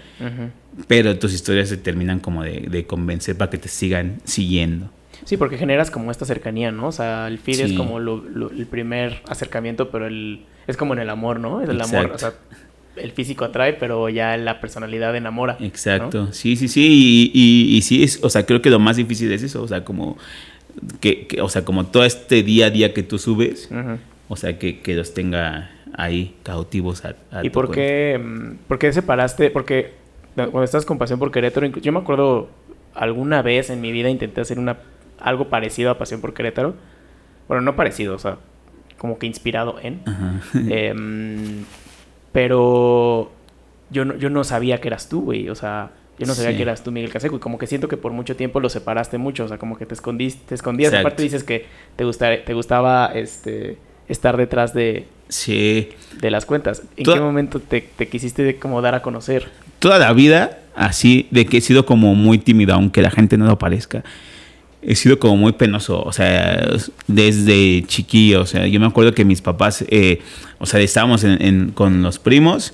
pero 0.88 1.18
tus 1.18 1.34
historias 1.34 1.70
se 1.70 1.78
terminan 1.78 2.20
como 2.20 2.44
de, 2.44 2.68
de, 2.70 2.86
convencer 2.86 3.36
para 3.38 3.52
que 3.52 3.58
te 3.58 3.68
sigan 3.68 4.20
siguiendo. 4.24 4.90
Sí, 5.26 5.38
porque 5.38 5.58
generas 5.58 5.92
como 5.92 6.12
esta 6.12 6.26
cercanía, 6.26 6.72
¿no? 6.72 6.88
O 6.88 6.92
sea, 6.92 7.28
el 7.28 7.40
feed 7.40 7.60
es 7.60 7.74
como 7.74 8.00
el 8.00 8.68
primer 8.70 9.22
acercamiento, 9.28 9.90
pero 9.90 10.08
el, 10.08 10.46
es 10.68 10.78
como 10.78 10.94
en 10.94 11.00
el 11.00 11.10
amor, 11.10 11.40
¿no? 11.40 11.62
Es 11.62 11.70
el 11.70 11.82
amor, 11.82 12.12
o 12.14 12.18
sea, 12.18 12.34
el 12.96 13.12
físico 13.12 13.46
atrae, 13.46 13.74
pero 13.74 14.10
ya 14.10 14.38
la 14.38 14.62
personalidad 14.62 15.16
enamora. 15.16 15.58
Exacto, 15.60 16.32
sí, 16.32 16.56
sí, 16.56 16.68
sí, 16.68 17.32
y, 17.34 17.78
y, 17.78 17.82
sí, 17.82 18.04
es, 18.04 18.20
o 18.24 18.30
sea, 18.30 18.46
creo 18.46 18.62
que 18.62 18.70
lo 18.70 18.80
más 18.80 18.98
difícil 18.98 19.32
es 19.32 19.44
eso, 19.44 19.62
o 19.62 19.68
sea, 19.68 19.84
como, 19.84 20.18
que, 21.00 21.28
o 21.42 21.50
sea, 21.50 21.66
como 21.66 21.88
todo 21.88 22.06
este 22.06 22.44
día 22.44 22.68
a 22.68 22.70
día 22.70 22.94
que 22.94 23.04
tú 23.04 23.18
subes, 23.18 23.70
o 24.28 24.36
sea, 24.36 24.58
que, 24.58 24.80
que, 24.80 24.96
los 24.96 25.14
tenga 25.14 25.72
ahí 25.94 26.36
cautivos 26.44 27.04
a, 27.06 27.16
¿Y 27.44 27.50
por 27.50 27.72
qué, 27.72 28.20
mm, 28.24 28.68
por 28.68 28.80
qué 28.80 28.94
separaste? 28.94 29.50
Porque 29.50 29.94
cuando 30.46 30.64
estás 30.64 30.86
con 30.86 30.98
Pasión 30.98 31.20
por 31.20 31.32
Querétaro, 31.32 31.68
yo 31.68 31.92
me 31.92 32.00
acuerdo 32.00 32.50
alguna 32.94 33.42
vez 33.42 33.70
en 33.70 33.82
mi 33.82 33.92
vida 33.92 34.10
intenté 34.10 34.42
hacer 34.42 34.60
una 34.60 34.78
algo 35.20 35.50
parecido 35.50 35.92
a 35.92 35.98
Pasión 35.98 36.22
por 36.22 36.34
Querétaro. 36.34 36.76
Bueno, 37.48 37.62
no 37.62 37.76
parecido, 37.76 38.16
o 38.16 38.20
sea, 38.20 38.38
como 38.98 39.18
que 39.18 39.28
inspirado 39.28 39.78
en. 39.82 40.02
Em, 40.70 41.66
pero 42.32 43.32
yo 43.90 44.06
no, 44.06 44.16
yo 44.16 44.30
no 44.30 44.44
sabía 44.44 44.80
que 44.80 44.88
eras 44.88 45.10
tú, 45.10 45.22
güey. 45.22 45.50
O 45.50 45.56
sea, 45.56 45.92
yo 46.20 46.28
no 46.28 46.36
sabía 46.36 46.56
que 46.56 46.62
eras 46.62 46.84
tú, 46.84 46.92
Miguel 46.92 47.12
Caseco. 47.12 47.38
Y 47.38 47.40
como 47.40 47.58
que 47.58 47.66
siento 47.66 47.88
que 47.88 47.98
por 47.98 48.12
mucho 48.12 48.36
tiempo 48.36 48.60
lo 48.60 48.70
separaste 48.70 49.18
mucho. 49.18 49.46
O 49.46 49.48
sea, 49.48 49.58
como 49.58 49.78
que 49.78 49.86
te 49.86 49.94
escondiste, 49.94 50.42
te 50.48 50.56
escondías. 50.56 50.94
Aparte 50.94 51.24
dices 51.24 51.44
que 51.44 51.66
te, 51.96 52.04
gustaba, 52.04 52.36
te 52.46 52.54
gustaba 52.54 53.08
este, 53.16 53.78
estar 54.08 54.38
detrás 54.38 54.74
de, 54.74 55.08
sí. 55.28 55.90
de 56.22 56.30
las 56.30 56.46
cuentas. 56.46 56.84
¿En 56.98 57.06
qué 57.06 57.20
momento 57.20 57.60
te, 57.60 57.82
te 57.82 58.08
quisiste 58.08 58.58
como 58.58 58.82
dar 58.82 58.96
a 58.96 59.02
conocer? 59.02 59.50
Toda 59.80 59.98
la 59.98 60.14
vida, 60.14 60.60
así, 60.76 61.28
de 61.32 61.46
que 61.46 61.58
he 61.58 61.62
sido 61.62 61.86
como 61.86 62.16
muy 62.16 62.38
tímido, 62.38 62.74
aunque 62.74 63.02
la 63.02 63.12
gente 63.12 63.38
no 63.38 63.46
lo 63.46 63.58
parezca 63.58 64.04
he 64.82 64.96
sido 64.96 65.20
como 65.20 65.36
muy 65.36 65.52
penoso, 65.54 66.02
o 66.02 66.12
sea, 66.12 66.68
desde 67.08 67.84
chiquillo, 67.86 68.42
o 68.42 68.46
sea, 68.46 68.66
yo 68.68 68.80
me 68.80 68.86
acuerdo 68.86 69.14
que 69.14 69.26
mis 69.26 69.42
papás, 69.42 69.84
eh, 69.90 70.22
o 70.58 70.66
sea, 70.66 70.80
estábamos 70.80 71.26
con 71.74 72.02
los 72.02 72.20
primos 72.20 72.74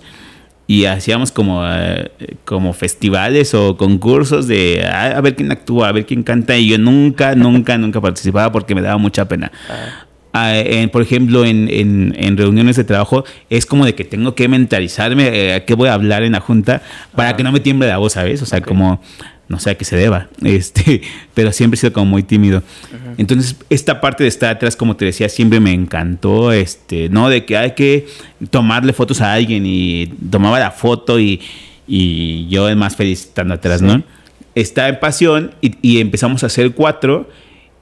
y 0.67 0.85
hacíamos 0.85 1.31
como, 1.31 1.61
eh, 1.65 2.11
como 2.43 2.73
festivales 2.73 3.53
o 3.53 3.77
concursos 3.77 4.47
de 4.47 4.83
ah, 4.85 5.13
a, 5.15 5.21
ver 5.21 5.35
quién 5.35 5.51
actúa, 5.51 5.89
a 5.89 5.91
ver 5.91 6.05
quién 6.05 6.23
canta 6.23 6.57
y 6.57 6.69
yo 6.69 6.77
nunca, 6.77 7.35
nunca, 7.35 7.77
nunca 7.77 8.01
participaba 8.01 8.51
porque 8.51 8.75
me 8.75 8.81
daba 8.81 8.97
mucha 8.97 9.27
pena. 9.27 9.51
Ah. 9.69 10.04
Ah, 10.37 10.61
por 10.91 11.01
ejemplo, 11.01 11.45
en, 11.45 11.69
en, 11.69 12.35
reuniones 12.35 12.75
de 12.75 12.83
trabajo, 12.83 13.23
es 13.49 13.65
como 13.65 13.85
de 13.85 13.95
que 13.95 14.03
tengo 14.03 14.35
que 14.35 14.49
mentalizarme 14.49 15.29
eh, 15.29 15.53
a 15.53 15.65
qué 15.65 15.75
voy 15.75 15.87
a 15.87 15.93
hablar 15.93 16.23
en 16.23 16.33
la 16.33 16.41
junta 16.41 16.81
para 17.15 17.37
que 17.37 17.43
no 17.43 17.53
me 17.53 17.61
tiemble 17.61 17.87
la 17.87 17.99
voz, 17.99 18.13
¿sabes? 18.13 18.41
O 18.41 18.45
sea, 18.45 18.59
como 18.59 19.01
no 19.47 19.59
sé 19.59 19.69
a 19.69 19.75
qué 19.75 19.85
se 19.85 19.95
deba, 19.95 20.27
este, 20.43 21.01
pero 21.33 21.53
siempre 21.53 21.75
he 21.75 21.79
sido 21.79 21.93
como 21.93 22.07
muy 22.07 22.23
tímido. 22.23 22.63
Entonces, 23.17 23.55
esta 23.69 24.01
parte 24.01 24.23
de 24.23 24.27
estar 24.27 24.53
atrás, 24.53 24.75
como 24.75 24.97
te 24.97 25.05
decía, 25.05 25.29
siempre 25.29 25.61
me 25.61 25.71
encantó, 25.71 26.51
este, 26.51 27.07
¿no? 27.07 27.29
De 27.29 27.45
que 27.45 27.55
hay 27.55 27.71
que 27.71 28.05
tomarle 28.49 28.91
fotos 28.91 29.21
a 29.21 29.31
alguien 29.31 29.63
y 29.65 30.07
tomaba 30.29 30.59
la 30.59 30.71
foto 30.71 31.17
y, 31.17 31.39
y 31.87 32.47
yo 32.49 32.67
es 32.67 32.75
más 32.75 32.97
feliz 32.97 33.21
estando 33.21 33.53
atrás, 33.53 33.81
¿no? 33.81 34.03
Está 34.53 34.89
en 34.89 34.99
Pasión 34.99 35.51
y, 35.61 35.99
empezamos 35.99 36.43
a 36.43 36.47
hacer 36.47 36.71
cuatro 36.71 37.29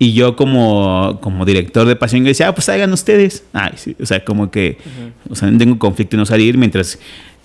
y 0.03 0.11
yo 0.11 0.35
como, 0.35 1.17
como 1.21 1.45
director 1.45 1.87
de 1.87 1.95
Pasión 1.95 2.23
yo 2.23 2.27
decía, 2.27 2.49
ah, 2.49 2.53
pues 2.53 2.67
hagan 2.67 2.91
ustedes. 2.91 3.45
Ay, 3.53 3.71
sí, 3.77 3.95
o 4.01 4.05
sea, 4.05 4.25
como 4.25 4.51
que, 4.51 4.77
o 5.29 5.35
sea, 5.35 5.49
no 5.49 5.57
tengo 5.57 5.79
conflicto 5.79 6.17
en 6.17 6.19
no 6.19 6.25
salir 6.25 6.57
mientras 6.57 6.99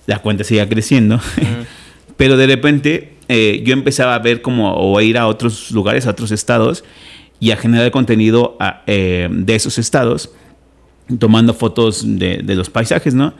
la 0.07 0.19
cuenta 0.19 0.43
siga 0.43 0.67
creciendo. 0.67 1.21
Pero 2.17 2.35
de 2.35 2.47
repente 2.47 3.13
eh, 3.29 3.63
yo 3.65 3.71
empezaba 3.71 4.13
a 4.13 4.19
ver 4.19 4.41
como, 4.41 4.73
o 4.73 4.97
a 4.97 5.03
ir 5.03 5.17
a 5.17 5.27
otros 5.27 5.71
lugares, 5.71 6.05
a 6.05 6.09
otros 6.09 6.31
estados, 6.31 6.83
y 7.39 7.51
a 7.51 7.55
generar 7.55 7.91
contenido 7.91 8.57
eh, 8.87 9.29
de 9.31 9.55
esos 9.55 9.77
estados, 9.77 10.33
tomando 11.17 11.53
fotos 11.53 12.03
de, 12.05 12.43
los 12.43 12.69
paisajes, 12.69 13.13
¿no? 13.13 13.33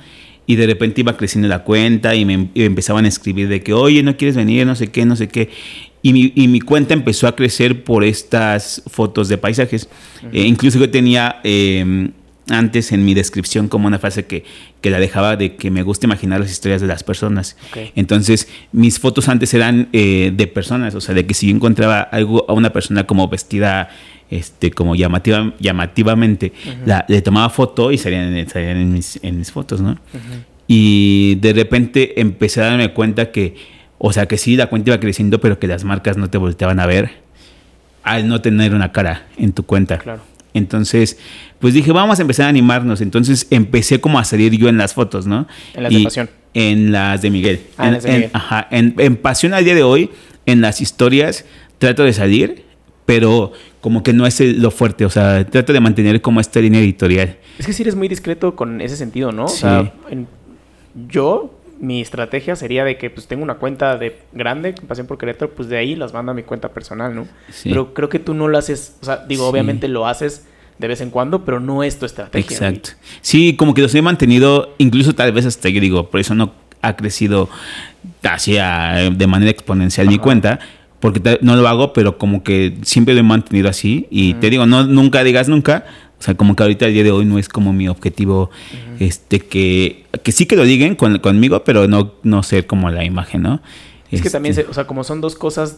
Y 0.50 0.56
de 0.56 0.66
repente 0.66 1.02
iba 1.02 1.16
creciendo 1.16 1.48
la 1.48 1.64
cuenta 1.64 2.16
y 2.16 2.26
me, 2.26 2.50
empezaban 2.56 3.06
a 3.06 3.08
escribir 3.08 3.48
de 3.50 3.62
que, 3.62 3.72
oye, 3.72 4.02
no 4.02 4.18
quieres 4.18 4.36
venir, 4.36 4.66
no 4.66 4.76
sé 4.76 4.88
qué, 4.88 5.06
no 5.06 5.16
sé 5.16 5.28
qué. 5.28 5.52
Y 6.02 6.12
mi, 6.12 6.34
y 6.34 6.48
mi 6.48 6.60
cuenta 6.60 6.96
empezó 6.96 7.28
a 7.28 7.36
crecer 7.36 7.84
por 7.84 8.04
estas 8.04 8.82
fotos 8.88 9.30
de 9.30 9.38
paisajes. 9.38 9.88
Eh, 10.34 10.42
incluso 10.48 10.80
yo 10.80 10.90
tenía 10.90 11.40
antes 12.50 12.92
en 12.92 13.06
mi 13.06 13.14
descripción 13.14 13.68
como 13.68 13.88
una 13.88 14.00
frase 14.00 14.26
que, 14.26 14.44
que, 14.82 14.90
la 14.90 15.00
dejaba 15.00 15.36
de 15.36 15.56
que 15.56 15.72
me 15.72 15.84
gusta 15.84 16.08
imaginar 16.08 16.40
las 16.40 16.52
historias 16.52 16.82
de 16.82 16.88
las 16.88 17.04
personas. 17.04 17.58
Entonces, 17.96 18.48
mis 18.72 19.00
fotos 19.00 19.30
antes 19.30 19.54
eran 19.54 19.90
eh, 19.94 20.32
de 20.36 20.48
personas, 20.48 20.96
o 20.96 21.02
sea, 21.02 21.16
de 21.16 21.26
que 21.26 21.34
si 21.34 21.48
yo 21.48 21.56
encontraba 21.56 22.02
algo 22.02 22.46
a 22.48 22.54
una 22.54 22.72
persona 22.72 23.06
como 23.06 23.28
vestida 23.28 23.90
este 24.30 24.72
como 24.72 24.96
llamativa, 24.96 25.54
llamativamente, 25.60 26.54
la, 26.86 27.06
le 27.08 27.22
tomaba 27.22 27.50
foto 27.50 27.92
y 27.92 27.98
salían, 27.98 28.36
en, 28.36 28.94
mis, 28.94 29.20
en 29.24 29.40
mis 29.40 29.52
fotos, 29.52 29.82
¿no? 29.82 29.98
Y 30.68 31.36
de 31.36 31.54
repente 31.54 32.22
empecé 32.22 32.62
a 32.62 32.66
darme 32.66 32.94
cuenta 32.94 33.32
que, 33.32 33.56
o 33.98 34.14
sea, 34.14 34.28
que 34.28 34.38
sí, 34.38 34.56
la 34.56 34.68
cuenta 34.68 34.92
iba 34.92 35.00
creciendo, 35.00 35.42
pero 35.42 35.58
que 35.58 35.68
las 35.68 35.84
marcas 35.84 36.16
no 36.18 36.30
te 36.30 36.38
volteaban 36.38 36.80
a 36.80 36.86
ver 36.86 37.10
al 38.04 38.28
no 38.28 38.42
tener 38.42 38.74
una 38.74 38.92
cara 38.92 39.28
en 39.38 39.52
tu 39.52 39.64
cuenta. 39.64 39.98
Claro. 39.98 40.22
Entonces, 40.54 41.18
pues 41.60 41.74
dije, 41.74 41.92
vamos 41.92 42.20
a 42.20 42.22
empezar 42.22 42.46
a 42.46 42.50
animarnos. 42.50 43.02
Entonces 43.02 43.48
empecé 43.50 44.02
como 44.02 44.20
a 44.20 44.24
salir 44.24 44.58
yo 44.58 44.70
en 44.70 44.78
las 44.78 44.94
fotos, 44.94 45.28
¿no? 45.28 45.48
En 45.74 45.84
las 45.84 45.94
de 45.94 46.04
Pasión. 46.04 46.30
En 46.54 46.92
las 46.92 47.22
de 47.22 47.30
Miguel. 47.30 47.62
Ah, 47.78 47.88
en, 47.88 47.94
las 47.94 48.04
de 48.04 48.12
Miguel. 48.12 48.30
ajá, 48.34 48.68
en, 48.72 49.16
Pasión 49.18 49.54
al 49.54 49.64
día 49.64 49.76
de 49.76 49.84
hoy, 49.84 50.10
en 50.46 50.62
las 50.62 50.82
historias, 50.82 51.46
trato 51.78 52.04
de 52.04 52.14
salir, 52.14 52.64
pero 53.06 53.52
como 53.82 54.04
que 54.04 54.14
no 54.14 54.26
es 54.26 54.40
lo 54.40 54.72
fuerte. 54.72 55.06
O 55.06 55.10
sea, 55.10 55.46
trato 55.46 55.74
de 55.74 55.80
mantener 55.80 56.22
como 56.22 56.40
esta 56.40 56.60
línea 56.60 56.80
editorial. 56.80 57.38
Es 57.58 57.66
que 57.66 57.74
sí 57.74 57.84
eres 57.84 57.96
muy 57.96 58.08
discreto 58.08 58.56
con 58.56 58.82
ese 58.82 58.98
sentido, 58.98 59.32
¿no? 59.32 59.46
O 59.46 59.50
sea, 59.50 59.94
yo 61.08 61.59
mi 61.80 62.02
estrategia 62.02 62.56
sería 62.56 62.84
de 62.84 62.98
que 62.98 63.10
pues 63.10 63.28
tengo 63.28 63.42
una 63.42 63.56
cuenta 63.56 63.98
de 63.98 64.20
grande, 64.34 64.74
Pasión 64.88 65.08
por 65.08 65.18
Querétaro, 65.18 65.52
pues 65.52 65.70
de 65.70 65.78
ahí 65.78 65.96
las 65.96 66.14
mando 66.14 66.32
a 66.32 66.36
mi 66.36 66.44
cuenta 66.44 66.70
personal, 66.70 67.16
¿no? 67.16 67.28
Pero 67.64 67.94
creo 67.94 68.10
que 68.10 68.20
tú 68.20 68.34
no 68.34 68.48
lo 68.48 68.58
haces, 68.58 68.98
o 69.02 69.06
sea, 69.06 69.26
digo, 69.28 69.48
obviamente 69.48 69.88
lo 69.88 70.06
haces 70.08 70.46
de 70.78 70.88
vez 70.88 71.02
en 71.02 71.10
cuando, 71.10 71.46
pero 71.46 71.60
no 71.60 71.84
es 71.84 71.98
tu 72.00 72.06
estrategia. 72.06 72.52
Exacto. 72.52 72.92
Sí, 73.22 73.56
como 73.56 73.74
que 73.74 73.82
los 73.82 73.94
he 73.96 74.02
mantenido, 74.02 74.76
incluso 74.78 75.14
tal 75.14 75.32
vez 75.32 75.46
hasta 75.46 75.70
yo 75.70 75.82
digo, 75.82 76.10
por 76.10 76.20
eso 76.20 76.36
no 76.36 76.54
ha 76.82 76.96
crecido 76.96 77.50
así 78.24 78.54
de 78.54 79.28
manera 79.28 79.52
exponencial 79.52 80.08
mi 80.08 80.18
cuenta, 80.18 80.60
porque 81.00 81.40
no 81.42 81.56
lo 81.56 81.68
hago, 81.68 81.94
pero 81.94 82.18
como 82.18 82.44
que 82.44 82.78
siempre 82.82 83.14
lo 83.14 83.22
he 83.22 83.24
mantenido 83.24 83.70
así. 83.70 84.08
Y 84.10 84.34
te 84.36 84.50
digo, 84.50 84.66
no 84.66 84.86
nunca 84.86 85.24
digas 85.24 85.48
nunca, 85.48 85.86
o 86.20 86.22
sea, 86.22 86.36
como 86.36 86.56
que 86.56 86.64
ahorita 86.64 86.86
el 86.86 86.94
día 86.94 87.04
de 87.04 87.12
hoy 87.12 87.26
no 87.26 87.40
es 87.40 87.48
como 87.48 87.72
mi 87.72 87.88
objetivo, 87.88 88.50
este, 89.00 89.40
que, 89.40 90.06
que 90.22 90.32
sí 90.34 90.46
que 90.46 90.58
lo 90.58 90.64
digan 90.64 90.96
conmigo, 90.96 91.64
pero 91.64 91.88
no, 91.88 92.14
no 92.24 92.44
ser 92.44 92.68
como 92.68 92.90
la 92.90 93.06
imagen, 93.06 93.42
¿no? 93.42 93.62
Es 94.12 94.22
que 94.22 94.30
también, 94.30 94.58
este 94.58 94.70
o 94.70 94.74
sea, 94.74 94.86
como 94.86 95.04
son 95.04 95.22
dos 95.22 95.36
cosas 95.36 95.78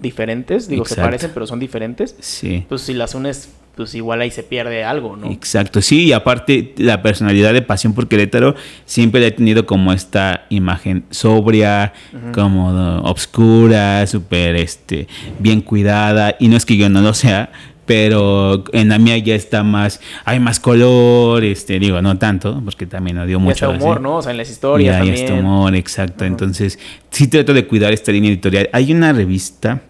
diferentes, 0.00 0.68
digo, 0.68 0.84
se 0.84 0.96
parecen, 0.96 1.32
pero 1.34 1.46
son 1.46 1.58
diferentes. 1.58 2.14
Sí. 2.20 2.64
Pues 2.68 2.82
si 2.82 2.94
las 2.94 3.14
unes, 3.16 3.48
pues 3.74 3.94
igual 3.94 4.20
ahí 4.20 4.30
se 4.30 4.44
pierde 4.44 4.84
algo, 4.84 5.16
¿no? 5.16 5.28
Exacto, 5.30 5.82
sí, 5.82 6.04
y 6.04 6.12
aparte 6.12 6.74
la 6.76 7.02
personalidad 7.02 7.52
de 7.52 7.60
Pasión 7.60 7.92
por 7.92 8.06
Querétaro 8.06 8.54
siempre 8.84 9.20
la 9.20 9.26
he 9.26 9.30
tenido 9.32 9.66
como 9.66 9.92
esta 9.92 10.46
imagen 10.48 11.04
sobria, 11.10 11.92
como 12.32 13.00
obscura, 13.00 14.06
súper, 14.06 14.56
este, 14.56 15.08
bien 15.40 15.60
cuidada, 15.60 16.36
y 16.38 16.48
no 16.48 16.56
es 16.56 16.64
que 16.64 16.76
yo 16.76 16.88
no 16.88 17.00
lo 17.00 17.14
sea, 17.14 17.50
pero 17.84 18.64
en 18.72 18.88
la 18.88 18.98
mía 18.98 19.18
ya 19.18 19.34
está 19.34 19.64
más, 19.64 20.00
hay 20.24 20.38
más 20.38 20.60
color, 20.60 21.42
este, 21.44 21.78
digo, 21.78 22.00
no 22.00 22.16
tanto, 22.18 22.60
porque 22.64 22.86
también 22.86 23.16
no 23.16 23.26
dio 23.26 23.40
mucho. 23.40 23.70
humor, 23.70 24.00
¿no? 24.00 24.16
O 24.16 24.22
sea, 24.22 24.30
en 24.30 24.38
las 24.38 24.50
historias. 24.50 25.04
Y 25.04 25.10
hay 25.10 25.20
este 25.20 25.32
humor, 25.32 25.74
exacto. 25.74 26.24
Entonces, 26.24 26.78
sí 27.10 27.26
trato 27.26 27.52
de 27.52 27.66
cuidar 27.66 27.92
esta 27.92 28.12
línea 28.12 28.30
editorial. 28.30 28.68
Hay 28.72 28.92
una 28.92 29.12
revista, 29.12 29.82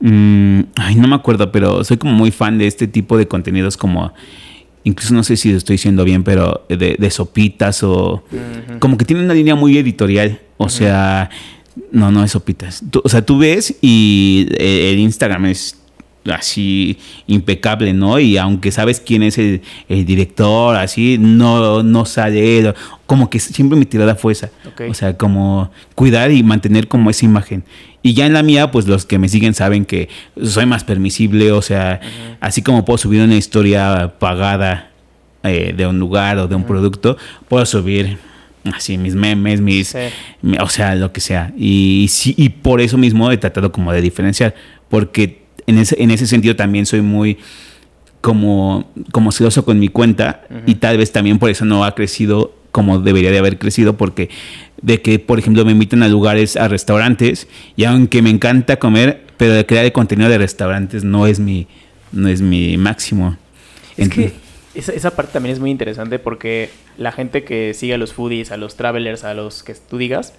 mm, 0.00 0.60
ay, 0.76 0.96
no 0.96 1.08
me 1.08 1.14
acuerdo, 1.14 1.52
pero 1.52 1.84
soy 1.84 1.96
como 1.96 2.12
muy 2.12 2.30
fan 2.30 2.58
de 2.58 2.66
este 2.66 2.88
tipo 2.88 3.16
de 3.16 3.28
contenidos 3.28 3.76
como 3.76 4.12
incluso 4.84 5.12
no 5.12 5.22
sé 5.22 5.36
si 5.36 5.50
lo 5.50 5.58
estoy 5.58 5.74
diciendo 5.74 6.02
bien, 6.04 6.24
pero 6.24 6.64
de, 6.68 7.10
sopitas 7.10 7.82
o 7.82 8.24
como 8.78 8.96
que 8.96 9.04
tiene 9.04 9.22
una 9.22 9.34
línea 9.34 9.54
muy 9.54 9.76
editorial. 9.76 10.40
O 10.56 10.68
sea, 10.68 11.30
no, 11.92 12.10
no 12.10 12.24
es 12.24 12.32
sopitas. 12.32 12.82
o 13.02 13.08
sea, 13.08 13.22
tú 13.22 13.38
ves 13.38 13.76
y 13.80 14.48
eh, 14.52 14.92
el 14.92 14.98
Instagram 14.98 15.46
es 15.46 15.77
así 16.32 16.98
impecable, 17.26 17.92
¿no? 17.92 18.18
Y 18.18 18.36
aunque 18.36 18.70
sabes 18.70 19.00
quién 19.00 19.22
es 19.22 19.38
el, 19.38 19.60
director, 19.88 20.76
así, 20.76 21.16
no, 21.18 21.82
no 21.82 22.04
sale 22.04 22.74
Como 23.06 23.30
que 23.30 23.38
siempre 23.38 23.78
mi 23.78 23.86
tirada 23.86 24.14
fue 24.14 24.32
esa. 24.32 24.50
O 24.88 24.94
sea, 24.94 25.16
como 25.16 25.70
cuidar 25.94 26.30
y 26.30 26.42
mantener 26.42 26.88
como 26.88 27.10
esa 27.10 27.24
imagen. 27.24 27.64
Y 28.02 28.14
ya 28.14 28.26
en 28.26 28.32
la 28.32 28.42
mía, 28.42 28.70
pues 28.70 28.86
los 28.86 29.04
que 29.04 29.18
me 29.18 29.28
siguen 29.28 29.54
saben 29.54 29.84
que 29.84 30.08
soy 30.42 30.66
más 30.66 30.84
permisible, 30.84 31.52
o 31.52 31.62
sea, 31.62 32.00
así 32.40 32.62
como 32.62 32.84
puedo 32.84 32.98
subir 32.98 33.22
una 33.22 33.34
historia 33.34 34.14
pagada 34.18 34.92
eh, 35.42 35.74
de 35.76 35.86
un 35.86 35.98
lugar 35.98 36.38
o 36.38 36.46
de 36.46 36.54
un 36.54 36.64
producto, 36.64 37.16
puedo 37.48 37.66
subir 37.66 38.18
así 38.72 38.98
mis 38.98 39.14
memes, 39.14 39.60
mis, 39.60 39.94
o 40.60 40.68
sea, 40.68 40.94
lo 40.94 41.12
que 41.12 41.20
sea. 41.20 41.52
Y, 41.56 42.06
sí, 42.08 42.34
y 42.36 42.50
por 42.50 42.80
eso 42.80 42.98
mismo 42.98 43.30
he 43.30 43.38
tratado 43.38 43.72
como 43.72 43.92
de 43.92 44.00
diferenciar, 44.00 44.54
porque 44.88 45.37
en 45.68 45.78
ese, 45.78 46.02
en 46.02 46.10
ese 46.10 46.26
sentido 46.26 46.56
también 46.56 46.86
soy 46.86 47.02
muy 47.02 47.38
como, 48.22 48.90
como 49.12 49.30
celoso 49.32 49.64
con 49.64 49.78
mi 49.78 49.88
cuenta 49.88 50.42
y 50.66 50.76
tal 50.76 50.96
vez 50.96 51.12
también 51.12 51.38
por 51.38 51.50
eso 51.50 51.64
no 51.64 51.84
ha 51.84 51.94
crecido 51.94 52.54
como 52.72 52.98
debería 52.98 53.30
de 53.30 53.38
haber 53.38 53.58
crecido 53.58 53.96
porque 53.96 54.30
de 54.80 55.02
que, 55.02 55.18
por 55.18 55.38
ejemplo, 55.38 55.64
me 55.64 55.72
invitan 55.72 56.02
a 56.02 56.08
lugares, 56.08 56.56
a 56.56 56.68
restaurantes, 56.68 57.48
y 57.76 57.84
aunque 57.84 58.22
me 58.22 58.30
encanta 58.30 58.78
comer, 58.78 59.22
pero 59.36 59.52
de 59.52 59.66
crear 59.66 59.84
el 59.84 59.92
contenido 59.92 60.30
de 60.30 60.38
restaurantes 60.38 61.04
no 61.04 61.26
es 61.26 61.40
mi, 61.40 61.66
no 62.12 62.28
es 62.28 62.40
mi 62.40 62.76
máximo. 62.76 63.36
Es 63.96 64.08
que 64.08 64.32
esa, 64.74 64.92
esa, 64.92 65.16
parte 65.16 65.32
también 65.32 65.54
es 65.54 65.60
muy 65.60 65.70
interesante 65.70 66.18
porque 66.18 66.70
la 66.96 67.10
gente 67.10 67.42
que 67.42 67.74
sigue 67.74 67.94
a 67.94 67.98
los 67.98 68.12
foodies, 68.12 68.52
a 68.52 68.56
los 68.56 68.76
travelers, 68.76 69.24
a 69.24 69.34
los 69.34 69.64
que 69.64 69.74
tú 69.74 69.98
digas, 69.98 70.34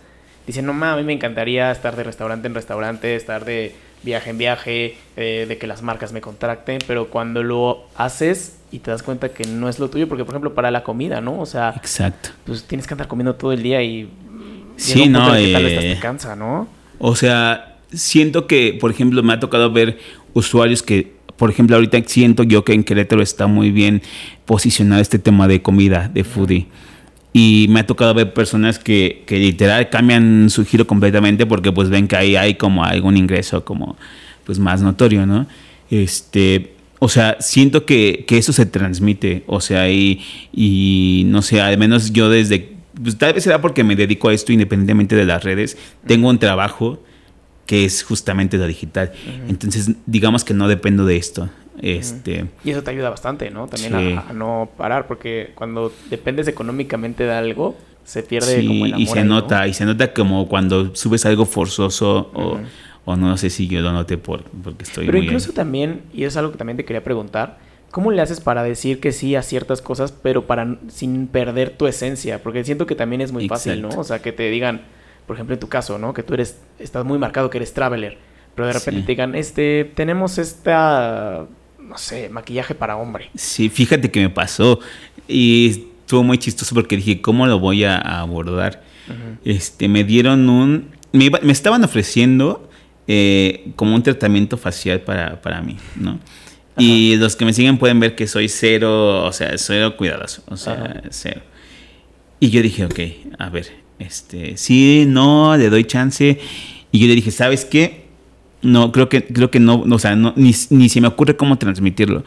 dicen, 0.48 0.66
no 0.66 0.74
mames, 0.74 0.94
a 0.94 0.98
mí 0.98 1.04
me 1.04 1.14
encantaría 1.14 1.72
estar 1.72 1.96
de 1.98 2.04
restaurante 2.04 2.48
en 2.48 2.56
restaurante, 2.56 3.16
estar 3.16 3.44
de 3.44 3.76
viaje 4.04 4.30
en 4.30 4.38
viaje, 4.38 4.98
eh, 5.18 5.46
de 5.48 5.58
que 5.58 5.68
las 5.68 5.82
marcas 5.82 6.14
me 6.14 6.22
contracten, 6.22 6.80
pero 6.88 7.10
cuando 7.10 7.44
lo 7.44 7.88
haces 7.96 8.58
y 8.72 8.80
te 8.80 8.92
das 8.92 9.04
cuenta 9.04 9.30
que 9.30 9.46
no 9.46 9.70
es 9.70 9.80
lo 9.80 9.90
tuyo, 9.90 10.08
porque 10.08 10.24
por 10.24 10.34
ejemplo 10.34 10.54
para 10.54 10.72
la 10.72 10.84
comida, 10.84 11.22
¿no? 11.22 11.40
O 11.40 11.46
sea, 11.46 11.74
exacto. 11.76 12.30
Pues 12.46 12.64
tienes 12.64 12.88
que 12.88 12.94
andar 12.94 13.08
comiendo 13.08 13.36
todo 13.36 13.52
el 13.52 13.64
día 13.64 13.82
y 13.84 14.10
sí, 14.78 15.08
no, 15.08 15.36
eh, 15.36 15.52
tal 15.52 15.64
vez 15.64 15.80
te 15.80 16.00
cansa, 16.00 16.36
¿no? 16.36 16.68
O 17.00 17.16
sea, 17.16 17.78
siento 17.94 18.48
que, 18.48 18.78
por 18.80 18.92
ejemplo, 18.92 19.24
me 19.24 19.34
ha 19.34 19.40
tocado 19.40 19.72
ver 19.72 19.98
usuarios 20.34 20.84
que, 20.84 21.16
por 21.38 21.50
ejemplo, 21.50 21.76
ahorita 21.76 22.02
siento 22.06 22.44
yo 22.44 22.64
que 22.64 22.74
en 22.74 22.84
Querétaro 22.84 23.22
está 23.22 23.48
muy 23.48 23.72
bien 23.72 24.02
posicionado 24.46 25.02
este 25.02 25.20
tema 25.20 25.48
de 25.48 25.62
comida, 25.62 26.10
de 26.14 26.24
foodie. 26.24 26.68
Y 27.32 27.68
me 27.70 27.82
ha 27.82 27.86
tocado 27.86 28.14
ver 28.14 28.34
personas 28.34 28.80
que, 28.80 29.24
que 29.28 29.38
literal 29.38 29.90
cambian 29.90 30.50
su 30.50 30.66
giro 30.66 30.88
completamente 30.88 31.46
porque 31.46 31.72
pues 31.72 31.90
ven 31.90 32.08
que 32.08 32.16
ahí 32.16 32.36
hay 32.36 32.56
como 32.56 32.84
algún 32.84 33.18
ingreso 33.18 33.64
como 33.64 33.98
pues 34.46 34.58
más 34.58 34.82
notorio, 34.82 35.28
¿no? 35.28 35.46
Este, 35.92 36.74
o 37.00 37.08
sea, 37.08 37.38
siento 37.40 37.86
que, 37.86 38.26
que 38.28 38.38
eso 38.38 38.52
se 38.52 38.66
transmite, 38.66 39.44
o 39.48 39.62
sea, 39.62 39.90
y, 39.90 40.22
y 40.52 41.24
no 41.28 41.42
sé, 41.42 41.62
al 41.62 41.78
menos 41.78 42.12
yo 42.12 42.30
desde, 42.30 42.74
pues 43.02 43.18
tal 43.18 43.34
vez 43.34 43.44
será 43.44 43.62
porque 43.62 43.84
me 43.84 43.96
dedico 43.96 44.30
a 44.30 44.34
esto 44.34 44.52
independientemente 44.52 45.16
de 45.16 45.26
las 45.26 45.44
redes, 45.44 45.78
tengo 46.06 46.30
un 46.30 46.40
trabajo 46.40 47.02
que 47.66 47.86
es 47.86 48.02
justamente 48.02 48.58
lo 48.58 48.66
digital. 48.66 49.12
Entonces, 49.48 49.92
digamos 50.08 50.44
que 50.44 50.56
no 50.56 50.68
dependo 50.68 51.06
de 51.06 51.18
esto. 51.18 51.52
Este, 51.82 52.46
y 52.64 52.72
eso 52.72 52.84
te 52.84 52.92
ayuda 52.92 53.10
bastante, 53.10 53.50
¿no? 53.50 53.68
También 53.68 54.18
a, 54.18 54.34
no 54.34 54.70
parar, 54.78 55.08
porque 55.08 55.52
cuando 55.56 55.92
dependes 56.10 56.48
económicamente 56.48 57.24
de 57.24 57.32
algo, 57.32 57.78
se 58.04 58.24
pierde 58.24 58.66
como 58.66 58.86
el 58.86 58.94
amor 58.94 59.02
y 59.02 59.06
se 59.08 59.24
nota, 59.24 59.68
y 59.68 59.74
se 59.74 59.86
nota 59.86 60.14
como 60.14 60.48
cuando 60.48 60.96
subes 60.96 61.26
algo 61.26 61.46
forzoso 61.46 62.32
o, 62.34 62.60
o, 63.06 63.16
no 63.16 63.38
sé 63.38 63.50
si 63.50 63.68
yo 63.68 63.82
lo 63.82 63.92
noté 63.94 64.18
por, 64.18 64.44
porque 64.44 64.84
estoy 64.84 65.06
Pero 65.06 65.18
incluso 65.18 65.54
también, 65.54 66.02
y 66.14 66.24
es 66.24 66.36
algo 66.36 66.52
que 66.52 66.58
también 66.58 66.78
te 66.78 66.86
quería 66.86 67.04
preguntar, 67.04 67.58
¿cómo 67.92 68.12
le 68.12 68.22
haces 68.22 68.42
para 68.42 68.64
decir 68.64 69.00
que 69.00 69.12
sí 69.12 69.36
a 69.36 69.42
ciertas 69.42 69.82
cosas, 69.82 70.12
pero 70.12 70.46
para 70.46 70.78
sin 70.90 71.28
perder 71.28 71.72
tu 71.72 71.88
esencia? 71.88 72.42
Porque 72.42 72.64
siento 72.64 72.86
que 72.86 72.96
también 72.96 73.22
es 73.22 73.32
muy 73.32 73.48
fácil, 73.48 73.82
¿no? 73.82 73.90
O 73.90 74.04
sea, 74.04 74.22
que 74.22 74.32
te 74.32 74.50
digan, 74.50 74.82
por 75.28 75.36
ejemplo, 75.36 75.54
en 75.54 75.60
tu 75.60 75.70
caso, 75.70 75.98
¿no? 75.98 76.14
Que 76.14 76.24
tú 76.24 76.34
eres, 76.34 76.60
estás 76.78 77.06
muy 77.06 77.18
marcado 77.18 77.50
que 77.50 77.58
eres 77.58 77.74
traveler, 77.74 78.18
pero 78.56 78.68
de 78.68 78.74
repente 78.74 79.02
te 79.02 79.08
digan, 79.08 79.36
este, 79.36 79.86
tenemos 79.96 80.38
esta 80.38 81.48
no 81.90 81.98
sé, 81.98 82.30
maquillaje 82.30 82.76
para 82.76 82.96
hombre. 82.96 83.30
Sí, 83.36 83.70
fíjate 83.70 84.12
que 84.12 84.22
me 84.22 84.30
pasó 84.30 84.80
y 85.28 85.86
estuvo 86.02 86.24
muy 86.24 86.38
chistoso 86.38 86.76
porque 86.76 86.96
dije, 86.96 87.22
¿cómo 87.22 87.48
lo 87.48 87.60
voy 87.60 87.84
a 87.84 87.98
abordar? 87.98 88.84
Este, 89.44 89.88
me 89.88 90.04
dieron 90.04 90.48
un, 90.50 90.92
me, 91.12 91.32
estaban 91.52 91.84
ofreciendo 91.84 92.70
eh, 93.08 93.72
como 93.76 93.96
un 93.96 94.04
tratamiento 94.04 94.56
facial 94.56 95.02
para, 95.02 95.42
para 95.42 95.62
mí, 95.62 95.78
¿no? 95.96 96.20
Y 96.78 97.18
los 97.18 97.36
que 97.36 97.44
me 97.44 97.52
siguen 97.52 97.78
pueden 97.78 98.00
ver 98.00 98.16
que 98.16 98.28
soy 98.28 98.48
cero, 98.48 99.26
o 99.26 99.34
sea, 99.34 99.58
cero 99.58 99.98
cuidadoso, 99.98 100.44
o 100.48 100.56
sea, 100.56 101.02
cero. 101.10 101.42
Y 102.40 102.52
yo 102.52 102.62
dije, 102.62 102.86
ok, 102.86 103.00
a 103.38 103.50
ver, 103.50 103.68
este, 103.98 104.56
sí, 104.56 105.06
no, 105.06 105.58
le 105.58 105.70
doy 105.70 105.84
chance. 105.84 106.40
Y 106.92 107.00
yo 107.00 107.08
le 107.08 107.16
dije, 107.16 107.32
¿sabes 107.32 107.66
qué? 107.66 107.99
No, 108.62 108.92
creo 108.92 109.08
que, 109.08 109.26
creo 109.26 109.50
que 109.50 109.60
no, 109.60 109.86
o 109.90 110.00
sea, 110.00 110.16
no, 110.16 110.34
ni, 110.36 110.54
ni 110.70 110.90
se 110.90 111.00
me 111.00 111.08
ocurre 111.08 111.36
cómo 111.36 111.58
transmitirlo. 111.58 112.24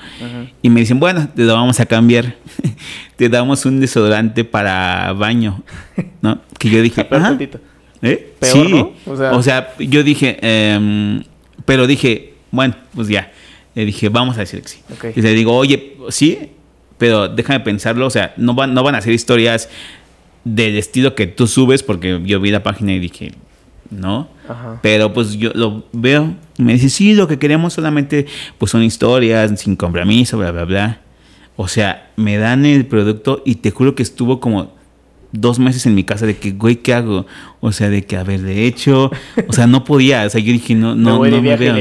Y 0.62 0.70
me 0.70 0.80
dicen, 0.80 0.99
bueno, 0.99 1.28
te 1.35 1.43
lo 1.43 1.55
vamos 1.55 1.78
a 1.80 1.87
cambiar. 1.87 2.37
te 3.16 3.28
damos 3.28 3.66
un 3.66 3.80
desodorante 3.80 4.45
para 4.45 5.12
baño, 5.12 5.62
¿no? 6.22 6.41
Que 6.59 6.70
yo 6.70 6.80
dije, 6.80 7.07
ah, 7.11 7.37
¿Eh? 8.03 8.35
sí. 8.41 8.85
O 9.05 9.43
sea, 9.43 9.74
yo 9.78 10.03
dije, 10.03 10.39
em, 10.41 11.22
pero 11.64 11.87
dije, 11.87 12.35
bueno, 12.51 12.74
pues 12.95 13.09
ya. 13.09 13.30
Le 13.74 13.87
dije, 13.87 14.09
vamos 14.09 14.37
a 14.37 14.41
decir 14.41 14.62
que 14.62 14.68
sí. 14.68 14.80
Y 15.14 15.22
le 15.22 15.33
digo, 15.33 15.55
oye, 15.55 15.97
sí, 16.09 16.39
pero 16.99 17.28
déjame 17.28 17.61
pensarlo. 17.61 18.07
O 18.07 18.11
sea, 18.11 18.35
no 18.37 18.55
van, 18.55 18.74
no 18.74 18.83
van 18.83 18.95
a 18.95 18.99
hacer 18.99 19.12
historias 19.12 19.68
del 20.45 20.76
estilo 20.76 21.14
que 21.14 21.26
tú 21.26 21.47
subes, 21.47 21.83
porque 21.83 22.20
yo 22.24 22.41
vi 22.41 22.51
la 22.51 22.62
página 22.62 22.93
y 22.93 22.99
dije, 22.99 23.33
¿no? 23.93 24.28
Pero 24.82 25.12
pues 25.12 25.36
yo 25.36 25.51
lo 25.55 25.84
veo 25.93 26.34
y 26.59 26.62
me 26.62 26.72
dice, 26.72 26.88
sí, 26.88 27.14
lo 27.14 27.28
que 27.28 27.38
queremos 27.38 27.72
solamente 27.72 28.26
pues 28.59 28.72
son 28.72 28.82
historias 28.82 29.61
sin 29.61 29.76
compromiso, 29.76 30.38
bla, 30.38 30.51
bla, 30.51 30.64
bla. 30.64 31.01
O 31.57 31.68
sea, 31.68 32.11
me 32.16 32.38
dan 32.38 32.66
el 32.66 32.86
producto 32.86 33.43
y 33.45 33.57
te 33.57 33.70
juro 33.70 33.95
que 33.95 34.03
estuvo 34.03 34.40
como 34.40 34.72
dos 35.32 35.59
meses 35.59 35.86
en 35.86 35.95
mi 35.95 36.05
casa 36.05 36.26
de 36.26 36.36
que, 36.36 36.53
güey, 36.53 36.76
¿qué 36.76 36.95
hago? 36.95 37.26
O 37.61 37.72
sea, 37.72 37.88
de 37.88 38.05
que, 38.05 38.16
a 38.16 38.24
ver, 38.24 38.40
de 38.43 38.66
hecho, 38.66 39.11
o 39.49 39.53
sea, 39.53 39.66
no 39.66 39.84
podía, 39.84 40.24
o 40.24 40.30
sea, 40.30 40.40
yo 40.40 40.53
dije, 40.53 40.74
no, 40.74 40.95
no, 40.95 41.24
no 41.24 41.43
me 41.43 41.57
veo. 41.57 41.74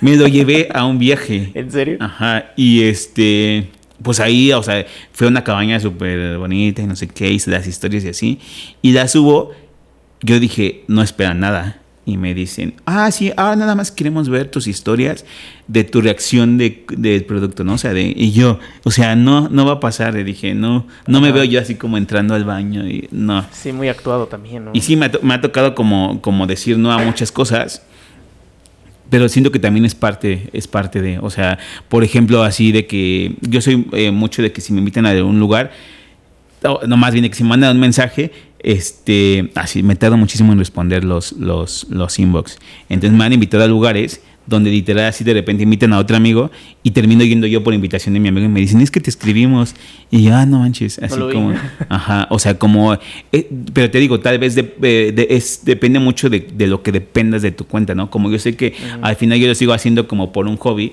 Me 0.00 0.16
lo 0.16 0.26
llevé 0.26 0.68
a 0.72 0.84
un 0.84 0.98
viaje. 0.98 1.50
¿En 1.54 1.70
serio? 1.70 1.98
Ajá, 2.00 2.52
y 2.56 2.82
este, 2.82 3.68
pues 4.02 4.20
ahí, 4.20 4.52
o 4.52 4.62
sea, 4.62 4.84
fue 5.12 5.26
una 5.26 5.44
cabaña 5.44 5.78
súper 5.78 6.38
bonita 6.38 6.82
y 6.82 6.86
no 6.86 6.96
sé 6.96 7.08
qué, 7.08 7.30
hice 7.30 7.50
las 7.50 7.66
historias 7.66 8.04
y 8.04 8.08
así, 8.08 8.38
y 8.82 8.92
la 8.92 9.08
subo 9.08 9.52
yo 10.24 10.40
dije, 10.40 10.84
no 10.88 11.02
esperan 11.02 11.40
nada. 11.40 11.80
Y 12.06 12.18
me 12.18 12.34
dicen, 12.34 12.74
ah, 12.84 13.10
sí, 13.10 13.32
ahora 13.34 13.56
nada 13.56 13.74
más 13.74 13.90
queremos 13.90 14.28
ver 14.28 14.50
tus 14.50 14.66
historias 14.66 15.24
de 15.68 15.84
tu 15.84 16.02
reacción 16.02 16.58
de, 16.58 16.84
del 16.94 17.24
producto, 17.24 17.64
¿no? 17.64 17.74
O 17.74 17.78
sea, 17.78 17.94
de, 17.94 18.12
y 18.14 18.32
yo, 18.32 18.58
o 18.82 18.90
sea, 18.90 19.16
no, 19.16 19.48
no 19.48 19.64
va 19.64 19.74
a 19.74 19.80
pasar. 19.80 20.12
Le 20.12 20.22
dije, 20.22 20.54
no, 20.54 20.86
no 21.06 21.20
me 21.22 21.32
veo 21.32 21.44
yo 21.44 21.58
así 21.58 21.76
como 21.76 21.96
entrando 21.96 22.34
al 22.34 22.44
baño 22.44 22.86
y 22.86 23.08
no. 23.10 23.46
Sí, 23.52 23.72
muy 23.72 23.88
actuado 23.88 24.26
también, 24.26 24.66
¿no? 24.66 24.72
Y 24.74 24.82
sí, 24.82 24.96
me 24.96 25.06
ha, 25.06 25.40
tocado 25.40 25.74
como, 25.74 26.20
como 26.20 26.46
decir 26.46 26.76
no 26.76 26.92
a 26.92 26.98
muchas 26.98 27.32
cosas 27.32 27.82
pero 29.10 29.28
siento 29.28 29.52
que 29.52 29.60
también 29.60 29.84
es 29.84 29.94
parte, 29.94 30.48
es 30.52 30.66
parte 30.66 31.00
de, 31.00 31.20
o 31.20 31.30
sea, 31.30 31.58
por 31.88 32.02
ejemplo, 32.02 32.42
así 32.42 32.72
de 32.72 32.86
que 32.86 33.36
yo 33.42 33.60
soy 33.60 33.86
eh, 33.92 34.10
mucho 34.10 34.42
de 34.42 34.50
que 34.50 34.60
si 34.60 34.72
me 34.72 34.80
invitan 34.80 35.06
a 35.06 35.12
un 35.24 35.38
lugar, 35.38 35.70
no 36.86 36.96
más 36.96 37.12
bien 37.12 37.22
de 37.22 37.30
que 37.30 37.36
si 37.36 37.44
me 37.44 37.50
mandan 37.50 37.76
un 37.76 37.80
mensaje, 37.80 38.32
este, 38.64 39.50
así 39.54 39.82
me 39.82 39.94
tardo 39.94 40.16
muchísimo 40.16 40.52
en 40.52 40.58
responder 40.58 41.04
los, 41.04 41.32
los, 41.32 41.86
los 41.90 42.18
inbox. 42.18 42.58
Entonces 42.88 43.16
me 43.16 43.24
han 43.24 43.32
invitado 43.32 43.62
a 43.62 43.68
lugares 43.68 44.20
donde 44.46 44.70
literal 44.70 45.06
así 45.06 45.24
de 45.24 45.32
repente 45.32 45.62
invitan 45.62 45.92
a 45.92 45.98
otro 45.98 46.16
amigo 46.16 46.50
y 46.82 46.90
termino 46.90 47.24
yendo 47.24 47.46
yo 47.46 47.62
por 47.62 47.72
invitación 47.72 48.14
de 48.14 48.20
mi 48.20 48.28
amigo 48.28 48.46
y 48.46 48.48
me 48.48 48.60
dicen, 48.60 48.80
es 48.80 48.90
que 48.90 49.00
te 49.00 49.10
escribimos. 49.10 49.74
Y 50.10 50.24
yo, 50.24 50.34
ah, 50.34 50.44
no 50.46 50.58
manches, 50.58 50.98
así 50.98 51.18
como, 51.18 51.54
ajá, 51.88 52.26
o 52.30 52.38
sea, 52.38 52.58
como, 52.58 52.94
eh, 53.32 53.50
pero 53.72 53.90
te 53.90 53.98
digo, 53.98 54.20
tal 54.20 54.38
vez 54.38 54.54
de, 54.54 55.26
es, 55.30 55.60
depende 55.64 55.98
mucho 55.98 56.28
de, 56.28 56.40
de, 56.40 56.66
lo 56.66 56.82
que 56.82 56.92
dependas 56.92 57.42
de 57.42 57.52
tu 57.52 57.66
cuenta, 57.66 57.94
¿no? 57.94 58.10
Como 58.10 58.30
yo 58.30 58.38
sé 58.38 58.56
que 58.56 58.74
al 59.00 59.16
final 59.16 59.38
yo 59.38 59.48
lo 59.48 59.54
sigo 59.54 59.72
haciendo 59.72 60.06
como 60.06 60.32
por 60.32 60.46
un 60.46 60.56
hobby, 60.56 60.92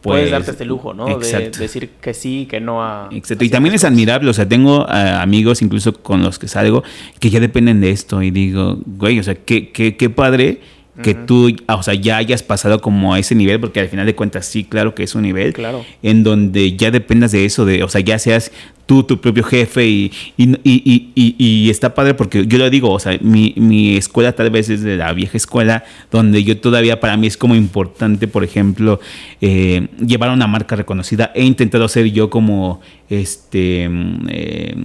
puedes 0.00 0.24
pues, 0.24 0.30
darte 0.30 0.50
este 0.52 0.64
lujo, 0.64 0.94
¿no? 0.94 1.06
De 1.18 1.50
decir 1.50 1.90
que 2.00 2.14
sí, 2.14 2.46
que 2.48 2.60
no 2.60 2.82
a... 2.82 3.08
Exacto. 3.12 3.44
Y 3.44 3.50
también 3.50 3.74
es 3.74 3.84
admirable, 3.84 4.30
o 4.30 4.32
sea, 4.32 4.48
tengo 4.48 4.86
eh, 4.88 4.92
amigos 4.92 5.62
incluso 5.62 5.92
con 5.92 6.22
los 6.22 6.38
que 6.38 6.48
salgo 6.48 6.82
que 7.20 7.30
ya 7.30 7.40
dependen 7.40 7.80
de 7.80 7.90
esto 7.90 8.22
y 8.22 8.30
digo, 8.30 8.78
güey, 8.86 9.18
o 9.18 9.22
sea, 9.22 9.34
qué, 9.34 9.70
qué, 9.70 9.96
qué 9.96 10.10
padre 10.10 10.60
que 11.02 11.14
tú, 11.14 11.54
o 11.68 11.82
sea, 11.82 11.94
ya 11.94 12.16
hayas 12.16 12.42
pasado 12.42 12.80
como 12.80 13.14
a 13.14 13.18
ese 13.18 13.34
nivel, 13.34 13.60
porque 13.60 13.80
al 13.80 13.88
final 13.88 14.06
de 14.06 14.14
cuentas 14.14 14.46
sí, 14.46 14.64
claro 14.64 14.94
que 14.94 15.02
es 15.02 15.14
un 15.14 15.22
nivel, 15.22 15.52
claro. 15.52 15.84
en 16.02 16.22
donde 16.22 16.76
ya 16.76 16.90
dependas 16.90 17.32
de 17.32 17.44
eso, 17.44 17.64
de, 17.64 17.82
o 17.82 17.88
sea, 17.88 18.00
ya 18.00 18.18
seas 18.18 18.50
tú 18.86 19.02
tu 19.02 19.20
propio 19.20 19.42
jefe 19.42 19.84
y, 19.86 20.12
y, 20.36 20.56
y, 20.64 21.34
y, 21.38 21.70
está 21.70 21.94
padre 21.94 22.14
porque 22.14 22.46
yo 22.46 22.56
lo 22.56 22.70
digo, 22.70 22.92
o 22.92 22.98
sea, 23.00 23.18
mi, 23.20 23.52
mi, 23.56 23.96
escuela 23.96 24.32
tal 24.32 24.50
vez 24.50 24.70
es 24.70 24.82
de 24.82 24.96
la 24.96 25.12
vieja 25.12 25.36
escuela, 25.36 25.84
donde 26.10 26.44
yo 26.44 26.58
todavía 26.58 27.00
para 27.00 27.16
mí 27.16 27.26
es 27.26 27.36
como 27.36 27.56
importante, 27.56 28.28
por 28.28 28.44
ejemplo, 28.44 29.00
eh, 29.40 29.88
llevar 29.98 30.30
una 30.30 30.46
marca 30.46 30.76
reconocida. 30.76 31.32
He 31.34 31.44
intentado 31.44 31.88
ser 31.88 32.06
yo 32.12 32.30
como 32.30 32.80
este 33.10 33.90
eh, 34.28 34.76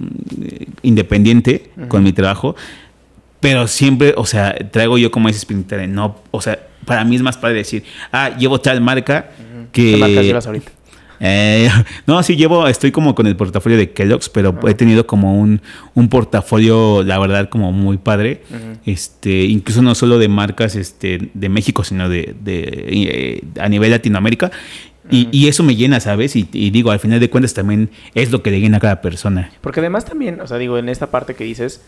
independiente 0.82 1.70
con 1.88 2.02
mi 2.02 2.12
trabajo, 2.12 2.56
pero 3.42 3.66
siempre, 3.66 4.14
o 4.16 4.24
sea, 4.24 4.54
traigo 4.70 4.96
yo 4.98 5.10
como 5.10 5.28
ese 5.28 5.38
espíritu 5.38 5.74
de 5.74 5.88
no, 5.88 6.14
o 6.30 6.40
sea, 6.40 6.60
para 6.84 7.04
mí 7.04 7.16
es 7.16 7.22
más 7.22 7.36
padre 7.36 7.56
decir, 7.56 7.82
ah, 8.12 8.30
llevo 8.38 8.60
tal 8.60 8.80
marca 8.80 9.30
que... 9.72 9.94
¿Qué 9.94 9.96
marca 9.96 10.22
llevas 10.22 10.46
ahorita? 10.46 10.70
Eh, 11.18 11.68
no, 12.06 12.22
sí 12.22 12.36
llevo, 12.36 12.68
estoy 12.68 12.92
como 12.92 13.16
con 13.16 13.26
el 13.26 13.34
portafolio 13.34 13.76
de 13.76 13.90
Kellogg's, 13.90 14.28
pero 14.28 14.56
he 14.68 14.74
tenido 14.74 15.08
como 15.08 15.40
un, 15.40 15.60
un, 15.94 16.08
portafolio, 16.08 17.02
la 17.02 17.18
verdad, 17.18 17.48
como 17.48 17.72
muy 17.72 17.98
padre. 17.98 18.42
Este, 18.86 19.42
incluso 19.42 19.82
no 19.82 19.96
solo 19.96 20.20
de 20.20 20.28
marcas 20.28 20.76
este, 20.76 21.30
de 21.34 21.48
México, 21.48 21.82
sino 21.82 22.08
de, 22.08 22.36
de 22.44 22.62
eh, 22.86 23.44
a 23.60 23.68
nivel 23.68 23.90
Latinoamérica. 23.90 24.52
Y, 25.10 25.28
y, 25.32 25.48
eso 25.48 25.64
me 25.64 25.74
llena, 25.74 25.98
¿sabes? 25.98 26.36
Y, 26.36 26.48
y, 26.52 26.70
digo, 26.70 26.92
al 26.92 27.00
final 27.00 27.18
de 27.18 27.28
cuentas 27.28 27.54
también 27.54 27.90
es 28.14 28.30
lo 28.30 28.40
que 28.40 28.52
le 28.52 28.60
llena 28.60 28.76
a 28.76 28.80
cada 28.80 29.00
persona. 29.00 29.50
Porque 29.60 29.80
además 29.80 30.04
también, 30.04 30.40
o 30.40 30.46
sea, 30.46 30.58
digo, 30.58 30.78
en 30.78 30.88
esta 30.88 31.10
parte 31.10 31.34
que 31.34 31.42
dices, 31.42 31.82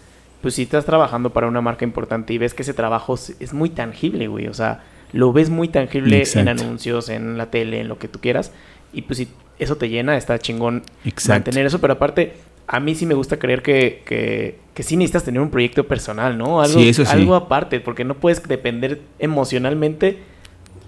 pues 0.45 0.57
si 0.57 0.65
estás 0.65 0.85
trabajando 0.85 1.31
para 1.31 1.49
una 1.49 1.63
marca 1.63 1.87
importante 1.87 2.35
y 2.35 2.37
ves 2.37 2.53
que 2.53 2.61
ese 2.61 2.75
trabajo 2.75 3.15
es 3.15 3.55
muy 3.55 3.71
tangible, 3.71 4.29
güey, 4.29 4.47
o 4.47 4.53
sea, 4.53 4.85
lo 5.11 5.33
ves 5.33 5.49
muy 5.49 5.69
tangible 5.69 6.23
en 6.35 6.49
anuncios, 6.49 7.09
en 7.09 7.39
la 7.39 7.51
tele, 7.51 7.81
en 7.81 7.89
lo 7.89 7.99
que 7.99 8.09
tú 8.09 8.19
quieras, 8.21 8.53
y 8.93 9.01
pues 9.01 9.17
si 9.17 9.29
eso 9.59 9.77
te 9.77 9.89
llena, 9.89 10.19
está 10.19 10.39
chingón 10.39 10.83
mantener 11.27 11.65
eso, 11.65 11.81
pero 11.81 11.95
aparte, 11.95 12.35
a 12.67 12.79
mí 12.79 12.95
sí 12.95 13.07
me 13.07 13.15
gusta 13.15 13.39
creer 13.39 13.63
que, 13.63 14.03
que, 14.05 14.59
que 14.75 14.83
sí 14.83 14.99
necesitas 14.99 15.25
tener 15.25 15.41
un 15.41 15.49
proyecto 15.49 15.89
personal, 15.89 16.37
¿no? 16.37 16.61
Algo, 16.61 16.79
algo 17.09 17.35
aparte, 17.37 17.81
porque 17.81 18.05
no 18.05 18.13
puedes 18.13 18.47
depender 18.47 19.01
emocionalmente 19.19 20.19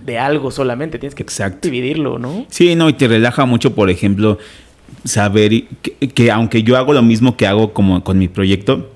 de 0.05 0.19
algo 0.19 0.51
solamente, 0.51 0.99
tienes 0.99 1.15
que 1.15 1.25
dividirlo, 1.63 2.19
¿no? 2.19 2.45
Sí, 2.51 2.75
no, 2.75 2.91
y 2.91 2.93
te 2.93 3.09
relaja 3.09 3.47
mucho, 3.47 3.75
por 3.75 3.89
ejemplo, 3.89 4.37
saber 5.05 5.65
que, 6.13 6.31
aunque 6.31 6.63
yo 6.63 6.77
hago 6.77 6.93
lo 6.93 7.01
mismo 7.01 7.39
que 7.39 7.47
hago 7.47 7.73
como 7.73 8.05
con 8.05 8.19
mi 8.19 8.29
proyecto, 8.29 8.91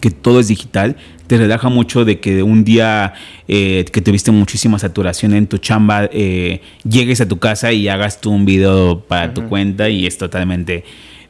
que 0.00 0.10
todo 0.10 0.40
es 0.40 0.48
digital, 0.48 0.96
te 1.26 1.36
relaja 1.36 1.68
mucho 1.68 2.04
de 2.04 2.18
que 2.18 2.42
un 2.42 2.64
día 2.64 3.14
eh, 3.46 3.84
que 3.92 4.00
tuviste 4.00 4.32
muchísima 4.32 4.78
saturación 4.78 5.34
en 5.34 5.46
tu 5.46 5.58
chamba, 5.58 6.08
eh, 6.12 6.60
llegues 6.82 7.20
a 7.20 7.28
tu 7.28 7.38
casa 7.38 7.72
y 7.72 7.88
hagas 7.88 8.20
tú 8.20 8.30
un 8.30 8.44
video 8.44 9.00
para 9.00 9.32
tu 9.32 9.46
cuenta 9.48 9.88
y 9.88 10.06
es 10.06 10.18
totalmente 10.18 10.84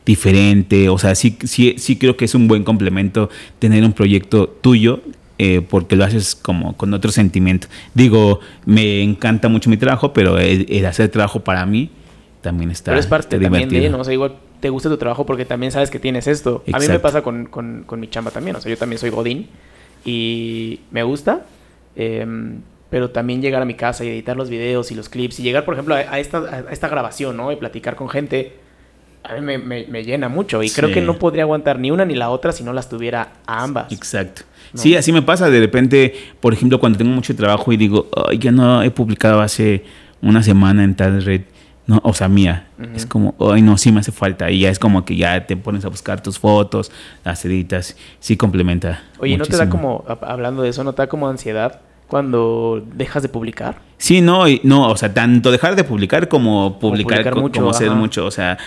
diferente. 0.07 0.89
O 0.89 0.97
sea, 0.97 1.15
sí, 1.15 1.37
sí, 1.45 1.75
sí 1.77 1.97
creo 1.97 2.17
que 2.17 2.25
es 2.25 2.35
un 2.35 2.49
buen 2.49 2.65
complemento 2.65 3.29
tener 3.59 3.85
un 3.85 3.93
proyecto 3.93 4.49
tuyo 4.49 5.03
eh, 5.39 5.61
porque 5.61 5.97
lo 5.97 6.05
haces 6.05 6.35
como 6.35 6.77
con 6.77 6.95
otro 6.95 7.11
sentimiento. 7.11 7.69
Digo, 7.95 8.41
me 8.65 9.03
encanta 9.03 9.49
mucho 9.49 9.71
mi 9.71 9.77
trabajo, 9.77 10.13
pero 10.13 10.39
el, 10.39 10.87
hacer 10.87 11.09
trabajo 11.11 11.41
para 11.41 11.67
mí 11.67 11.91
también 12.41 12.71
está 12.71 12.93
Pero 12.93 13.01
es 13.01 13.07
parte 13.07 13.39
también 13.39 13.69
de, 13.69 13.91
¿no? 13.91 13.99
O 13.99 14.05
sea, 14.05 14.15
igual 14.15 14.35
te 14.61 14.71
gusta 14.71 14.89
tu 14.89 14.97
trabajo 14.97 15.27
porque 15.27 15.45
también 15.45 15.73
sabes 15.73 15.91
que 15.91 15.99
tienes 15.99 16.27
esto. 16.27 16.63
A 16.73 16.79
mí 16.79 16.89
me 16.89 16.99
pasa 16.99 17.23
con, 17.23 17.47
con, 17.47 17.85
con, 17.87 18.01
mi 18.01 18.09
chamba 18.09 18.31
también. 18.31 18.57
O 18.57 18.61
sea, 18.61 18.71
yo 18.71 18.79
también 18.79 18.99
soy 18.99 19.11
Godín 19.11 19.49
y 20.05 20.81
me 20.91 21.03
gusta. 21.03 21.47
Em, 21.97 22.61
pero 22.91 23.11
también 23.11 23.41
llegar 23.41 23.63
a 23.63 23.65
mi 23.65 23.75
casa 23.75 24.05
y 24.05 24.09
editar 24.09 24.37
los 24.37 24.51
videos 24.51 24.91
y 24.91 24.95
los 24.95 25.09
clips 25.09 25.39
y 25.41 25.43
llegar, 25.43 25.65
por 25.65 25.75
ejemplo, 25.75 25.95
a, 25.95 26.19
esta, 26.19 26.39
a 26.39 26.73
esta 26.73 26.89
grabación, 26.89 27.37
¿no? 27.37 27.53
Y 27.53 27.57
platicar 27.57 27.95
con 27.97 28.09
gente 28.09 28.53
a 29.23 29.35
mí 29.39 29.59
me, 29.59 30.05
llena 30.05 30.29
mucho 30.29 30.63
y 30.63 30.71
creo 30.71 30.93
que 30.93 31.01
no 31.01 31.19
podría 31.19 31.43
aguantar 31.43 31.79
ni 31.79 31.91
una 31.91 32.05
ni 32.05 32.15
la 32.15 32.31
otra 32.31 32.53
si 32.53 32.65
no 32.65 32.73
las 32.73 32.89
tuviera 32.89 33.35
a 33.47 33.63
ambas. 33.63 33.93
Exacto. 33.93 34.43
Sí, 34.75 34.97
así 34.97 35.13
me 35.13 35.23
pasa. 35.23 35.51
De 35.51 35.61
repente, 35.61 36.15
por 36.41 36.55
ejemplo, 36.55 36.81
cuando 36.81 36.99
tengo 36.99 37.11
mucho 37.11 37.35
trabajo 37.37 37.73
y 37.73 37.77
digo, 37.77 38.09
Ay, 38.29 38.39
ya 38.39 38.51
no 38.51 38.83
he 38.83 38.91
publicado 38.91 39.41
hace 39.41 39.85
una 40.23 40.43
semana 40.43 40.85
en 40.85 40.95
tal 40.95 41.23
red, 41.23 41.43
no, 41.87 42.01
o 42.05 42.15
sea, 42.15 42.29
mía. 42.29 42.69
Es 42.95 43.07
como, 43.07 43.35
ay, 43.53 43.63
no, 43.63 43.77
sí 43.77 43.91
me 43.93 44.01
hace 44.01 44.13
falta. 44.13 44.51
Y 44.51 44.61
ya 44.61 44.71
es 44.71 44.79
como 44.79 45.05
que 45.05 45.17
ya 45.17 45.47
te 45.47 45.57
pones 45.57 45.85
a 45.85 45.89
buscar 45.89 46.23
tus 46.23 46.39
fotos, 46.39 46.93
las 47.25 47.45
editas, 47.45 47.97
sí 48.21 48.37
complementa. 48.37 49.03
Oye, 49.19 49.37
¿no 49.37 49.45
te 49.45 49.57
da 49.57 49.69
como, 49.69 50.05
hablando 50.23 50.63
de 50.63 50.69
eso, 50.69 50.85
no 50.85 50.93
te 50.93 51.03
da 51.03 51.09
como 51.09 51.29
ansiedad? 51.29 51.81
cuando 52.07 52.85
dejas 52.97 53.23
de 53.23 53.29
publicar. 53.29 53.77
Sí, 53.97 54.21
no, 54.21 54.43
no, 54.65 54.89
o 54.89 54.97
sea, 54.97 55.15
tanto 55.15 55.53
dejar 55.53 55.77
de 55.77 55.85
publicar 55.85 56.27
como 56.27 56.81
publicar, 56.81 57.37
mucho, 57.37 57.61
como 57.61 57.71
hacer 57.71 57.93
mucho, 57.93 58.27
o 58.27 58.33
sea, 58.33 58.59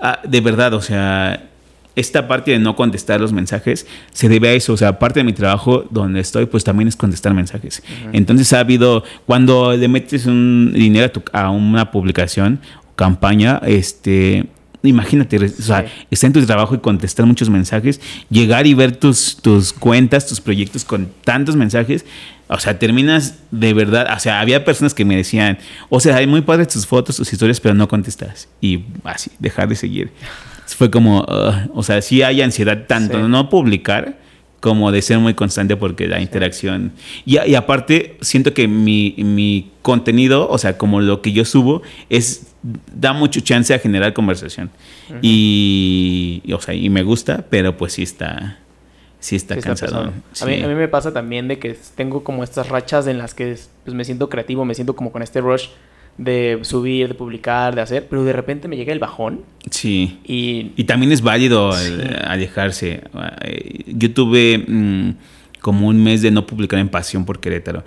Ah, 0.00 0.20
de 0.22 0.40
verdad, 0.40 0.74
o 0.74 0.80
sea, 0.80 1.48
esta 1.96 2.28
parte 2.28 2.52
de 2.52 2.58
no 2.58 2.76
contestar 2.76 3.20
los 3.20 3.32
mensajes 3.32 3.86
se 4.12 4.28
debe 4.28 4.48
a 4.48 4.52
eso. 4.52 4.72
O 4.72 4.76
sea, 4.76 4.98
parte 4.98 5.20
de 5.20 5.24
mi 5.24 5.32
trabajo 5.32 5.84
donde 5.90 6.20
estoy, 6.20 6.46
pues 6.46 6.64
también 6.64 6.88
es 6.88 6.96
contestar 6.96 7.34
mensajes. 7.34 7.82
Entonces 8.12 8.52
ha 8.52 8.60
habido, 8.60 9.04
cuando 9.26 9.76
le 9.76 9.88
metes 9.88 10.26
un 10.26 10.72
dinero 10.72 11.10
a, 11.32 11.50
una 11.50 11.90
publicación 11.90 12.60
o 12.88 12.94
campaña, 12.94 13.60
este, 13.66 14.46
imagínate, 14.82 15.38
o 15.38 15.48
sea, 15.48 15.86
está 16.10 16.26
en 16.28 16.32
tu 16.32 16.46
trabajo 16.46 16.74
y 16.74 16.78
contestar 16.78 17.26
muchos 17.26 17.50
mensajes, 17.50 18.00
llegar 18.30 18.66
y 18.66 18.74
ver 18.74 18.96
tus, 18.96 19.36
tus 19.36 19.72
cuentas, 19.72 20.26
tus 20.26 20.40
proyectos 20.40 20.84
con 20.84 21.08
tantos 21.24 21.56
mensajes, 21.56 22.04
o 22.48 22.58
sea, 22.58 22.78
terminas 22.78 23.34
de 23.50 23.74
verdad, 23.74 24.08
o 24.16 24.18
sea, 24.20 24.40
había 24.40 24.64
personas 24.64 24.94
que 24.94 25.04
me 25.04 25.16
decían, 25.16 25.58
o 25.90 26.00
sea, 26.00 26.16
hay 26.16 26.26
muy 26.26 26.40
padres 26.40 26.68
tus 26.68 26.86
fotos, 26.86 27.16
tus 27.16 27.30
historias, 27.32 27.60
pero 27.60 27.74
no 27.74 27.88
contestas. 27.88 28.48
Y 28.60 28.84
así, 29.04 29.30
dejar 29.38 29.68
de 29.68 29.74
seguir. 29.74 30.12
Fue 30.76 30.90
como, 30.90 31.26
o 31.74 31.82
sea, 31.82 32.02
sí 32.02 32.22
hay 32.22 32.42
ansiedad 32.42 32.86
tanto 32.86 33.18
de 33.18 33.28
no 33.28 33.48
publicar 33.48 34.18
como 34.60 34.90
de 34.90 35.02
ser 35.02 35.18
muy 35.18 35.34
constante 35.34 35.76
porque 35.76 36.08
la 36.08 36.20
interacción... 36.20 36.92
Y, 37.24 37.38
y, 37.38 37.54
aparte, 37.54 38.16
siento 38.20 38.54
que 38.54 38.66
mi, 38.66 39.14
mi 39.18 39.70
contenido, 39.82 40.48
o 40.48 40.58
sea, 40.58 40.76
como 40.76 41.00
lo 41.00 41.22
que 41.22 41.32
yo 41.32 41.44
subo, 41.44 41.82
es 42.10 42.54
da 42.62 43.12
mucho 43.12 43.40
chance 43.40 43.72
a 43.72 43.78
generar 43.78 44.12
conversación. 44.12 44.70
y, 45.22 46.42
y, 46.44 46.52
o 46.52 46.60
sea, 46.60 46.74
y 46.74 46.90
me 46.90 47.02
gusta, 47.02 47.44
pero 47.48 47.76
pues 47.76 47.92
sí 47.94 48.02
está 48.02 48.58
sí 49.20 49.36
está 49.36 49.56
cansado. 49.60 50.12
a, 50.40 50.46
mí, 50.46 50.62
a 50.62 50.68
mí 50.68 50.74
me 50.74 50.88
pasa 50.88 51.12
también 51.12 51.48
de 51.48 51.58
que 51.58 51.76
tengo 51.96 52.22
como 52.22 52.44
estas 52.44 52.68
rachas 52.68 53.06
en 53.06 53.18
las 53.18 53.34
que 53.34 53.58
pues, 53.84 53.94
me 53.94 54.04
siento 54.04 54.28
creativo, 54.28 54.64
me 54.64 54.74
siento 54.74 54.94
como 54.94 55.10
con 55.12 55.22
este 55.22 55.40
rush 55.40 55.68
de 56.18 56.58
subir, 56.62 57.08
de 57.08 57.14
publicar, 57.14 57.74
de 57.74 57.80
hacer, 57.80 58.06
pero 58.08 58.24
de 58.24 58.32
repente 58.32 58.68
me 58.68 58.76
llega 58.76 58.92
el 58.92 58.98
bajón. 58.98 59.42
Sí. 59.70 60.18
Y, 60.24 60.72
y 60.76 60.84
también 60.84 61.12
es 61.12 61.22
válido 61.22 61.72
alejarse. 62.24 63.02
Eh, 63.42 63.84
yo 63.86 64.12
tuve... 64.12 64.64
Mm, 64.66 65.10
como 65.60 65.88
un 65.88 66.02
mes 66.02 66.22
de 66.22 66.30
no 66.30 66.46
publicar 66.46 66.78
en 66.78 66.88
Pasión 66.88 67.24
por 67.24 67.40
Querétaro. 67.40 67.84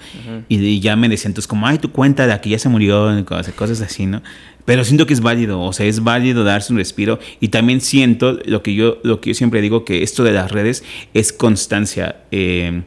y, 0.49 0.79
ya 0.79 0.95
me 0.95 1.09
decían, 1.09 1.31
entonces, 1.31 1.47
como, 1.47 1.67
ay, 1.67 1.77
tu 1.77 1.91
cuenta 1.91 2.27
de 2.27 2.33
aquí 2.33 2.49
ya 2.49 2.59
se 2.59 2.69
murió, 2.69 3.09
cosas, 3.25 3.81
así, 3.81 4.05
¿no? 4.05 4.21
Pero 4.65 4.83
siento 4.83 5.07
que 5.07 5.13
es 5.13 5.21
válido, 5.21 5.61
o 5.61 5.73
sea, 5.73 5.85
es 5.85 6.03
válido 6.03 6.43
darse 6.43 6.73
un 6.73 6.79
respiro. 6.79 7.19
Y 7.39 7.47
también 7.47 7.81
siento 7.81 8.39
lo 8.45 8.61
que 8.61 8.75
yo, 8.75 8.99
lo 9.03 9.21
que 9.21 9.29
yo 9.29 9.33
siempre 9.33 9.61
digo, 9.61 9.85
que 9.85 10.03
esto 10.03 10.23
de 10.23 10.31
las 10.31 10.51
redes 10.51 10.83
es 11.13 11.33
constancia. 11.33 12.17
Eh, 12.31 12.83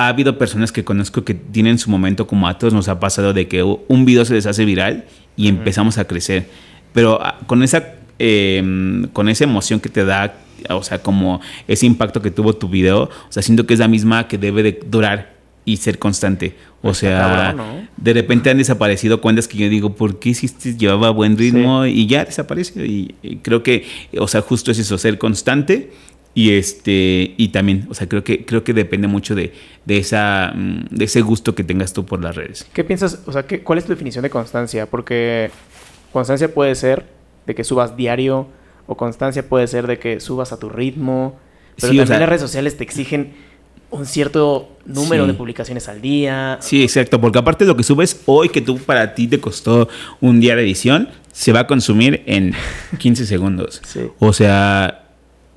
ha 0.00 0.08
habido 0.08 0.38
personas 0.38 0.72
que 0.72 0.82
conozco 0.82 1.24
que 1.24 1.34
tienen 1.34 1.78
su 1.78 1.90
momento, 1.90 2.26
como 2.26 2.48
a 2.48 2.56
todos 2.56 2.72
nos 2.72 2.88
ha 2.88 2.98
pasado, 2.98 3.34
de 3.34 3.48
que 3.48 3.62
un 3.62 4.04
video 4.06 4.24
se 4.24 4.32
les 4.32 4.46
hace 4.46 4.64
viral 4.64 5.04
y 5.36 5.48
empezamos 5.48 5.98
a 5.98 6.06
crecer. 6.06 6.48
Pero 6.94 7.22
ah, 7.22 7.38
con 7.46 7.62
esa, 7.62 7.94
eh, 8.18 9.06
con 9.12 9.28
esa 9.28 9.44
emoción 9.44 9.78
que 9.78 9.90
te 9.90 10.04
da 10.04 10.34
o 10.68 10.82
sea, 10.82 11.02
como 11.02 11.40
ese 11.68 11.86
impacto 11.86 12.20
que 12.22 12.30
tuvo 12.30 12.54
tu 12.54 12.68
video, 12.68 13.04
o 13.04 13.32
sea, 13.32 13.42
siento 13.42 13.66
que 13.66 13.74
es 13.74 13.80
la 13.80 13.88
misma 13.88 14.28
que 14.28 14.38
debe 14.38 14.62
de 14.62 14.80
durar 14.86 15.34
y 15.64 15.76
ser 15.76 15.98
constante. 15.98 16.56
O 16.82 16.94
sea, 16.94 17.54
de 17.96 18.12
repente 18.14 18.50
han 18.50 18.58
desaparecido 18.58 19.20
cuentas 19.20 19.46
que 19.48 19.58
yo 19.58 19.68
digo, 19.68 19.94
¿por 19.94 20.18
qué 20.18 20.30
hiciste? 20.30 20.76
Llevaba 20.76 21.10
buen 21.10 21.36
ritmo 21.36 21.84
y 21.86 22.06
ya 22.06 22.24
desapareció. 22.24 22.84
Y, 22.84 23.14
creo 23.42 23.62
que, 23.62 23.86
o 24.18 24.28
sea, 24.28 24.40
justo 24.40 24.70
es 24.70 24.78
eso, 24.78 24.96
ser 24.98 25.18
constante 25.18 25.90
y 26.34 26.52
este 26.52 27.34
y 27.36 27.48
también, 27.48 27.86
o 27.90 27.94
sea, 27.94 28.08
creo 28.08 28.22
que 28.22 28.44
creo 28.44 28.62
que 28.62 28.72
depende 28.72 29.08
mucho 29.08 29.34
de, 29.34 29.52
de 29.84 29.98
esa 29.98 30.52
mm, 30.54 30.86
de 30.90 31.04
ese 31.04 31.20
gusto 31.22 31.54
que 31.54 31.64
tengas 31.64 31.92
tú 31.92 32.06
por 32.06 32.22
las 32.22 32.36
redes. 32.36 32.66
¿Qué 32.72 32.84
piensas? 32.84 33.22
O 33.26 33.32
sea, 33.32 33.44
¿qué, 33.44 33.62
¿cuál 33.62 33.78
es 33.78 33.84
tu 33.84 33.92
definición 33.92 34.22
de 34.22 34.30
constancia? 34.30 34.86
Porque 34.86 35.50
constancia 36.12 36.52
puede 36.52 36.74
ser 36.74 37.06
de 37.46 37.54
que 37.54 37.64
subas 37.64 37.96
diario 37.96 38.46
o 38.86 38.96
constancia 38.96 39.48
puede 39.48 39.66
ser 39.66 39.86
de 39.86 39.98
que 39.98 40.20
subas 40.20 40.52
a 40.52 40.58
tu 40.58 40.68
ritmo. 40.68 41.38
Pero 41.80 41.88
también 41.88 42.20
las 42.20 42.28
redes 42.28 42.42
sociales 42.42 42.76
te 42.76 42.84
exigen 42.84 43.32
un 43.90 44.06
cierto 44.06 44.76
número 44.84 45.26
de 45.26 45.34
publicaciones 45.34 45.88
al 45.88 46.00
día. 46.00 46.58
Sí, 46.60 46.82
exacto, 46.82 47.20
porque 47.20 47.38
aparte 47.38 47.64
de 47.64 47.68
lo 47.68 47.76
que 47.76 47.82
subes 47.82 48.20
hoy, 48.26 48.48
que 48.48 48.60
tú 48.60 48.78
para 48.78 49.14
ti 49.14 49.26
te 49.26 49.40
costó 49.40 49.88
un 50.20 50.40
día 50.40 50.54
de 50.54 50.62
edición, 50.62 51.08
se 51.32 51.52
va 51.52 51.60
a 51.60 51.66
consumir 51.66 52.22
en 52.26 52.54
15 52.98 53.26
segundos. 53.26 53.82
O 54.18 54.32
sea, 54.32 55.09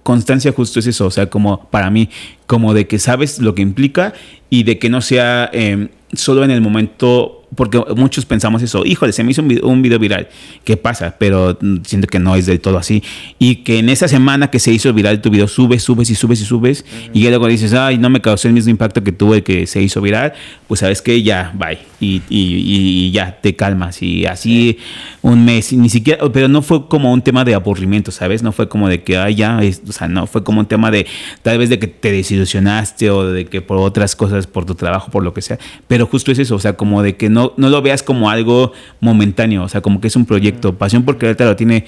constancia 0.04 0.52
justo 0.52 0.80
es 0.80 0.88
eso, 0.88 1.08
o 1.08 1.12
sea, 1.12 1.30
como 1.30 1.66
para 1.66 1.90
mí, 1.90 2.10
como 2.48 2.74
de 2.74 2.88
que 2.88 3.00
sabes 3.00 3.40
lo 3.40 3.56
que 3.56 3.62
implica 3.62 4.14
y 4.50 4.64
de 4.64 4.80
que 4.80 4.90
no 4.90 5.02
sea 5.02 5.50
em, 5.54 5.90
solo 6.14 6.44
en 6.44 6.52
el 6.52 6.62
momento 6.62 7.44
porque 7.56 7.82
muchos 7.96 8.26
pensamos 8.26 8.62
eso, 8.62 8.84
híjole, 8.86 9.12
se 9.14 9.24
me 9.24 9.32
hizo 9.32 9.42
un 9.42 9.82
video, 9.82 10.00
viral, 10.00 10.28
¿qué 10.64 10.78
pasa? 10.78 11.16
Pero 11.18 11.58
siento 11.84 12.08
que 12.08 12.20
no 12.20 12.36
es 12.36 12.46
del 12.46 12.60
todo 12.60 12.78
así. 12.78 13.04
Y 13.40 13.58
que 13.58 13.80
en 13.80 13.90
esa 13.90 14.08
semana 14.08 14.50
que 14.50 14.60
se 14.60 14.72
hizo 14.72 14.92
viral 14.94 15.22
tu 15.22 15.30
video, 15.30 15.48
subes, 15.48 15.84
subes 15.84 16.10
y 16.10 16.16
subes 16.16 16.42
y 16.42 16.46
subes, 16.46 16.86
y 17.14 17.28
luego 17.28 17.48
dices, 17.48 17.74
ay, 17.74 17.98
no 17.98 18.10
me 18.10 18.22
causó 18.22 18.48
el 18.48 18.54
mismo 18.54 18.72
impacto 18.72 19.04
que 19.04 19.12
tuvo 19.12 19.36
el 19.36 19.44
que 19.44 19.68
se 19.68 19.82
hizo 19.82 20.02
viral, 20.02 20.34
pues 20.68 20.80
sabes 20.80 21.02
que 21.02 21.22
ya, 21.22 21.54
bye. 21.56 21.80
Y, 22.00 22.22
y, 22.30 23.12
ya, 23.12 23.40
te 23.40 23.56
calmas. 23.56 24.02
Y 24.02 24.26
así 24.26 24.78
un 25.22 25.46
mes, 25.46 25.72
ni 25.72 25.90
siquiera, 25.90 26.30
pero 26.32 26.50
no 26.50 26.62
fue 26.62 26.88
como 26.88 27.14
un 27.14 27.22
tema 27.22 27.46
de 27.46 27.54
aburrimiento, 27.54 28.12
¿sabes? 28.12 28.44
No 28.44 28.52
fue 28.52 28.68
como 28.68 28.90
de 28.90 29.04
que, 29.04 29.18
ay, 29.18 29.36
ya, 29.36 29.60
o 29.88 29.92
sea, 29.92 30.08
no, 30.10 30.28
fue 30.28 30.44
como 30.44 30.60
un 30.60 30.66
tema 30.66 30.92
de 30.92 31.06
tal 31.42 31.58
vez 31.58 31.70
de 31.70 31.80
que 31.80 31.88
te 31.88 32.12
desilusionaste 32.34 33.10
o 33.10 33.32
de 33.32 33.46
que 33.46 33.62
por 33.62 33.78
otras 33.78 34.16
cosas, 34.16 34.48
por 34.48 34.66
tu 34.66 34.76
trabajo, 34.76 35.12
por 35.12 35.24
lo 35.24 35.34
que 35.34 35.42
sea. 35.42 35.60
Pero 35.88 36.06
justo 36.08 36.32
es 36.32 36.40
eso, 36.40 36.56
o 36.56 36.60
sea, 36.60 36.74
como 36.74 37.04
de 37.04 37.16
que 37.16 37.30
no 37.30 37.54
no, 37.58 37.70
lo 37.70 37.82
veas 37.82 38.04
como 38.04 38.30
algo 38.30 38.72
momentáneo, 39.00 39.64
o 39.64 39.70
sea, 39.70 39.82
como 39.82 40.02
que 40.02 40.08
es 40.08 40.16
un 40.16 40.26
proyecto. 40.26 40.78
Pasión 40.78 41.04
por 41.04 41.18
lo 41.22 41.56
tiene, 41.56 41.86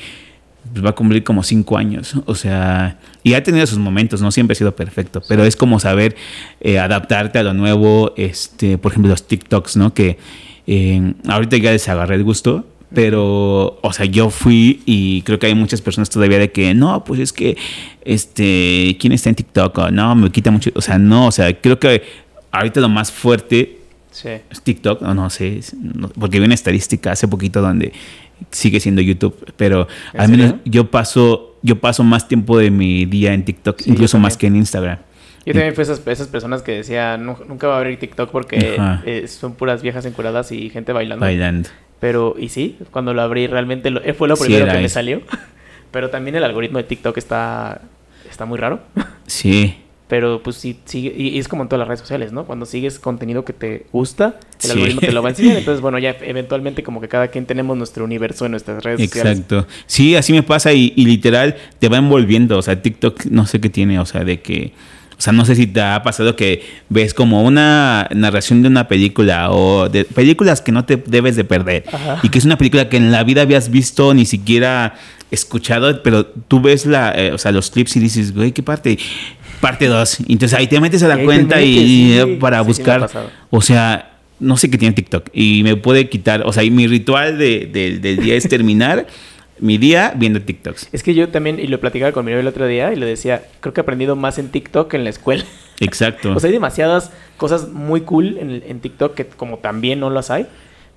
pues, 0.72 0.86
va 0.86 0.89
a 0.89 0.96
cumplir 0.96 1.24
como 1.24 1.43
cinco 1.43 1.78
años, 1.78 2.16
o 2.26 2.36
sea, 2.36 3.00
y 3.24 3.34
ha 3.34 3.43
tenido 3.43 3.66
sus 3.68 3.80
momentos, 3.80 4.22
no 4.22 4.32
siempre 4.32 4.54
ha 4.54 4.56
sido 4.56 4.76
perfecto, 4.76 5.22
pero 5.28 5.43
es 5.43 5.56
como 5.56 5.80
saber 5.80 6.16
eh, 6.62 6.80
adaptarte 6.80 7.39
a 7.39 7.43
lo 7.43 7.54
nuevo, 7.54 8.14
este, 8.18 8.78
por 8.78 8.91
ejemplo, 8.91 9.10
los 9.10 9.28
TikToks, 9.28 9.78
¿no? 9.78 9.93
Que 9.93 10.18
eh, 10.68 11.14
ahorita 11.28 11.58
ya 11.58 11.72
les 11.72 11.88
agarré 11.89 12.16
el 12.16 12.24
gusto, 12.24 12.66
Pero, 12.96 13.78
o 13.82 13.93
sea, 13.93 14.06
yo 14.06 14.30
fui 14.30 14.82
y 14.86 15.22
creo 15.24 15.38
que 15.38 15.48
hay 15.48 15.56
muchas 15.56 15.82
personas 15.82 16.10
todavía 16.10 16.39
de 16.39 16.52
que, 16.52 16.74
no, 16.74 17.04
pues 17.04 17.20
es 17.20 17.32
que, 17.34 17.58
este, 18.04 18.98
¿quién 19.00 19.14
está 19.14 19.30
en 19.30 19.36
TikTok? 19.36 19.78
O, 19.78 19.91
no, 19.91 20.16
me 20.16 20.32
quita 20.32 20.52
mucho. 20.52 20.72
O 20.76 20.82
sea, 20.82 20.98
no, 20.98 21.28
o 21.28 21.32
sea, 21.32 21.60
creo 21.60 21.80
que 21.80 22.04
ahorita 22.52 22.80
lo 22.80 22.89
más 22.89 23.12
fuerte 23.12 23.80
Sí. 24.12 24.30
es 24.50 24.62
TikTok, 24.62 25.02
o 25.02 25.14
no 25.14 25.30
sé, 25.30 25.60
no- 25.80 26.08
porque 26.10 26.39
vi 26.39 26.46
una 26.46 26.54
estadística 26.56 27.12
hace 27.12 27.28
poquito 27.28 27.62
donde 27.62 27.91
sigue 28.52 28.80
siendo 28.80 29.02
YouTube, 29.02 29.36
pero 29.58 29.88
¿En 30.14 30.22
al 30.22 30.30
menos 30.30 30.46
serio? 30.52 30.62
yo 30.66 30.89
paso, 30.91 31.58
yo 31.62 31.80
paso 31.80 32.04
más 32.04 32.28
tiempo 32.28 32.58
de 32.58 32.72
mi 32.72 33.06
día 33.06 33.34
en 33.34 33.43
TikTok, 33.43 33.82
Sí, 33.82 33.89
incluso 33.91 34.18
más 34.20 34.38
que 34.38 34.48
en 34.48 34.56
Instagram. 34.56 35.00
Yo 35.46 35.54
también 35.54 35.76
fui 35.76 35.84
esas, 35.84 36.02
esas 36.08 36.28
personas 36.28 36.64
que 36.64 36.72
decían, 36.72 37.24
"Nu- 37.26 37.38
nunca 37.48 37.68
va 37.68 37.76
a 37.76 37.78
abrir 37.80 38.00
TikTok 38.00 38.32
porque 38.32 38.78
eh, 39.06 39.28
son 39.28 39.54
puras 39.54 39.82
viejas 39.84 40.06
encuradas 40.06 40.52
y 40.52 40.70
gente 40.72 40.91
bailando. 40.91 41.24
Bailando. 41.24 41.70
Pero, 42.06 42.36
y 42.38 42.49
sí, 42.49 42.78
cuando 42.91 43.16
lo 43.16 43.24
abrí 43.24 43.47
realmente 43.47 43.89
lo- 43.89 43.99
fue 44.14 44.28
lo 44.28 44.36
Sí, 44.36 44.43
primero 44.43 44.72
que 44.72 44.78
me 44.78 44.89
salió. 44.89 45.22
Pero 45.91 46.12
también 46.12 46.36
el 46.36 46.43
algoritmo 46.43 46.78
de 46.78 46.84
TikTok 46.84 47.18
está, 47.18 47.82
está 48.30 48.45
muy 48.45 48.60
raro. 48.60 48.80
Sí. 49.26 49.78
Pero 50.08 50.43
pues 50.43 50.58
sí, 50.58 50.78
sigue, 50.86 51.12
y 51.18 51.39
es 51.39 51.47
como 51.47 51.64
en 51.64 51.68
todas 51.68 51.80
las 51.80 51.88
redes 51.88 52.01
sociales, 52.01 52.32
¿no? 52.32 52.45
Cuando 52.45 52.68
sigues 52.68 52.99
contenido 52.99 53.43
que 53.43 53.53
te 53.53 53.88
gusta, 53.91 54.36
el 54.62 54.70
Sí. 54.70 54.72
algoritmo 54.74 54.99
te 55.01 55.12
lo 55.12 55.24
va 55.24 55.30
a 55.30 55.32
enseñar. 55.32 55.58
Entonces, 55.58 55.82
bueno, 55.82 55.97
ya 55.97 56.16
eventualmente 56.22 56.84
como 56.84 57.01
que 57.01 57.08
cada 57.08 57.30
quien 57.30 57.47
tenemos 57.47 57.76
nuestro 57.76 58.03
universo 58.06 58.45
en 58.45 58.51
nuestras 58.51 58.84
redes 58.84 59.01
sociales. 59.01 59.39
Exacto. 59.39 59.66
Sí, 59.88 60.16
así 60.16 60.32
me 60.32 60.43
pasa 60.43 60.74
y, 60.74 60.93
y 60.95 61.06
literal 61.08 61.56
te 61.80 61.89
va 61.89 61.97
envolviendo. 61.97 62.56
O 62.60 62.62
sea, 62.62 62.80
TikTok 62.84 63.26
no 63.32 63.47
sé 63.47 63.60
qué 63.60 63.72
tiene, 63.72 63.97
o 63.99 64.06
sea, 64.06 64.24
de 64.24 64.41
que... 64.41 64.74
O 65.18 65.22
sea, 65.22 65.32
no 65.34 65.45
sé 65.45 65.55
si 65.55 65.66
te 65.68 65.82
ha 65.82 66.03
pasado 66.03 66.36
que 66.36 66.61
ves 66.89 67.13
como 67.13 67.43
una 67.43 68.07
narración 68.13 68.61
de 68.61 68.68
una 68.68 68.88
película 68.88 69.49
o 69.51 69.88
de 69.89 70.03
películas 70.05 70.61
que 70.61 70.72
no 70.72 70.84
te 70.86 70.97
debes 70.97 71.36
de 71.36 71.43
perder. 71.45 71.86
Ajá. 71.91 72.20
Y 72.22 72.30
que 72.30 72.38
es 72.38 72.45
una 72.45 72.57
película 72.57 72.89
que 72.89 72.97
en 72.97 73.11
la 73.11 73.24
vida 73.24 73.41
habías 73.43 73.70
visto, 73.72 74.13
ni 74.13 74.26
siquiera 74.26 74.95
escuchado, 75.32 76.03
pero 76.03 76.26
tú 76.26 76.61
ves 76.61 76.86
la, 76.86 77.11
eh, 77.16 77.32
o 77.32 77.38
sea, 77.38 77.51
los 77.51 77.72
clips 77.72 77.95
y 77.95 77.99
dices, 77.99 78.34
güey, 78.34 78.51
¿qué 78.51 78.61
parte? 78.61 78.97
Parte 79.61 79.88
2. 79.88 80.18
Entonces 80.28 80.53
ahí 80.57 80.68
te 80.68 80.80
metes 80.80 81.01
a 81.03 81.07
la 81.07 81.18
cuenta 81.24 81.61
y, 81.61 81.76
sí. 81.78 82.18
eh, 82.20 82.38
para 82.39 82.59
Sí, 82.61 82.68
buscar. 82.68 83.09
o 83.49 83.61
sea, 83.61 84.11
no 84.39 84.57
sé 84.57 84.70
qué 84.70 84.78
tiene 84.78 84.93
TikTok. 84.93 85.30
Y 85.34 85.63
me 85.63 85.78
puede 85.78 86.09
quitar, 86.09 86.43
o 86.45 86.51
sea, 86.53 86.63
y 86.63 86.72
mi 86.72 86.88
ritual 86.88 87.38
de, 87.38 87.70
de- 87.72 87.99
del 87.99 88.18
día 88.18 88.36
es 88.36 88.47
terminar 88.49 89.07
mi 89.60 89.78
día 89.78 90.14
viendo 90.16 90.41
TikToks. 90.41 90.89
Es 90.91 91.01
que 91.03 91.14
yo 91.14 91.30
también, 91.30 91.60
y 91.60 91.68
lo 91.68 91.80
platicaba 91.80 92.12
con 92.12 92.26
mi 92.26 92.32
novio 92.32 92.41
el 92.41 92.47
otro 92.47 92.68
día, 92.68 92.91
y 92.93 92.95
le 92.97 93.06
decía, 93.06 93.43
creo 93.62 93.74
que 93.74 93.82
he 93.82 93.84
aprendido 93.84 94.16
más 94.16 94.38
en 94.38 94.49
TikTok 94.49 94.89
que 94.91 94.97
en 94.97 95.03
la 95.06 95.10
escuela. 95.12 95.43
Exacto. 95.80 96.32
O 96.36 96.39
sea, 96.39 96.47
hay 96.49 96.53
demasiadas 96.53 97.12
cosas 97.38 97.70
muy 97.70 98.01
cool 98.01 98.38
en, 98.38 98.64
en 98.68 98.80
TikTok 98.80 99.14
que 99.16 99.26
como 99.26 99.60
también 99.60 99.99
no 99.99 100.10
las 100.10 100.30
hay. 100.32 100.47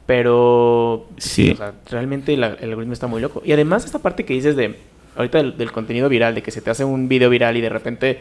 Pero 0.07 1.07
sí, 1.19 1.45
Sí. 1.47 1.51
o 1.53 1.57
sea, 1.57 1.75
realmente 1.91 2.35
la- 2.37 2.57
el 2.61 2.71
algoritmo 2.71 2.95
está 2.95 3.07
muy 3.07 3.21
loco. 3.21 3.43
Y 3.45 3.53
además 3.53 3.85
esta 3.85 3.99
parte 3.99 4.25
que 4.25 4.33
dices 4.35 4.57
de 4.57 4.75
ahorita 5.17 5.39
del, 5.39 5.57
del 5.59 5.71
contenido 5.71 6.09
viral, 6.09 6.35
de 6.35 6.43
que 6.43 6.51
se 6.51 6.63
te 6.63 6.71
hace 6.71 6.83
un 6.85 7.09
video 7.09 7.29
viral 7.29 7.57
y 7.57 7.61
de 7.61 7.69
repente 7.69 8.19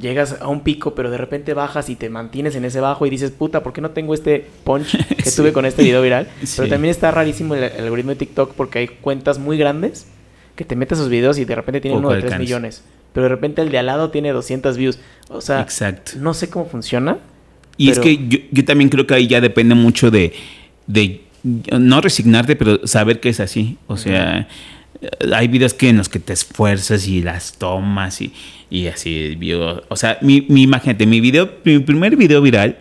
llegas 0.00 0.36
a 0.40 0.48
un 0.48 0.60
pico, 0.62 0.94
pero 0.94 1.10
de 1.10 1.18
repente 1.18 1.54
bajas 1.54 1.88
y 1.90 1.96
te 1.96 2.08
mantienes 2.08 2.56
en 2.56 2.64
ese 2.64 2.80
bajo 2.80 3.06
y 3.06 3.10
dices, 3.10 3.30
puta, 3.30 3.62
¿por 3.62 3.72
qué 3.72 3.80
no 3.80 3.90
tengo 3.90 4.14
este 4.14 4.46
punch 4.64 4.96
que 5.16 5.22
Sí. 5.30 5.36
tuve 5.36 5.52
con 5.52 5.66
este 5.66 5.82
video 5.82 6.02
viral? 6.02 6.28
Sí. 6.42 6.54
Pero 6.56 6.68
también 6.70 6.90
está 6.90 7.10
rarísimo 7.10 7.54
el, 7.54 7.64
el 7.64 7.84
algoritmo 7.84 8.10
de 8.10 8.16
TikTok 8.16 8.54
porque 8.54 8.78
hay 8.80 8.88
cuentas 8.88 9.38
muy 9.38 9.58
grandes 9.58 10.06
que 10.56 10.64
te 10.64 10.76
metes 10.76 10.98
esos 10.98 11.10
videos 11.10 11.38
y 11.38 11.44
de 11.44 11.54
repente 11.54 11.80
tienen 11.80 11.98
Poco 12.00 12.08
uno 12.08 12.14
de 12.16 12.22
3 12.22 12.32
alcance. 12.32 12.42
millones. 12.44 12.84
Pero 13.12 13.24
de 13.24 13.28
repente 13.30 13.62
el 13.62 13.70
de 13.70 13.78
al 13.78 13.86
lado 13.86 14.10
tiene 14.10 14.30
200 14.32 14.76
views. 14.76 14.98
O 15.28 15.40
sea, 15.40 15.60
Exacto. 15.60 16.12
no 16.16 16.32
sé 16.34 16.48
cómo 16.50 16.66
funciona. 16.66 17.18
Y 17.76 17.90
es 17.90 17.98
que 17.98 18.28
yo, 18.28 18.38
yo 18.50 18.64
también 18.64 18.90
creo 18.90 19.06
que 19.06 19.14
ahí 19.14 19.26
ya 19.26 19.40
depende 19.40 19.74
mucho 19.74 20.10
de, 20.10 20.32
de 20.86 21.22
no 21.42 22.00
resignarte, 22.02 22.54
pero 22.56 22.86
saber 22.86 23.20
que 23.20 23.30
es 23.30 23.40
así. 23.40 23.78
O 23.86 23.96
sea, 23.96 24.46
hay 25.34 25.48
videos 25.48 25.72
que 25.72 25.88
en 25.88 25.96
los 25.96 26.08
que 26.10 26.18
te 26.18 26.34
esfuerzas 26.34 27.08
y 27.08 27.22
las 27.22 27.54
tomas 27.54 28.20
y, 28.20 28.32
y 28.70 28.86
así. 28.86 29.36
Yo, 29.40 29.82
o 29.88 29.96
sea, 29.96 30.18
mi, 30.22 30.46
mi, 30.48 30.62
imagínate, 30.62 31.04
mi 31.06 31.20
video, 31.20 31.50
mi 31.64 31.80
primer 31.80 32.16
video 32.16 32.40
viral 32.40 32.78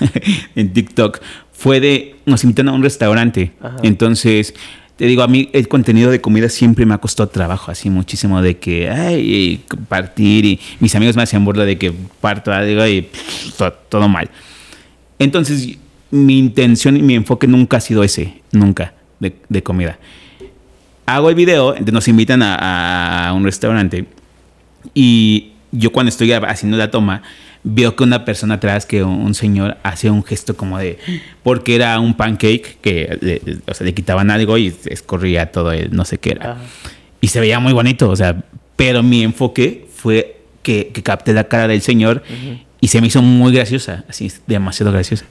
en 0.56 0.72
TikTok 0.72 1.20
fue 1.52 1.80
de, 1.80 2.16
nos 2.26 2.44
invitan 2.44 2.68
a 2.68 2.72
un 2.72 2.82
restaurante. 2.82 3.52
Ajá. 3.60 3.78
Entonces, 3.82 4.54
te 4.96 5.06
digo, 5.06 5.22
a 5.22 5.28
mí 5.28 5.48
el 5.52 5.68
contenido 5.68 6.10
de 6.10 6.20
comida 6.20 6.48
siempre 6.48 6.84
me 6.84 6.92
ha 6.92 6.98
costado 6.98 7.28
trabajo, 7.28 7.70
así 7.70 7.88
muchísimo 7.88 8.42
de 8.42 8.58
que, 8.58 8.90
ay, 8.90 9.64
partir 9.88 10.44
y 10.44 10.60
mis 10.80 10.94
amigos 10.96 11.14
me 11.14 11.22
hacían 11.22 11.44
burla 11.44 11.64
de 11.64 11.78
que 11.78 11.92
parto 12.20 12.52
algo 12.52 12.84
y 12.84 13.02
pff, 13.02 13.62
todo 13.88 14.08
mal. 14.08 14.28
Entonces, 15.20 15.78
mi 16.10 16.38
intención 16.38 16.96
y 16.96 17.02
mi 17.02 17.14
enfoque 17.14 17.46
nunca 17.46 17.76
ha 17.76 17.80
sido 17.80 18.02
ese, 18.02 18.42
nunca, 18.50 18.94
de, 19.20 19.36
de 19.48 19.62
comida. 19.62 19.98
Hago 21.06 21.28
el 21.30 21.36
video, 21.36 21.76
nos 21.92 22.08
invitan 22.08 22.42
a, 22.42 23.28
a 23.28 23.32
un 23.32 23.44
restaurante 23.44 24.04
y 24.94 25.52
yo 25.72 25.92
cuando 25.92 26.08
estoy 26.08 26.32
haciendo 26.32 26.76
la 26.76 26.90
toma, 26.90 27.22
veo 27.64 27.96
que 27.96 28.04
una 28.04 28.24
persona 28.24 28.54
atrás, 28.54 28.86
que 28.86 29.02
un, 29.02 29.34
señor, 29.34 29.76
hace 29.82 30.10
un 30.10 30.24
gesto 30.24 30.56
como 30.56 30.78
de, 30.78 30.98
porque 31.42 31.74
era 31.74 31.98
un 32.00 32.14
pancake 32.14 32.78
que 32.80 33.18
le, 33.20 33.40
o 33.66 33.74
sea, 33.74 33.84
le 33.84 33.94
quitaban 33.94 34.30
algo 34.30 34.56
y 34.58 34.74
escorría 34.86 35.52
todo 35.52 35.72
el 35.72 35.94
no 35.94 36.04
sé 36.04 36.18
qué 36.18 36.30
era. 36.30 36.52
Ajá. 36.52 36.60
Y 37.20 37.28
se 37.28 37.40
veía 37.40 37.58
muy 37.58 37.72
bonito, 37.72 38.08
o 38.08 38.16
sea, 38.16 38.44
pero 38.76 39.02
mi 39.02 39.24
enfoque 39.24 39.88
fue 39.92 40.40
que, 40.62 40.88
que 40.88 41.02
capté 41.02 41.32
la 41.32 41.44
cara 41.44 41.66
del 41.66 41.82
señor 41.82 42.22
y 42.80 42.88
se 42.88 43.00
me 43.00 43.08
hizo 43.08 43.22
muy 43.22 43.52
graciosa, 43.52 44.04
así, 44.08 44.30
demasiado 44.46 44.92
graciosa. 44.92 45.24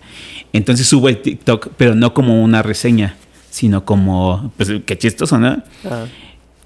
Entonces 0.52 0.86
subo 0.86 1.08
el 1.08 1.22
TikTok, 1.22 1.70
pero 1.78 1.96
no 1.96 2.14
como 2.14 2.44
una 2.44 2.62
reseña, 2.62 3.16
sino 3.50 3.86
como, 3.86 4.52
pues 4.58 4.70
qué 4.86 4.98
chistoso, 4.98 5.38
¿no? 5.38 5.64
Ajá. 5.86 6.08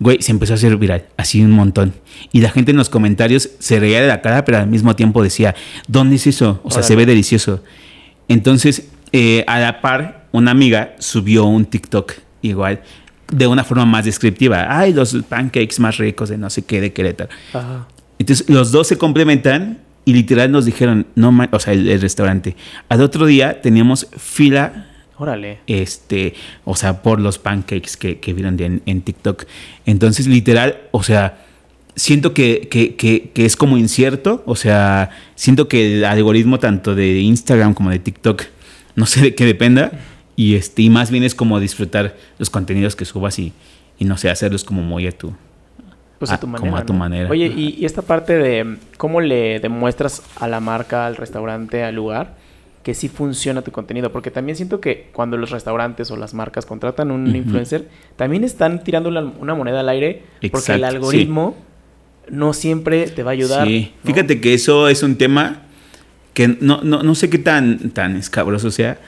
Güey, 0.02 0.20
se 0.20 0.32
empezó 0.32 0.54
a 0.54 0.56
hacer 0.56 0.76
viral, 0.78 1.06
así 1.16 1.44
un 1.44 1.52
montón. 1.52 1.94
Y 2.32 2.42
la 2.42 2.50
gente 2.50 2.72
en 2.72 2.78
los 2.78 2.90
comentarios 2.90 3.52
se 3.60 3.80
reía 3.80 4.02
de 4.02 4.08
la 4.08 4.20
cara, 4.22 4.44
pero 4.44 4.58
al 4.58 4.66
mismo 4.66 4.96
tiempo 4.96 5.22
decía, 5.22 5.54
¿dónde 5.88 6.16
es 6.16 6.26
eso? 6.26 6.60
O 6.64 6.72
sea, 6.72 6.80
Órale. 6.80 6.88
se 6.88 6.96
ve 6.96 7.06
delicioso. 7.06 7.64
Entonces, 8.28 8.90
eh, 9.12 9.44
a 9.46 9.60
la 9.60 9.80
par, 9.80 10.26
una 10.32 10.50
amiga 10.50 10.96
subió 10.98 11.46
un 11.46 11.66
TikTok 11.66 12.14
igual, 12.42 12.82
de 13.32 13.46
una 13.46 13.64
forma 13.64 13.86
más 13.86 14.04
descriptiva. 14.06 14.76
Ay, 14.76 14.92
los 14.92 15.14
pancakes 15.30 15.80
más 15.80 15.98
ricos 15.98 16.30
de 16.30 16.38
no 16.40 16.50
sé 16.50 16.64
qué, 16.64 16.82
de 16.82 16.92
Querétaro. 16.92 17.30
Ajá. 17.54 17.88
Entonces, 18.18 18.50
los 18.50 18.72
dos 18.72 18.88
se 18.88 18.98
complementan 18.98 19.82
y 20.04 20.14
literal 20.14 20.52
nos 20.52 20.66
dijeron, 20.66 21.06
no, 21.14 21.32
o 21.52 21.60
sea, 21.60 21.74
el, 21.74 21.88
el 21.88 22.02
restaurante. 22.02 22.56
Al 22.90 23.04
otro 23.04 23.28
día 23.28 23.62
teníamos 23.62 24.08
fila 24.18 24.88
Órale. 25.22 25.60
este, 25.68 26.34
o 26.66 26.76
sea, 26.76 27.04
por 27.04 27.20
los 27.20 27.38
pancakes 27.38 27.96
que, 28.00 28.20
que 28.20 28.34
vieron 28.34 28.60
en, 28.60 28.82
en 28.88 29.02
TikTok. 29.04 29.46
Entonces, 29.86 30.26
literal, 30.26 30.82
o 30.90 31.04
sea, 31.04 31.38
siento 31.96 32.34
que, 32.34 32.68
que, 32.72 32.96
que, 32.96 33.30
que 33.30 33.46
es 33.46 33.56
como 33.56 33.78
incierto, 33.78 34.42
o 34.48 34.56
sea, 34.56 35.12
siento 35.36 35.68
que 35.68 35.98
el 35.98 36.06
algoritmo 36.06 36.58
tanto 36.58 36.96
de 36.96 37.20
Instagram 37.20 37.76
como 37.76 37.92
de 37.92 38.00
TikTok, 38.00 38.42
no 38.96 39.06
sé 39.06 39.22
de 39.22 39.36
qué 39.36 39.46
dependa, 39.46 39.92
y, 40.36 40.56
este, 40.56 40.82
y 40.82 40.90
más 40.90 41.12
bien 41.12 41.24
es 41.24 41.36
como 41.36 41.60
disfrutar 41.60 42.16
los 42.40 42.50
contenidos 42.50 42.96
que 42.96 43.06
subas 43.06 43.38
y, 43.38 43.54
y 44.00 44.06
no 44.06 44.18
sé, 44.18 44.32
hacerlos 44.32 44.64
como 44.64 44.82
muy 44.82 45.06
a 45.06 45.12
tu... 45.12 45.36
Pues 46.18 46.32
a 46.32 46.40
tu 46.40 46.48
como 46.48 46.58
manera. 46.58 46.78
a 46.80 46.86
tu 46.86 46.94
¿no? 46.94 47.00
manera. 47.00 47.30
Oye, 47.30 47.46
y, 47.48 47.78
y 47.80 47.86
esta 47.86 48.02
parte 48.02 48.38
de 48.38 48.78
cómo 48.98 49.22
le 49.22 49.60
demuestras 49.60 50.24
a 50.40 50.48
la 50.48 50.60
marca, 50.60 51.06
al 51.06 51.16
restaurante, 51.16 51.84
al 51.84 51.94
lugar, 51.96 52.41
que 52.84 52.94
sí 52.94 53.08
funciona 53.08 53.62
tu 53.62 53.72
contenido. 53.72 54.12
Porque 54.12 54.32
también 54.32 54.56
siento 54.56 54.80
que 54.80 55.10
cuando 55.14 55.38
los 55.38 55.52
restaurantes 55.52 56.12
o 56.12 56.18
las 56.18 56.34
marcas 56.34 56.66
contratan 56.66 57.12
un 57.12 57.36
influencer, 57.36 57.88
también 58.16 58.44
están 58.44 58.84
tirando 58.84 59.10
una, 59.10 59.56
moneda 59.56 59.82
al 59.82 59.90
aire. 59.90 60.24
porque 60.52 60.74
el 60.74 60.84
algoritmo 60.84 61.56
no 62.30 62.54
siempre 62.54 63.08
te 63.08 63.24
va 63.24 63.32
a 63.32 63.34
ayudar. 63.34 63.68
Sí, 63.68 63.94
¿no? 64.04 64.14
fíjate 64.14 64.42
que 64.42 64.54
eso 64.54 64.88
es 64.88 65.04
un 65.04 65.16
tema 65.18 65.64
que 66.34 66.48
no, 66.48 66.82
no, 66.84 67.04
no 67.04 67.16
sé 67.16 67.30
qué 67.30 67.38
tan, 67.38 67.92
tan 67.92 68.16
escabroso 68.16 68.72
sea, 68.72 69.00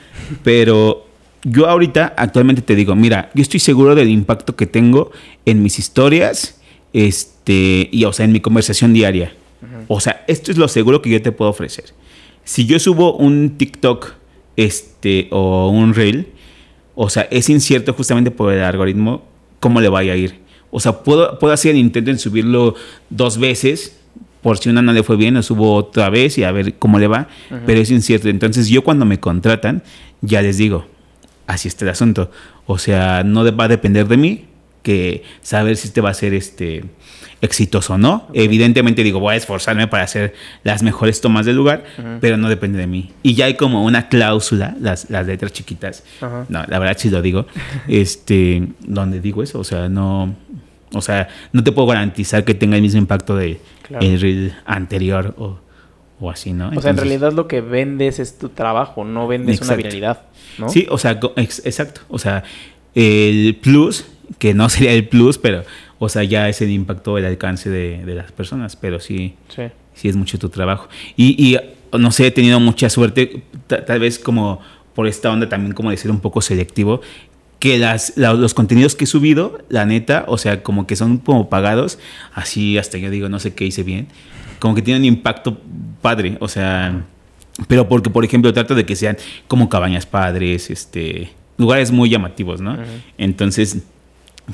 pero 0.42 1.06
yo 1.42 1.68
ahorita 1.68 2.14
actualmente 2.16 2.62
te 2.62 2.74
digo, 2.74 2.94
mira, 2.94 3.30
yo 3.34 3.42
estoy 3.42 3.60
seguro 3.60 3.94
del 3.94 4.10
impacto 4.10 4.56
que 4.56 4.66
tengo 4.66 5.10
en 5.44 5.62
mis 5.62 5.78
historias, 5.78 6.60
este, 6.92 7.88
y 7.90 8.04
o 8.04 8.12
sea, 8.12 8.24
en 8.24 8.32
mi 8.32 8.40
conversación 8.40 8.92
diaria. 8.92 9.34
O 9.88 10.00
sea, 10.00 10.24
esto 10.28 10.50
es 10.50 10.58
lo 10.58 10.68
seguro 10.68 11.02
que 11.02 11.10
yo 11.10 11.20
te 11.20 11.32
puedo 11.32 11.50
ofrecer. 11.50 11.86
Si 12.44 12.66
yo 12.66 12.78
subo 12.78 13.16
un 13.16 13.56
TikTok, 13.56 14.12
este, 14.56 15.28
o 15.30 15.68
un 15.68 15.94
reel, 15.94 16.28
o 16.94 17.10
sea, 17.10 17.22
es 17.30 17.48
incierto 17.48 17.92
justamente 17.92 18.30
por 18.30 18.52
el 18.52 18.62
algoritmo 18.62 19.24
cómo 19.60 19.80
le 19.80 19.88
vaya 19.88 20.12
a 20.12 20.16
ir. 20.16 20.40
O 20.70 20.80
sea, 20.80 21.02
puedo, 21.02 21.38
puedo 21.38 21.52
hacer 21.52 21.72
el 21.72 21.78
intento 21.78 22.10
en 22.10 22.18
subirlo 22.18 22.74
dos 23.10 23.38
veces, 23.38 23.98
por 24.42 24.58
si 24.58 24.68
una 24.68 24.82
no 24.82 24.92
le 24.92 25.02
fue 25.02 25.16
bien, 25.16 25.34
lo 25.34 25.42
subo 25.42 25.74
otra 25.74 26.10
vez 26.10 26.36
y 26.36 26.44
a 26.44 26.52
ver 26.52 26.74
cómo 26.74 26.98
le 26.98 27.06
va, 27.06 27.28
pero 27.64 27.80
es 27.80 27.90
incierto. 27.90 28.28
Entonces 28.28 28.68
yo 28.68 28.84
cuando 28.84 29.06
me 29.06 29.18
contratan, 29.18 29.82
ya 30.20 30.42
les 30.42 30.58
digo, 30.58 30.86
así 31.46 31.68
está 31.68 31.86
el 31.86 31.92
asunto. 31.92 32.30
O 32.66 32.76
sea, 32.76 33.22
no 33.24 33.44
va 33.56 33.64
a 33.64 33.68
depender 33.68 34.06
de 34.06 34.16
mí, 34.16 34.44
que 34.84 35.24
saber 35.42 35.76
si 35.76 35.88
te 35.90 36.00
va 36.00 36.10
a 36.10 36.14
ser 36.14 36.32
este 36.34 36.84
exitoso 37.40 37.94
o 37.94 37.98
no. 37.98 38.28
Evidentemente 38.32 39.02
digo, 39.02 39.18
voy 39.18 39.34
a 39.34 39.36
esforzarme 39.36 39.88
para 39.88 40.04
hacer 40.04 40.34
las 40.62 40.82
mejores 40.84 41.20
tomas 41.20 41.44
del 41.44 41.56
lugar, 41.56 41.82
pero 42.20 42.36
no 42.36 42.48
depende 42.48 42.78
de 42.78 42.86
mí. 42.86 43.10
Y 43.24 43.34
ya 43.34 43.46
hay 43.46 43.54
como 43.54 43.84
una 43.84 44.08
cláusula, 44.08 44.76
las, 44.80 45.10
las 45.10 45.26
letras 45.26 45.52
chiquitas, 45.52 46.04
no, 46.48 46.64
la 46.68 46.78
verdad 46.78 46.96
sí 46.98 47.10
lo 47.10 47.20
digo, 47.20 47.46
este, 47.88 48.68
donde 48.80 49.20
digo 49.20 49.42
eso, 49.42 49.58
o 49.58 49.64
sea, 49.64 49.88
no, 49.88 50.34
o 50.92 51.00
sea, 51.02 51.28
no 51.52 51.64
te 51.64 51.72
puedo 51.72 51.88
garantizar 51.88 52.44
que 52.44 52.54
tenga 52.54 52.76
el 52.76 52.82
mismo 52.82 52.98
impacto 53.00 53.36
de 53.36 53.60
Claro. 53.82 54.06
el 54.06 54.18
reel 54.18 54.54
anterior 54.64 55.34
o, 55.36 55.58
o 56.18 56.30
así, 56.30 56.54
¿no? 56.54 56.70
O 56.74 56.80
sea, 56.80 56.92
en 56.92 56.96
realidad 56.96 57.34
lo 57.34 57.46
que 57.48 57.60
vendes 57.60 58.18
es 58.18 58.38
tu 58.38 58.48
trabajo, 58.48 59.04
no 59.04 59.26
vendes 59.28 59.60
una 59.60 59.74
viralidad, 59.74 60.22
¿no? 60.56 60.70
Sí, 60.70 60.86
o 60.88 60.96
sea, 60.96 61.20
ex- 61.36 61.60
exacto. 61.66 62.00
O 62.08 62.18
sea, 62.18 62.44
el 62.94 63.58
plus, 63.60 64.06
que 64.38 64.54
no 64.54 64.68
sería 64.68 64.92
el 64.92 65.08
plus, 65.08 65.38
pero, 65.38 65.62
o 65.98 66.08
sea, 66.08 66.22
ya 66.24 66.48
es 66.48 66.60
el 66.62 66.70
impacto, 66.70 67.18
el 67.18 67.24
alcance 67.24 67.70
de, 67.70 68.04
de 68.04 68.14
las 68.14 68.32
personas, 68.32 68.76
pero 68.76 69.00
sí, 69.00 69.34
Sí. 69.54 69.62
sí 69.94 70.08
es 70.08 70.16
mucho 70.16 70.38
tu 70.38 70.48
trabajo. 70.48 70.88
Y, 71.16 71.36
y, 71.54 71.58
no 71.98 72.10
sé, 72.10 72.26
he 72.26 72.30
tenido 72.30 72.58
mucha 72.60 72.90
suerte, 72.90 73.42
ta- 73.66 73.84
tal 73.84 74.00
vez 74.00 74.18
como 74.18 74.60
por 74.94 75.06
esta 75.06 75.30
onda 75.30 75.48
también 75.48 75.72
como 75.74 75.90
de 75.90 75.96
ser 75.96 76.10
un 76.10 76.20
poco 76.20 76.40
selectivo, 76.40 77.00
que 77.60 77.78
las, 77.78 78.12
la- 78.16 78.34
los 78.34 78.52
contenidos 78.54 78.94
que 78.94 79.04
he 79.04 79.06
subido, 79.06 79.58
la 79.68 79.86
neta, 79.86 80.24
o 80.28 80.36
sea, 80.38 80.62
como 80.62 80.86
que 80.86 80.96
son 80.96 81.18
como 81.18 81.48
pagados, 81.48 81.98
así 82.34 82.76
hasta 82.78 82.98
yo 82.98 83.10
digo, 83.10 83.28
no 83.28 83.38
sé 83.40 83.54
qué 83.54 83.64
hice 83.64 83.82
bien, 83.82 84.08
como 84.58 84.74
que 84.74 84.82
tienen 84.82 85.02
un 85.02 85.06
impacto 85.08 85.58
padre, 86.02 86.36
o 86.40 86.48
sea, 86.48 87.04
pero 87.68 87.88
porque, 87.88 88.10
por 88.10 88.24
ejemplo, 88.24 88.52
trato 88.52 88.74
de 88.74 88.84
que 88.84 88.96
sean 88.96 89.16
como 89.46 89.68
cabañas 89.68 90.04
padres, 90.06 90.70
este, 90.70 91.30
lugares 91.56 91.90
muy 91.92 92.10
llamativos, 92.10 92.60
¿no? 92.60 92.76
Entonces, 93.18 93.78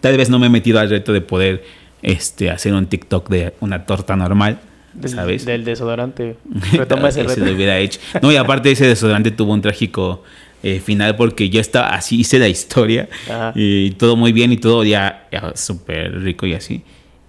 tal 0.01 0.17
vez 0.17 0.31
no 0.31 0.39
me 0.39 0.47
he 0.47 0.51
metido 0.51 0.79
al 0.79 0.91
reto 0.91 1.13
de 1.13 1.21
poder 1.21 1.65
este, 2.03 2.51
hacer 2.51 2.73
un 2.75 2.87
TikTok 2.87 3.29
de 3.29 3.55
una 3.61 3.85
torta 3.87 4.17
normal, 4.17 4.61
Del, 4.95 5.11
¿sabes? 5.11 5.45
Del 5.45 5.65
desodorante. 5.65 6.37
Retoma 6.73 7.09
ese 7.09 7.23
reto. 7.23 7.45
lo 7.45 7.53
hubiera 7.53 7.79
hecho. 7.79 8.01
No, 8.23 8.33
y 8.33 8.37
aparte 8.37 8.71
ese 8.71 8.87
desodorante 8.87 9.31
tuvo 9.31 9.53
un 9.53 9.61
trágico 9.63 10.23
eh, 10.63 10.81
final 10.81 11.17
porque 11.17 11.49
yo 11.49 11.61
estaba 11.61 11.89
así, 11.95 12.21
hice 12.21 12.39
la 12.39 12.49
historia 12.49 13.09
Ajá. 13.27 13.53
y 13.55 13.93
todo 13.93 14.17
muy 14.17 14.33
bien 14.33 14.53
y 14.53 14.57
todo 14.57 14.85
ya, 14.85 15.27
ya 15.33 15.53
súper 15.57 16.21
rico 16.23 16.47
y 16.47 16.55
así. 16.55 16.83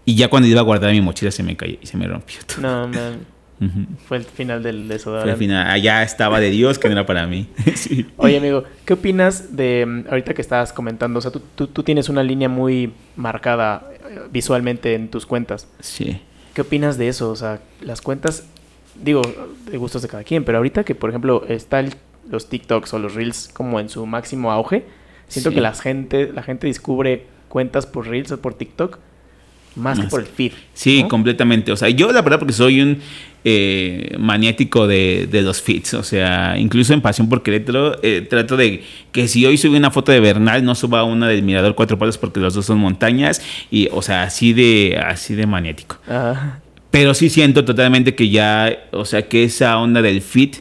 Y 0.05 0.15
ya 0.15 0.27
cuando 0.29 0.47
iba 0.47 0.59
a 0.59 0.63
guardar 0.63 0.91
mi 0.91 1.01
mochila 1.01 1.31
se 1.31 1.43
me 1.43 1.55
cayó 1.55 1.77
y 1.81 1.85
se 1.85 1.95
me 1.97 2.07
rompió 2.07 2.39
todo. 2.45 2.61
No, 2.61 2.87
man. 2.87 3.19
Fue 4.07 4.17
el 4.17 4.23
final 4.23 4.63
del 4.63 4.85
Fue 4.85 4.93
desodorante. 4.95 5.31
al 5.31 5.37
final, 5.37 5.67
allá 5.69 6.01
estaba 6.03 6.39
de 6.39 6.49
Dios 6.49 6.79
que 6.79 6.87
no 6.87 6.93
era 6.93 7.05
para 7.05 7.27
mí. 7.27 7.47
Sí. 7.75 8.07
Oye, 8.17 8.37
amigo, 8.37 8.63
¿qué 8.85 8.93
opinas 8.93 9.55
de 9.55 9.85
mm, 9.85 10.03
ahorita 10.09 10.33
que 10.33 10.41
estabas 10.41 10.73
comentando? 10.73 11.19
O 11.19 11.21
sea, 11.21 11.31
tú, 11.31 11.41
tú, 11.55 11.67
tú 11.67 11.83
tienes 11.83 12.09
una 12.09 12.23
línea 12.23 12.49
muy 12.49 12.91
marcada 13.15 13.87
eh, 14.09 14.19
visualmente 14.31 14.95
en 14.95 15.09
tus 15.09 15.25
cuentas. 15.25 15.67
Sí. 15.79 16.19
¿Qué 16.55 16.61
opinas 16.61 16.97
de 16.97 17.07
eso? 17.07 17.29
O 17.29 17.35
sea, 17.35 17.59
las 17.81 18.01
cuentas, 18.01 18.47
digo, 19.01 19.21
de 19.69 19.77
gustos 19.77 20.01
de 20.01 20.07
cada 20.07 20.23
quien, 20.23 20.43
pero 20.43 20.57
ahorita 20.57 20.83
que, 20.83 20.95
por 20.95 21.09
ejemplo, 21.11 21.45
están 21.47 21.89
los 22.29 22.49
TikToks 22.49 22.93
o 22.95 22.99
los 22.99 23.13
Reels 23.15 23.49
como 23.53 23.79
en 23.79 23.89
su 23.89 24.05
máximo 24.05 24.51
auge, 24.51 24.85
siento 25.27 25.49
Sí. 25.51 25.55
que 25.55 25.61
la 25.61 25.73
gente, 25.73 26.31
la 26.33 26.43
gente 26.43 26.67
descubre 26.67 27.25
cuentas 27.47 27.85
por 27.85 28.07
Reels 28.07 28.31
o 28.31 28.41
por 28.41 28.53
TikTok 28.55 28.97
más 29.75 29.97
que 29.99 30.07
por 30.07 30.19
el 30.19 30.25
feed. 30.27 30.51
Sí, 30.73 31.03
¿no? 31.03 31.07
completamente. 31.09 31.71
O 31.71 31.77
sea, 31.77 31.87
yo 31.89 32.11
la 32.11 32.21
verdad 32.21 32.39
porque 32.39 32.53
soy 32.53 32.81
un 32.81 32.99
eh, 33.43 34.15
maniático 34.19 34.87
de, 34.87 35.27
de 35.29 35.41
los 35.41 35.61
feeds. 35.61 35.93
O 35.95 36.03
sea, 36.03 36.55
incluso 36.57 36.93
en 36.93 37.01
Pasión 37.01 37.29
por 37.29 37.43
Querétaro 37.43 37.97
eh, 38.03 38.25
trato 38.29 38.57
de 38.57 38.83
que 39.11 39.27
si 39.27 39.45
hoy 39.45 39.57
subí 39.57 39.77
una 39.77 39.91
foto 39.91 40.11
de 40.11 40.19
Bernal, 40.19 40.63
no 40.63 40.75
suba 40.75 41.03
una 41.03 41.27
del 41.27 41.43
Mirador 41.43 41.75
Cuatro 41.75 41.97
Palos 41.97 42.17
porque 42.17 42.39
los 42.39 42.53
dos 42.53 42.65
son 42.65 42.77
montañas. 42.77 43.41
Y, 43.69 43.89
o 43.91 44.01
sea, 44.01 44.23
así 44.23 44.53
de, 44.53 45.01
así 45.03 45.35
de 45.35 45.47
maniático. 45.47 45.97
Ajá. 46.07 46.61
Pero 46.91 47.13
sí 47.13 47.29
siento 47.29 47.63
totalmente 47.63 48.15
que 48.15 48.29
ya, 48.29 48.77
o 48.91 49.05
sea, 49.05 49.27
que 49.29 49.45
esa 49.45 49.77
onda 49.77 50.01
del 50.01 50.21
fit 50.21 50.57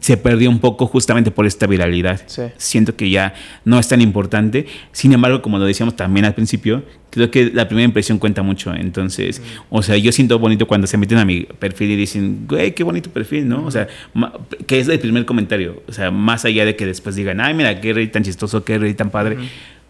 se 0.00 0.16
perdió 0.18 0.50
un 0.50 0.58
poco 0.58 0.86
justamente 0.86 1.30
por 1.30 1.46
esta 1.46 1.66
viralidad. 1.66 2.20
Sí. 2.26 2.42
Siento 2.58 2.94
que 2.94 3.08
ya 3.10 3.34
no 3.64 3.78
es 3.78 3.88
tan 3.88 4.00
importante. 4.00 4.66
Sin 4.92 5.12
embargo, 5.12 5.40
como 5.40 5.58
lo 5.58 5.64
decíamos 5.64 5.96
también 5.96 6.26
al 6.26 6.34
principio, 6.34 6.82
creo 7.10 7.30
que 7.30 7.50
la 7.54 7.66
primera 7.68 7.86
impresión 7.86 8.18
cuenta 8.18 8.42
mucho. 8.42 8.74
Entonces, 8.74 9.40
o 9.70 9.82
sea, 9.82 9.96
yo 9.96 10.12
siento 10.12 10.38
bonito 10.38 10.66
cuando 10.66 10.86
se 10.86 10.98
meten 10.98 11.16
a 11.18 11.24
mi 11.24 11.44
perfil 11.44 11.90
y 11.92 11.96
dicen, 11.96 12.44
güey, 12.46 12.74
qué 12.74 12.82
bonito 12.84 13.10
perfil, 13.10 13.48
¿no? 13.48 13.64
O 13.64 13.70
sea, 13.70 13.88
ma- 14.12 14.32
que 14.66 14.78
es 14.78 14.88
el 14.88 14.98
primer 14.98 15.24
comentario. 15.24 15.82
O 15.88 15.92
sea, 15.92 16.10
más 16.10 16.44
allá 16.44 16.64
de 16.66 16.76
que 16.76 16.84
después 16.84 17.16
digan, 17.16 17.40
ay, 17.40 17.54
mira, 17.54 17.80
qué 17.80 17.92
rey 17.94 18.08
tan 18.08 18.22
chistoso, 18.24 18.64
qué 18.64 18.76
rey 18.78 18.92
tan 18.94 19.10
padre. 19.10 19.38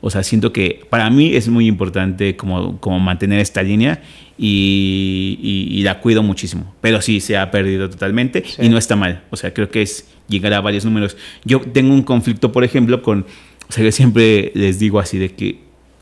O 0.00 0.10
sea, 0.10 0.22
siento 0.22 0.52
que 0.52 0.86
para 0.90 1.10
mí 1.10 1.34
es 1.34 1.48
muy 1.48 1.66
importante 1.66 2.36
como, 2.36 2.78
como 2.80 3.00
mantener 3.00 3.40
esta 3.40 3.62
línea 3.62 4.00
y, 4.38 5.38
y- 5.42 5.78
y 5.78 5.82
la 5.82 6.00
cuido 6.00 6.22
muchísimo. 6.22 6.74
Pero 6.80 7.00
sí, 7.02 7.20
se 7.20 7.36
ha 7.36 7.50
perdido 7.50 7.90
totalmente 7.90 8.44
Sí. 8.46 8.62
y 8.62 8.68
no 8.68 8.78
está 8.78 8.94
mal. 8.96 9.22
O 9.30 9.36
sea, 9.36 9.52
creo 9.52 9.68
que 9.70 9.82
es 9.82 10.06
llegar 10.28 10.52
a 10.54 10.60
varios 10.60 10.84
números. 10.84 11.16
Yo 11.44 11.60
tengo 11.60 11.92
un 11.94 12.02
conflicto, 12.02 12.52
por 12.52 12.62
ejemplo, 12.64 13.02
con... 13.02 13.26
O 13.68 13.72
sea, 13.72 13.84
yo 13.84 13.92
siempre 13.92 14.52
les 14.54 14.78
digo 14.78 14.98
así 15.00 15.18
de 15.18 15.30
que 15.30 15.58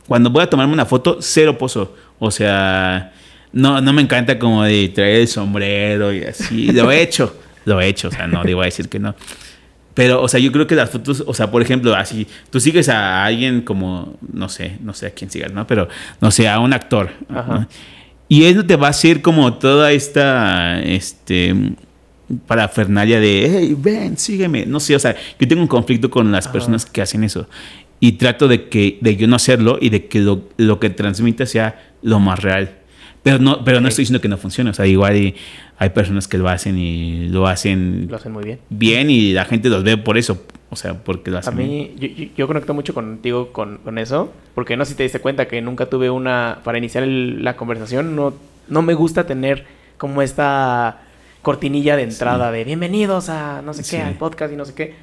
cuando 0.07 0.31
voy 0.31 0.43
a 0.43 0.51
tomarme 0.51 0.73
una 0.75 0.87
foto, 0.87 1.19
cero 1.21 1.59
pozo. 1.59 1.97
O 2.19 2.31
sea, 2.31 3.13
no, 3.53 3.81
no 3.81 3.93
me 3.93 4.03
encanta 4.03 4.39
como 4.39 4.63
de 4.63 4.89
traer 4.91 5.23
el 5.23 5.29
sombrero 5.29 6.13
y 6.13 6.23
así. 6.23 6.71
Lo 6.71 6.91
he 6.93 7.03
hecho, 7.03 7.35
lo 7.65 7.81
he 7.81 7.89
hecho. 7.89 8.09
O 8.09 8.11
sea, 8.13 8.27
no 8.27 8.45
digo 8.45 8.61
a 8.63 8.67
decir 8.67 8.89
que 8.89 8.99
no. 9.01 9.15
Pero, 9.97 10.21
o 10.21 10.29
sea, 10.29 10.39
yo 10.39 10.53
creo 10.53 10.67
que 10.67 10.75
las 10.75 10.91
fotos, 10.91 11.25
o 11.27 11.33
sea, 11.33 11.51
por 11.51 11.63
ejemplo, 11.63 11.95
así, 11.95 12.27
tú 12.51 12.61
sigues 12.61 12.91
a 12.91 13.25
alguien 13.25 13.63
como, 13.63 14.19
no 14.31 14.51
sé, 14.51 14.77
no 14.83 14.93
sé 14.93 15.07
a 15.07 15.11
quién 15.11 15.31
sigas, 15.31 15.51
¿no? 15.55 15.67
Pero, 15.67 15.89
no 16.21 16.31
sé, 16.31 16.47
a 16.51 16.61
un 16.61 16.75
actor. 16.75 17.13
Ajá. 17.31 17.61
¿no? 17.61 17.69
Y 18.29 18.45
él 18.45 18.67
te 18.67 18.77
va 18.77 18.89
a 18.89 18.91
hacer 18.91 19.23
como 19.23 19.55
toda 19.55 19.93
esta, 19.93 20.83
este, 20.83 21.55
parafernalia 22.47 23.21
de, 23.21 23.51
hey, 23.51 23.77
ven, 23.79 24.19
sígueme. 24.19 24.67
No 24.67 24.81
sé, 24.81 24.95
o 24.95 24.99
sea, 24.99 25.17
yo 25.41 25.49
tengo 25.49 25.63
un 25.63 25.69
conflicto 25.69 26.11
con 26.11 26.31
las 26.31 26.45
Ajá. 26.45 26.53
personas 26.53 26.85
que 26.85 27.01
hacen 27.01 27.25
eso. 27.25 27.49
Y 27.99 28.13
trato 28.13 28.49
de 28.49 28.69
que, 28.69 28.99
de 29.01 29.17
yo 29.17 29.27
no 29.27 29.37
hacerlo 29.37 29.79
y 29.81 29.89
de 29.89 30.09
que 30.09 30.21
lo, 30.21 30.47
lo 30.59 30.79
que 30.79 30.91
transmita 30.91 31.47
sea 31.47 31.95
lo 32.03 32.21
más 32.21 32.43
real. 32.43 32.75
Pero 33.23 33.39
no, 33.39 33.65
pero 33.65 33.81
no 33.81 33.89
estoy 33.89 34.03
diciendo 34.03 34.21
que 34.21 34.29
no 34.29 34.37
funcione. 34.37 34.71
O 34.71 34.75
sea, 34.75 34.87
igual 34.87 35.17
y 35.17 35.35
hay 35.79 35.91
personas 35.91 36.27
que 36.29 36.39
lo 36.39 36.49
hacen 36.49 36.79
y 36.79 37.29
lo 37.29 37.47
hacen 37.47 38.07
Lo 38.11 38.17
hacen 38.17 38.33
muy 38.33 38.45
bien. 38.45 38.59
bien 38.71 39.11
y 39.11 39.33
la 39.33 39.45
gente 39.45 39.69
los 39.69 39.85
ve 39.85 39.97
por 39.99 40.17
eso. 40.19 40.43
O 40.69 40.75
sea, 40.77 40.95
porque 40.95 41.31
lo 41.31 41.37
A 41.37 41.41
hacen 41.41 41.57
bien. 41.57 41.69
mí, 41.71 41.95
yo, 41.99 42.09
yo- 42.09 42.31
yo 42.37 42.47
conecto 42.49 42.75
mucho 42.75 42.93
contigo 42.93 43.53
con, 43.53 43.79
con 43.79 43.99
eso, 43.99 44.33
porque 44.55 44.77
no 44.77 44.85
sé 44.85 44.93
si 44.93 44.97
te 44.97 45.03
diste 45.05 45.21
cuenta 45.21 45.47
que 45.47 45.61
nunca 45.63 45.87
tuve 45.87 46.11
una, 46.11 46.59
para 46.65 46.79
iniciar 46.79 47.05
el- 47.05 47.45
la 47.45 47.57
conversación, 47.57 48.17
no, 48.17 48.35
no 48.69 48.83
me 48.83 48.95
gusta 48.95 49.27
tener 49.27 49.65
como 49.97 50.23
esta 50.23 51.03
cortinilla 51.43 51.95
de 51.97 52.03
entrada 52.03 52.51
de 52.51 52.65
bienvenidos 52.65 53.29
a 53.29 53.63
no 53.63 53.73
sé 53.75 53.83
qué, 53.83 53.89
Sí. 53.89 53.97
al 53.99 54.15
podcast 54.15 54.53
y 54.53 54.57
no 54.57 54.65
sé 54.65 54.75
qué, 54.75 54.95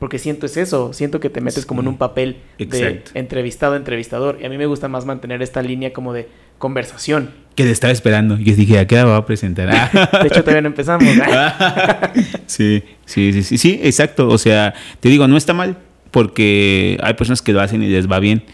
porque 0.00 0.18
siento 0.18 0.46
es 0.46 0.56
eso, 0.56 0.92
siento 0.92 1.20
que 1.20 1.30
te 1.30 1.40
metes 1.40 1.64
como 1.64 1.80
en 1.82 1.86
un 1.88 1.96
papel 1.98 2.38
de 2.58 3.04
entrevistado, 3.14 3.76
entrevistador, 3.76 4.38
y 4.42 4.44
a 4.44 4.48
mí 4.48 4.58
me 4.58 4.66
gusta 4.66 4.88
más 4.88 5.06
mantener 5.06 5.40
esta 5.42 5.62
línea 5.62 5.92
como 5.92 6.12
de 6.12 6.28
conversación. 6.58 7.30
Que 7.54 7.64
te 7.64 7.70
estaba 7.70 7.92
esperando. 7.92 8.38
Yo 8.38 8.54
dije, 8.54 8.78
¿a 8.78 8.86
qué 8.86 8.96
hora 8.96 9.10
va 9.10 9.16
a 9.18 9.26
presentar? 9.26 9.68
De 10.22 10.26
hecho, 10.26 10.40
todavía 10.40 10.62
no 10.62 10.68
empezamos. 10.68 11.04
sí, 12.46 12.82
sí, 13.04 13.32
sí, 13.32 13.42
sí, 13.42 13.58
sí, 13.58 13.80
exacto. 13.82 14.28
O 14.28 14.38
sea, 14.38 14.74
te 15.00 15.08
digo, 15.08 15.28
no 15.28 15.36
está 15.36 15.52
mal 15.52 15.76
porque 16.10 16.98
hay 17.02 17.14
personas 17.14 17.42
que 17.42 17.52
lo 17.52 17.60
hacen 17.60 17.82
y 17.82 17.88
les 17.88 18.10
va 18.10 18.20
bien, 18.20 18.44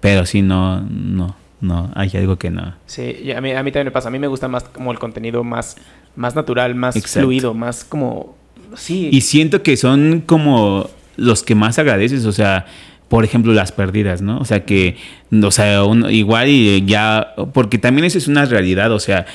pero 0.00 0.26
sí, 0.26 0.42
no, 0.42 0.80
no, 0.82 1.34
no, 1.60 1.90
hay 1.94 2.10
algo 2.14 2.36
que 2.36 2.50
no. 2.50 2.74
Sí, 2.86 3.16
y 3.22 3.32
a 3.32 3.40
mí, 3.40 3.52
a 3.52 3.62
mí 3.62 3.72
también 3.72 3.86
me 3.86 3.90
pasa. 3.92 4.08
A 4.08 4.10
mí 4.10 4.18
me 4.18 4.26
gusta 4.26 4.48
más 4.48 4.64
como 4.64 4.92
el 4.92 4.98
contenido 4.98 5.42
más, 5.42 5.76
más 6.16 6.34
natural, 6.34 6.74
más 6.74 6.96
Exacto. 6.96 7.20
fluido, 7.20 7.54
más 7.54 7.84
como... 7.84 8.36
Sí. 8.76 9.08
Y 9.12 9.20
siento 9.22 9.62
que 9.62 9.76
son 9.76 10.22
como 10.26 10.90
los 11.16 11.42
que 11.42 11.54
más 11.54 11.78
agradeces, 11.78 12.26
o 12.26 12.32
sea, 12.32 12.66
por 13.08 13.24
ejemplo, 13.24 13.52
las 13.52 13.70
perdidas, 13.72 14.22
¿no? 14.22 14.38
O 14.38 14.44
sea, 14.44 14.64
que, 14.64 14.96
o 15.42 15.50
sea, 15.50 15.84
un- 15.84 16.10
igual 16.10 16.48
y 16.48 16.84
ya, 16.86 17.34
porque 17.52 17.78
también 17.78 18.04
eso 18.06 18.18
es 18.18 18.26
una 18.28 18.44
realidad, 18.44 18.90
o 18.92 18.98
sea, 18.98 19.26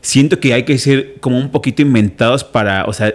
siento 0.00 0.40
que 0.40 0.54
hay 0.54 0.64
que 0.64 0.78
ser 0.78 1.16
como 1.20 1.38
un 1.38 1.50
poquito 1.50 1.82
inventados 1.82 2.44
para, 2.44 2.84
o 2.86 2.92
sea, 2.92 3.14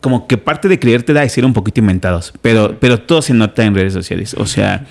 como 0.00 0.26
que 0.26 0.36
parte 0.38 0.68
de 0.68 0.78
creértela 0.78 1.22
es 1.24 1.32
ser 1.32 1.44
un 1.44 1.52
poquito 1.52 1.80
inventados, 1.80 2.32
pero, 2.42 2.76
pero 2.80 2.98
todo 3.00 3.22
se 3.22 3.34
nota 3.34 3.64
en 3.64 3.74
redes 3.74 3.92
sociales, 3.92 4.34
o 4.38 4.46
sea, 4.46 4.86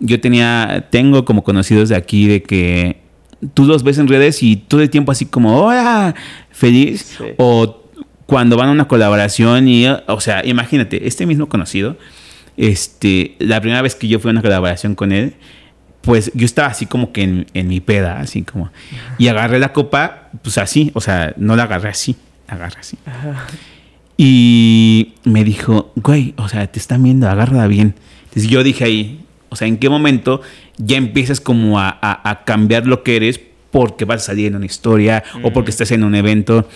yo 0.00 0.20
tenía, 0.20 0.86
tengo 0.90 1.24
como 1.24 1.44
conocidos 1.44 1.88
de 1.88 1.96
aquí 1.96 2.26
de 2.26 2.42
que 2.42 2.98
tú 3.54 3.64
los 3.64 3.82
ves 3.84 3.98
en 3.98 4.08
redes 4.08 4.42
y 4.42 4.56
todo 4.56 4.80
el 4.80 4.90
tiempo 4.90 5.12
así 5.12 5.26
como, 5.26 5.60
hola, 5.62 6.14
feliz, 6.50 7.16
Sí. 7.18 7.24
o 7.36 7.82
cuando 8.26 8.56
van 8.56 8.70
a 8.70 8.72
una 8.72 8.88
colaboración 8.88 9.68
y, 9.68 9.86
o 9.88 10.20
sea, 10.20 10.42
imagínate, 10.46 11.06
este 11.06 11.26
mismo 11.26 11.48
conocido, 11.48 11.96
este, 12.56 13.36
la 13.38 13.60
primera 13.60 13.82
vez 13.82 13.94
que 13.94 14.08
yo 14.08 14.18
fui 14.20 14.30
a 14.30 14.32
una 14.32 14.42
colaboración 14.42 14.94
con 14.94 15.12
él, 15.12 15.34
pues 16.00 16.30
yo 16.34 16.44
estaba 16.44 16.68
así 16.68 16.86
como 16.86 17.12
que 17.12 17.22
en, 17.22 17.46
en 17.54 17.68
mi 17.68 17.80
peda, 17.80 18.20
así 18.20 18.42
como, 18.42 18.70
y 19.18 19.28
agarré 19.28 19.58
la 19.58 19.72
copa, 19.72 20.28
pues 20.42 20.58
así, 20.58 20.90
o 20.94 21.00
sea, 21.00 21.32
no 21.36 21.56
la 21.56 21.64
agarré 21.64 21.88
así, 21.88 22.16
la 22.48 22.54
agarré 22.54 22.80
así. 22.80 22.98
Ajá. 23.06 23.46
Y 24.16 25.14
me 25.24 25.44
dijo, 25.44 25.92
güey, 25.96 26.34
o 26.36 26.48
sea, 26.48 26.66
te 26.66 26.78
están 26.78 27.02
viendo, 27.02 27.28
agárrala 27.28 27.66
bien. 27.66 27.94
Entonces 28.24 28.48
yo 28.48 28.62
dije 28.62 28.84
ahí, 28.84 29.24
O 29.48 29.56
sea, 29.56 29.68
¿en 29.68 29.78
qué 29.78 29.88
momento 29.88 30.40
ya 30.78 30.96
empiezas 30.96 31.40
como 31.40 31.78
a, 31.78 31.88
a, 31.88 32.28
a 32.28 32.44
cambiar 32.44 32.86
lo 32.86 33.04
que 33.04 33.14
eres 33.14 33.40
porque 33.74 34.04
vas 34.04 34.22
a 34.22 34.26
salir 34.26 34.46
en 34.46 34.54
una 34.54 34.66
historia 34.66 35.24
o 35.42 35.52
porque 35.52 35.72
estás 35.72 35.90
en 35.90 36.04
un 36.04 36.14
evento 36.14 36.68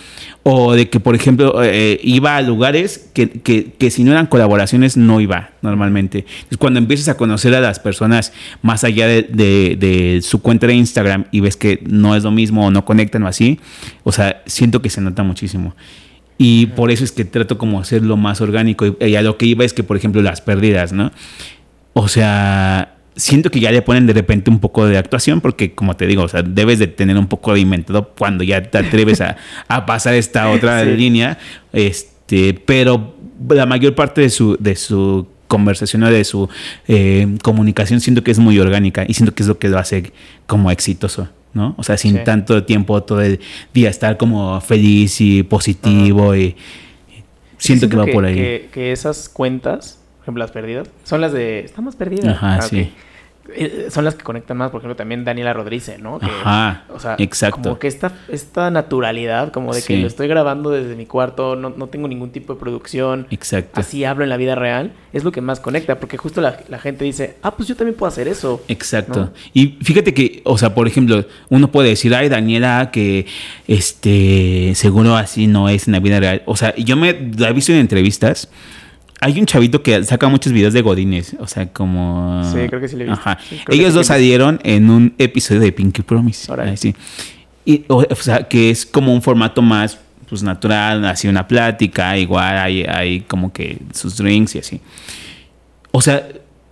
o 0.43 0.73
de 0.73 0.89
que 0.89 0.99
por 0.99 1.15
ejemplo 1.15 1.63
eh, 1.63 1.97
iba 2.03 2.35
a 2.35 2.41
lugares 2.41 3.09
que, 3.13 3.29
que, 3.29 3.71
que, 3.71 3.89
si 3.89 4.03
no 4.03 4.11
eran 4.11 4.27
colaboraciones 4.27 4.97
no 4.97 5.21
iba 5.21 5.51
normalmente. 5.61 6.25
Entonces 6.27 6.57
cuando 6.57 6.77
empiezas 6.77 7.07
a 7.07 7.15
conocer 7.15 7.55
a 7.55 7.61
las 7.61 7.79
personas 7.79 8.33
más 8.61 8.83
allá 8.83 9.07
de, 9.07 9.23
de, 9.23 9.77
de, 9.79 10.21
su 10.21 10.41
cuenta 10.41 10.67
de 10.67 10.73
Instagram 10.73 11.23
y 11.31 11.39
ves 11.39 11.55
que 11.55 11.79
no 11.87 12.17
es 12.17 12.25
lo 12.25 12.31
mismo 12.31 12.65
o 12.65 12.69
no 12.69 12.83
conectan 12.83 13.23
o 13.23 13.27
así 13.29 13.61
o 14.03 14.11
sea 14.11 14.43
siento 14.45 14.81
que 14.81 14.89
se 14.89 14.99
nota 14.99 15.23
muchísimo. 15.23 15.77
Y 16.37 16.65
por 16.65 16.91
eso 16.91 17.05
es 17.05 17.13
que 17.13 17.23
trato 17.23 17.57
como 17.57 17.79
hacerlo 17.79 18.17
más 18.17 18.41
orgánico. 18.41 18.85
Y, 18.85 18.97
y 19.05 19.15
a 19.15 19.21
lo 19.21 19.37
que 19.37 19.45
iba 19.45 19.63
es 19.63 19.71
que 19.71 19.83
por 19.83 19.95
ejemplo 19.95 20.21
las 20.21 20.41
pérdidas 20.41 20.91
no 20.91 21.13
o 21.93 22.09
sea 22.09 22.98
siento 23.19 23.51
que 23.51 23.59
ya 23.59 23.71
le 23.71 23.81
ponen 23.81 24.07
de 24.07 24.13
repente 24.13 24.49
un 24.49 24.59
poco 24.59 24.85
de 24.85 24.97
actuación 24.97 25.41
porque 25.41 25.75
como 25.75 25.95
te 25.95 26.07
digo, 26.07 26.23
o 26.23 26.27
sea, 26.27 26.41
debes 26.41 26.79
de 26.79 26.87
tener 26.87 27.17
un 27.17 27.27
poco 27.27 27.53
de 27.53 27.59
inventado 27.59 28.09
cuando 28.17 28.43
ya 28.43 28.63
te 28.63 28.77
atreves 28.77 29.21
a, 29.21 29.37
a 29.67 29.85
pasar 29.85 30.15
esta 30.15 30.49
otra 30.51 30.83
sí. 30.83 30.91
línea, 30.91 31.37
este, 31.73 32.53
pero 32.53 33.15
la 33.49 33.65
mayor 33.65 33.95
parte 33.95 34.21
de 34.21 34.29
su, 34.29 34.57
de 34.59 34.75
su 34.75 35.27
conversación 35.47 36.03
o 36.03 36.11
de 36.11 36.23
su 36.23 36.49
eh, 36.87 37.27
comunicación 37.43 37.99
siento 37.99 38.23
que 38.23 38.31
es 38.31 38.39
muy 38.39 38.57
orgánica 38.59 39.05
y 39.07 39.13
siento 39.13 39.35
que 39.35 39.43
es 39.43 39.47
lo 39.47 39.59
que 39.59 39.69
lo 39.69 39.77
hace 39.77 40.11
como 40.47 40.71
exitoso. 40.71 41.29
¿no? 41.51 41.73
O 41.77 41.83
sea, 41.83 41.97
sin 41.97 42.17
sí. 42.17 42.23
tanto 42.23 42.63
tiempo 42.63 43.01
todo 43.01 43.21
el 43.21 43.39
día 43.73 43.89
estar 43.89 44.17
como 44.17 44.61
feliz 44.61 45.19
y 45.19 45.41
positivo 45.41 46.27
uh 46.27 46.33
-huh. 46.33 46.37
y, 46.37 46.55
siento, 47.57 47.87
siento, 47.87 47.89
que 47.89 47.95
va 47.95 48.05
que, 48.05 48.13
por 48.13 48.25
ahí. 48.25 48.35
Que, 48.35 48.69
que, 48.71 48.91
esas 48.91 49.29
cuentas, 49.29 49.97
por 50.17 50.25
ejemplo, 50.25 50.43
las 50.43 50.51
perdidas, 50.51 50.87
son 51.03 51.21
las 51.21 51.33
de 51.33 51.61
estamos 51.61 51.95
perdidas. 51.95 52.27
Ajá, 52.35 52.57
ah, 52.57 52.61
sí. 52.61 52.75
Okay 52.81 52.93
son 53.89 54.05
las 54.05 54.15
que 54.15 54.23
conectan 54.23 54.57
más, 54.57 54.71
por 54.71 54.81
ejemplo, 54.81 54.95
también 54.95 55.23
Daniela 55.23 55.53
Rodríguez, 55.53 55.99
¿no? 55.99 56.19
Que, 56.19 56.25
Ajá, 56.25 56.83
o 56.93 56.99
sea, 56.99 57.15
exacto. 57.19 57.61
como 57.61 57.79
que 57.79 57.87
esta, 57.87 58.11
esta 58.27 58.69
naturalidad, 58.71 59.51
como 59.51 59.73
de 59.73 59.81
que 59.81 59.95
sí. 59.95 60.01
lo 60.01 60.07
estoy 60.07 60.27
grabando 60.27 60.71
desde 60.71 60.95
mi 60.95 61.05
cuarto, 61.05 61.55
no, 61.55 61.69
no, 61.69 61.87
tengo 61.87 62.07
ningún 62.07 62.31
tipo 62.31 62.53
de 62.53 62.59
producción. 62.59 63.27
Exacto. 63.31 63.79
Así 63.79 64.03
hablo 64.05 64.23
en 64.23 64.29
la 64.29 64.37
vida 64.37 64.55
real, 64.55 64.93
es 65.13 65.23
lo 65.23 65.31
que 65.31 65.41
más 65.41 65.59
conecta, 65.59 65.99
porque 65.99 66.17
justo 66.17 66.41
la, 66.41 66.59
la 66.67 66.79
gente 66.79 67.05
dice, 67.05 67.37
ah, 67.41 67.55
pues 67.55 67.67
yo 67.67 67.75
también 67.75 67.95
puedo 67.95 68.09
hacer 68.09 68.27
eso. 68.27 68.61
Exacto. 68.67 69.19
¿no? 69.19 69.33
Y 69.53 69.77
fíjate 69.81 70.13
que, 70.13 70.41
o 70.45 70.57
sea, 70.57 70.73
por 70.73 70.87
ejemplo, 70.87 71.25
uno 71.49 71.71
puede 71.71 71.89
decir, 71.89 72.13
ay, 72.15 72.29
Daniela, 72.29 72.89
que 72.91 73.25
este, 73.67 74.73
seguro 74.75 75.15
así 75.15 75.47
no 75.47 75.69
es 75.69 75.87
en 75.87 75.93
la 75.93 75.99
vida 75.99 76.19
real. 76.19 76.43
O 76.45 76.55
sea, 76.55 76.75
yo 76.75 76.95
me 76.95 77.31
la 77.37 77.49
he 77.49 77.53
visto 77.53 77.71
en 77.71 77.79
entrevistas 77.79 78.49
hay 79.21 79.39
un 79.39 79.45
chavito 79.45 79.83
que 79.83 80.03
saca 80.03 80.27
muchos 80.29 80.53
videos 80.53 80.73
de 80.73 80.81
Godines, 80.81 81.35
o 81.39 81.47
sea, 81.47 81.67
como... 81.67 82.41
Sí, 82.53 82.67
creo 82.67 82.79
que 82.79 82.87
sí 82.87 82.95
le 82.95 83.03
he 83.03 83.07
visto. 83.07 83.21
Ajá. 83.21 83.37
Sí, 83.47 83.59
Ellos 83.69 83.93
dos 83.93 84.07
salieron 84.07 84.59
en 84.63 84.89
un 84.89 85.13
episodio 85.17 85.61
de 85.61 85.71
Pinky 85.71 86.01
Promise. 86.01 86.49
Ahora 86.49 86.75
sí. 86.77 86.95
Y, 87.65 87.83
o, 87.87 88.05
o, 88.09 88.15
sea, 88.15 88.47
que 88.47 88.69
es 88.69 88.85
como 88.85 89.13
un 89.13 89.21
formato 89.21 89.61
más 89.61 89.99
pues, 90.29 90.41
natural, 90.41 91.03
así 91.05 91.27
una 91.27 91.47
plática, 91.47 92.17
igual 92.17 92.57
hay, 92.57 92.83
hay 92.83 93.21
como 93.21 93.51
que 93.51 93.79
sus 93.93 94.15
drinks 94.15 94.55
y 94.55 94.59
así. 94.59 94.81
O 95.91 96.01
sea, 96.01 96.27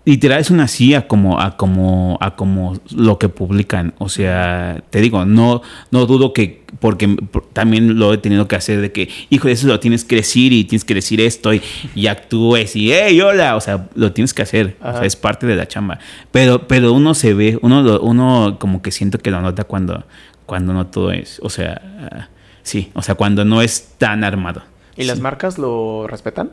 literal 0.07 0.39
es 0.39 0.49
una 0.51 0.63
así 0.63 0.93
a 0.93 1.05
como 1.05 1.37
a 1.37 1.57
como 1.57 2.17
a 2.21 2.37
como 2.37 2.79
lo 2.95 3.19
que 3.19 3.27
publican. 3.27 3.93
O 3.97 4.07
sea 4.07 4.81
te 4.89 5.01
digo 5.01 5.25
no 5.25 5.61
no 5.91 6.05
dudo 6.05 6.31
que 6.31 6.65
porque 6.79 7.17
también 7.51 7.99
lo 7.99 8.13
he 8.13 8.17
tenido 8.17 8.47
que 8.47 8.55
hacer 8.55 8.79
de 8.79 8.93
que 8.93 9.09
hijo 9.29 9.49
de 9.49 9.53
eso 9.53 9.67
lo 9.67 9.81
tienes 9.81 10.05
que 10.05 10.15
decir 10.15 10.53
y 10.53 10.63
tienes 10.63 10.85
que 10.85 10.93
decir 10.93 11.19
esto 11.19 11.53
y, 11.53 11.61
y 11.93 12.07
actúes 12.07 12.75
y 12.77 12.93
hey 12.93 13.19
hola 13.19 13.57
o 13.57 13.61
sea 13.61 13.89
lo 13.95 14.13
tienes 14.13 14.33
que 14.33 14.43
hacer 14.43 14.77
o 14.81 14.93
sea, 14.93 15.03
es 15.03 15.17
parte 15.17 15.45
de 15.45 15.57
la 15.57 15.67
chamba. 15.67 15.99
Pero 16.31 16.69
pero 16.69 16.93
uno 16.93 17.13
se 17.13 17.33
ve 17.33 17.59
uno 17.61 17.99
uno 17.99 18.57
como 18.59 18.81
que 18.81 18.91
siento 18.91 19.19
que 19.19 19.29
lo 19.29 19.41
nota 19.41 19.65
cuando 19.65 20.05
cuando 20.45 20.71
no 20.71 20.87
todo 20.87 21.11
es 21.11 21.41
o 21.43 21.49
sea 21.49 22.29
sí 22.63 22.91
o 22.93 23.01
sea 23.01 23.15
cuando 23.15 23.43
no 23.43 23.61
es 23.61 23.95
tan 23.97 24.23
armado. 24.23 24.61
Y 24.95 25.03
las 25.03 25.19
marcas 25.19 25.57
lo 25.57 26.07
respetan 26.07 26.51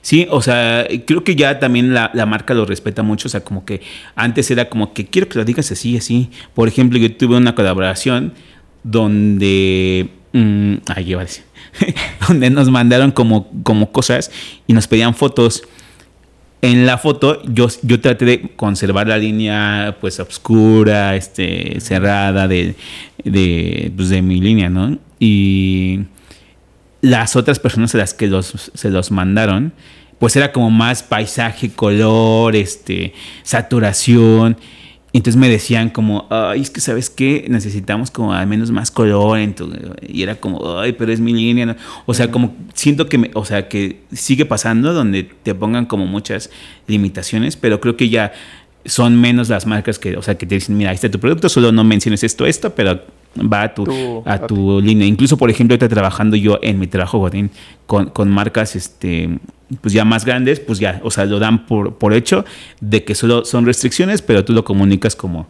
Sí, 0.00 0.26
o 0.30 0.42
sea, 0.42 0.86
creo 1.06 1.24
que 1.24 1.36
ya 1.36 1.58
también 1.58 1.94
la, 1.94 2.10
la, 2.14 2.26
marca 2.26 2.54
lo 2.54 2.64
respeta 2.64 3.02
mucho, 3.02 3.28
o 3.28 3.30
sea, 3.30 3.40
como 3.40 3.64
que 3.64 3.80
antes 4.14 4.50
era 4.50 4.68
como 4.68 4.92
que 4.92 5.06
quiero 5.06 5.28
que 5.28 5.38
lo 5.38 5.44
digas 5.44 5.70
así, 5.70 5.96
así. 5.96 6.30
Por 6.54 6.68
ejemplo, 6.68 6.98
yo 6.98 7.14
tuve 7.16 7.36
una 7.36 7.54
colaboración 7.54 8.34
donde... 8.82 10.08
Mmm, 10.32 10.74
ay, 10.88 11.14
decir, 11.14 11.44
donde 12.28 12.50
nos 12.50 12.70
mandaron 12.70 13.10
como, 13.12 13.50
como 13.62 13.92
cosas 13.92 14.30
y 14.66 14.72
nos 14.72 14.86
pedían 14.86 15.14
fotos. 15.14 15.62
En 16.62 16.86
la 16.86 16.96
foto 16.96 17.42
yo, 17.44 17.66
yo 17.82 18.00
traté 18.00 18.24
de 18.24 18.48
conservar 18.54 19.08
la 19.08 19.18
línea 19.18 19.96
pues 20.00 20.20
oscura, 20.20 21.16
este, 21.16 21.80
cerrada 21.80 22.46
de, 22.46 22.76
de, 23.24 23.92
pues, 23.96 24.10
de 24.10 24.22
mi 24.22 24.40
línea, 24.40 24.70
¿no? 24.70 24.96
Y 25.18 26.00
las 27.02 27.36
otras 27.36 27.58
personas 27.58 27.94
a 27.94 27.98
las 27.98 28.14
que 28.14 28.28
los, 28.28 28.72
se 28.72 28.90
los 28.90 29.10
mandaron, 29.10 29.74
pues 30.18 30.36
era 30.36 30.52
como 30.52 30.70
más 30.70 31.02
paisaje, 31.02 31.70
color, 31.70 32.54
este, 32.54 33.12
saturación. 33.42 34.56
Entonces 35.12 35.38
me 35.38 35.48
decían 35.48 35.90
como, 35.90 36.28
ay, 36.30 36.60
es 36.62 36.70
que 36.70 36.80
sabes 36.80 37.10
qué, 37.10 37.44
necesitamos 37.48 38.12
como 38.12 38.32
al 38.32 38.46
menos 38.46 38.70
más 38.70 38.92
color. 38.92 39.40
y 40.08 40.22
era 40.22 40.36
como, 40.36 40.78
ay, 40.78 40.92
pero 40.92 41.12
es 41.12 41.18
mi 41.18 41.34
línea. 41.34 41.76
O 42.06 42.14
sea, 42.14 42.30
como 42.30 42.54
siento 42.72 43.08
que, 43.08 43.18
me, 43.18 43.30
o 43.34 43.44
sea, 43.44 43.68
que 43.68 44.02
sigue 44.12 44.46
pasando 44.46 44.94
donde 44.94 45.24
te 45.24 45.56
pongan 45.56 45.86
como 45.86 46.06
muchas 46.06 46.50
limitaciones, 46.86 47.56
pero 47.56 47.80
creo 47.80 47.96
que 47.96 48.08
ya 48.08 48.32
son 48.84 49.20
menos 49.20 49.48
las 49.48 49.66
marcas 49.66 49.98
que, 49.98 50.16
o 50.16 50.22
sea, 50.22 50.38
que 50.38 50.46
te 50.46 50.54
dicen, 50.54 50.76
mira, 50.76 50.90
ahí 50.90 50.94
está 50.94 51.10
tu 51.10 51.18
producto, 51.18 51.48
solo 51.48 51.72
no 51.72 51.82
menciones 51.82 52.22
esto, 52.22 52.46
esto, 52.46 52.74
pero 52.76 53.02
va 53.36 53.62
a 53.62 53.74
tu, 53.74 53.84
tu 53.84 54.22
a 54.26 54.46
tu 54.46 54.70
okay. 54.70 54.88
línea. 54.88 55.06
Incluso, 55.06 55.36
por 55.36 55.50
ejemplo, 55.50 55.74
ahorita 55.74 55.88
trabajando 55.88 56.36
yo 56.36 56.58
en 56.62 56.78
mi 56.78 56.86
trabajo 56.86 57.18
Godín 57.18 57.50
con, 57.86 58.10
con, 58.10 58.30
marcas 58.30 58.76
este, 58.76 59.38
pues 59.80 59.94
ya 59.94 60.04
más 60.04 60.24
grandes, 60.24 60.60
pues 60.60 60.78
ya, 60.78 61.00
o 61.04 61.10
sea, 61.10 61.24
lo 61.24 61.38
dan 61.38 61.66
por, 61.66 61.96
por 61.96 62.12
hecho 62.14 62.44
de 62.80 63.04
que 63.04 63.14
solo 63.14 63.44
son 63.44 63.66
restricciones, 63.66 64.22
pero 64.22 64.44
tú 64.44 64.52
lo 64.52 64.64
comunicas 64.64 65.16
como, 65.16 65.48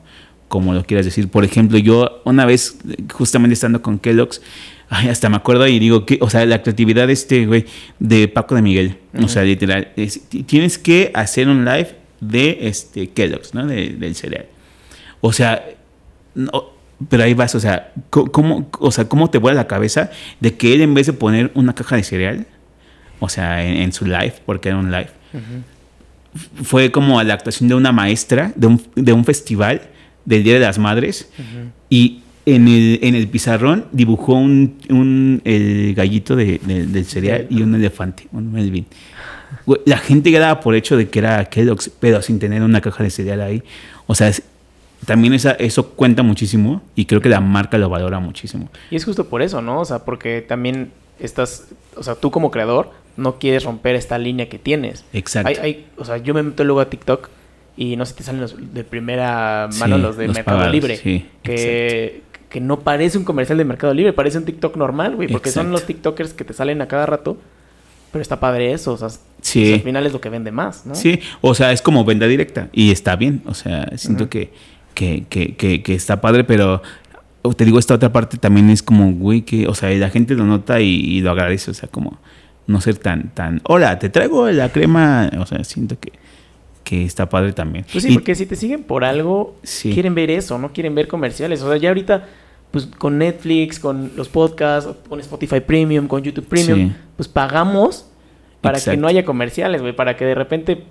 como 0.48 0.74
lo 0.74 0.84
quieras 0.84 1.06
decir. 1.06 1.28
Por 1.28 1.44
ejemplo, 1.44 1.78
yo 1.78 2.22
una 2.24 2.46
vez, 2.46 2.78
justamente 3.12 3.54
estando 3.54 3.82
con 3.82 3.98
Kellogg's, 3.98 4.40
ay, 4.88 5.08
hasta 5.08 5.28
me 5.28 5.36
acuerdo 5.36 5.66
y 5.66 5.78
digo 5.78 6.06
que, 6.06 6.18
o 6.20 6.30
sea, 6.30 6.44
la 6.46 6.62
creatividad 6.62 7.06
de 7.06 7.14
este 7.14 7.46
güey, 7.46 7.64
de 7.98 8.28
Paco 8.28 8.54
de 8.54 8.62
Miguel, 8.62 8.98
uh 9.14 9.18
-huh. 9.18 9.24
o 9.24 9.28
sea, 9.28 9.42
literal, 9.42 9.92
es, 9.96 10.28
tienes 10.46 10.78
que 10.78 11.10
hacer 11.14 11.48
un 11.48 11.64
live 11.64 11.96
de 12.20 12.58
este 12.62 13.08
Kellogg's, 13.08 13.54
¿no? 13.54 13.66
De, 13.66 13.90
del 13.90 14.14
cereal. 14.14 14.46
O 15.20 15.32
sea, 15.32 15.64
no, 16.34 16.71
pero 17.08 17.24
ahí 17.24 17.34
vas, 17.34 17.54
o 17.54 17.60
sea, 17.60 17.92
¿cómo, 18.10 18.68
o 18.78 18.90
sea, 18.90 19.08
¿cómo 19.08 19.30
te 19.30 19.38
vuela 19.38 19.56
la 19.62 19.66
cabeza 19.66 20.10
de 20.40 20.56
que 20.56 20.74
él 20.74 20.80
en 20.80 20.94
vez 20.94 21.06
de 21.06 21.12
poner 21.12 21.50
una 21.54 21.74
caja 21.74 21.96
de 21.96 22.02
cereal, 22.02 22.46
o 23.20 23.28
sea, 23.28 23.64
en, 23.64 23.76
en 23.76 23.92
su 23.92 24.04
live, 24.04 24.34
porque 24.44 24.68
era 24.68 24.78
un 24.78 24.90
live, 24.90 25.10
uh 25.32 25.38
-huh. 25.38 26.64
fue 26.64 26.90
como 26.90 27.22
la 27.22 27.34
actuación 27.34 27.68
de 27.68 27.74
una 27.74 27.92
maestra 27.92 28.52
de 28.56 28.66
un, 28.66 28.82
de 28.94 29.12
un 29.12 29.24
festival 29.24 29.82
del 30.24 30.42
Día 30.42 30.54
de 30.54 30.60
las 30.60 30.78
Madres 30.78 31.28
uh 31.38 31.42
-huh. 31.42 31.70
y 31.90 32.20
en 32.46 32.66
el, 32.68 32.98
en 33.02 33.14
el 33.14 33.28
pizarrón 33.28 33.86
dibujó 33.92 34.34
un, 34.34 34.76
un 34.90 35.40
el 35.44 35.94
gallito 35.94 36.34
de, 36.34 36.60
de, 36.64 36.86
del 36.86 37.04
cereal 37.04 37.46
y 37.50 37.62
un 37.62 37.74
elefante, 37.74 38.26
un 38.32 38.52
Melvin. 38.52 38.86
La 39.84 39.98
gente 39.98 40.30
ya 40.30 40.40
daba 40.40 40.60
por 40.60 40.74
hecho 40.74 40.96
de 40.96 41.08
que 41.08 41.20
era 41.20 41.44
Kellogg's, 41.44 41.88
pero 42.00 42.20
sin 42.20 42.38
tener 42.38 42.62
una 42.62 42.80
caja 42.80 43.04
de 43.04 43.10
cereal 43.10 43.40
ahí. 43.42 43.62
O 44.06 44.14
sea, 44.14 44.32
también 45.06 45.34
esa, 45.34 45.52
eso 45.52 45.90
cuenta 45.90 46.22
muchísimo 46.22 46.82
y 46.94 47.06
creo 47.06 47.20
que 47.20 47.28
la 47.28 47.40
marca 47.40 47.78
lo 47.78 47.88
valora 47.88 48.20
muchísimo. 48.20 48.68
Y 48.90 48.96
es 48.96 49.04
justo 49.04 49.26
por 49.26 49.42
eso, 49.42 49.60
¿no? 49.60 49.80
O 49.80 49.84
sea, 49.84 50.00
porque 50.00 50.42
también 50.42 50.92
estás, 51.18 51.68
o 51.96 52.02
sea, 52.02 52.14
tú 52.14 52.30
como 52.30 52.50
creador 52.50 52.90
no 53.16 53.38
quieres 53.38 53.64
romper 53.64 53.94
esta 53.94 54.18
línea 54.18 54.48
que 54.48 54.58
tienes. 54.58 55.04
Exacto. 55.12 55.48
Hay, 55.48 55.56
hay, 55.56 55.86
o 55.96 56.04
sea, 56.04 56.18
yo 56.18 56.34
me 56.34 56.42
meto 56.42 56.64
luego 56.64 56.80
a 56.80 56.88
TikTok 56.88 57.28
y 57.76 57.96
no 57.96 58.06
sé, 58.06 58.14
te 58.14 58.22
salen 58.22 58.40
los 58.40 58.74
de 58.74 58.84
primera 58.84 59.68
mano 59.78 59.96
sí, 59.96 60.02
los 60.02 60.16
de 60.16 60.26
los 60.28 60.36
Mercado 60.36 60.58
pagados, 60.58 60.74
Libre. 60.74 60.96
Sí, 60.96 61.26
que, 61.42 62.22
que 62.48 62.60
no 62.60 62.80
parece 62.80 63.18
un 63.18 63.24
comercial 63.24 63.58
de 63.58 63.64
Mercado 63.64 63.94
Libre, 63.94 64.12
parece 64.12 64.38
un 64.38 64.44
TikTok 64.44 64.76
normal, 64.76 65.16
güey, 65.16 65.28
porque 65.28 65.48
exacto. 65.48 65.66
son 65.66 65.72
los 65.72 65.86
TikTokers 65.86 66.34
que 66.34 66.44
te 66.44 66.52
salen 66.52 66.80
a 66.82 66.88
cada 66.88 67.06
rato. 67.06 67.38
Pero 68.12 68.20
está 68.20 68.38
padre 68.38 68.74
eso, 68.74 68.92
o 68.92 68.96
sea, 68.98 69.08
sí. 69.40 69.62
o 69.62 69.66
sea, 69.66 69.74
al 69.76 69.80
final 69.80 70.06
es 70.06 70.12
lo 70.12 70.20
que 70.20 70.28
vende 70.28 70.52
más, 70.52 70.84
¿no? 70.84 70.94
Sí, 70.94 71.18
o 71.40 71.54
sea, 71.54 71.72
es 71.72 71.80
como 71.80 72.04
venta 72.04 72.26
directa 72.26 72.68
y 72.70 72.90
está 72.90 73.16
bien, 73.16 73.42
o 73.46 73.54
sea, 73.54 73.90
siento 73.96 74.24
uh 74.24 74.26
-huh. 74.26 74.28
que, 74.28 74.52
que, 74.94 75.24
que, 75.28 75.56
que, 75.56 75.82
que, 75.82 75.94
está 75.94 76.20
padre, 76.20 76.44
pero 76.44 76.82
te 77.56 77.64
digo, 77.64 77.78
esta 77.78 77.94
otra 77.94 78.12
parte 78.12 78.38
también 78.38 78.70
es 78.70 78.82
como, 78.82 79.12
güey, 79.12 79.42
que, 79.42 79.66
o 79.66 79.74
sea, 79.74 79.90
la 79.90 80.10
gente 80.10 80.34
lo 80.34 80.44
nota 80.44 80.80
y, 80.80 80.88
y, 80.88 81.20
lo 81.20 81.30
agradece, 81.30 81.70
o 81.70 81.74
sea, 81.74 81.88
como 81.88 82.18
no 82.66 82.80
ser 82.80 82.96
tan, 82.96 83.30
tan, 83.34 83.60
hola, 83.64 83.98
te 83.98 84.08
traigo 84.08 84.50
la 84.50 84.70
crema, 84.70 85.30
o 85.38 85.46
sea, 85.46 85.64
siento 85.64 85.98
que, 85.98 86.12
que 86.84 87.04
está 87.04 87.28
padre 87.28 87.52
también. 87.52 87.84
Pues 87.90 88.04
sí, 88.04 88.10
y, 88.10 88.14
porque 88.14 88.34
si 88.34 88.46
te 88.46 88.56
siguen 88.56 88.84
por 88.84 89.04
algo, 89.04 89.56
sí. 89.62 89.92
quieren 89.92 90.14
ver 90.14 90.30
eso, 90.30 90.58
no 90.58 90.72
quieren 90.72 90.94
ver 90.94 91.08
comerciales, 91.08 91.62
o 91.62 91.68
sea, 91.68 91.76
ya 91.76 91.88
ahorita 91.88 92.28
pues 92.70 92.86
con 92.86 93.18
Netflix, 93.18 93.78
con 93.78 94.12
los 94.16 94.30
podcasts, 94.30 94.90
con 95.06 95.20
Spotify 95.20 95.60
Premium, 95.60 96.08
con 96.08 96.22
YouTube 96.22 96.46
Premium, 96.46 96.88
sí. 96.88 96.96
pues 97.16 97.28
pagamos 97.28 98.06
para 98.62 98.78
Exacto. 98.78 98.96
que 98.96 99.00
no 99.00 99.08
haya 99.08 99.24
comerciales, 99.24 99.82
güey, 99.82 99.94
para 99.94 100.16
que 100.16 100.24
de 100.24 100.34
repente 100.34 100.84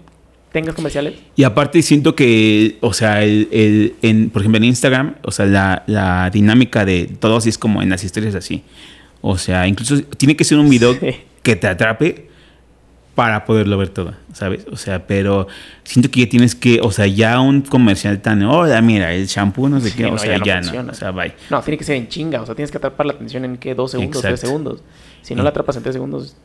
tengas 0.51 0.75
comerciales. 0.75 1.15
Y 1.35 1.43
aparte 1.43 1.81
siento 1.81 2.15
que, 2.15 2.77
o 2.81 2.93
sea, 2.93 3.23
el, 3.23 3.47
el- 3.51 3.93
en, 4.01 4.29
por 4.29 4.41
ejemplo 4.41 4.57
en 4.57 4.65
Instagram, 4.65 5.15
o 5.23 5.31
sea, 5.31 5.45
la, 5.45 5.83
la 5.87 6.29
dinámica 6.29 6.83
de 6.85 7.05
todos 7.19 7.47
es 7.47 7.57
como 7.57 7.81
en 7.81 7.89
las 7.89 8.03
historias 8.03 8.35
así. 8.35 8.63
O 9.21 9.37
sea, 9.37 9.67
incluso 9.67 10.01
tiene 10.17 10.35
que 10.35 10.43
ser 10.43 10.57
un 10.57 10.69
video 10.69 10.93
Sí. 10.99 11.15
que 11.43 11.55
te 11.55 11.67
atrape 11.67 12.27
para 13.15 13.45
poderlo 13.45 13.77
ver 13.77 13.89
todo, 13.89 14.13
¿sabes? 14.33 14.65
O 14.71 14.77
sea, 14.77 15.05
pero 15.05 15.47
siento 15.83 16.09
que 16.09 16.21
ya 16.21 16.29
tienes 16.29 16.55
que, 16.55 16.79
o 16.81 16.91
sea, 16.91 17.05
ya 17.07 17.39
un 17.41 17.61
comercial 17.61 18.21
tan, 18.21 18.41
hola, 18.43 18.81
mira, 18.81 19.13
el 19.13 19.27
shampoo, 19.27 19.67
no 19.69 19.79
sé 19.81 19.89
Sí, 19.91 19.97
qué, 19.97 20.05
o 20.05 20.11
no, 20.11 20.17
sea, 20.17 20.31
ya 20.33 20.39
no 20.39 20.45
ya 20.45 20.55
no, 20.55 20.63
funciona. 20.63 20.91
o 20.91 20.95
sea, 20.95 21.11
bye. 21.11 21.33
No, 21.49 21.61
tiene 21.61 21.77
que 21.77 21.83
ser 21.83 21.97
en 21.97 22.07
chinga. 22.07 22.41
O 22.41 22.45
sea, 22.45 22.55
tienes 22.55 22.71
que 22.71 22.77
atrapar 22.77 23.05
la 23.05 23.13
atención 23.13 23.43
en 23.45 23.57
qué, 23.57 23.75
dos 23.75 23.91
segundos, 23.91 24.21
tres 24.21 24.39
segundos. 24.39 24.81
Si 25.21 25.35
no 25.35 25.41
Eh. 25.41 25.43
la 25.43 25.49
atrapas 25.49 25.75
en 25.75 25.83
tres 25.83 25.93
segundos, 25.93 26.35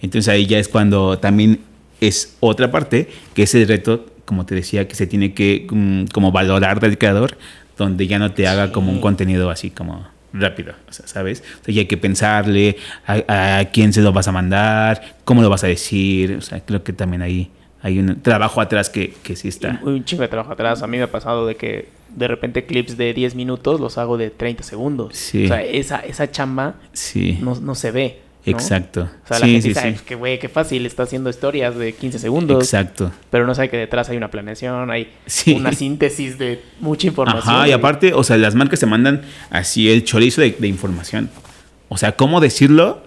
Entonces 0.00 0.28
ahí 0.28 0.46
ya 0.46 0.58
es 0.58 0.66
cuando 0.68 1.18
también 1.18 1.60
es 2.00 2.36
otra 2.40 2.70
parte, 2.70 3.08
que 3.34 3.44
es 3.44 3.54
el 3.54 3.66
reto, 3.68 4.06
como 4.24 4.46
te 4.46 4.54
decía, 4.54 4.86
que 4.88 4.94
se 4.94 5.06
tiene 5.06 5.34
que 5.34 5.66
mm, 5.70 6.06
como 6.12 6.32
valorar 6.32 6.80
del 6.80 6.98
creador, 6.98 7.36
donde 7.76 8.06
ya 8.06 8.18
no 8.18 8.32
te 8.32 8.46
haga 8.46 8.72
como 8.72 8.90
un 8.90 8.96
Sí. 8.96 9.02
contenido 9.02 9.50
así 9.50 9.70
como 9.70 10.06
rápido, 10.32 10.72
o 10.88 10.92
sea, 10.92 11.06
¿sabes? 11.06 11.42
O 11.62 11.64
sea, 11.64 11.74
ya 11.74 11.80
hay 11.82 11.86
que 11.86 11.96
pensarle 11.96 12.76
a, 13.06 13.58
a 13.58 13.64
quién 13.66 13.92
se 13.92 14.00
lo 14.00 14.12
vas 14.12 14.26
a 14.28 14.32
mandar, 14.32 15.16
cómo 15.24 15.42
lo 15.42 15.48
vas 15.50 15.62
a 15.64 15.68
decir, 15.68 16.36
o 16.38 16.40
sea, 16.40 16.60
creo 16.60 16.82
que 16.82 16.92
también 16.92 17.22
ahí 17.22 17.50
hay 17.82 17.98
un 17.98 18.20
trabajo 18.22 18.60
atrás 18.60 18.88
que, 18.90 19.14
que 19.22 19.36
sí 19.36 19.48
está. 19.48 19.78
un 19.84 20.04
chingo 20.04 20.22
de 20.22 20.28
trabajo 20.28 20.52
atrás. 20.52 20.82
A 20.82 20.86
mí 20.86 20.96
me 20.96 21.02
ha 21.02 21.10
pasado 21.10 21.46
de 21.46 21.54
que 21.56 21.88
de 22.16 22.28
repente 22.28 22.64
clips 22.64 22.96
de 22.96 23.12
10 23.12 23.34
minutos 23.34 23.78
los 23.78 23.98
hago 23.98 24.16
de 24.16 24.30
30 24.30 24.62
segundos. 24.62 25.14
Sí. 25.16 25.44
O 25.44 25.48
sea, 25.48 25.62
esa, 25.62 25.98
esa 25.98 26.30
chamba 26.30 26.76
Sí, 26.94 27.38
no, 27.42 27.54
no 27.60 27.74
se 27.74 27.90
ve. 27.90 28.20
¿No? 28.52 28.58
exacto. 28.58 29.02
O 29.02 29.26
sea, 29.28 29.38
la 29.38 29.46
sí, 29.46 29.52
gente 29.52 29.62
sí, 29.62 29.68
dice, 29.68 29.80
sí. 29.80 29.86
"Ay, 29.88 29.96
qué 30.06 30.14
güey, 30.14 30.38
qué 30.38 30.48
fácil, 30.48 30.84
está 30.86 31.04
haciendo 31.04 31.30
historias 31.30 31.76
de 31.76 31.92
15 31.92 32.18
segundos. 32.18 32.62
Exacto. 32.62 33.10
Pero 33.30 33.46
no 33.46 33.54
sabe 33.54 33.70
que 33.70 33.76
detrás 33.76 34.08
hay 34.10 34.16
una 34.16 34.30
planeación, 34.30 34.90
hay 34.90 35.12
una 35.54 35.72
síntesis 35.72 36.38
de 36.38 36.62
mucha 36.80 37.06
información. 37.06 37.54
Ajá, 37.54 37.68
y 37.68 37.72
aparte, 37.72 38.12
o 38.14 38.22
sea, 38.24 38.36
las 38.36 38.54
marcas 38.54 38.80
te 38.80 38.86
mandan 38.86 39.22
así 39.50 39.90
el 39.90 40.04
chorizo 40.04 40.40
de, 40.40 40.50
de 40.58 40.68
información. 40.68 41.30
O 41.88 41.96
sea, 41.96 42.12
cómo 42.12 42.40
decirlo 42.40 43.02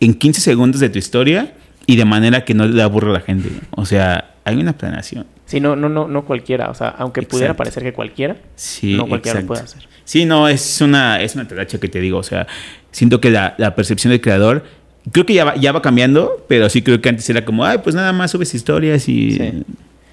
en 0.00 0.14
15 0.14 0.40
segundos 0.40 0.80
de 0.80 0.88
tu 0.88 0.98
historia 0.98 1.54
y 1.86 1.96
de 1.96 2.04
manera 2.04 2.44
que 2.44 2.54
no 2.54 2.66
le 2.66 2.82
aburra 2.82 3.10
a 3.10 3.12
la 3.14 3.20
gente. 3.20 3.48
O 3.70 3.84
sea, 3.86 4.34
hay 4.44 4.56
una 4.56 4.72
planeación. 4.72 5.26
Sí, 5.46 5.60
no, 5.60 5.76
no, 5.76 5.88
no, 5.88 6.08
no 6.08 6.24
cualquiera. 6.24 6.70
O 6.70 6.74
sea, 6.74 6.88
aunque 6.88 7.22
pudiera 7.22 7.54
parecer 7.54 7.82
que 7.82 7.92
cualquiera, 7.92 8.36
Sí, 8.56 8.94
no 8.96 9.06
cualquiera 9.06 9.40
exacto. 9.40 9.54
lo 9.54 9.60
puede 9.60 9.64
hacer. 9.64 9.88
Sí, 10.04 10.24
no, 10.24 10.48
es 10.48 10.80
una, 10.80 11.20
es 11.20 11.34
una 11.34 11.46
que 11.46 11.88
te 11.88 12.00
digo. 12.00 12.18
O 12.18 12.22
sea, 12.22 12.46
siento 12.90 13.20
que 13.20 13.30
la, 13.30 13.54
la 13.58 13.74
percepción 13.74 14.10
del 14.10 14.20
creador, 14.20 14.64
creo 15.10 15.26
que 15.26 15.34
ya 15.34 15.44
va, 15.44 15.56
ya 15.56 15.72
va 15.72 15.82
cambiando, 15.82 16.44
pero 16.48 16.68
sí 16.68 16.82
creo 16.82 17.00
que 17.00 17.08
antes 17.08 17.28
era 17.30 17.44
como, 17.44 17.64
ay, 17.64 17.78
pues 17.82 17.94
nada 17.94 18.12
más 18.12 18.30
subes 18.30 18.54
historias 18.54 19.08
y... 19.08 19.32
Sí. 19.32 19.52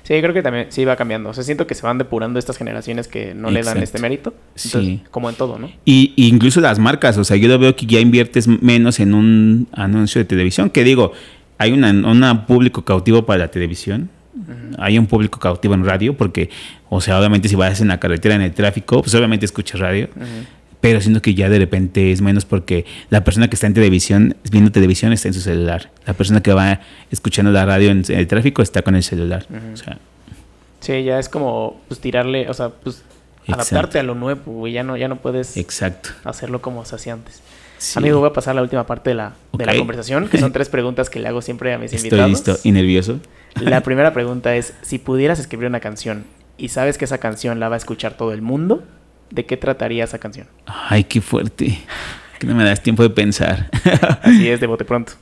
Sí, 0.04 0.20
creo 0.22 0.34
que 0.34 0.42
también 0.42 0.66
sí 0.70 0.86
va 0.86 0.96
cambiando. 0.96 1.30
O 1.30 1.34
sea, 1.36 1.44
siento 1.44 1.68
que 1.68 1.76
se 1.76 1.84
van 1.84 2.00
depurando 2.00 2.40
estas 2.40 2.58
generaciones 2.58 3.08
que 3.08 3.36
no 3.36 3.52
le 3.52 3.62
dan 3.62 3.78
este 3.84 4.00
mérito. 4.00 4.34
Sí. 4.56 5.04
Como 5.12 5.30
en 5.30 5.36
todo, 5.36 5.60
¿no? 5.60 5.70
Y, 5.86 6.14
y 6.16 6.28
incluso 6.30 6.60
las 6.62 6.80
marcas, 6.80 7.16
o 7.20 7.24
sea, 7.24 7.38
yo 7.38 7.48
lo 7.48 7.60
veo 7.60 7.76
que 7.76 7.86
ya 7.86 8.00
inviertes 8.00 8.48
menos 8.48 9.00
en 9.00 9.14
un 9.14 9.68
anuncio 9.72 10.18
de 10.18 10.26
televisión, 10.26 10.72
que 10.72 10.84
digo, 10.84 11.12
hay 11.60 11.74
una- 11.74 11.92
un 11.92 12.46
público 12.48 12.84
cautivo 12.84 13.24
para 13.28 13.38
la 13.42 13.52
televisión, 13.52 14.10
hay 14.80 14.98
un 14.98 15.06
público 15.06 15.38
cautivo 15.38 15.76
en 15.76 15.86
radio, 15.86 16.18
porque, 16.18 16.50
o 16.90 17.02
sea, 17.02 17.20
obviamente 17.20 17.48
si 17.48 17.54
vas 17.56 17.80
en 17.80 17.90
la 17.90 18.00
carretera, 18.00 18.34
en 18.34 18.42
el 18.42 18.54
tráfico, 18.54 19.02
pues 19.04 19.14
obviamente 19.14 19.46
escuchas 19.46 19.80
radio, 19.80 20.08
Ujú. 20.16 20.26
Pero 20.82 21.02
siento 21.02 21.22
que 21.22 21.34
ya 21.34 21.50
de 21.50 21.60
repente 21.60 22.12
es 22.12 22.22
menos 22.22 22.46
porque 22.46 22.86
la 23.10 23.24
persona 23.24 23.50
que 23.50 23.56
está 23.56 23.68
en 23.68 23.74
televisión, 23.74 24.36
viendo 24.52 24.72
televisión, 24.72 25.12
está 25.14 25.28
en 25.28 25.34
su 25.34 25.42
celular. 25.42 25.92
La 26.06 26.14
persona 26.14 26.42
que 26.42 26.54
va 26.54 26.80
escuchando 27.12 27.52
la 27.52 27.66
radio 27.66 27.92
en, 27.92 28.04
el 28.08 28.28
tráfico 28.28 28.62
está 28.62 28.82
con 28.82 28.96
el 28.96 29.04
celular. 29.04 29.46
Ujú. 29.50 29.74
O 29.74 29.78
sea, 29.78 29.98
Sí, 30.80 31.04
ya 31.04 31.20
es 31.20 31.28
como 31.28 31.82
pues 31.90 32.00
tirarle, 32.00 32.50
o 32.50 32.54
sea, 32.54 32.70
pues 32.70 33.04
Exacto. 33.42 33.54
adaptarte 33.54 34.00
a 34.00 34.04
lo 34.04 34.16
nuevo, 34.16 34.52
güey. 34.54 34.74
Ya 34.74 34.84
no, 34.84 34.96
ya 34.96 35.08
no 35.10 35.18
puedes 35.18 35.58
exacto. 35.58 36.12
hacerlo 36.24 36.62
como 36.62 36.86
se 36.86 36.96
hacía 36.96 37.14
antes. 37.14 37.42
Sí. 37.78 37.98
Amigo, 38.00 38.20
voy 38.20 38.30
a 38.30 38.34
pasar 38.34 38.52
a 38.52 38.56
la 38.56 38.62
última 38.62 38.86
parte 38.86 39.10
de 39.10 39.16
la, 39.16 39.34
de 39.54 39.66
la 39.66 39.76
conversación, 39.78 40.28
que 40.30 40.38
son 40.38 40.52
tres 40.54 40.70
preguntas 40.70 41.10
que 41.10 41.20
le 41.20 41.28
hago 41.28 41.42
siempre 41.42 41.74
a 41.74 41.78
mis 41.78 41.94
Estoy 41.94 42.08
invitados. 42.10 42.32
listo 42.32 42.58
y 42.64 42.72
nervioso. 42.72 43.20
La 43.60 43.82
primera 43.84 44.14
pregunta 44.14 44.56
es, 44.56 44.74
si 44.82 45.00
pudieras 45.00 45.40
escribir 45.40 45.68
una 45.68 45.80
canción 45.80 46.26
y 46.58 46.70
sabes 46.70 46.98
que 46.98 47.06
esa 47.06 47.18
canción 47.18 47.60
la 47.60 47.70
va 47.70 47.76
a 47.76 47.78
escuchar 47.78 48.16
todo 48.16 48.34
el 48.34 48.42
mundo, 48.42 48.84
¿de 49.32 49.46
qué 49.46 49.58
trataría 49.58 50.04
esa 50.04 50.20
canción? 50.20 50.48
Ay, 50.66 51.04
qué 51.04 51.22
fuerte. 51.22 51.80
Que 52.40 52.48
no 52.48 52.56
me 52.56 52.64
das 52.64 52.82
tiempo 52.82 53.04
de 53.04 53.10
pensar. 53.10 53.70
Así 54.24 54.48
es, 54.48 54.60
de 54.60 54.68
bote 54.68 54.86
pronto. 54.86 55.14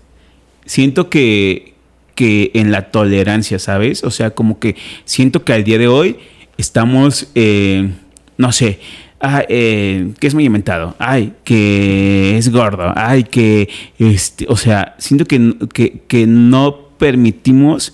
siento 0.65 1.09
que, 1.09 1.73
que 2.15 2.51
en 2.53 2.71
la 2.71 2.91
tolerancia, 2.91 3.59
¿sabes? 3.59 4.03
O 4.03 4.11
sea, 4.11 4.31
como 4.31 4.59
que 4.59 4.75
siento 5.05 5.43
que 5.43 5.53
al 5.53 5.63
día 5.63 5.77
de 5.77 5.87
hoy 5.87 6.17
estamos, 6.57 7.29
eh, 7.35 7.89
no 8.37 8.51
sé, 8.51 8.79
ah, 9.19 9.43
eh, 9.49 10.13
que 10.19 10.27
es 10.27 10.33
muy 10.33 10.45
inventado, 10.45 10.95
ay, 10.99 11.33
que 11.43 12.37
es 12.37 12.51
gordo, 12.51 12.93
ay, 12.95 13.23
que, 13.23 13.69
este, 13.97 14.45
o 14.49 14.55
sea, 14.55 14.95
siento 14.97 15.25
que, 15.25 15.55
que, 15.73 16.03
que 16.07 16.27
no 16.27 16.89
permitimos 16.97 17.93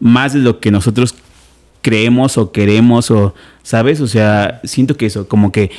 más 0.00 0.32
de 0.32 0.40
lo 0.40 0.60
que 0.60 0.70
nosotros 0.70 1.14
creemos 1.82 2.38
o 2.38 2.50
queremos 2.52 3.10
o, 3.10 3.34
¿sabes? 3.62 4.00
O 4.00 4.06
sea, 4.06 4.60
siento 4.64 4.96
que 4.96 5.06
eso, 5.06 5.28
como 5.28 5.52
que 5.52 5.70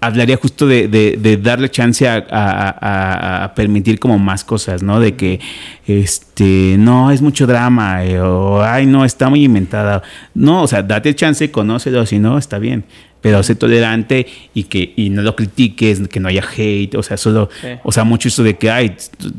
hablaría 0.00 0.36
justo 0.36 0.66
de, 0.66 0.88
de- 0.88 1.16
de 1.16 1.36
darle 1.36 1.70
chance 1.70 2.08
a, 2.08 2.16
a- 2.30 3.54
permitir 3.54 3.98
como 4.00 4.18
más 4.18 4.42
cosas, 4.44 4.82
¿no? 4.82 4.98
De 5.00 5.14
que, 5.14 5.38
este, 5.86 6.76
no, 6.78 7.10
es 7.10 7.22
mucho 7.22 7.46
drama, 7.46 8.04
eh, 8.04 8.20
o, 8.20 8.62
ay, 8.62 8.86
no, 8.86 9.04
está 9.04 9.28
muy 9.28 9.44
inventada. 9.44 10.02
No, 10.34 10.62
o 10.62 10.66
sea, 10.66 10.82
date 10.82 11.14
chance, 11.14 11.50
conócelo, 11.50 12.04
si 12.06 12.18
no, 12.18 12.38
está 12.38 12.58
bien. 12.58 12.84
Pero 13.20 13.44
sé 13.44 13.54
tolerante 13.54 14.26
y 14.52 14.64
que 14.64 14.94
y 14.96 15.10
no 15.10 15.22
lo 15.22 15.36
critiques, 15.36 16.08
que 16.08 16.18
no 16.18 16.28
haya 16.28 16.42
hate, 16.56 16.96
o 16.96 17.02
sea, 17.04 17.16
solo, 17.16 17.48
Sí. 17.60 17.68
o 17.84 17.92
sea, 17.92 18.02
mucho 18.02 18.26
eso 18.28 18.42
de 18.42 18.56
que, 18.58 18.70
ay, 18.70 18.96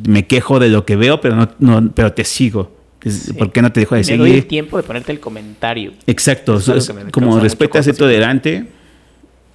me 0.07 0.25
quejo 0.25 0.59
de 0.59 0.69
lo 0.69 0.85
que 0.85 0.95
veo, 0.95 1.19
pero 1.19 1.35
no, 1.35 1.49
no 1.59 1.91
pero 1.93 2.13
te 2.13 2.23
sigo. 2.23 2.71
Sí. 3.05 3.33
¿Por 3.33 3.51
qué 3.51 3.61
no 3.61 3.71
te 3.71 3.81
dejo 3.81 3.95
de 3.95 4.01
Me 4.01 4.17
doy 4.17 4.29
el 4.29 4.35
seguir? 4.35 4.47
tiempo 4.47 4.77
de 4.77 4.83
ponerte 4.83 5.11
el 5.11 5.19
comentario. 5.19 5.93
Exacto, 6.07 6.57
Eso 6.57 6.75
es 6.75 6.87
me 6.93 7.01
como 7.11 7.11
causa 7.11 7.25
mucho 7.29 7.39
respeta, 7.43 7.73
sé 7.83 7.89
conflicto. 7.91 8.03
tolerante, 8.05 8.65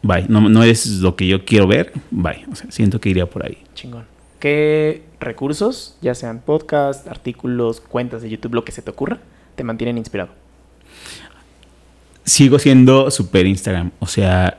bye. 0.02 0.26
No, 0.28 0.48
no 0.48 0.62
es 0.62 0.86
lo 0.86 1.16
que 1.16 1.26
yo 1.26 1.44
quiero 1.44 1.66
ver, 1.66 1.92
bye. 2.10 2.44
O 2.52 2.54
sea, 2.56 2.70
siento 2.70 3.00
que 3.00 3.08
iría 3.10 3.26
por 3.26 3.44
ahí. 3.46 3.58
Chingón. 3.74 4.04
¿Qué 4.38 5.02
recursos, 5.18 5.96
ya 6.00 6.14
sean 6.14 6.40
podcast, 6.44 7.08
artículos, 7.08 7.80
cuentas 7.80 8.22
de 8.22 8.30
YouTube, 8.30 8.54
lo 8.54 8.64
que 8.64 8.70
se 8.72 8.82
te 8.82 8.90
ocurra, 8.90 9.18
te 9.56 9.64
mantienen 9.64 9.98
inspirado? 9.98 10.30
Sigo 12.24 12.58
siendo 12.58 13.10
super 13.10 13.46
Instagram, 13.46 13.90
o 14.00 14.06
sea, 14.06 14.58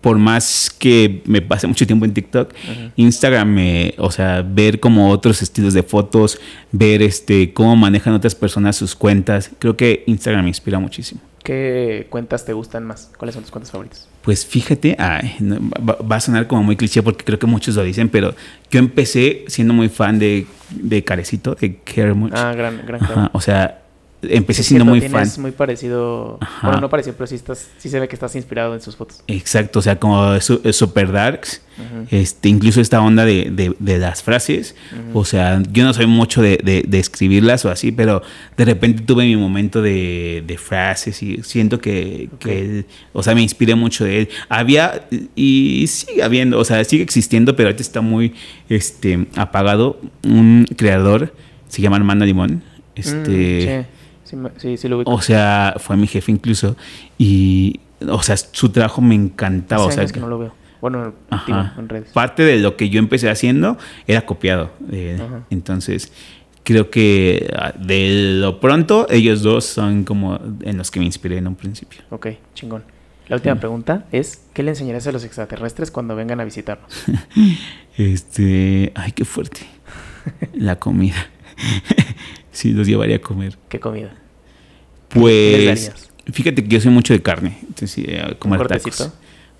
por 0.00 0.18
más 0.18 0.70
que 0.70 1.22
me 1.26 1.42
pase 1.42 1.66
mucho 1.66 1.86
tiempo 1.86 2.04
en 2.04 2.14
TikTok. 2.14 2.52
Instagram 2.96 3.48
me, 3.48 3.94
o 3.98 4.10
sea, 4.10 4.42
ver 4.42 4.80
como 4.80 5.10
otros 5.10 5.42
estilos 5.42 5.74
de 5.74 5.82
fotos, 5.82 6.38
ver 6.72 7.02
este 7.02 7.52
cómo 7.52 7.76
manejan 7.76 8.14
otras 8.14 8.34
personas 8.34 8.76
sus 8.76 8.94
cuentas, 8.94 9.50
creo 9.58 9.76
que 9.76 10.04
Instagram 10.06 10.44
me 10.44 10.50
inspira 10.50 10.78
muchísimo. 10.78 11.20
¿Qué 11.42 12.06
cuentas 12.10 12.44
te 12.44 12.52
gustan 12.52 12.84
más? 12.84 13.10
¿Cuáles 13.16 13.34
son 13.34 13.42
tus 13.42 13.50
cuentas 13.50 13.70
favoritas? 13.70 14.08
Pues 14.22 14.44
fíjate, 14.44 14.94
ay, 14.98 15.36
no, 15.40 15.58
va, 15.58 15.96
va 15.96 16.16
a 16.16 16.20
sonar 16.20 16.46
como 16.46 16.62
muy 16.62 16.76
cliché 16.76 17.02
porque 17.02 17.24
creo 17.24 17.38
que 17.38 17.46
muchos 17.46 17.76
lo 17.76 17.82
dicen, 17.82 18.10
pero 18.10 18.34
yo 18.70 18.78
empecé 18.78 19.44
siendo 19.46 19.72
muy 19.72 19.88
fan 19.88 20.18
de, 20.18 20.46
de 20.70 21.02
Carecito, 21.02 21.54
de 21.54 21.76
Care 21.76 22.12
Much. 22.12 22.32
Ah, 22.34 22.52
gran, 22.54 22.82
gran 22.86 23.02
Ajá, 23.02 23.30
o 23.32 23.40
sea, 23.40 23.82
empecé 24.22 24.60
Es 24.62 24.66
siendo 24.68 24.84
muy 24.84 25.00
fan. 25.00 25.10
tienes 25.10 25.38
muy 25.38 25.50
parecido. 25.52 26.38
Ajá. 26.40 26.66
Bueno, 26.68 26.80
no 26.82 26.88
parecido, 26.90 27.14
pero 27.16 27.26
sí, 27.26 27.34
estás, 27.36 27.68
sí 27.78 27.88
se 27.88 27.98
ve 28.00 28.08
que 28.08 28.14
estás 28.16 28.34
inspirado 28.36 28.74
en 28.74 28.80
sus 28.80 28.96
fotos. 28.96 29.22
Exacto, 29.26 29.78
o 29.78 29.82
sea, 29.82 29.96
como 29.98 30.38
su- 30.40 30.60
super 30.72 31.10
darks, 31.12 31.62
este, 32.10 32.50
incluso 32.50 32.82
esta 32.82 33.00
onda 33.00 33.24
de, 33.24 33.50
de- 33.50 33.74
de 33.78 33.98
las 33.98 34.22
frases, 34.22 34.74
o 35.14 35.24
sea, 35.24 35.62
yo 35.72 35.82
no 35.84 35.94
soy 35.94 36.04
mucho 36.06 36.42
de, 36.42 36.58
de- 36.86 36.98
escribirlas 36.98 37.64
o 37.64 37.70
así, 37.70 37.90
pero 37.90 38.20
de 38.58 38.64
repente 38.66 39.02
tuve 39.02 39.24
mi 39.24 39.34
momento 39.36 39.80
de, 39.80 40.44
de 40.46 40.58
frases 40.58 41.22
y 41.22 41.42
siento 41.42 41.78
que, 41.78 42.28
que 42.38 42.60
él- 42.60 42.86
o 43.14 43.22
sea, 43.22 43.34
me 43.34 43.40
inspiré 43.40 43.74
mucho 43.74 44.04
de 44.04 44.18
él. 44.20 44.28
Había, 44.50 45.06
y 45.34 45.86
sigue 45.88 46.22
habiendo, 46.22 46.58
o 46.58 46.64
sea, 46.66 46.84
sigue 46.84 47.02
existiendo, 47.02 47.56
pero 47.56 47.68
ahorita 47.70 47.82
está 47.82 48.02
muy 48.02 48.34
este, 48.68 49.26
apagado, 49.36 49.98
un 50.22 50.66
creador, 50.76 51.34
se 51.68 51.80
llama 51.80 51.96
Armando 51.96 52.26
Limón, 52.26 52.62
este... 52.94 53.86
Mm, 53.96 53.99
sí, 54.56 54.76
sí, 54.76 54.88
lo 54.88 54.96
ubico. 54.98 55.10
O 55.12 55.20
sea, 55.20 55.74
fue 55.78 55.96
mi 55.96 56.06
jefe 56.06 56.30
incluso. 56.32 56.76
Y, 57.18 57.80
o 58.08 58.22
sea, 58.22 58.36
su 58.36 58.70
trabajo 58.70 59.00
me 59.00 59.14
encantaba. 59.14 59.82
Hace 59.84 59.88
O 59.88 59.92
sea, 59.92 60.00
años 60.02 60.12
que 60.12 60.20
no 60.20 60.28
lo 60.28 60.38
veo. 60.38 60.54
Bueno, 60.80 61.12
ajá. 61.28 61.74
en 61.78 61.88
redes. 61.88 62.08
parte 62.12 62.42
de 62.42 62.58
lo 62.58 62.76
que 62.76 62.88
yo 62.88 62.98
empecé 62.98 63.28
haciendo 63.28 63.76
era 64.06 64.24
copiado. 64.24 64.70
Ajá. 65.16 65.44
entonces, 65.50 66.10
creo 66.64 66.90
que 66.90 67.52
ah, 67.58 67.72
de 67.78 68.38
lo 68.40 68.60
pronto, 68.60 69.06
ellos 69.10 69.42
dos 69.42 69.64
son 69.66 70.04
como 70.04 70.38
en 70.62 70.78
los 70.78 70.90
que 70.90 70.98
me 71.00 71.06
inspiré 71.06 71.36
en 71.36 71.46
un 71.48 71.54
principio. 71.54 72.00
Ok, 72.10 72.28
chingón. 72.54 72.82
La 73.28 73.36
última 73.36 73.54
Sí. 73.54 73.60
pregunta 73.60 74.06
es, 74.10 74.42
¿qué 74.54 74.62
le 74.64 74.70
enseñarás 74.70 75.06
a 75.06 75.12
los 75.12 75.22
extraterrestres 75.24 75.90
cuando 75.90 76.16
vengan 76.16 76.40
a 76.40 76.44
visitarnos? 76.44 76.90
Este, 77.96 78.92
ay, 78.94 79.12
qué 79.12 79.24
fuerte. 79.24 79.60
La 80.54 80.76
comida. 80.78 81.28
sí, 82.52 82.72
los 82.72 82.86
llevaría 82.86 83.16
a 83.16 83.20
comer. 83.20 83.58
¿Qué 83.68 83.78
comida? 83.80 84.14
¿Qué 85.12 85.58
les 85.58 85.90
Pues, 85.90 85.92
fíjate 86.32 86.62
que 86.62 86.68
yo 86.68 86.80
soy 86.80 86.90
mucho 86.90 87.12
de 87.12 87.22
carne. 87.22 87.58
Entonces, 87.62 88.04
eh, 88.06 88.36
cortecito? 88.38 89.04
tacos. 89.04 89.12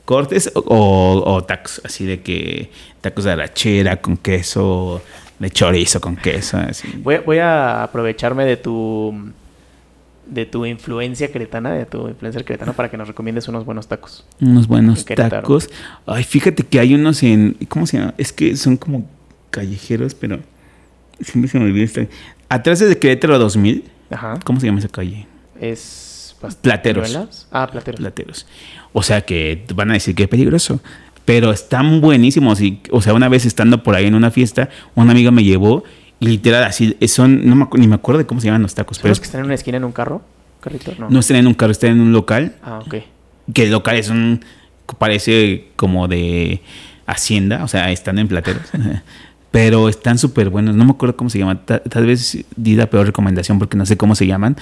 Cortes 0.05 0.53
o, 0.55 1.45
tacos, 1.47 1.81
así 1.85 2.05
de 2.05 2.21
que 2.21 2.71
tacos 3.01 3.25
de 3.25 3.33
arachera 3.33 4.01
con 4.01 4.17
queso, 4.17 5.01
de 5.39 5.51
chorizo 5.51 6.01
con 6.01 6.17
queso, 6.17 6.57
así. 6.57 6.89
Voy, 7.03 7.19
voy 7.19 7.39
a 7.39 7.85
aprovecharme 7.85 8.45
de 8.45 8.57
tu 8.57 9.33
de 10.31 10.47
tu 10.47 10.65
influencia 10.65 11.31
cretana, 11.31 11.73
de 11.73 11.87
tu 11.87 12.09
influencer 12.09 12.45
cretano 12.45 12.73
para 12.73 12.91
que 12.91 12.97
nos 12.97 13.09
recomiendes 13.09 13.49
unos 13.49 13.65
buenos 13.65 13.89
tacos. 13.89 14.25
Unos 14.41 14.69
buenos 14.69 15.05
tacos. 15.05 15.69
Ay, 16.07 16.25
fíjate 16.25 16.63
que 16.63 16.79
hay 16.79 16.95
unos 16.95 17.23
en. 17.23 17.57
¿Cómo 17.69 17.87
se 17.87 17.99
llama? 17.99 18.15
Es 18.17 18.33
que 18.33 18.57
son 18.57 18.77
como 18.77 19.09
callejeros, 19.51 20.15
pero. 20.15 20.39
Siempre 21.21 21.51
se 21.51 21.59
me 21.59 21.67
olvida 21.67 21.85
esta. 21.85 22.07
Atrás 22.49 22.79
de 22.79 22.97
Querétaro 22.97 23.39
2000. 23.39 23.85
Ajá. 24.11 24.39
¿Cómo 24.45 24.59
se 24.59 24.67
llama 24.67 24.79
esa 24.79 24.89
calle? 24.89 25.27
Es 25.61 26.07
Plateros. 26.63 27.47
Ah, 27.53 27.69
plateros. 27.71 28.01
Plateros. 28.01 28.47
O 28.95 29.03
sea 29.03 29.21
que 29.21 29.63
van 29.75 29.91
a 29.91 29.95
decir 29.95 30.15
que 30.15 30.23
es 30.23 30.29
peligroso. 30.29 30.81
Pero 31.27 31.51
están 31.53 32.01
buenísimos. 32.01 32.61
Y, 32.63 32.81
o 32.91 33.03
sea, 33.03 33.13
una 33.13 33.29
vez 33.29 33.45
estando 33.45 33.83
por 33.83 33.95
ahí 33.95 34.07
en 34.07 34.15
una 34.15 34.31
fiesta, 34.31 34.71
una 34.95 35.13
amiga 35.13 35.31
me 35.31 35.45
llevó. 35.45 35.85
Y 36.19 36.27
literal, 36.29 36.65
así 36.65 36.97
son. 37.09 37.47
No 37.47 37.57
me, 37.57 37.67
ni 37.75 37.87
me 37.87 37.95
acuerdo 37.97 38.19
de 38.21 38.27
cómo 38.27 38.41
se 38.41 38.47
llaman 38.47 38.63
los 38.63 38.75
tacos. 38.75 38.97
¿Son 38.97 39.03
Pero 39.03 39.11
los 39.11 39.17
es- 39.19 39.21
que 39.21 39.27
están 39.27 39.41
en 39.41 39.45
una 39.47 39.55
esquina 39.55 39.77
en 39.77 39.85
un 39.85 39.93
carro? 39.93 40.23
¿Carrito? 40.61 40.93
No. 40.99 41.11
no 41.11 41.21
están 41.21 41.37
en 41.37 41.47
un 41.47 41.55
carro, 41.55 41.73
están 41.73 41.91
en 41.91 42.01
un 42.01 42.13
local. 42.13 42.57
Ah, 42.63 42.81
ok. 42.87 42.95
que 43.53 43.65
el 43.65 43.71
local 43.71 43.97
es 43.97 44.09
un 44.09 44.43
parece 44.99 45.69
como 45.77 46.09
de 46.09 46.63
hacienda, 47.07 47.65
o 47.65 47.69
sea, 47.69 47.91
están 47.93 48.19
en 48.19 48.29
plateros. 48.29 48.63
Pero 49.51 49.89
están 49.89 50.17
súper 50.19 50.49
buenos. 50.49 50.77
No 50.77 50.85
me 50.85 50.93
acuerdo 50.93 51.17
cómo 51.17 51.29
se 51.29 51.39
llaman. 51.39 51.61
Ta- 51.67 51.83
Tal, 51.83 52.07
vez 52.07 52.45
di 52.57 52.77
la 52.77 52.89
peor 52.89 53.07
recomendación 53.07 53.59
porque 53.59 53.77
no 53.77 53.85
sé 53.85 53.97
cómo 53.97 54.15
se 54.15 54.27
llaman. 54.27 54.57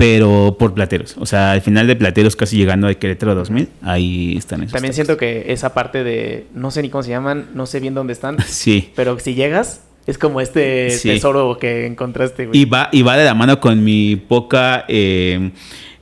Pero 0.00 0.56
por 0.58 0.72
plateros. 0.72 1.14
O 1.18 1.26
sea, 1.26 1.52
al 1.52 1.60
final 1.60 1.86
de 1.86 1.94
plateros, 1.94 2.34
casi 2.34 2.56
llegando 2.56 2.88
a 2.88 2.94
Querétaro 2.94 3.34
2000, 3.34 3.68
ahí 3.82 4.34
están 4.36 4.62
esos. 4.62 4.72
También 4.72 4.92
tacos. 4.92 4.94
siento 4.96 5.16
que 5.18 5.52
esa 5.52 5.74
parte 5.74 6.02
de 6.02 6.46
no 6.54 6.70
sé 6.70 6.80
ni 6.80 6.88
cómo 6.88 7.02
se 7.02 7.10
llaman, 7.10 7.50
no 7.54 7.66
sé 7.66 7.80
bien 7.80 7.92
dónde 7.94 8.14
están, 8.14 8.36
Sí. 8.46 8.90
pero 8.96 9.18
si 9.18 9.34
llegas 9.34 9.82
es 10.06 10.16
como 10.16 10.40
este 10.40 10.88
Sí. 10.90 11.10
tesoro 11.10 11.58
que 11.60 11.84
encontraste, 11.86 12.46
güey. 12.46 12.58
Y 12.60 12.64
va, 12.64 12.88
y 12.92 13.02
va 13.02 13.16
de 13.18 13.24
la 13.26 13.34
mano 13.34 13.60
con 13.60 13.84
mi 13.84 14.16
poca 14.16 14.86
eh, 14.88 15.50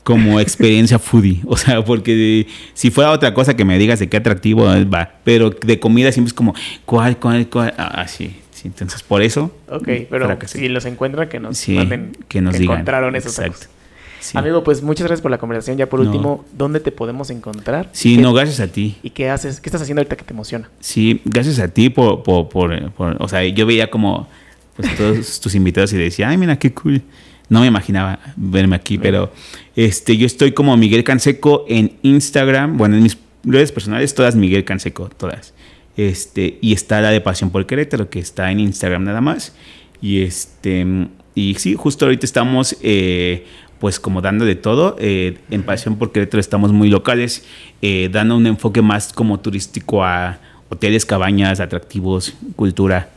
como 0.05 0.39
experiencia 0.39 0.99
foodie. 1.01 1.41
O 1.47 1.57
sea, 1.57 1.85
porque 1.85 2.47
si 2.75 2.91
fuera 2.93 3.11
otra 3.11 3.35
cosa 3.35 3.57
que 3.57 3.65
me 3.65 3.77
digas 3.79 3.99
de 3.99 4.09
qué 4.09 4.17
atractivo 4.19 4.65
va. 4.95 5.11
Pero 5.25 5.51
de 5.51 5.81
comida 5.81 6.13
siempre 6.13 6.29
es 6.29 6.35
como, 6.35 6.55
¿cuál, 6.87 7.19
cuál, 7.19 7.49
cuál? 7.49 7.75
Ah, 7.77 8.07
sí. 8.07 8.37
Entonces, 8.65 9.03
por 9.03 9.23
eso. 9.23 9.53
Ok, 9.69 9.89
pero 10.11 10.27
fracasé. 10.27 10.59
si 10.59 10.69
los 10.69 10.85
encuentran 10.85 11.29
que 11.29 11.39
nos 11.41 11.57
Sí, 11.59 11.75
manden 11.75 12.13
que 12.29 12.41
nos 12.41 12.57
digan. 12.59 12.75
encontraron 12.77 13.15
esos 13.17 13.37
Exacto. 13.39 13.59
tacos. 13.61 13.78
Sí. 14.21 14.37
Amigo, 14.37 14.65
pues 14.65 14.83
muchas 14.83 15.07
gracias 15.07 15.23
por 15.23 15.31
la 15.31 15.39
conversación. 15.39 15.77
Ya 15.77 15.89
por 15.89 16.01
No. 16.01 16.07
último, 16.11 16.45
¿dónde 16.57 16.81
te 16.81 16.91
podemos 16.93 17.31
encontrar? 17.31 17.89
Sí, 17.93 18.17
¿Qué- 18.17 18.23
no, 18.23 18.33
gracias 18.33 18.61
a 18.61 18.67
ti. 18.67 18.97
¿Y 19.03 19.11
qué 19.11 19.31
haces? 19.31 19.61
¿Qué 19.61 19.69
estás 19.69 19.83
haciendo 19.83 20.01
ahorita 20.01 20.17
que 20.17 20.25
te 20.25 20.33
emociona? 20.33 20.69
Sí, 20.81 21.21
gracias 21.25 21.59
a 21.59 21.69
ti 21.69 21.89
por, 21.91 22.23
por, 22.23 22.49
por- 22.49 22.91
por- 22.93 23.17
o 23.23 23.29
sea, 23.29 23.45
yo 23.47 23.65
veía 23.67 23.89
como 23.91 24.29
pues, 24.77 24.97
todos 24.97 25.41
tus 25.41 25.55
invitados 25.55 25.93
y 25.93 25.97
decía, 25.97 26.29
ay, 26.29 26.37
mira, 26.37 26.59
qué 26.59 26.73
cool. 26.73 27.03
No 27.49 27.61
me 27.61 27.67
imaginaba 27.67 28.19
verme 28.37 28.77
aquí, 28.77 28.99
pero 28.99 29.33
este, 29.75 30.17
yo 30.17 30.27
estoy 30.27 30.53
como 30.53 30.77
Miguel 30.77 31.03
Canseco 31.03 31.65
en 31.69 31.93
Instagram, 32.03 32.77
bueno, 32.77 32.97
en 32.97 33.03
mis 33.03 33.17
redes 33.43 33.73
personales, 33.73 34.15
todas 34.15 34.37
Miguel 34.37 34.65
Canseco, 34.65 35.09
todas. 35.17 35.55
Este, 35.97 36.59
y 36.61 36.75
está 36.75 37.01
la 37.01 37.11
de 37.11 37.21
Pasión 37.21 37.51
por 37.51 37.65
Querétaro, 37.67 38.11
que 38.11 38.19
está 38.19 38.51
en 38.53 38.61
Instagram 38.61 39.05
nada 39.05 39.21
más. 39.23 39.55
Y 40.03 40.21
este, 40.23 40.87
y 41.35 41.55
sí, 41.55 41.75
justo 41.75 42.05
ahorita 42.05 42.27
estamos 42.27 42.77
eh, 42.83 43.47
pues 43.81 44.01
como 44.01 44.21
dando 44.21 44.45
de 44.45 44.55
todo. 44.57 44.97
eh, 44.99 45.39
en 45.51 45.63
Pasión 45.63 45.97
por 45.97 46.13
Querétaro 46.13 46.41
estamos 46.41 46.73
muy 46.73 46.89
locales, 46.91 47.45
eh, 47.83 48.09
dando 48.13 48.37
un 48.37 48.47
enfoque 48.47 48.83
más 48.83 49.13
como 49.13 49.41
turístico 49.41 50.05
a 50.05 50.39
hoteles, 50.69 51.07
cabañas, 51.07 51.61
atractivos, 51.61 52.35
cultura. 52.57 53.11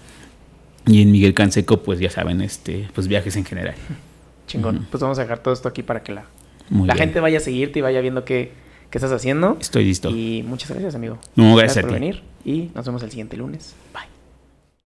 Y 0.88 1.02
en 1.04 1.12
Miguel 1.12 1.34
Canseco, 1.34 1.84
pues 1.84 2.00
ya 2.00 2.10
saben, 2.10 2.42
este, 2.42 2.88
pues 2.94 3.08
viajes 3.08 3.36
en 3.36 3.46
general. 3.46 3.76
Chingón. 4.48 4.88
Pues 4.90 5.02
vamos 5.02 5.18
a 5.20 5.22
dejar 5.22 5.40
todo 5.40 5.54
esto 5.54 5.68
aquí 5.70 5.84
para 5.84 6.02
que 6.04 6.12
la, 6.12 6.26
Muy 6.70 6.88
la 6.88 6.96
bien. 6.96 7.06
gente 7.08 7.20
vaya 7.20 7.38
a 7.38 7.42
seguirte 7.42 7.80
y 7.80 7.82
vaya 7.84 8.02
viendo 8.02 8.26
qué, 8.26 8.52
qué 8.90 8.98
estás 8.98 9.12
haciendo. 9.12 9.58
Estoy 9.62 9.86
listo. 9.86 10.10
Y 10.10 10.44
muchas 10.48 10.72
gracias, 10.72 10.96
amigo. 10.96 11.20
No, 11.36 11.56
gracias 11.56 11.78
a 11.78 11.82
por 11.88 11.90
ti. 11.92 11.94
venir. 12.00 12.22
Y 12.44 12.70
nos 12.74 12.86
vemos 12.86 13.04
el 13.04 13.10
siguiente 13.12 13.38
lunes. 13.38 13.76
Bye. 13.94 14.11